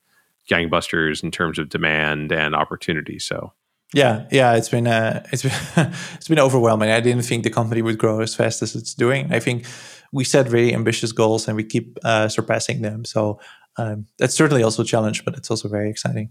gangbusters 0.51 1.23
in 1.23 1.31
terms 1.31 1.59
of 1.59 1.69
demand 1.69 2.33
and 2.33 2.55
opportunity. 2.55 3.19
So. 3.19 3.53
Yeah, 3.95 4.26
yeah, 4.30 4.55
it's 4.55 4.70
been 4.70 4.86
uh, 4.86 5.26
it's 5.32 5.43
been 5.43 5.53
it's 6.14 6.28
been 6.28 6.38
overwhelming. 6.38 6.90
I 6.90 7.01
didn't 7.01 7.22
think 7.22 7.45
the 7.45 7.51
company 7.51 7.82
would 7.82 7.99
grow 7.99 8.20
as 8.20 8.34
fast 8.34 8.62
as 8.62 8.74
it's 8.74 8.95
doing. 8.95 9.32
I 9.32 9.38
think 9.38 9.66
we 10.12 10.24
set 10.24 10.49
very 10.49 10.74
ambitious 10.74 11.12
goals 11.12 11.49
and 11.49 11.57
we 11.57 11.64
keep 11.64 11.99
uh, 12.05 12.28
surpassing 12.28 12.82
them. 12.82 13.05
So 13.05 13.40
um, 13.76 14.07
that's 14.18 14.34
certainly 14.34 14.62
also 14.62 14.82
a 14.82 14.86
challenge, 14.86 15.24
but 15.24 15.34
it's 15.34 15.51
also 15.51 15.68
very 15.68 15.90
exciting. 15.90 16.30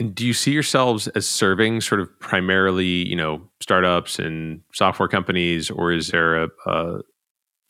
And 0.00 0.14
do 0.14 0.24
you 0.24 0.32
see 0.32 0.52
yourselves 0.52 1.08
as 1.08 1.26
serving 1.26 1.80
sort 1.80 2.00
of 2.00 2.20
primarily, 2.20 2.86
you 2.86 3.16
know, 3.16 3.42
startups 3.60 4.18
and 4.20 4.60
software 4.72 5.08
companies, 5.08 5.70
or 5.70 5.92
is 5.92 6.08
there 6.08 6.44
a, 6.44 6.48
a 6.66 7.00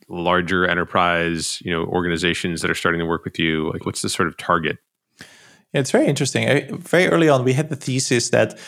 larger 0.09 0.67
enterprise, 0.67 1.63
you 1.65 1.71
know, 1.71 1.85
organizations 1.85 2.61
that 2.61 2.71
are 2.71 2.75
starting 2.75 2.99
to 2.99 3.07
work 3.07 3.25
with 3.25 3.39
you? 3.39 3.71
Like, 3.73 3.87
what's 3.87 4.03
the 4.03 4.11
sort 4.11 4.29
of 4.29 4.37
target? 4.37 4.77
Yeah, 5.73 5.81
it's 5.81 5.91
very 5.91 6.07
interesting. 6.07 6.49
I, 6.49 6.69
very 6.73 7.09
early 7.09 7.29
on, 7.29 7.45
we 7.45 7.55
had 7.55 7.71
the 7.71 7.77
thesis 7.77 8.31
that 8.31 8.59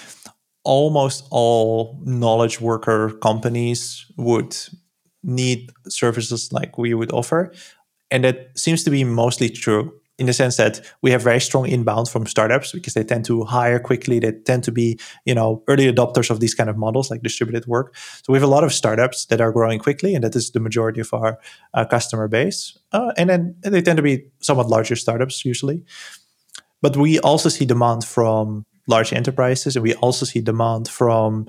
almost 0.64 1.26
all 1.30 1.98
knowledge 2.04 2.60
worker 2.60 3.10
companies 3.22 4.06
would 4.16 4.56
need 5.22 5.70
services 5.88 6.52
like 6.52 6.78
we 6.78 6.94
would 6.94 7.12
offer. 7.12 7.52
And 8.10 8.24
that 8.24 8.50
seems 8.56 8.84
to 8.84 8.90
be 8.90 9.04
mostly 9.04 9.48
true 9.48 9.92
in 10.20 10.26
the 10.26 10.32
sense 10.34 10.58
that 10.58 10.82
we 11.00 11.10
have 11.10 11.22
very 11.22 11.40
strong 11.40 11.66
inbound 11.66 12.06
from 12.06 12.26
startups 12.26 12.72
because 12.72 12.92
they 12.92 13.02
tend 13.02 13.24
to 13.24 13.42
hire 13.44 13.78
quickly. 13.78 14.18
They 14.18 14.32
tend 14.32 14.62
to 14.64 14.72
be, 14.72 15.00
you 15.24 15.34
know, 15.34 15.62
early 15.66 15.90
adopters 15.90 16.30
of 16.30 16.40
these 16.40 16.54
kind 16.54 16.68
of 16.68 16.76
models 16.76 17.10
like 17.10 17.22
distributed 17.22 17.66
work. 17.66 17.96
So 17.96 18.32
we 18.32 18.36
have 18.36 18.46
a 18.46 18.52
lot 18.52 18.62
of 18.62 18.74
startups 18.74 19.24
that 19.26 19.40
are 19.40 19.50
growing 19.50 19.78
quickly, 19.78 20.14
and 20.14 20.22
that 20.22 20.36
is 20.36 20.50
the 20.50 20.60
majority 20.60 21.00
of 21.00 21.14
our 21.14 21.38
uh, 21.72 21.86
customer 21.86 22.28
base. 22.28 22.78
Uh, 22.92 23.12
and 23.16 23.30
then 23.30 23.56
they 23.62 23.80
tend 23.80 23.96
to 23.96 24.02
be 24.02 24.26
somewhat 24.40 24.68
larger 24.68 24.94
startups 24.94 25.42
usually. 25.46 25.84
But 26.82 26.98
we 26.98 27.18
also 27.20 27.48
see 27.48 27.64
demand 27.64 28.04
from 28.04 28.66
large 28.86 29.12
enterprises, 29.12 29.76
and 29.76 29.82
we 29.82 29.94
also 29.94 30.26
see 30.26 30.40
demand 30.40 30.88
from 30.88 31.48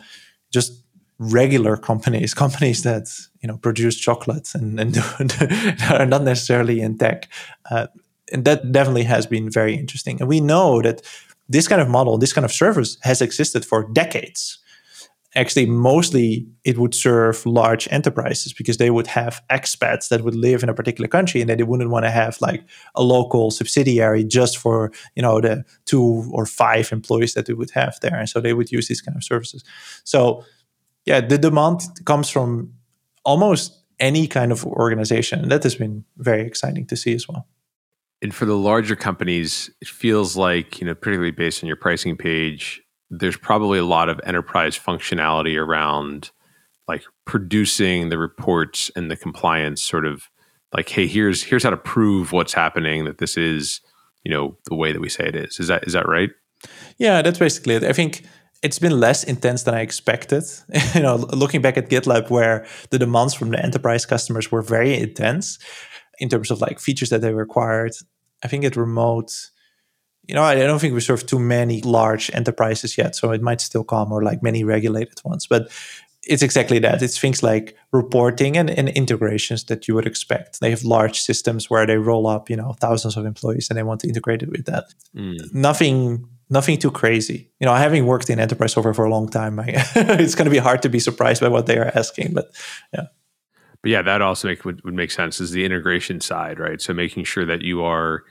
just 0.51 0.83
regular 1.19 1.77
companies, 1.77 2.33
companies 2.43 2.83
that 2.83 3.07
you 3.41 3.47
know 3.47 3.57
produce 3.57 3.97
chocolates 3.97 4.55
and, 4.55 4.79
and 4.79 4.97
are 5.89 6.05
not 6.05 6.23
necessarily 6.23 6.81
in 6.81 6.97
tech. 6.97 7.27
Uh, 7.69 7.87
and 8.31 8.45
that 8.45 8.71
definitely 8.71 9.03
has 9.03 9.25
been 9.25 9.49
very 9.49 9.75
interesting. 9.75 10.19
And 10.21 10.29
we 10.29 10.39
know 10.39 10.81
that 10.81 11.01
this 11.49 11.67
kind 11.67 11.81
of 11.81 11.89
model, 11.89 12.17
this 12.17 12.33
kind 12.33 12.45
of 12.45 12.51
service 12.51 12.97
has 13.01 13.21
existed 13.21 13.65
for 13.65 13.83
decades. 13.91 14.57
Actually, 15.33 15.65
mostly 15.65 16.45
it 16.65 16.77
would 16.77 16.93
serve 16.93 17.45
large 17.45 17.87
enterprises 17.89 18.51
because 18.51 18.77
they 18.77 18.89
would 18.89 19.07
have 19.07 19.41
expats 19.49 20.09
that 20.09 20.23
would 20.23 20.35
live 20.35 20.61
in 20.61 20.67
a 20.67 20.73
particular 20.73 21.07
country 21.07 21.39
and 21.39 21.49
they 21.49 21.63
wouldn't 21.63 21.89
want 21.89 22.03
to 22.03 22.11
have 22.11 22.37
like 22.41 22.65
a 22.95 23.01
local 23.01 23.49
subsidiary 23.49 24.25
just 24.25 24.57
for, 24.57 24.91
you 25.15 25.21
know, 25.21 25.39
the 25.39 25.63
two 25.85 26.29
or 26.33 26.45
five 26.45 26.91
employees 26.91 27.33
that 27.33 27.45
they 27.45 27.53
would 27.53 27.71
have 27.71 27.97
there. 28.01 28.15
And 28.15 28.27
so 28.27 28.41
they 28.41 28.53
would 28.53 28.71
use 28.73 28.89
these 28.89 29.01
kind 29.01 29.15
of 29.15 29.23
services. 29.23 29.63
So 30.03 30.43
yeah, 31.05 31.21
the 31.21 31.37
demand 31.37 31.81
comes 32.05 32.29
from 32.29 32.73
almost 33.23 33.77
any 34.01 34.27
kind 34.27 34.51
of 34.51 34.65
organization. 34.65 35.39
And 35.39 35.51
that 35.51 35.63
has 35.63 35.75
been 35.75 36.03
very 36.17 36.41
exciting 36.41 36.85
to 36.87 36.97
see 36.97 37.13
as 37.13 37.27
well. 37.29 37.47
And 38.21 38.35
for 38.35 38.45
the 38.45 38.57
larger 38.57 38.95
companies, 38.95 39.69
it 39.81 39.87
feels 39.87 40.35
like, 40.35 40.79
you 40.79 40.87
know, 40.87 40.93
particularly 40.93 41.31
based 41.31 41.63
on 41.63 41.67
your 41.67 41.75
pricing 41.75 42.17
page, 42.17 42.81
there's 43.11 43.37
probably 43.37 43.77
a 43.77 43.85
lot 43.85 44.09
of 44.09 44.19
enterprise 44.23 44.79
functionality 44.79 45.59
around 45.59 46.31
like 46.87 47.03
producing 47.25 48.09
the 48.09 48.17
reports 48.17 48.89
and 48.95 49.11
the 49.11 49.17
compliance 49.17 49.83
sort 49.83 50.05
of 50.05 50.29
like, 50.75 50.89
hey, 50.89 51.05
here's 51.05 51.43
here's 51.43 51.63
how 51.63 51.69
to 51.69 51.77
prove 51.77 52.31
what's 52.31 52.53
happening 52.53 53.05
that 53.05 53.17
this 53.17 53.35
is, 53.37 53.81
you 54.23 54.31
know, 54.31 54.57
the 54.65 54.75
way 54.75 54.93
that 54.93 55.01
we 55.01 55.09
say 55.09 55.25
it 55.25 55.35
is. 55.35 55.59
Is 55.59 55.67
that 55.67 55.83
is 55.85 55.93
that 55.93 56.07
right? 56.07 56.31
Yeah, 56.97 57.21
that's 57.21 57.39
basically 57.39 57.75
it. 57.75 57.83
I 57.83 57.91
think 57.91 58.25
it's 58.63 58.79
been 58.79 58.99
less 58.99 59.23
intense 59.23 59.63
than 59.63 59.73
I 59.73 59.81
expected. 59.81 60.43
you 60.95 61.01
know, 61.01 61.15
looking 61.15 61.61
back 61.61 61.77
at 61.77 61.89
GitLab, 61.89 62.29
where 62.29 62.65
the 62.91 62.99
demands 62.99 63.33
from 63.33 63.49
the 63.49 63.63
enterprise 63.63 64.05
customers 64.05 64.51
were 64.51 64.61
very 64.61 64.97
intense 64.97 65.59
in 66.19 66.29
terms 66.29 66.49
of 66.49 66.61
like 66.61 66.79
features 66.79 67.09
that 67.09 67.21
they 67.21 67.33
required. 67.33 67.91
I 68.43 68.47
think 68.47 68.63
at 68.63 68.77
remote, 68.77 69.31
you 70.27 70.35
know, 70.35 70.43
I 70.43 70.55
don't 70.55 70.79
think 70.79 70.93
we 70.93 71.01
serve 71.01 71.25
too 71.25 71.39
many 71.39 71.81
large 71.81 72.31
enterprises 72.33 72.97
yet, 72.97 73.15
so 73.15 73.31
it 73.31 73.41
might 73.41 73.61
still 73.61 73.83
come 73.83 74.11
or 74.11 74.23
like 74.23 74.43
many 74.43 74.63
regulated 74.63 75.19
ones. 75.25 75.47
But 75.47 75.71
it's 76.23 76.43
exactly 76.43 76.79
that. 76.79 77.01
It's 77.01 77.19
things 77.19 77.41
like 77.41 77.75
reporting 77.91 78.55
and, 78.55 78.69
and, 78.69 78.89
integrations 78.89 79.63
that 79.65 79.87
you 79.87 79.95
would 79.95 80.05
expect. 80.05 80.59
They 80.59 80.69
have 80.69 80.83
large 80.83 81.19
systems 81.19 81.69
where 81.69 81.87
they 81.87 81.97
roll 81.97 82.27
up, 82.27 82.49
you 82.49 82.55
know, 82.55 82.73
thousands 82.73 83.17
of 83.17 83.25
employees 83.25 83.69
and 83.69 83.77
they 83.77 83.83
want 83.83 84.01
to 84.01 84.07
integrate 84.07 84.43
it 84.43 84.51
with 84.51 84.65
that. 84.65 84.93
Mm. 85.15 85.53
Nothing 85.53 86.27
nothing 86.51 86.77
too 86.77 86.91
crazy. 86.91 87.49
You 87.59 87.65
know, 87.65 87.73
having 87.73 88.05
worked 88.05 88.29
in 88.29 88.39
enterprise 88.39 88.73
software 88.73 88.93
for 88.93 89.05
a 89.05 89.09
long 89.09 89.29
time, 89.29 89.59
I, 89.59 89.65
it's 89.95 90.35
going 90.35 90.45
to 90.45 90.51
be 90.51 90.57
hard 90.57 90.83
to 90.83 90.89
be 90.89 90.99
surprised 90.99 91.41
by 91.41 91.47
what 91.47 91.65
they 91.65 91.77
are 91.77 91.91
asking. 91.95 92.33
But 92.33 92.51
yeah. 92.93 93.07
But 93.81 93.89
yeah, 93.89 94.01
that 94.03 94.21
also 94.21 94.49
make, 94.49 94.63
would, 94.63 94.83
would 94.83 94.93
make 94.93 95.09
sense 95.09 95.41
is 95.41 95.51
the 95.51 95.65
integration 95.65 96.21
side, 96.21 96.59
right? 96.59 96.79
So 96.79 96.93
making 96.93 97.23
sure 97.23 97.45
that 97.45 97.63
you 97.63 97.83
are, 97.83 98.23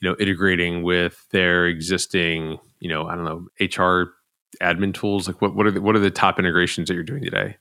you 0.00 0.08
know, 0.08 0.16
integrating 0.18 0.82
with 0.82 1.26
their 1.30 1.66
existing, 1.66 2.58
you 2.80 2.88
know, 2.88 3.06
I 3.06 3.14
don't 3.14 3.24
know, 3.24 3.46
HR 3.60 4.12
admin 4.62 4.94
tools. 4.94 5.26
Like 5.26 5.40
what, 5.40 5.54
what 5.54 5.66
are 5.66 5.70
the, 5.70 5.80
what 5.80 5.96
are 5.96 6.00
the 6.00 6.10
top 6.10 6.38
integrations 6.38 6.88
that 6.88 6.94
you're 6.94 7.02
doing 7.02 7.22
today? 7.22 7.56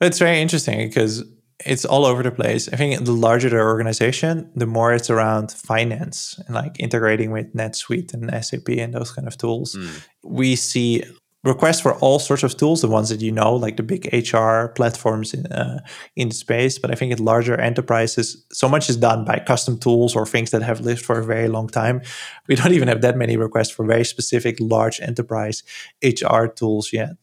It's 0.00 0.18
very 0.18 0.40
interesting 0.40 0.88
because 0.88 1.24
it's 1.64 1.84
all 1.84 2.06
over 2.06 2.22
the 2.22 2.30
place. 2.30 2.68
I 2.72 2.76
think 2.76 3.04
the 3.04 3.12
larger 3.12 3.48
the 3.48 3.56
organization, 3.56 4.50
the 4.54 4.66
more 4.66 4.92
it's 4.92 5.10
around 5.10 5.50
finance 5.50 6.40
and 6.46 6.54
like 6.54 6.78
integrating 6.78 7.32
with 7.32 7.52
NetSuite 7.54 8.14
and 8.14 8.44
SAP 8.44 8.68
and 8.68 8.94
those 8.94 9.10
kind 9.10 9.26
of 9.26 9.36
tools. 9.36 9.74
Mm. 9.74 10.06
We 10.22 10.54
see 10.54 11.02
requests 11.44 11.80
for 11.80 11.94
all 11.96 12.18
sorts 12.18 12.42
of 12.42 12.56
tools, 12.56 12.80
the 12.80 12.88
ones 12.88 13.08
that 13.08 13.20
you 13.20 13.32
know, 13.32 13.54
like 13.54 13.76
the 13.76 13.82
big 13.82 14.08
HR 14.12 14.68
platforms 14.74 15.34
in 15.34 15.46
uh, 15.46 15.80
in 16.16 16.30
space. 16.30 16.78
But 16.78 16.90
I 16.90 16.94
think 16.94 17.12
at 17.12 17.20
larger 17.20 17.58
enterprises, 17.60 18.44
so 18.52 18.68
much 18.68 18.90
is 18.90 18.96
done 18.96 19.24
by 19.24 19.38
custom 19.38 19.78
tools 19.78 20.16
or 20.16 20.26
things 20.26 20.50
that 20.50 20.62
have 20.62 20.80
lived 20.80 21.04
for 21.04 21.18
a 21.18 21.24
very 21.24 21.48
long 21.48 21.68
time. 21.68 22.02
We 22.48 22.56
don't 22.56 22.72
even 22.72 22.88
have 22.88 23.02
that 23.02 23.16
many 23.16 23.36
requests 23.36 23.70
for 23.70 23.86
very 23.86 24.04
specific 24.04 24.56
large 24.60 25.00
enterprise 25.00 25.62
HR 26.02 26.46
tools 26.46 26.92
yet 26.92 27.16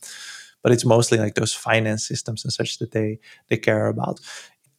but 0.65 0.71
it's 0.71 0.83
mostly 0.83 1.19
like 1.19 1.35
those 1.35 1.53
finance 1.53 2.07
systems 2.07 2.43
and 2.43 2.51
such 2.51 2.79
that 2.79 2.89
they 2.89 3.19
they 3.49 3.57
care 3.57 3.85
about. 3.85 4.19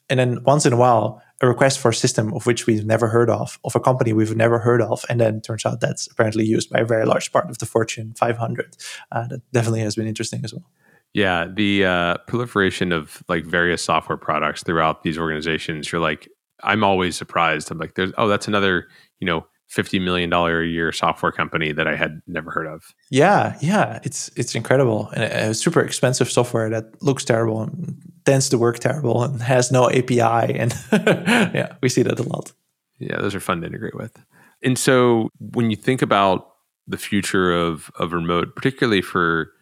And 0.08 0.20
then 0.20 0.42
once 0.44 0.66
in 0.66 0.72
a 0.72 0.76
while, 0.76 1.22
a 1.40 1.48
request 1.48 1.78
for 1.78 1.90
a 1.90 1.94
system 1.94 2.32
of 2.32 2.46
which 2.46 2.66
we've 2.66 2.86
never 2.86 3.08
heard 3.08 3.28
of, 3.28 3.58
of 3.64 3.74
a 3.74 3.80
company 3.80 4.12
we've 4.12 4.36
never 4.36 4.58
heard 4.58 4.80
of, 4.80 5.04
and 5.08 5.20
then 5.20 5.40
turns 5.40 5.66
out 5.66 5.80
that's 5.80 6.06
apparently 6.06 6.44
used 6.44 6.70
by 6.70 6.80
a 6.80 6.84
very 6.84 7.04
large 7.04 7.32
part 7.32 7.50
of 7.50 7.58
the 7.58 7.66
Fortune 7.66 8.14
500. 8.16 8.76
Uh, 9.12 9.26
that 9.28 9.40
definitely 9.52 9.80
has 9.80 9.96
been 9.96 10.06
interesting 10.06 10.40
as 10.44 10.54
well. 10.54 10.64
Yeah, 11.12 11.46
the 11.52 11.84
uh, 11.84 12.16
proliferation 12.26 12.92
of 12.92 13.22
like 13.28 13.44
various 13.44 13.82
software 13.82 14.18
products 14.18 14.62
throughout 14.62 15.02
these 15.02 15.18
organizations. 15.18 15.90
You're 15.90 16.00
like, 16.00 16.28
I'm 16.62 16.84
always 16.84 17.16
surprised. 17.16 17.70
I'm 17.70 17.78
like, 17.78 17.94
there's 17.94 18.12
oh, 18.18 18.28
that's 18.28 18.48
another 18.48 18.88
you 19.20 19.26
know 19.26 19.46
fifty 19.68 19.98
million 19.98 20.30
dollar 20.30 20.62
a 20.62 20.66
year 20.66 20.92
software 20.92 21.32
company 21.32 21.72
that 21.72 21.86
I 21.86 21.96
had 21.96 22.20
never 22.26 22.50
heard 22.50 22.66
of. 22.66 22.94
Yeah, 23.10 23.56
yeah, 23.60 24.00
it's 24.04 24.30
it's 24.36 24.54
incredible 24.54 25.10
and 25.14 25.24
a, 25.24 25.54
super 25.54 25.80
expensive 25.80 26.30
software 26.30 26.70
that 26.70 27.02
looks 27.02 27.24
terrible 27.24 27.62
and 27.62 27.96
tends 28.24 28.48
to 28.50 28.58
work 28.58 28.78
terrible 28.78 29.22
and 29.22 29.42
has 29.42 29.70
no 29.72 29.90
API 29.90 30.20
and 30.58 30.74
yeah, 30.92 31.74
we 31.82 31.88
see 31.88 32.02
that 32.02 32.18
a 32.18 32.22
lot. 32.22 32.52
Yeah, 32.98 33.20
those 33.20 33.34
are 33.34 33.40
fun 33.40 33.60
to 33.60 33.66
integrate 33.66 33.94
with. 33.94 34.16
And 34.62 34.78
so 34.78 35.28
when 35.38 35.70
you 35.70 35.76
think 35.76 36.02
about 36.02 36.48
the 36.86 36.98
future 36.98 37.52
of 37.52 37.90
of 37.98 38.12
remote, 38.12 38.54
particularly 38.54 39.02
for 39.02 39.52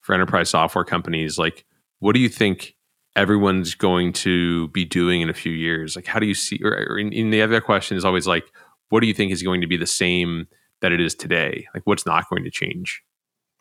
for 0.00 0.14
enterprise 0.14 0.50
software 0.50 0.84
companies, 0.84 1.38
like 1.38 1.64
what 1.98 2.14
do 2.14 2.20
you 2.20 2.28
think 2.28 2.74
everyone's 3.16 3.74
going 3.74 4.12
to 4.12 4.68
be 4.68 4.84
doing 4.84 5.20
in 5.20 5.28
a 5.28 5.34
few 5.34 5.52
years? 5.52 5.96
Like 5.96 6.06
how 6.06 6.18
do 6.18 6.26
you 6.26 6.34
see 6.34 6.58
or, 6.64 6.72
or 6.72 6.98
in, 6.98 7.12
in 7.12 7.30
the 7.30 7.42
other 7.42 7.60
question 7.60 7.96
is 7.96 8.04
always 8.04 8.26
like 8.26 8.44
what 8.90 9.00
do 9.00 9.06
you 9.06 9.14
think 9.14 9.32
is 9.32 9.42
going 9.42 9.62
to 9.62 9.66
be 9.66 9.76
the 9.76 9.86
same 9.86 10.46
that 10.80 10.92
it 10.92 11.00
is 11.00 11.14
today? 11.14 11.66
Like 11.74 11.82
what's 11.86 12.04
not 12.04 12.28
going 12.28 12.44
to 12.44 12.50
change? 12.50 13.02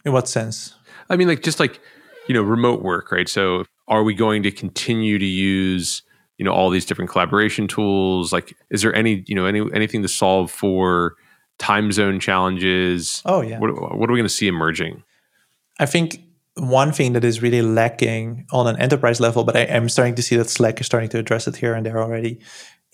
In 0.06 0.12
what 0.12 0.28
sense? 0.28 0.76
I 1.10 1.16
mean, 1.16 1.28
like 1.28 1.42
just 1.42 1.60
like, 1.60 1.80
you 2.28 2.34
know, 2.34 2.42
remote 2.42 2.82
work, 2.82 3.12
right? 3.12 3.30
So 3.30 3.64
are 3.88 4.04
we 4.04 4.14
going 4.14 4.44
to 4.44 4.52
continue 4.52 5.18
to 5.18 5.26
use, 5.26 6.04
you 6.38 6.46
know, 6.46 6.52
all 6.52 6.70
these 6.70 6.86
different 6.86 7.10
collaboration 7.10 7.68
tools? 7.68 8.32
Like, 8.34 8.56
is 8.70 8.82
there 8.82 8.94
any, 8.94 9.24
you 9.28 9.36
know, 9.36 9.46
any 9.46 9.62
anything 9.74 10.02
to 10.02 10.08
solve 10.08 10.52
for 10.52 11.16
time 11.58 11.92
zone 11.92 12.20
challenges? 12.20 13.22
Oh 13.26 13.42
yeah. 13.42 13.60
What, 13.60 13.74
what 13.74 14.10
are 14.10 14.14
we 14.14 14.20
going 14.20 14.24
to 14.24 14.30
see 14.30 14.48
emerging? 14.48 15.04
I 15.80 15.86
think 15.86 16.22
one 16.56 16.92
thing 16.92 17.14
that 17.14 17.24
is 17.24 17.42
really 17.42 17.62
lacking 17.62 18.46
on 18.52 18.68
an 18.68 18.78
enterprise 18.78 19.20
level, 19.20 19.44
but 19.44 19.56
I, 19.56 19.62
am 19.62 19.90
starting 19.90 20.16
to 20.16 20.22
see 20.22 20.36
that 20.36 20.50
Slack 20.50 20.80
is 20.80 20.86
starting 20.86 21.10
to 21.10 21.18
address 21.18 21.48
it 21.48 21.56
here 21.56 21.74
and 21.74 21.86
there 21.86 22.02
already, 22.02 22.42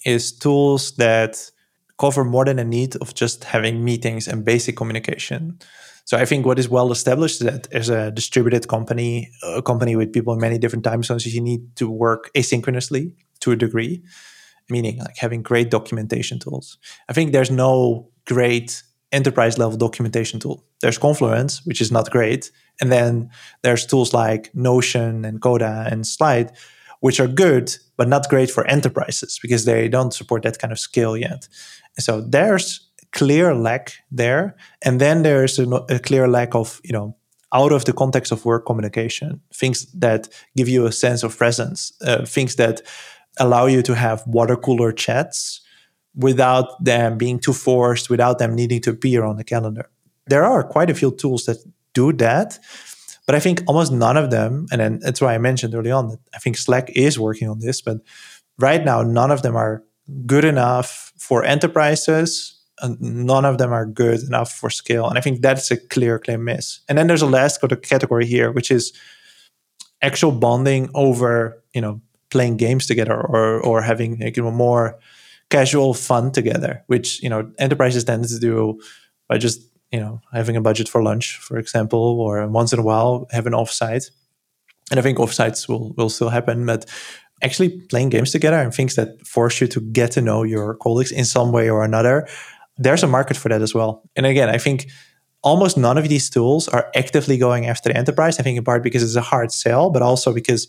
is 0.06 0.32
tools 0.32 0.92
that 0.94 1.50
cover 1.98 2.24
more 2.24 2.46
than 2.46 2.60
a 2.60 2.64
need 2.64 2.96
of 2.98 3.14
just 3.14 3.43
having 3.46 3.84
meetings 3.84 4.28
and 4.28 4.43
basic 4.43 4.76
communication. 4.76 5.60
So 6.06 6.18
I 6.18 6.26
think 6.26 6.46
what 6.46 6.60
is 6.60 6.70
well 6.70 6.91
established 6.91 7.41
is 7.41 7.48
that 7.48 7.68
as 7.74 7.89
a 7.89 8.12
distributed 8.12 8.68
company, 8.68 9.32
a 9.43 9.62
company 9.62 9.96
with 9.96 10.14
people 10.14 10.34
in 10.34 10.39
many 10.39 10.58
different 10.58 10.84
time 10.84 11.04
zones, 11.04 11.26
you 11.26 11.41
need 11.41 11.76
to 11.78 11.89
work 11.89 12.30
asynchronously 12.36 13.14
to 13.39 13.52
a 13.52 13.56
degree, 13.56 14.04
meaning 14.70 15.00
like 15.00 15.18
having 15.18 15.41
great 15.41 15.72
documentation 15.72 16.38
tools. 16.38 16.78
I 17.10 17.14
think 17.14 17.32
there's 17.32 17.52
no 17.52 18.10
great 18.26 18.84
enterprise 19.12 19.58
level 19.58 19.78
documentation 19.78 20.39
tool. 20.39 20.64
There's 20.82 20.98
Confluence, 20.98 21.66
which 21.66 21.82
is 21.82 21.91
not 21.91 22.12
great. 22.12 22.52
And 22.82 22.91
then 22.91 23.30
there's 23.64 23.86
tools 23.86 24.14
like 24.14 24.54
Notion 24.54 25.26
and 25.26 25.41
Coda 25.41 25.88
and 25.89 26.06
Slite, 26.06 26.52
which 27.00 27.20
are 27.20 27.28
good, 27.28 27.76
but 27.98 28.08
not 28.08 28.30
great 28.30 28.52
for 28.52 28.68
enterprises 28.68 29.39
because 29.41 29.66
they 29.66 29.88
don't 29.88 30.14
support 30.14 30.43
that 30.43 30.60
kind 30.60 30.72
of 30.72 30.80
scale 30.80 31.16
yet. 31.16 31.48
So 32.00 32.22
there's 32.22 32.89
clear 33.12 33.56
lack 33.56 33.93
there, 34.12 34.56
and 34.84 35.00
then 35.00 35.24
there's 35.24 35.58
a, 35.60 35.66
a 35.89 36.00
clear 36.00 36.28
lack 36.28 36.56
of 36.56 36.82
you 36.84 36.91
know 36.91 37.16
out 37.54 37.72
of 37.72 37.86
the 37.86 37.93
context 37.93 38.32
of 38.32 38.43
work 38.46 38.66
communication, 38.66 39.41
things 39.54 39.86
that 39.93 40.28
give 40.58 40.68
you 40.68 40.86
a 40.86 40.91
sense 40.91 41.24
of 41.24 41.38
presence, 41.38 41.93
uh, 42.02 42.26
things 42.26 42.56
that 42.56 42.82
allow 43.39 43.66
you 43.66 43.82
to 43.82 43.96
have 43.96 44.24
water 44.28 44.58
cooler 44.58 44.91
chats 44.91 45.62
without 46.16 46.84
them 46.84 47.18
being 47.18 47.39
too 47.39 47.54
forced, 47.54 48.10
without 48.10 48.39
them 48.39 48.56
needing 48.56 48.82
to 48.82 48.89
appear 48.91 49.24
on 49.24 49.38
the 49.38 49.43
calendar. 49.43 49.89
There 50.28 50.43
are 50.43 50.64
quite 50.64 50.89
a 50.89 50.93
few 50.93 51.12
tools 51.12 51.46
that 51.46 51.58
do 51.93 52.12
that, 52.14 52.60
but 53.26 53.36
I 53.36 53.39
think 53.39 53.62
almost 53.68 53.91
none 53.91 54.18
of 54.18 54.32
them, 54.32 54.66
and 54.72 54.82
then 54.82 55.00
that's 55.00 55.22
why 55.22 55.34
I 55.34 55.38
mentioned 55.38 55.74
early 55.76 55.91
on 55.91 56.10
that 56.10 56.20
I 56.34 56.39
think 56.39 56.58
Slack 56.58 56.89
is 56.96 57.18
working 57.20 57.50
on 57.50 57.60
this, 57.60 57.82
but 57.82 57.98
right 58.60 58.84
now 58.84 59.02
none 59.02 59.32
of 59.32 59.41
them 59.41 59.56
are 59.56 59.84
good 60.26 60.45
enough 60.45 61.14
for 61.18 61.43
enterprises 61.43 62.56
and 62.82 62.99
none 63.01 63.45
of 63.45 63.58
them 63.58 63.72
are 63.72 63.86
good 63.86 64.22
enough 64.24 64.51
for 64.51 64.70
scale. 64.70 65.08
And 65.08 65.18
i 65.18 65.22
think 65.22 65.41
that's 65.41 65.72
a 65.72 65.78
clear 65.78 66.20
clear 66.20 66.38
miss. 66.38 66.80
And 66.88 66.97
then 66.97 67.08
there's 67.08 67.22
a 67.22 67.28
last 67.28 67.62
category 67.84 68.26
here 68.26 68.51
which 68.51 68.72
is 68.72 68.93
actual 70.01 70.32
bonding 70.32 70.89
over 70.93 71.62
you 71.74 71.82
know 71.82 72.01
playing 72.30 72.58
games 72.58 72.86
together 72.86 73.16
or 73.16 73.62
or 73.62 73.82
having 73.82 74.22
you 74.22 74.43
know, 74.43 74.51
more 74.51 74.99
casual 75.49 75.93
fun 75.93 76.32
together 76.32 76.84
which 76.88 77.22
you 77.24 77.30
know 77.30 77.51
enterprises 77.60 78.03
tend 78.03 78.28
to 78.28 78.39
do 78.39 78.80
by 79.30 79.38
just 79.38 79.62
you 79.91 79.99
know 79.99 80.20
having 80.34 80.56
a 80.56 80.62
budget 80.62 80.89
for 80.89 81.01
lunch 81.01 81.38
for 81.38 81.58
example 81.58 82.20
or 82.20 82.45
once 82.47 82.74
in 82.74 82.80
a 82.80 82.84
while 82.84 83.28
have 83.32 83.47
an 83.47 83.53
offsite. 83.53 84.12
And 84.91 84.99
i 84.99 85.03
think 85.03 85.18
offsites 85.18 85.68
will 85.68 85.93
will 85.93 86.10
still 86.10 86.30
happen 86.30 86.66
but 86.66 86.86
actually 87.42 87.82
playing 87.90 88.10
games 88.10 88.32
together 88.32 88.58
and 88.58 88.74
things 88.74 88.96
that 88.96 89.26
force 89.26 89.60
you 89.62 89.68
to 89.68 89.82
get 89.82 90.12
to 90.12 90.22
know 90.22 90.44
your 90.44 90.76
colleagues 90.76 91.12
in 91.12 91.26
some 91.26 91.52
way 91.52 91.70
or 91.70 91.84
another, 91.84 92.28
there's 92.78 93.04
a 93.04 93.08
market 93.08 93.38
for 93.38 93.50
that 93.50 93.62
as 93.62 93.74
well. 93.74 94.04
And 94.16 94.26
again, 94.26 94.50
I 94.50 94.58
think 94.58 94.88
almost 95.42 95.78
none 95.78 95.98
of 95.98 96.10
these 96.10 96.30
tools 96.30 96.68
are 96.68 96.90
actively 96.96 97.38
going 97.38 97.68
after 97.68 97.90
the 97.90 97.98
enterprise. 97.98 98.40
I 98.40 98.44
think 98.44 98.58
in 98.58 98.64
part 98.64 98.84
because 98.84 99.04
it's 99.04 99.16
a 99.16 99.22
hard 99.22 99.52
sell, 99.52 99.90
but 99.90 100.02
also 100.02 100.34
because 100.34 100.68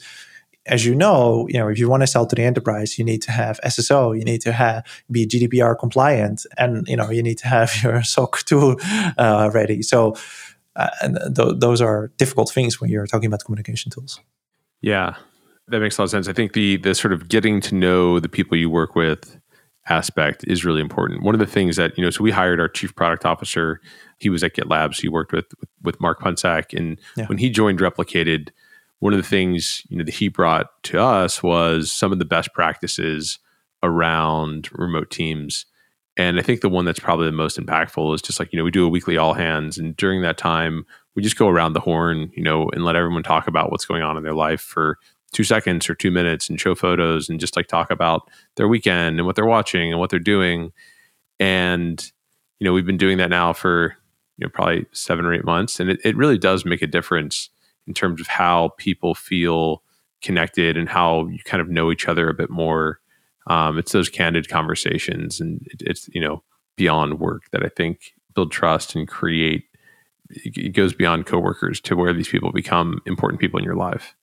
as 0.66 0.84
you 0.84 0.94
know, 0.94 1.46
you 1.48 1.58
know, 1.58 1.68
if 1.68 1.78
you 1.78 1.88
want 1.88 2.02
to 2.02 2.06
sell 2.06 2.26
to 2.26 2.34
the 2.34 2.42
enterprise, 2.42 2.98
you 2.98 3.04
need 3.04 3.22
to 3.22 3.32
have 3.32 3.60
SSO, 3.64 4.18
you 4.18 4.24
need 4.24 4.40
to 4.42 4.52
have 4.52 4.84
be 5.10 5.26
GDPR 5.26 5.78
compliant, 5.78 6.44
and 6.58 6.86
you 6.88 6.96
know, 6.96 7.10
you 7.10 7.22
need 7.22 7.38
to 7.38 7.46
have 7.46 7.72
your 7.82 8.02
SOC 8.02 8.44
2 8.44 8.76
uh, 9.18 9.50
ready. 9.54 9.82
So, 9.82 10.16
uh, 10.74 10.90
and 11.00 11.18
th- 11.34 11.54
those 11.58 11.80
are 11.80 12.12
difficult 12.18 12.50
things 12.50 12.80
when 12.80 12.90
you're 12.90 13.06
talking 13.06 13.26
about 13.26 13.44
communication 13.44 13.90
tools. 13.90 14.20
Yeah, 14.80 15.14
that 15.68 15.80
makes 15.80 15.98
a 15.98 16.02
lot 16.02 16.04
of 16.04 16.10
sense. 16.10 16.28
I 16.28 16.32
think 16.32 16.52
the 16.52 16.76
the 16.76 16.94
sort 16.94 17.12
of 17.12 17.28
getting 17.28 17.60
to 17.62 17.74
know 17.74 18.20
the 18.20 18.28
people 18.28 18.56
you 18.56 18.70
work 18.70 18.94
with 18.94 19.38
aspect 19.88 20.44
is 20.46 20.64
really 20.64 20.80
important. 20.80 21.22
One 21.22 21.34
of 21.34 21.38
the 21.38 21.46
things 21.46 21.76
that 21.76 21.96
you 21.96 22.04
know, 22.04 22.10
so 22.10 22.22
we 22.22 22.30
hired 22.30 22.60
our 22.60 22.68
chief 22.68 22.94
product 22.94 23.24
officer. 23.24 23.80
He 24.18 24.30
was 24.30 24.42
at 24.42 24.54
GitLab, 24.54 24.94
so 24.94 25.02
he 25.02 25.08
worked 25.08 25.32
with 25.32 25.46
with 25.82 26.00
Mark 26.00 26.20
Pundsack, 26.20 26.76
and 26.76 26.98
yeah. 27.16 27.26
when 27.26 27.38
he 27.38 27.50
joined 27.50 27.80
Replicated, 27.80 28.50
one 29.00 29.12
of 29.12 29.18
the 29.18 29.28
things 29.28 29.82
you 29.88 29.98
know 29.98 30.04
that 30.04 30.14
he 30.14 30.28
brought 30.28 30.82
to 30.84 31.00
us 31.00 31.42
was 31.42 31.90
some 31.92 32.12
of 32.12 32.18
the 32.18 32.24
best 32.24 32.52
practices 32.52 33.38
around 33.82 34.68
remote 34.72 35.10
teams. 35.10 35.66
And 36.18 36.38
I 36.38 36.42
think 36.42 36.62
the 36.62 36.70
one 36.70 36.86
that's 36.86 36.98
probably 36.98 37.26
the 37.26 37.32
most 37.32 37.58
impactful 37.58 38.14
is 38.14 38.22
just 38.22 38.40
like, 38.40 38.50
you 38.50 38.56
know, 38.56 38.64
we 38.64 38.70
do 38.70 38.86
a 38.86 38.88
weekly 38.88 39.18
all 39.18 39.34
hands. 39.34 39.76
And 39.76 39.94
during 39.98 40.22
that 40.22 40.38
time, 40.38 40.86
we 41.14 41.22
just 41.22 41.36
go 41.36 41.48
around 41.48 41.74
the 41.74 41.80
horn, 41.80 42.30
you 42.34 42.42
know, 42.42 42.70
and 42.72 42.86
let 42.86 42.96
everyone 42.96 43.22
talk 43.22 43.46
about 43.46 43.70
what's 43.70 43.84
going 43.84 44.02
on 44.02 44.16
in 44.16 44.22
their 44.22 44.34
life 44.34 44.62
for 44.62 44.98
two 45.36 45.44
seconds 45.44 45.90
or 45.90 45.94
two 45.94 46.10
minutes 46.10 46.48
and 46.48 46.58
show 46.58 46.74
photos 46.74 47.28
and 47.28 47.38
just 47.38 47.56
like 47.56 47.66
talk 47.66 47.90
about 47.90 48.30
their 48.56 48.66
weekend 48.66 49.18
and 49.18 49.26
what 49.26 49.36
they're 49.36 49.44
watching 49.44 49.92
and 49.92 50.00
what 50.00 50.08
they're 50.08 50.18
doing. 50.18 50.72
And, 51.38 52.02
you 52.58 52.64
know, 52.64 52.72
we've 52.72 52.86
been 52.86 52.96
doing 52.96 53.18
that 53.18 53.28
now 53.28 53.52
for, 53.52 53.94
you 54.38 54.46
know, 54.46 54.50
probably 54.50 54.86
seven 54.92 55.26
or 55.26 55.34
eight 55.34 55.44
months. 55.44 55.78
And 55.78 55.90
it, 55.90 56.00
it 56.02 56.16
really 56.16 56.38
does 56.38 56.64
make 56.64 56.80
a 56.80 56.86
difference 56.86 57.50
in 57.86 57.92
terms 57.92 58.18
of 58.18 58.28
how 58.28 58.70
people 58.78 59.14
feel 59.14 59.82
connected 60.22 60.78
and 60.78 60.88
how 60.88 61.26
you 61.26 61.40
kind 61.44 61.60
of 61.60 61.68
know 61.68 61.92
each 61.92 62.08
other 62.08 62.30
a 62.30 62.34
bit 62.34 62.48
more. 62.48 62.98
Um, 63.46 63.76
it's 63.76 63.92
those 63.92 64.08
candid 64.08 64.48
conversations 64.48 65.38
and 65.38 65.66
it, 65.66 65.82
it's, 65.82 66.08
you 66.14 66.20
know, 66.22 66.42
beyond 66.76 67.20
work 67.20 67.42
that 67.52 67.62
I 67.62 67.68
think 67.68 68.14
build 68.34 68.52
trust 68.52 68.94
and 68.94 69.06
create 69.06 69.64
it 70.30 70.72
goes 70.72 70.94
beyond 70.94 71.26
coworkers 71.26 71.78
to 71.82 71.94
where 71.94 72.14
these 72.14 72.28
people 72.28 72.52
become 72.52 73.02
important 73.04 73.38
people 73.38 73.58
in 73.58 73.64
your 73.64 73.76
life. 73.76 74.16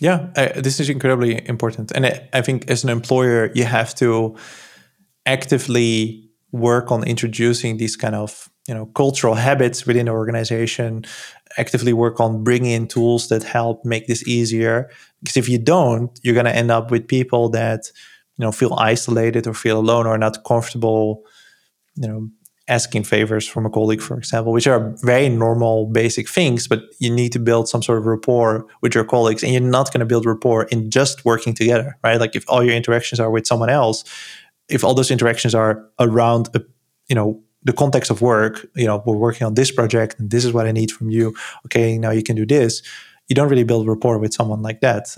Yeah, 0.00 0.28
this 0.56 0.78
is 0.78 0.88
incredibly 0.88 1.46
important. 1.48 1.90
And 1.92 2.06
I, 2.06 2.28
I 2.32 2.40
think 2.40 2.70
as 2.70 2.84
an 2.84 2.90
employer, 2.90 3.50
you 3.54 3.64
have 3.64 3.94
to 3.96 4.36
actively 5.26 6.30
work 6.52 6.92
on 6.92 7.04
introducing 7.04 7.76
these 7.78 7.96
kind 7.96 8.14
of 8.14 8.48
you 8.68 8.74
know 8.74 8.86
cultural 8.86 9.34
habits 9.34 9.86
within 9.86 10.06
the 10.06 10.12
organization 10.12 11.04
actively 11.58 11.92
work 11.92 12.20
on 12.20 12.44
bringing 12.44 12.72
in 12.72 12.88
tools 12.88 13.28
that 13.28 13.42
help 13.42 13.84
make 13.84 14.06
this 14.06 14.26
easier 14.26 14.90
because 15.22 15.36
if 15.36 15.48
you 15.48 15.58
don't 15.58 16.18
you're 16.22 16.34
going 16.34 16.46
to 16.46 16.54
end 16.56 16.70
up 16.70 16.90
with 16.90 17.06
people 17.08 17.50
that 17.50 17.90
you 18.38 18.44
know 18.44 18.52
feel 18.52 18.74
isolated 18.78 19.46
or 19.46 19.54
feel 19.54 19.78
alone 19.78 20.06
or 20.06 20.16
not 20.18 20.44
comfortable 20.44 21.22
you 21.96 22.08
know 22.08 22.28
asking 22.68 23.02
favors 23.02 23.46
from 23.46 23.66
a 23.66 23.70
colleague 23.70 24.00
for 24.00 24.16
example 24.18 24.52
which 24.52 24.66
are 24.66 24.94
very 25.02 25.28
normal 25.28 25.86
basic 25.86 26.28
things 26.28 26.68
but 26.68 26.82
you 26.98 27.10
need 27.10 27.32
to 27.32 27.38
build 27.38 27.68
some 27.68 27.82
sort 27.82 27.98
of 27.98 28.06
rapport 28.06 28.66
with 28.82 28.94
your 28.94 29.04
colleagues 29.04 29.42
and 29.42 29.52
you're 29.52 29.62
not 29.62 29.92
going 29.92 30.00
to 30.00 30.06
build 30.06 30.26
rapport 30.26 30.64
in 30.64 30.90
just 30.90 31.24
working 31.24 31.54
together 31.54 31.96
right 32.04 32.20
like 32.20 32.36
if 32.36 32.44
all 32.48 32.62
your 32.62 32.74
interactions 32.74 33.18
are 33.18 33.30
with 33.30 33.46
someone 33.46 33.70
else 33.70 34.04
if 34.68 34.84
all 34.84 34.94
those 34.94 35.10
interactions 35.10 35.54
are 35.54 35.88
around 35.98 36.48
a 36.54 36.60
you 37.08 37.14
know 37.14 37.42
the 37.64 37.72
context 37.72 38.10
of 38.10 38.22
work, 38.22 38.66
you 38.76 38.86
know, 38.86 39.02
we're 39.04 39.16
working 39.16 39.46
on 39.46 39.54
this 39.54 39.70
project 39.70 40.16
and 40.18 40.30
this 40.30 40.44
is 40.44 40.52
what 40.52 40.66
I 40.66 40.72
need 40.72 40.90
from 40.90 41.10
you. 41.10 41.34
Okay, 41.66 41.98
now 41.98 42.10
you 42.10 42.22
can 42.22 42.36
do 42.36 42.46
this. 42.46 42.82
You 43.28 43.34
don't 43.34 43.48
really 43.48 43.64
build 43.64 43.86
rapport 43.86 44.18
with 44.18 44.32
someone 44.32 44.62
like 44.62 44.80
that. 44.80 45.16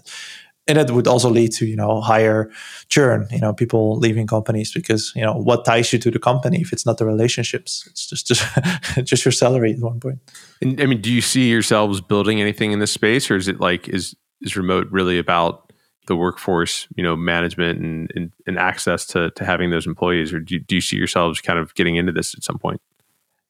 And 0.71 0.79
it 0.79 0.93
would 0.93 1.09
also 1.09 1.29
lead 1.29 1.51
to, 1.53 1.66
you 1.66 1.75
know, 1.75 2.01
higher 2.01 2.49
churn, 2.89 3.27
you 3.33 3.41
know, 3.41 3.53
people 3.53 3.99
leaving 3.99 4.29
companies 4.29 4.73
because, 4.73 5.12
you 5.16 5.23
know, 5.23 5.35
what 5.35 5.64
ties 5.64 5.93
you 5.93 5.99
to 5.99 6.11
the 6.12 6.21
company 6.21 6.61
if 6.61 6.73
it's 6.73 6.87
not 6.87 6.99
the 6.99 7.05
relationships? 7.05 7.89
It's 7.91 8.07
just 8.07 8.29
just, 8.29 9.05
just 9.05 9.25
your 9.25 9.33
salary 9.33 9.73
at 9.73 9.81
one 9.81 9.99
point. 9.99 10.21
And 10.62 10.81
I 10.81 10.87
mean, 10.87 11.01
do 11.01 11.12
you 11.12 11.21
see 11.21 11.51
yourselves 11.51 12.01
building 12.01 12.41
anything 12.41 12.71
in 12.71 12.79
this 12.79 12.93
space 12.93 13.31
or 13.33 13.37
is 13.37 13.49
it 13.49 13.59
like 13.59 13.89
is 13.89 14.14
is 14.41 14.57
remote 14.57 14.87
really 14.93 15.18
about 15.18 15.73
the 16.07 16.14
workforce, 16.14 16.87
you 16.97 17.03
know, 17.03 17.16
management 17.16 17.81
and, 17.81 18.12
and, 18.14 18.33
and 18.47 18.59
access 18.59 19.07
to, 19.07 19.31
to 19.33 19.45
having 19.45 19.71
those 19.71 19.87
employees, 19.87 20.33
or 20.33 20.41
do 20.41 20.59
do 20.59 20.77
you 20.77 20.81
see 20.81 20.97
yourselves 20.97 21.41
kind 21.41 21.59
of 21.59 21.75
getting 21.75 21.97
into 21.97 22.12
this 22.12 22.35
at 22.35 22.45
some 22.45 22.59
point? 22.59 22.81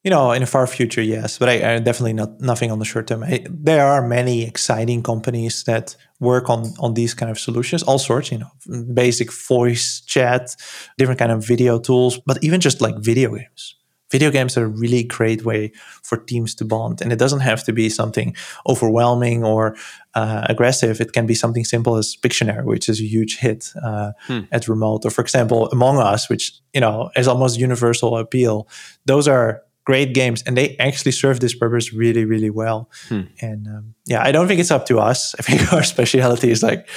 You 0.03 0.11
know, 0.11 0.32
in 0.32 0.42
a 0.42 0.46
far 0.46 0.66
future, 0.66 1.03
yes, 1.03 1.38
but 1.38 1.51
I, 1.51 1.74
I 1.74 1.78
definitely 1.78 2.14
not 2.14 2.40
nothing 2.40 2.70
on 2.70 2.78
the 2.78 2.86
short 2.86 3.07
term. 3.07 3.22
I, 3.22 3.44
there 3.51 3.86
are 3.86 4.01
many 4.01 4.46
exciting 4.46 5.03
companies 5.03 5.64
that 5.64 5.94
work 6.20 6.48
on 6.48 6.72
on 6.78 6.94
these 6.94 7.12
kind 7.12 7.30
of 7.30 7.38
solutions, 7.38 7.82
all 7.82 7.98
sorts. 7.98 8.32
You 8.32 8.38
know, 8.38 8.82
basic 8.94 9.30
voice 9.30 10.01
chat, 10.07 10.57
different 10.96 11.18
kind 11.18 11.32
of 11.32 11.46
video 11.46 11.78
tools, 11.78 12.18
but 12.24 12.42
even 12.42 12.61
just 12.61 12.80
like 12.80 12.96
video 12.98 13.34
games 13.34 13.76
video 14.11 14.30
games 14.30 14.57
are 14.59 14.64
a 14.64 14.68
really 14.68 15.05
great 15.05 15.44
way 15.44 15.72
for 16.03 16.16
teams 16.18 16.55
to 16.57 16.64
bond 16.64 17.01
and 17.01 17.12
it 17.12 17.18
doesn't 17.18 17.40
have 17.40 17.62
to 17.64 17.72
be 17.72 17.88
something 17.88 18.34
overwhelming 18.66 19.44
or 19.44 19.76
uh, 20.14 20.46
aggressive 20.48 21.01
it 21.01 21.12
can 21.12 21.26
be 21.26 21.34
something 21.34 21.64
simple 21.64 21.96
as 21.96 22.16
pictionary 22.16 22.64
which 22.64 22.88
is 22.88 23.01
a 23.01 23.05
huge 23.05 23.38
hit 23.38 23.72
uh, 23.82 24.12
hmm. 24.26 24.40
at 24.53 24.68
remote 24.68 25.05
or 25.05 25.11
for 25.11 25.22
example 25.22 25.68
among 25.70 25.98
us 25.98 26.28
which 26.28 26.53
you 26.74 26.80
know 26.80 27.11
is 27.16 27.28
almost 27.28 27.59
universal 27.59 28.16
appeal 28.16 28.68
those 29.07 29.28
are 29.28 29.62
great 29.91 30.12
games 30.14 30.43
and 30.47 30.57
they 30.57 30.76
actually 30.78 31.12
serve 31.12 31.41
this 31.41 31.55
purpose 31.62 31.93
really 31.93 32.24
really 32.24 32.53
well 32.62 32.88
hmm. 33.09 33.22
and 33.41 33.66
um, 33.66 33.95
yeah 34.07 34.22
i 34.28 34.30
don't 34.32 34.47
think 34.49 34.61
it's 34.61 34.70
up 34.70 34.84
to 34.86 34.99
us 35.11 35.34
i 35.41 35.43
think 35.43 35.72
our 35.72 35.82
specialty 35.82 36.51
is 36.51 36.62
like 36.62 36.88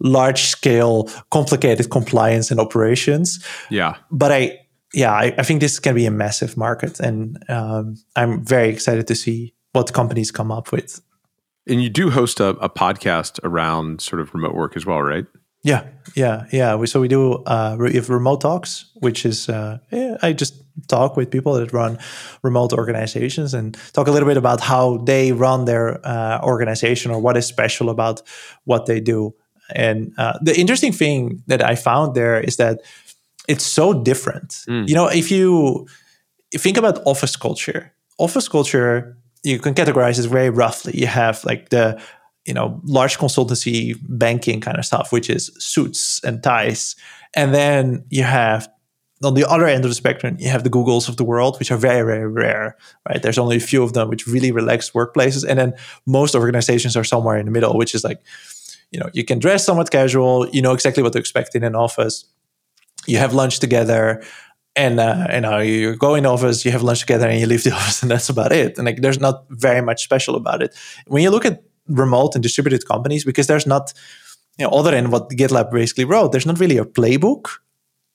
large 0.00 0.42
scale 0.42 0.96
complicated 1.30 1.86
compliance 1.90 2.50
and 2.50 2.58
operations 2.60 3.44
yeah 3.70 3.92
but 4.10 4.30
i 4.32 4.58
yeah, 4.92 5.12
I, 5.12 5.34
I, 5.38 5.42
think 5.42 5.60
this 5.60 5.78
can 5.78 5.94
be 5.94 6.06
a 6.06 6.10
massive 6.10 6.56
market, 6.56 7.00
and 7.00 7.42
um, 7.48 7.96
I'm 8.14 8.44
very 8.44 8.68
excited 8.68 9.06
to 9.08 9.14
see 9.14 9.54
what 9.72 9.92
companies 9.92 10.30
come 10.30 10.52
up 10.52 10.72
with. 10.72 11.00
And 11.66 11.82
you 11.82 11.88
do 11.88 12.10
host 12.10 12.40
a, 12.40 12.48
a, 12.48 12.68
podcast 12.68 13.38
around 13.44 14.00
sort 14.00 14.20
of 14.20 14.34
remote 14.34 14.54
work 14.54 14.76
as 14.76 14.84
well, 14.84 15.00
right? 15.00 15.26
Yeah, 15.62 15.86
yeah, 16.14 16.46
yeah. 16.52 16.74
We, 16.74 16.86
so 16.86 17.00
we 17.00 17.08
do 17.08 17.34
uh, 17.44 17.76
we 17.78 17.94
have 17.94 18.10
remote 18.10 18.40
talks, 18.40 18.90
which 18.96 19.24
is 19.24 19.48
uh, 19.48 19.78
yeah, 19.90 20.16
I 20.20 20.32
just 20.32 20.61
talk 20.88 21.16
with 21.16 21.30
people 21.30 21.54
that 21.54 21.72
run 21.72 21.98
remote 22.42 22.72
organizations 22.72 23.54
and 23.54 23.76
talk 23.92 24.06
a 24.06 24.10
little 24.10 24.28
bit 24.28 24.36
about 24.36 24.60
how 24.60 24.98
they 24.98 25.32
run 25.32 25.64
their 25.64 26.04
uh, 26.06 26.40
organization 26.42 27.10
or 27.10 27.20
what 27.20 27.36
is 27.36 27.46
special 27.46 27.90
about 27.90 28.22
what 28.64 28.86
they 28.86 29.00
do. 29.00 29.34
And 29.74 30.12
uh, 30.18 30.38
the 30.42 30.58
interesting 30.58 30.92
thing 30.92 31.42
that 31.46 31.64
I 31.64 31.74
found 31.74 32.14
there 32.14 32.40
is 32.40 32.56
that 32.56 32.80
it's 33.48 33.64
so 33.64 33.92
different. 34.02 34.50
Mm. 34.68 34.88
You 34.88 34.94
know, 34.94 35.06
if 35.08 35.30
you 35.30 35.86
think 36.54 36.76
about 36.76 37.02
office 37.06 37.36
culture, 37.36 37.92
office 38.18 38.48
culture 38.48 39.16
you 39.42 39.58
can 39.58 39.74
categorize 39.74 40.24
it 40.24 40.28
very 40.28 40.50
roughly. 40.50 40.98
You 40.98 41.06
have 41.06 41.44
like 41.44 41.70
the 41.70 42.00
you 42.44 42.54
know 42.54 42.80
large 42.84 43.18
consultancy 43.18 43.96
banking 44.08 44.60
kind 44.60 44.78
of 44.78 44.84
stuff, 44.84 45.12
which 45.12 45.28
is 45.28 45.50
suits 45.58 46.20
and 46.24 46.42
ties, 46.42 46.96
and 47.34 47.54
then 47.54 48.04
you 48.08 48.22
have 48.22 48.68
on 49.24 49.34
the 49.34 49.48
other 49.48 49.66
end 49.66 49.84
of 49.84 49.90
the 49.90 49.94
spectrum, 49.94 50.36
you 50.38 50.48
have 50.48 50.64
the 50.64 50.70
Googles 50.70 51.08
of 51.08 51.16
the 51.16 51.24
world, 51.24 51.58
which 51.58 51.70
are 51.70 51.76
very, 51.76 52.04
very 52.04 52.26
rare, 52.26 52.76
right? 53.08 53.22
There's 53.22 53.38
only 53.38 53.56
a 53.56 53.60
few 53.60 53.82
of 53.82 53.92
them 53.92 54.08
which 54.08 54.26
really 54.26 54.52
relaxed 54.52 54.92
workplaces. 54.94 55.44
And 55.48 55.58
then 55.58 55.74
most 56.06 56.34
organizations 56.34 56.96
are 56.96 57.04
somewhere 57.04 57.38
in 57.38 57.46
the 57.46 57.52
middle, 57.52 57.76
which 57.76 57.94
is 57.94 58.04
like, 58.04 58.20
you 58.90 59.00
know, 59.00 59.08
you 59.12 59.24
can 59.24 59.38
dress 59.38 59.64
somewhat 59.64 59.90
casual, 59.90 60.48
you 60.48 60.60
know 60.60 60.72
exactly 60.72 61.02
what 61.02 61.12
to 61.14 61.18
expect 61.18 61.54
in 61.54 61.64
an 61.64 61.74
office, 61.74 62.24
you 63.06 63.18
have 63.18 63.34
lunch 63.34 63.58
together 63.58 64.22
and 64.74 65.00
uh, 65.00 65.26
you 65.32 65.40
know 65.40 65.58
you 65.58 65.96
go 65.96 66.14
in 66.14 66.26
office 66.26 66.64
you 66.64 66.70
have 66.70 66.82
lunch 66.82 67.00
together 67.00 67.28
and 67.28 67.38
you 67.40 67.46
leave 67.46 67.64
the 67.64 67.72
office 67.80 68.02
and 68.02 68.10
that's 68.10 68.28
about 68.28 68.52
it 68.52 68.78
and 68.78 68.86
like 68.86 69.00
there's 69.02 69.20
not 69.20 69.44
very 69.50 69.82
much 69.82 70.02
special 70.02 70.34
about 70.34 70.62
it 70.62 70.74
when 71.06 71.22
you 71.22 71.30
look 71.30 71.44
at 71.44 71.62
remote 71.88 72.34
and 72.34 72.42
distributed 72.42 72.86
companies 72.86 73.24
because 73.24 73.46
there's 73.46 73.66
not 73.66 73.92
you 74.58 74.64
know 74.64 74.70
other 74.70 74.92
than 74.92 75.10
what 75.10 75.28
gitlab 75.30 75.70
basically 75.70 76.04
wrote 76.04 76.32
there's 76.32 76.46
not 76.46 76.58
really 76.58 76.78
a 76.78 76.84
playbook 76.84 77.58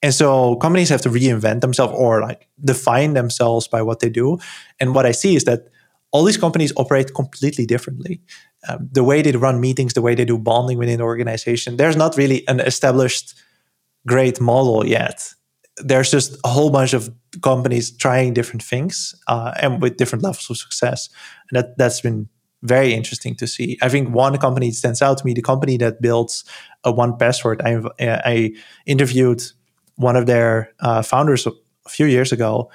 and 0.02 0.14
so 0.14 0.56
companies 0.58 0.90
have 0.90 1.02
to 1.02 1.10
reinvent 1.10 1.62
themselves 1.62 1.94
or 1.98 2.22
like 2.22 2.48
define 2.64 3.14
themselves 3.14 3.68
by 3.68 3.82
what 3.82 4.00
they 4.00 4.10
do 4.10 4.38
and 4.80 4.94
what 4.96 5.06
i 5.06 5.12
see 5.12 5.36
is 5.36 5.44
that 5.44 5.68
all 6.12 6.24
these 6.24 6.38
companies 6.38 6.72
operate 6.78 7.14
completely 7.14 7.66
differently 7.66 8.22
um, 8.70 8.90
the 8.92 9.04
way 9.04 9.22
they 9.22 9.32
run 9.32 9.60
meetings 9.60 9.94
the 9.94 10.02
way 10.02 10.16
they 10.16 10.26
do 10.26 10.38
bonding 10.38 10.78
within 10.78 10.98
the 10.98 11.04
organization 11.04 11.78
there's 11.78 11.98
not 11.98 12.16
really 12.18 12.48
an 12.48 12.60
established 12.60 13.36
great 14.08 14.42
model 14.42 14.88
yet. 14.88 15.34
There's 15.78 16.10
just 16.10 16.38
a 16.44 16.48
whole 16.48 16.72
bunch 16.72 16.94
of 16.94 17.14
companies 17.44 17.96
trying 17.96 18.34
different 18.34 18.64
things 18.64 19.14
uh, 19.28 19.52
and 19.62 19.80
with 19.80 19.98
different 19.98 20.24
levels 20.24 20.50
of 20.50 20.58
success, 20.58 21.10
and 21.52 21.58
that 21.58 21.78
that's 21.78 22.02
been 22.02 22.30
very 22.64 22.94
interesting 22.94 23.36
to 23.36 23.46
see. 23.46 23.78
I 23.84 23.90
think 23.90 24.10
one 24.10 24.36
company 24.38 24.72
stands 24.72 25.04
out 25.04 25.20
to 25.20 25.26
me: 25.26 25.34
the 25.34 25.44
company 25.44 25.78
that 25.78 26.02
builds 26.02 26.44
a 26.84 26.92
1Password. 26.92 27.62
I, 27.62 28.20
I 28.26 28.52
interviewed 28.88 29.44
one 29.98 30.16
of 30.16 30.26
their 30.26 30.74
uh, 30.80 31.02
founders 31.02 31.46
a 31.46 31.52
few 31.90 32.08
years 32.08 32.32
ago, 32.32 32.72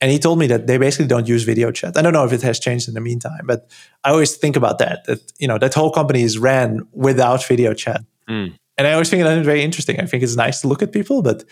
and 0.00 0.10
he 0.10 0.18
told 0.18 0.38
me 0.38 0.46
that 0.46 0.66
they 0.66 0.78
basically 0.78 1.06
don't 1.06 1.28
use 1.28 1.42
video 1.42 1.70
chat. 1.70 1.96
I 1.96 2.02
don't 2.02 2.12
know 2.12 2.24
if 2.24 2.32
it 2.32 2.42
has 2.42 2.58
changed 2.58 2.88
in 2.88 2.94
the 2.94 3.00
meantime, 3.00 3.44
but 3.44 3.70
I 4.04 4.10
always 4.10 4.36
think 4.36 4.56
about 4.56 4.78
that. 4.78 5.04
That 5.06 5.20
you 5.38 5.48
know 5.48 5.58
that 5.58 5.74
whole 5.74 5.90
company 5.90 6.22
is 6.22 6.38
ran 6.38 6.86
without 6.92 7.44
video 7.44 7.74
chat. 7.74 8.02
Mm 8.28 8.54
and 8.78 8.86
I 8.86 8.92
always 8.92 9.10
think 9.10 9.22
that 9.22 9.38
is 9.38 9.46
very 9.46 9.62
interesting. 9.62 10.00
I 10.00 10.06
think 10.06 10.22
it's 10.22 10.36
nice 10.36 10.60
to 10.60 10.68
look 10.68 10.82
at 10.82 10.92
people, 10.92 11.22
but 11.22 11.44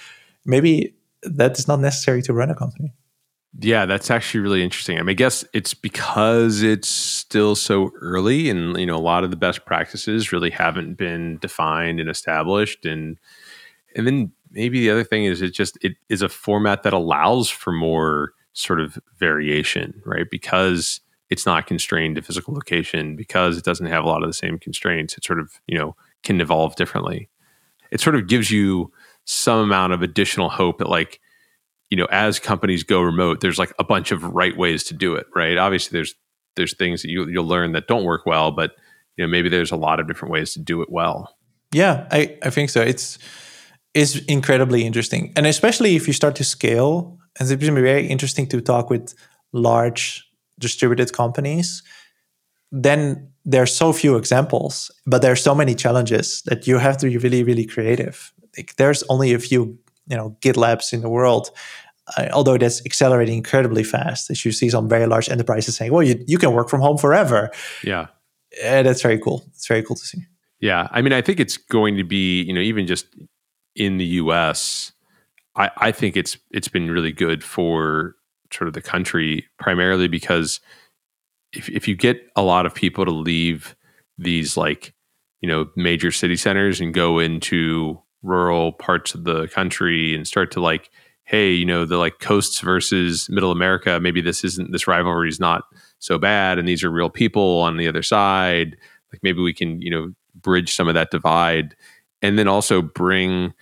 maybe 0.44 0.94
that 1.22 1.58
is 1.58 1.66
not 1.66 1.80
necessary 1.80 2.22
to 2.22 2.32
run 2.32 2.50
a 2.50 2.54
company. 2.54 2.92
Yeah, 3.60 3.86
that's 3.86 4.10
actually 4.10 4.40
really 4.40 4.64
interesting. 4.64 4.98
I 4.98 5.02
mean, 5.02 5.10
I 5.10 5.14
guess 5.14 5.44
it's 5.54 5.74
because 5.74 6.62
it's 6.62 6.88
still 6.88 7.54
so 7.54 7.92
early, 8.00 8.50
and 8.50 8.76
you 8.76 8.84
know, 8.84 8.96
a 8.96 8.98
lot 8.98 9.24
of 9.24 9.30
the 9.30 9.36
best 9.36 9.64
practices 9.64 10.32
really 10.32 10.50
haven't 10.50 10.94
been 10.94 11.38
defined 11.38 12.00
and 12.00 12.10
established, 12.10 12.84
and 12.84 13.16
and 13.94 14.06
then 14.06 14.32
maybe 14.50 14.80
the 14.80 14.90
other 14.90 15.04
thing 15.04 15.24
is 15.24 15.42
it 15.42 15.52
just 15.52 15.78
it 15.82 15.92
is 16.08 16.22
a 16.22 16.28
format 16.28 16.82
that 16.82 16.92
allows 16.92 17.48
for 17.50 17.72
more 17.72 18.32
sort 18.52 18.80
of 18.80 18.98
variation, 19.18 20.00
right? 20.04 20.26
Because 20.30 21.00
it's 21.30 21.46
not 21.46 21.66
constrained 21.66 22.16
to 22.16 22.22
physical 22.22 22.54
location, 22.54 23.16
because 23.16 23.56
it 23.56 23.64
doesn't 23.64 23.86
have 23.86 24.04
a 24.04 24.08
lot 24.08 24.22
of 24.22 24.28
the 24.28 24.34
same 24.34 24.58
constraints. 24.58 25.16
It 25.16 25.24
sort 25.24 25.40
of 25.40 25.60
you 25.66 25.76
know 25.76 25.96
can 26.22 26.40
evolve 26.40 26.76
differently. 26.76 27.28
It 27.90 28.00
sort 28.00 28.16
of 28.16 28.26
gives 28.26 28.50
you 28.50 28.92
some 29.24 29.60
amount 29.60 29.92
of 29.92 30.02
additional 30.02 30.48
hope 30.50 30.78
that 30.78 30.88
like 30.88 31.20
you 31.90 31.96
know 31.96 32.06
as 32.10 32.38
companies 32.38 32.82
go 32.82 33.00
remote 33.00 33.40
there's 33.40 33.58
like 33.58 33.72
a 33.78 33.84
bunch 33.84 34.12
of 34.12 34.22
right 34.22 34.56
ways 34.56 34.84
to 34.84 34.94
do 34.94 35.14
it 35.14 35.26
right 35.34 35.56
obviously 35.56 35.96
there's 35.96 36.14
there's 36.56 36.76
things 36.76 37.02
that 37.02 37.08
you, 37.08 37.26
you'll 37.28 37.46
learn 37.46 37.72
that 37.72 37.86
don't 37.86 38.04
work 38.04 38.26
well 38.26 38.50
but 38.50 38.72
you 39.16 39.24
know 39.24 39.28
maybe 39.28 39.48
there's 39.48 39.72
a 39.72 39.76
lot 39.76 39.98
of 39.98 40.06
different 40.06 40.32
ways 40.32 40.52
to 40.52 40.58
do 40.58 40.82
it 40.82 40.90
well 40.90 41.36
yeah 41.72 42.06
i 42.10 42.36
i 42.42 42.50
think 42.50 42.68
so 42.68 42.80
it's 42.80 43.18
it's 43.94 44.18
incredibly 44.26 44.84
interesting 44.84 45.32
and 45.36 45.46
especially 45.46 45.96
if 45.96 46.06
you 46.06 46.12
start 46.12 46.34
to 46.36 46.44
scale 46.44 47.18
and 47.38 47.50
it's 47.50 47.60
been 47.60 47.74
very 47.74 48.06
interesting 48.06 48.46
to 48.46 48.60
talk 48.60 48.90
with 48.90 49.14
large 49.52 50.28
distributed 50.58 51.12
companies 51.12 51.82
then 52.70 53.28
there 53.44 53.62
are 53.62 53.66
so 53.66 53.92
few 53.92 54.16
examples 54.16 54.90
but 55.06 55.22
there 55.22 55.32
are 55.32 55.36
so 55.36 55.54
many 55.54 55.74
challenges 55.74 56.42
that 56.46 56.66
you 56.66 56.78
have 56.78 56.96
to 56.96 57.06
be 57.06 57.16
really 57.18 57.42
really 57.42 57.66
creative 57.66 58.32
like 58.56 58.76
there's 58.76 59.02
only 59.04 59.32
a 59.32 59.38
few 59.38 59.78
you 60.06 60.16
know 60.16 60.36
GitLabs 60.40 60.92
in 60.92 61.00
the 61.00 61.08
world. 61.08 61.50
Uh, 62.18 62.28
although 62.32 62.58
that's 62.58 62.84
accelerating 62.84 63.38
incredibly 63.38 63.82
fast, 63.82 64.30
as 64.30 64.44
you 64.44 64.52
see 64.52 64.68
some 64.68 64.88
very 64.88 65.06
large 65.06 65.28
enterprises 65.30 65.76
saying, 65.76 65.92
"Well, 65.92 66.02
you 66.02 66.22
you 66.26 66.38
can 66.38 66.52
work 66.52 66.68
from 66.68 66.80
home 66.80 66.98
forever." 66.98 67.50
Yeah, 67.82 68.08
uh, 68.64 68.82
that's 68.82 69.02
very 69.02 69.18
cool. 69.18 69.44
It's 69.54 69.66
very 69.66 69.82
cool 69.82 69.96
to 69.96 70.04
see. 70.04 70.22
Yeah, 70.60 70.88
I 70.90 71.02
mean, 71.02 71.12
I 71.12 71.22
think 71.22 71.40
it's 71.40 71.56
going 71.56 71.96
to 71.96 72.04
be 72.04 72.42
you 72.42 72.52
know 72.52 72.60
even 72.60 72.86
just 72.86 73.06
in 73.76 73.98
the 73.98 74.04
U.S. 74.04 74.92
I, 75.56 75.70
I 75.76 75.92
think 75.92 76.16
it's 76.16 76.36
it's 76.50 76.68
been 76.68 76.90
really 76.90 77.12
good 77.12 77.42
for 77.42 78.16
sort 78.52 78.68
of 78.68 78.74
the 78.74 78.82
country 78.82 79.46
primarily 79.58 80.08
because 80.08 80.60
if 81.52 81.68
if 81.68 81.88
you 81.88 81.96
get 81.96 82.30
a 82.36 82.42
lot 82.42 82.66
of 82.66 82.74
people 82.74 83.04
to 83.04 83.10
leave 83.10 83.74
these 84.18 84.56
like 84.56 84.94
you 85.40 85.48
know 85.48 85.68
major 85.76 86.10
city 86.10 86.36
centers 86.36 86.80
and 86.80 86.94
go 86.94 87.18
into 87.18 88.00
rural 88.22 88.72
parts 88.72 89.14
of 89.14 89.24
the 89.24 89.46
country 89.48 90.14
and 90.14 90.26
start 90.26 90.50
to 90.50 90.60
like 90.60 90.90
hey 91.24 91.50
you 91.50 91.66
know 91.66 91.84
the 91.84 91.96
like 91.96 92.18
coasts 92.20 92.60
versus 92.60 93.28
middle 93.28 93.50
america 93.50 93.98
maybe 94.00 94.20
this 94.20 94.44
isn't 94.44 94.72
this 94.72 94.86
rivalry 94.86 95.28
is 95.28 95.40
not 95.40 95.64
so 95.98 96.18
bad 96.18 96.58
and 96.58 96.66
these 96.68 96.84
are 96.84 96.90
real 96.90 97.10
people 97.10 97.60
on 97.60 97.76
the 97.76 97.88
other 97.88 98.02
side 98.02 98.76
like 99.12 99.20
maybe 99.22 99.40
we 99.40 99.52
can 99.52 99.80
you 99.82 99.90
know 99.90 100.12
bridge 100.34 100.74
some 100.74 100.88
of 100.88 100.94
that 100.94 101.10
divide 101.10 101.74
and 102.24 102.38
then 102.38 102.48
also 102.48 102.80
bring 102.80 103.52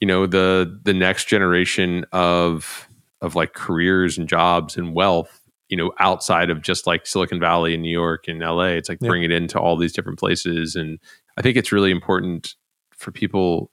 you 0.00 0.06
know 0.06 0.26
the 0.26 0.80
the 0.84 0.94
next 0.94 1.26
generation 1.26 2.06
of 2.12 2.88
of 3.20 3.34
like 3.34 3.52
careers 3.52 4.16
and 4.16 4.26
jobs 4.26 4.76
and 4.76 4.94
wealth 4.94 5.42
you 5.68 5.76
know 5.76 5.92
outside 5.98 6.48
of 6.48 6.62
just 6.62 6.86
like 6.86 7.06
silicon 7.06 7.38
valley 7.38 7.74
and 7.74 7.82
new 7.82 7.90
york 7.90 8.26
and 8.26 8.40
la 8.40 8.62
it's 8.62 8.88
like 8.88 8.98
yeah. 9.02 9.08
bring 9.08 9.22
it 9.22 9.30
into 9.30 9.60
all 9.60 9.76
these 9.76 9.92
different 9.92 10.18
places. 10.18 10.74
And 10.74 10.98
i 11.36 11.42
think 11.42 11.56
it's 11.56 11.72
really 11.72 11.90
important 11.90 12.54
for 12.90 13.12
people 13.12 13.70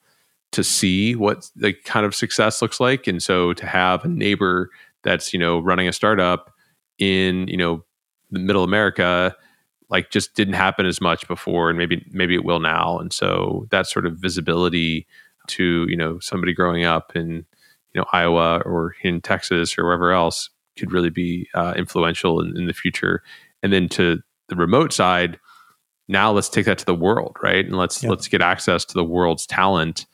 to 0.52 0.64
see 0.64 1.16
what 1.16 1.50
the 1.56 1.74
kind 1.74 2.06
of 2.06 2.16
success 2.16 2.62
looks 2.62 2.80
like. 2.80 3.06
And 3.06 3.22
so 3.22 3.52
to 3.54 3.66
have 3.66 4.06
a 4.06 4.08
neighbor 4.08 4.70
that's 5.04 5.34
you 5.34 5.40
know 5.40 5.60
running 5.60 5.88
a 5.88 5.94
startup 5.94 6.54
in 7.00 7.48
you 7.48 7.58
know 7.58 7.84
the 8.32 8.40
middle 8.40 8.64
america 8.64 9.36
like 9.90 10.10
just 10.10 10.36
didn't 10.36 10.56
happen 10.56 10.86
as 10.86 11.00
much 11.00 11.28
before 11.28 11.70
and 11.70 11.78
maybe 11.78 12.06
maybe 12.12 12.36
it 12.36 12.44
will 12.44 12.60
now. 12.60 13.00
And 13.00 13.14
so 13.14 13.68
that 13.72 13.88
sort 13.88 14.06
of 14.06 14.18
visibility 14.18 15.08
to 15.48 15.86
you 15.90 15.96
know 15.96 16.20
somebody 16.20 16.54
growing 16.54 16.84
up 16.84 17.16
in 17.16 17.46
you 17.94 18.02
know 18.02 18.06
iowa 18.12 18.62
or 18.66 18.96
in 19.02 19.22
texas 19.22 19.78
or 19.78 19.86
wherever 19.86 20.12
else 20.12 20.50
could 20.78 20.92
really 20.92 21.10
be 21.10 21.48
uh, 21.54 21.74
influential 21.78 22.42
in, 22.42 22.56
in 22.58 22.68
the 22.68 22.74
future. 22.74 23.24
And 23.64 23.72
then 23.74 23.90
to 23.90 24.22
the 24.50 24.56
remote 24.56 24.94
side 24.94 25.40
now 26.10 26.32
let's 26.32 26.50
take 26.50 26.66
that 26.66 26.78
to 26.78 26.86
the 26.86 26.96
world 26.96 27.36
right? 27.42 27.66
And 27.66 27.78
let's 27.78 28.04
yeah. 28.04 28.10
let's 28.10 28.28
get 28.28 28.42
access 28.42 28.86
to 28.86 28.94
the 28.94 29.04
world's 29.04 29.46
talent. 29.46 30.06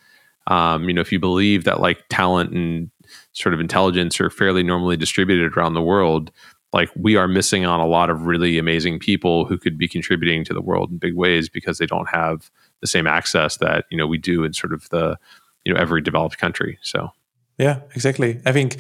Um, 0.47 0.89
you 0.89 0.93
know, 0.93 1.01
if 1.01 1.11
you 1.11 1.19
believe 1.19 1.63
that 1.63 1.79
like 1.79 2.03
talent 2.09 2.51
and 2.51 2.91
sort 3.31 3.53
of 3.53 3.59
intelligence 3.59 4.19
are 4.19 4.29
fairly 4.29 4.63
normally 4.63 4.97
distributed 4.97 5.55
around 5.55 5.73
the 5.73 5.81
world, 5.81 6.31
like 6.73 6.89
we 6.95 7.15
are 7.15 7.27
missing 7.27 7.65
on 7.65 7.79
a 7.79 7.85
lot 7.85 8.09
of 8.09 8.25
really 8.25 8.57
amazing 8.57 8.99
people 8.99 9.45
who 9.45 9.57
could 9.57 9.77
be 9.77 9.87
contributing 9.87 10.43
to 10.45 10.53
the 10.53 10.61
world 10.61 10.91
in 10.91 10.97
big 10.97 11.15
ways 11.15 11.49
because 11.49 11.77
they 11.77 11.85
don't 11.85 12.09
have 12.09 12.49
the 12.81 12.87
same 12.87 13.07
access 13.07 13.57
that 13.57 13.85
you 13.89 13.97
know 13.97 14.07
we 14.07 14.17
do 14.17 14.43
in 14.43 14.53
sort 14.53 14.73
of 14.73 14.89
the 14.89 15.17
you 15.63 15.73
know 15.73 15.79
every 15.79 16.01
developed 16.01 16.37
country. 16.37 16.77
So 16.81 17.09
yeah, 17.57 17.81
exactly. 17.95 18.41
I 18.45 18.51
think 18.51 18.77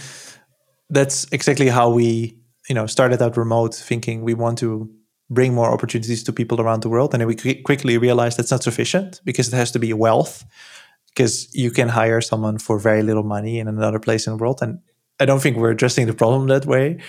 that's 0.89 1.31
exactly 1.31 1.69
how 1.69 1.89
we 1.89 2.37
you 2.69 2.75
know 2.75 2.87
started 2.87 3.21
out 3.21 3.37
remote, 3.37 3.75
thinking 3.75 4.23
we 4.23 4.33
want 4.33 4.57
to 4.59 4.89
bring 5.29 5.53
more 5.53 5.71
opportunities 5.71 6.23
to 6.23 6.33
people 6.33 6.61
around 6.61 6.81
the 6.83 6.89
world, 6.89 7.13
and 7.13 7.21
then 7.21 7.27
we 7.27 7.35
quickly 7.61 7.97
realized 7.97 8.37
that's 8.37 8.51
not 8.51 8.63
sufficient 8.63 9.21
because 9.23 9.47
it 9.47 9.55
has 9.55 9.71
to 9.71 9.79
be 9.79 9.93
wealth 9.93 10.45
because 11.15 11.53
you 11.53 11.69
can 11.69 11.89
hire 11.89 12.21
someone 12.21 12.57
for 12.57 12.79
very 12.79 13.03
little 13.03 13.23
money 13.23 13.59
in 13.59 13.67
another 13.67 13.99
place 13.99 14.25
in 14.25 14.33
the 14.33 14.37
world. 14.37 14.59
And 14.61 14.79
I 15.19 15.25
don't 15.25 15.41
think 15.41 15.57
we're 15.57 15.71
addressing 15.71 16.07
the 16.07 16.13
problem 16.13 16.47
that 16.47 16.65
way. 16.65 16.99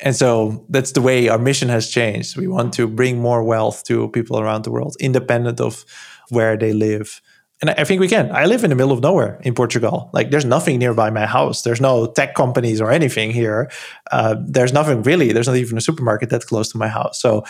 And 0.00 0.14
so 0.14 0.64
that's 0.68 0.92
the 0.92 1.02
way 1.02 1.28
our 1.28 1.38
mission 1.38 1.68
has 1.68 1.88
changed. 1.88 2.36
We 2.36 2.46
want 2.46 2.72
to 2.74 2.86
bring 2.86 3.18
more 3.18 3.42
wealth 3.42 3.84
to 3.84 4.08
people 4.10 4.38
around 4.38 4.64
the 4.64 4.70
world, 4.70 4.96
independent 5.00 5.60
of 5.60 5.84
where 6.28 6.56
they 6.56 6.72
live. 6.72 7.20
And 7.60 7.70
I 7.70 7.82
think 7.82 8.00
we 8.00 8.06
can. 8.06 8.30
I 8.30 8.44
live 8.44 8.62
in 8.62 8.70
the 8.70 8.76
middle 8.76 8.92
of 8.92 9.00
nowhere 9.00 9.40
in 9.42 9.54
Portugal. 9.54 10.10
Like, 10.12 10.30
there's 10.30 10.44
nothing 10.44 10.78
nearby 10.78 11.10
my 11.10 11.26
house. 11.26 11.62
There's 11.62 11.80
no 11.80 12.06
tech 12.06 12.36
companies 12.36 12.80
or 12.80 12.92
anything 12.92 13.32
here. 13.32 13.68
Uh, 14.12 14.36
there's 14.46 14.72
nothing 14.72 15.02
really. 15.02 15.32
There's 15.32 15.48
not 15.48 15.56
even 15.56 15.76
a 15.76 15.80
supermarket 15.80 16.30
that's 16.30 16.44
close 16.44 16.70
to 16.70 16.78
my 16.78 16.86
house. 16.86 17.20
So, 17.20 17.44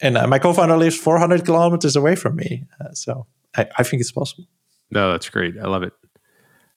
and 0.00 0.18
uh, 0.18 0.26
my 0.26 0.40
co-founder 0.40 0.76
lives 0.76 0.96
400 0.98 1.44
kilometers 1.44 1.94
away 1.94 2.16
from 2.16 2.34
me. 2.34 2.64
Uh, 2.80 2.92
so, 2.94 3.26
I, 3.56 3.68
I 3.78 3.84
think 3.84 4.00
it's 4.00 4.10
possible. 4.10 4.48
No, 4.90 5.12
that's 5.12 5.28
great. 5.30 5.54
I 5.56 5.68
love 5.68 5.84
it. 5.84 5.92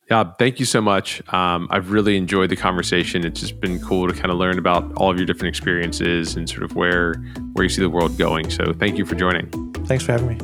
Yeah, 0.10 0.32
thank 0.40 0.60
you 0.60 0.66
so 0.66 0.80
much. 0.80 1.22
Um, 1.34 1.68
I've 1.70 1.92
really 1.92 2.16
enjoyed 2.16 2.50
the 2.50 2.56
conversation. 2.56 3.26
It's 3.26 3.42
just 3.42 3.60
been 3.60 3.80
cool 3.80 4.08
to 4.08 4.14
kind 4.14 4.32
of 4.32 4.38
learn 4.38 4.58
about 4.58 4.94
all 4.94 5.12
of 5.12 5.18
your 5.18 5.26
different 5.26 5.50
experiences 5.50 6.36
and 6.38 6.50
sort 6.50 6.64
of 6.64 6.76
where 6.76 7.16
where 7.54 7.64
you 7.64 7.70
see 7.70 7.82
the 7.82 7.90
world 7.90 8.18
going. 8.18 8.50
So 8.50 8.72
thank 8.72 8.98
you 8.98 9.06
for 9.06 9.16
joining. 9.16 9.50
Thanks 9.86 10.06
for 10.06 10.14
having 10.14 10.30
me. 10.30 10.38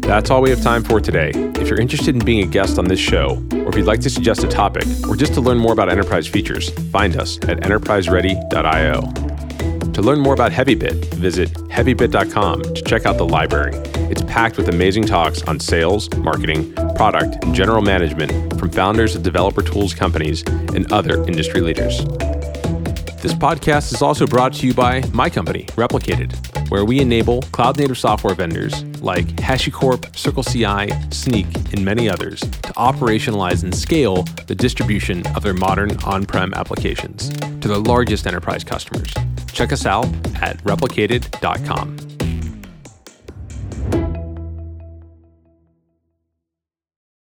That's 0.00 0.30
all 0.30 0.42
we 0.42 0.50
have 0.50 0.62
time 0.62 0.82
for 0.82 1.00
today. 1.00 1.30
If 1.34 1.68
you're 1.68 1.80
interested 1.80 2.14
in 2.14 2.24
being 2.24 2.42
a 2.42 2.50
guest 2.50 2.78
on 2.78 2.86
this 2.86 2.98
show, 2.98 3.44
or 3.52 3.68
if 3.68 3.76
you'd 3.76 3.86
like 3.86 4.00
to 4.00 4.10
suggest 4.10 4.42
a 4.42 4.48
topic, 4.48 4.86
or 5.06 5.14
just 5.14 5.34
to 5.34 5.40
learn 5.40 5.58
more 5.58 5.72
about 5.72 5.88
enterprise 5.88 6.26
features, 6.26 6.70
find 6.90 7.14
us 7.16 7.36
at 7.42 7.58
enterpriseready.io. 7.60 9.37
To 9.98 10.02
learn 10.02 10.20
more 10.20 10.32
about 10.32 10.52
HeavyBit, 10.52 11.12
visit 11.16 11.52
heavybit.com 11.54 12.62
to 12.62 12.82
check 12.82 13.04
out 13.04 13.18
the 13.18 13.26
library. 13.26 13.72
It's 14.08 14.22
packed 14.22 14.56
with 14.56 14.68
amazing 14.68 15.06
talks 15.06 15.42
on 15.42 15.58
sales, 15.58 16.08
marketing, 16.18 16.72
product, 16.94 17.42
and 17.42 17.52
general 17.52 17.82
management 17.82 18.60
from 18.60 18.70
founders 18.70 19.16
of 19.16 19.24
developer 19.24 19.60
tools 19.60 19.94
companies 19.94 20.44
and 20.46 20.92
other 20.92 21.24
industry 21.24 21.60
leaders. 21.60 21.98
This 23.20 23.34
podcast 23.34 23.92
is 23.92 24.00
also 24.00 24.28
brought 24.28 24.52
to 24.54 24.66
you 24.66 24.72
by 24.72 25.02
my 25.12 25.28
company, 25.28 25.64
Replicated, 25.74 26.70
where 26.70 26.84
we 26.84 27.00
enable 27.00 27.42
cloud 27.42 27.76
native 27.76 27.98
software 27.98 28.34
vendors 28.34 28.84
like 29.02 29.26
HashiCorp, 29.26 30.12
CircleCI, 30.12 30.88
Snyk, 31.10 31.72
and 31.72 31.84
many 31.84 32.08
others 32.08 32.40
to 32.40 32.72
operationalize 32.74 33.64
and 33.64 33.74
scale 33.74 34.22
the 34.46 34.54
distribution 34.54 35.26
of 35.34 35.42
their 35.42 35.52
modern 35.52 35.96
on 36.04 36.26
prem 36.26 36.54
applications 36.54 37.30
to 37.30 37.66
their 37.66 37.78
largest 37.78 38.24
enterprise 38.24 38.62
customers. 38.62 39.12
Check 39.52 39.72
us 39.72 39.84
out 39.84 40.06
at 40.40 40.58
replicated.com. 40.58 42.07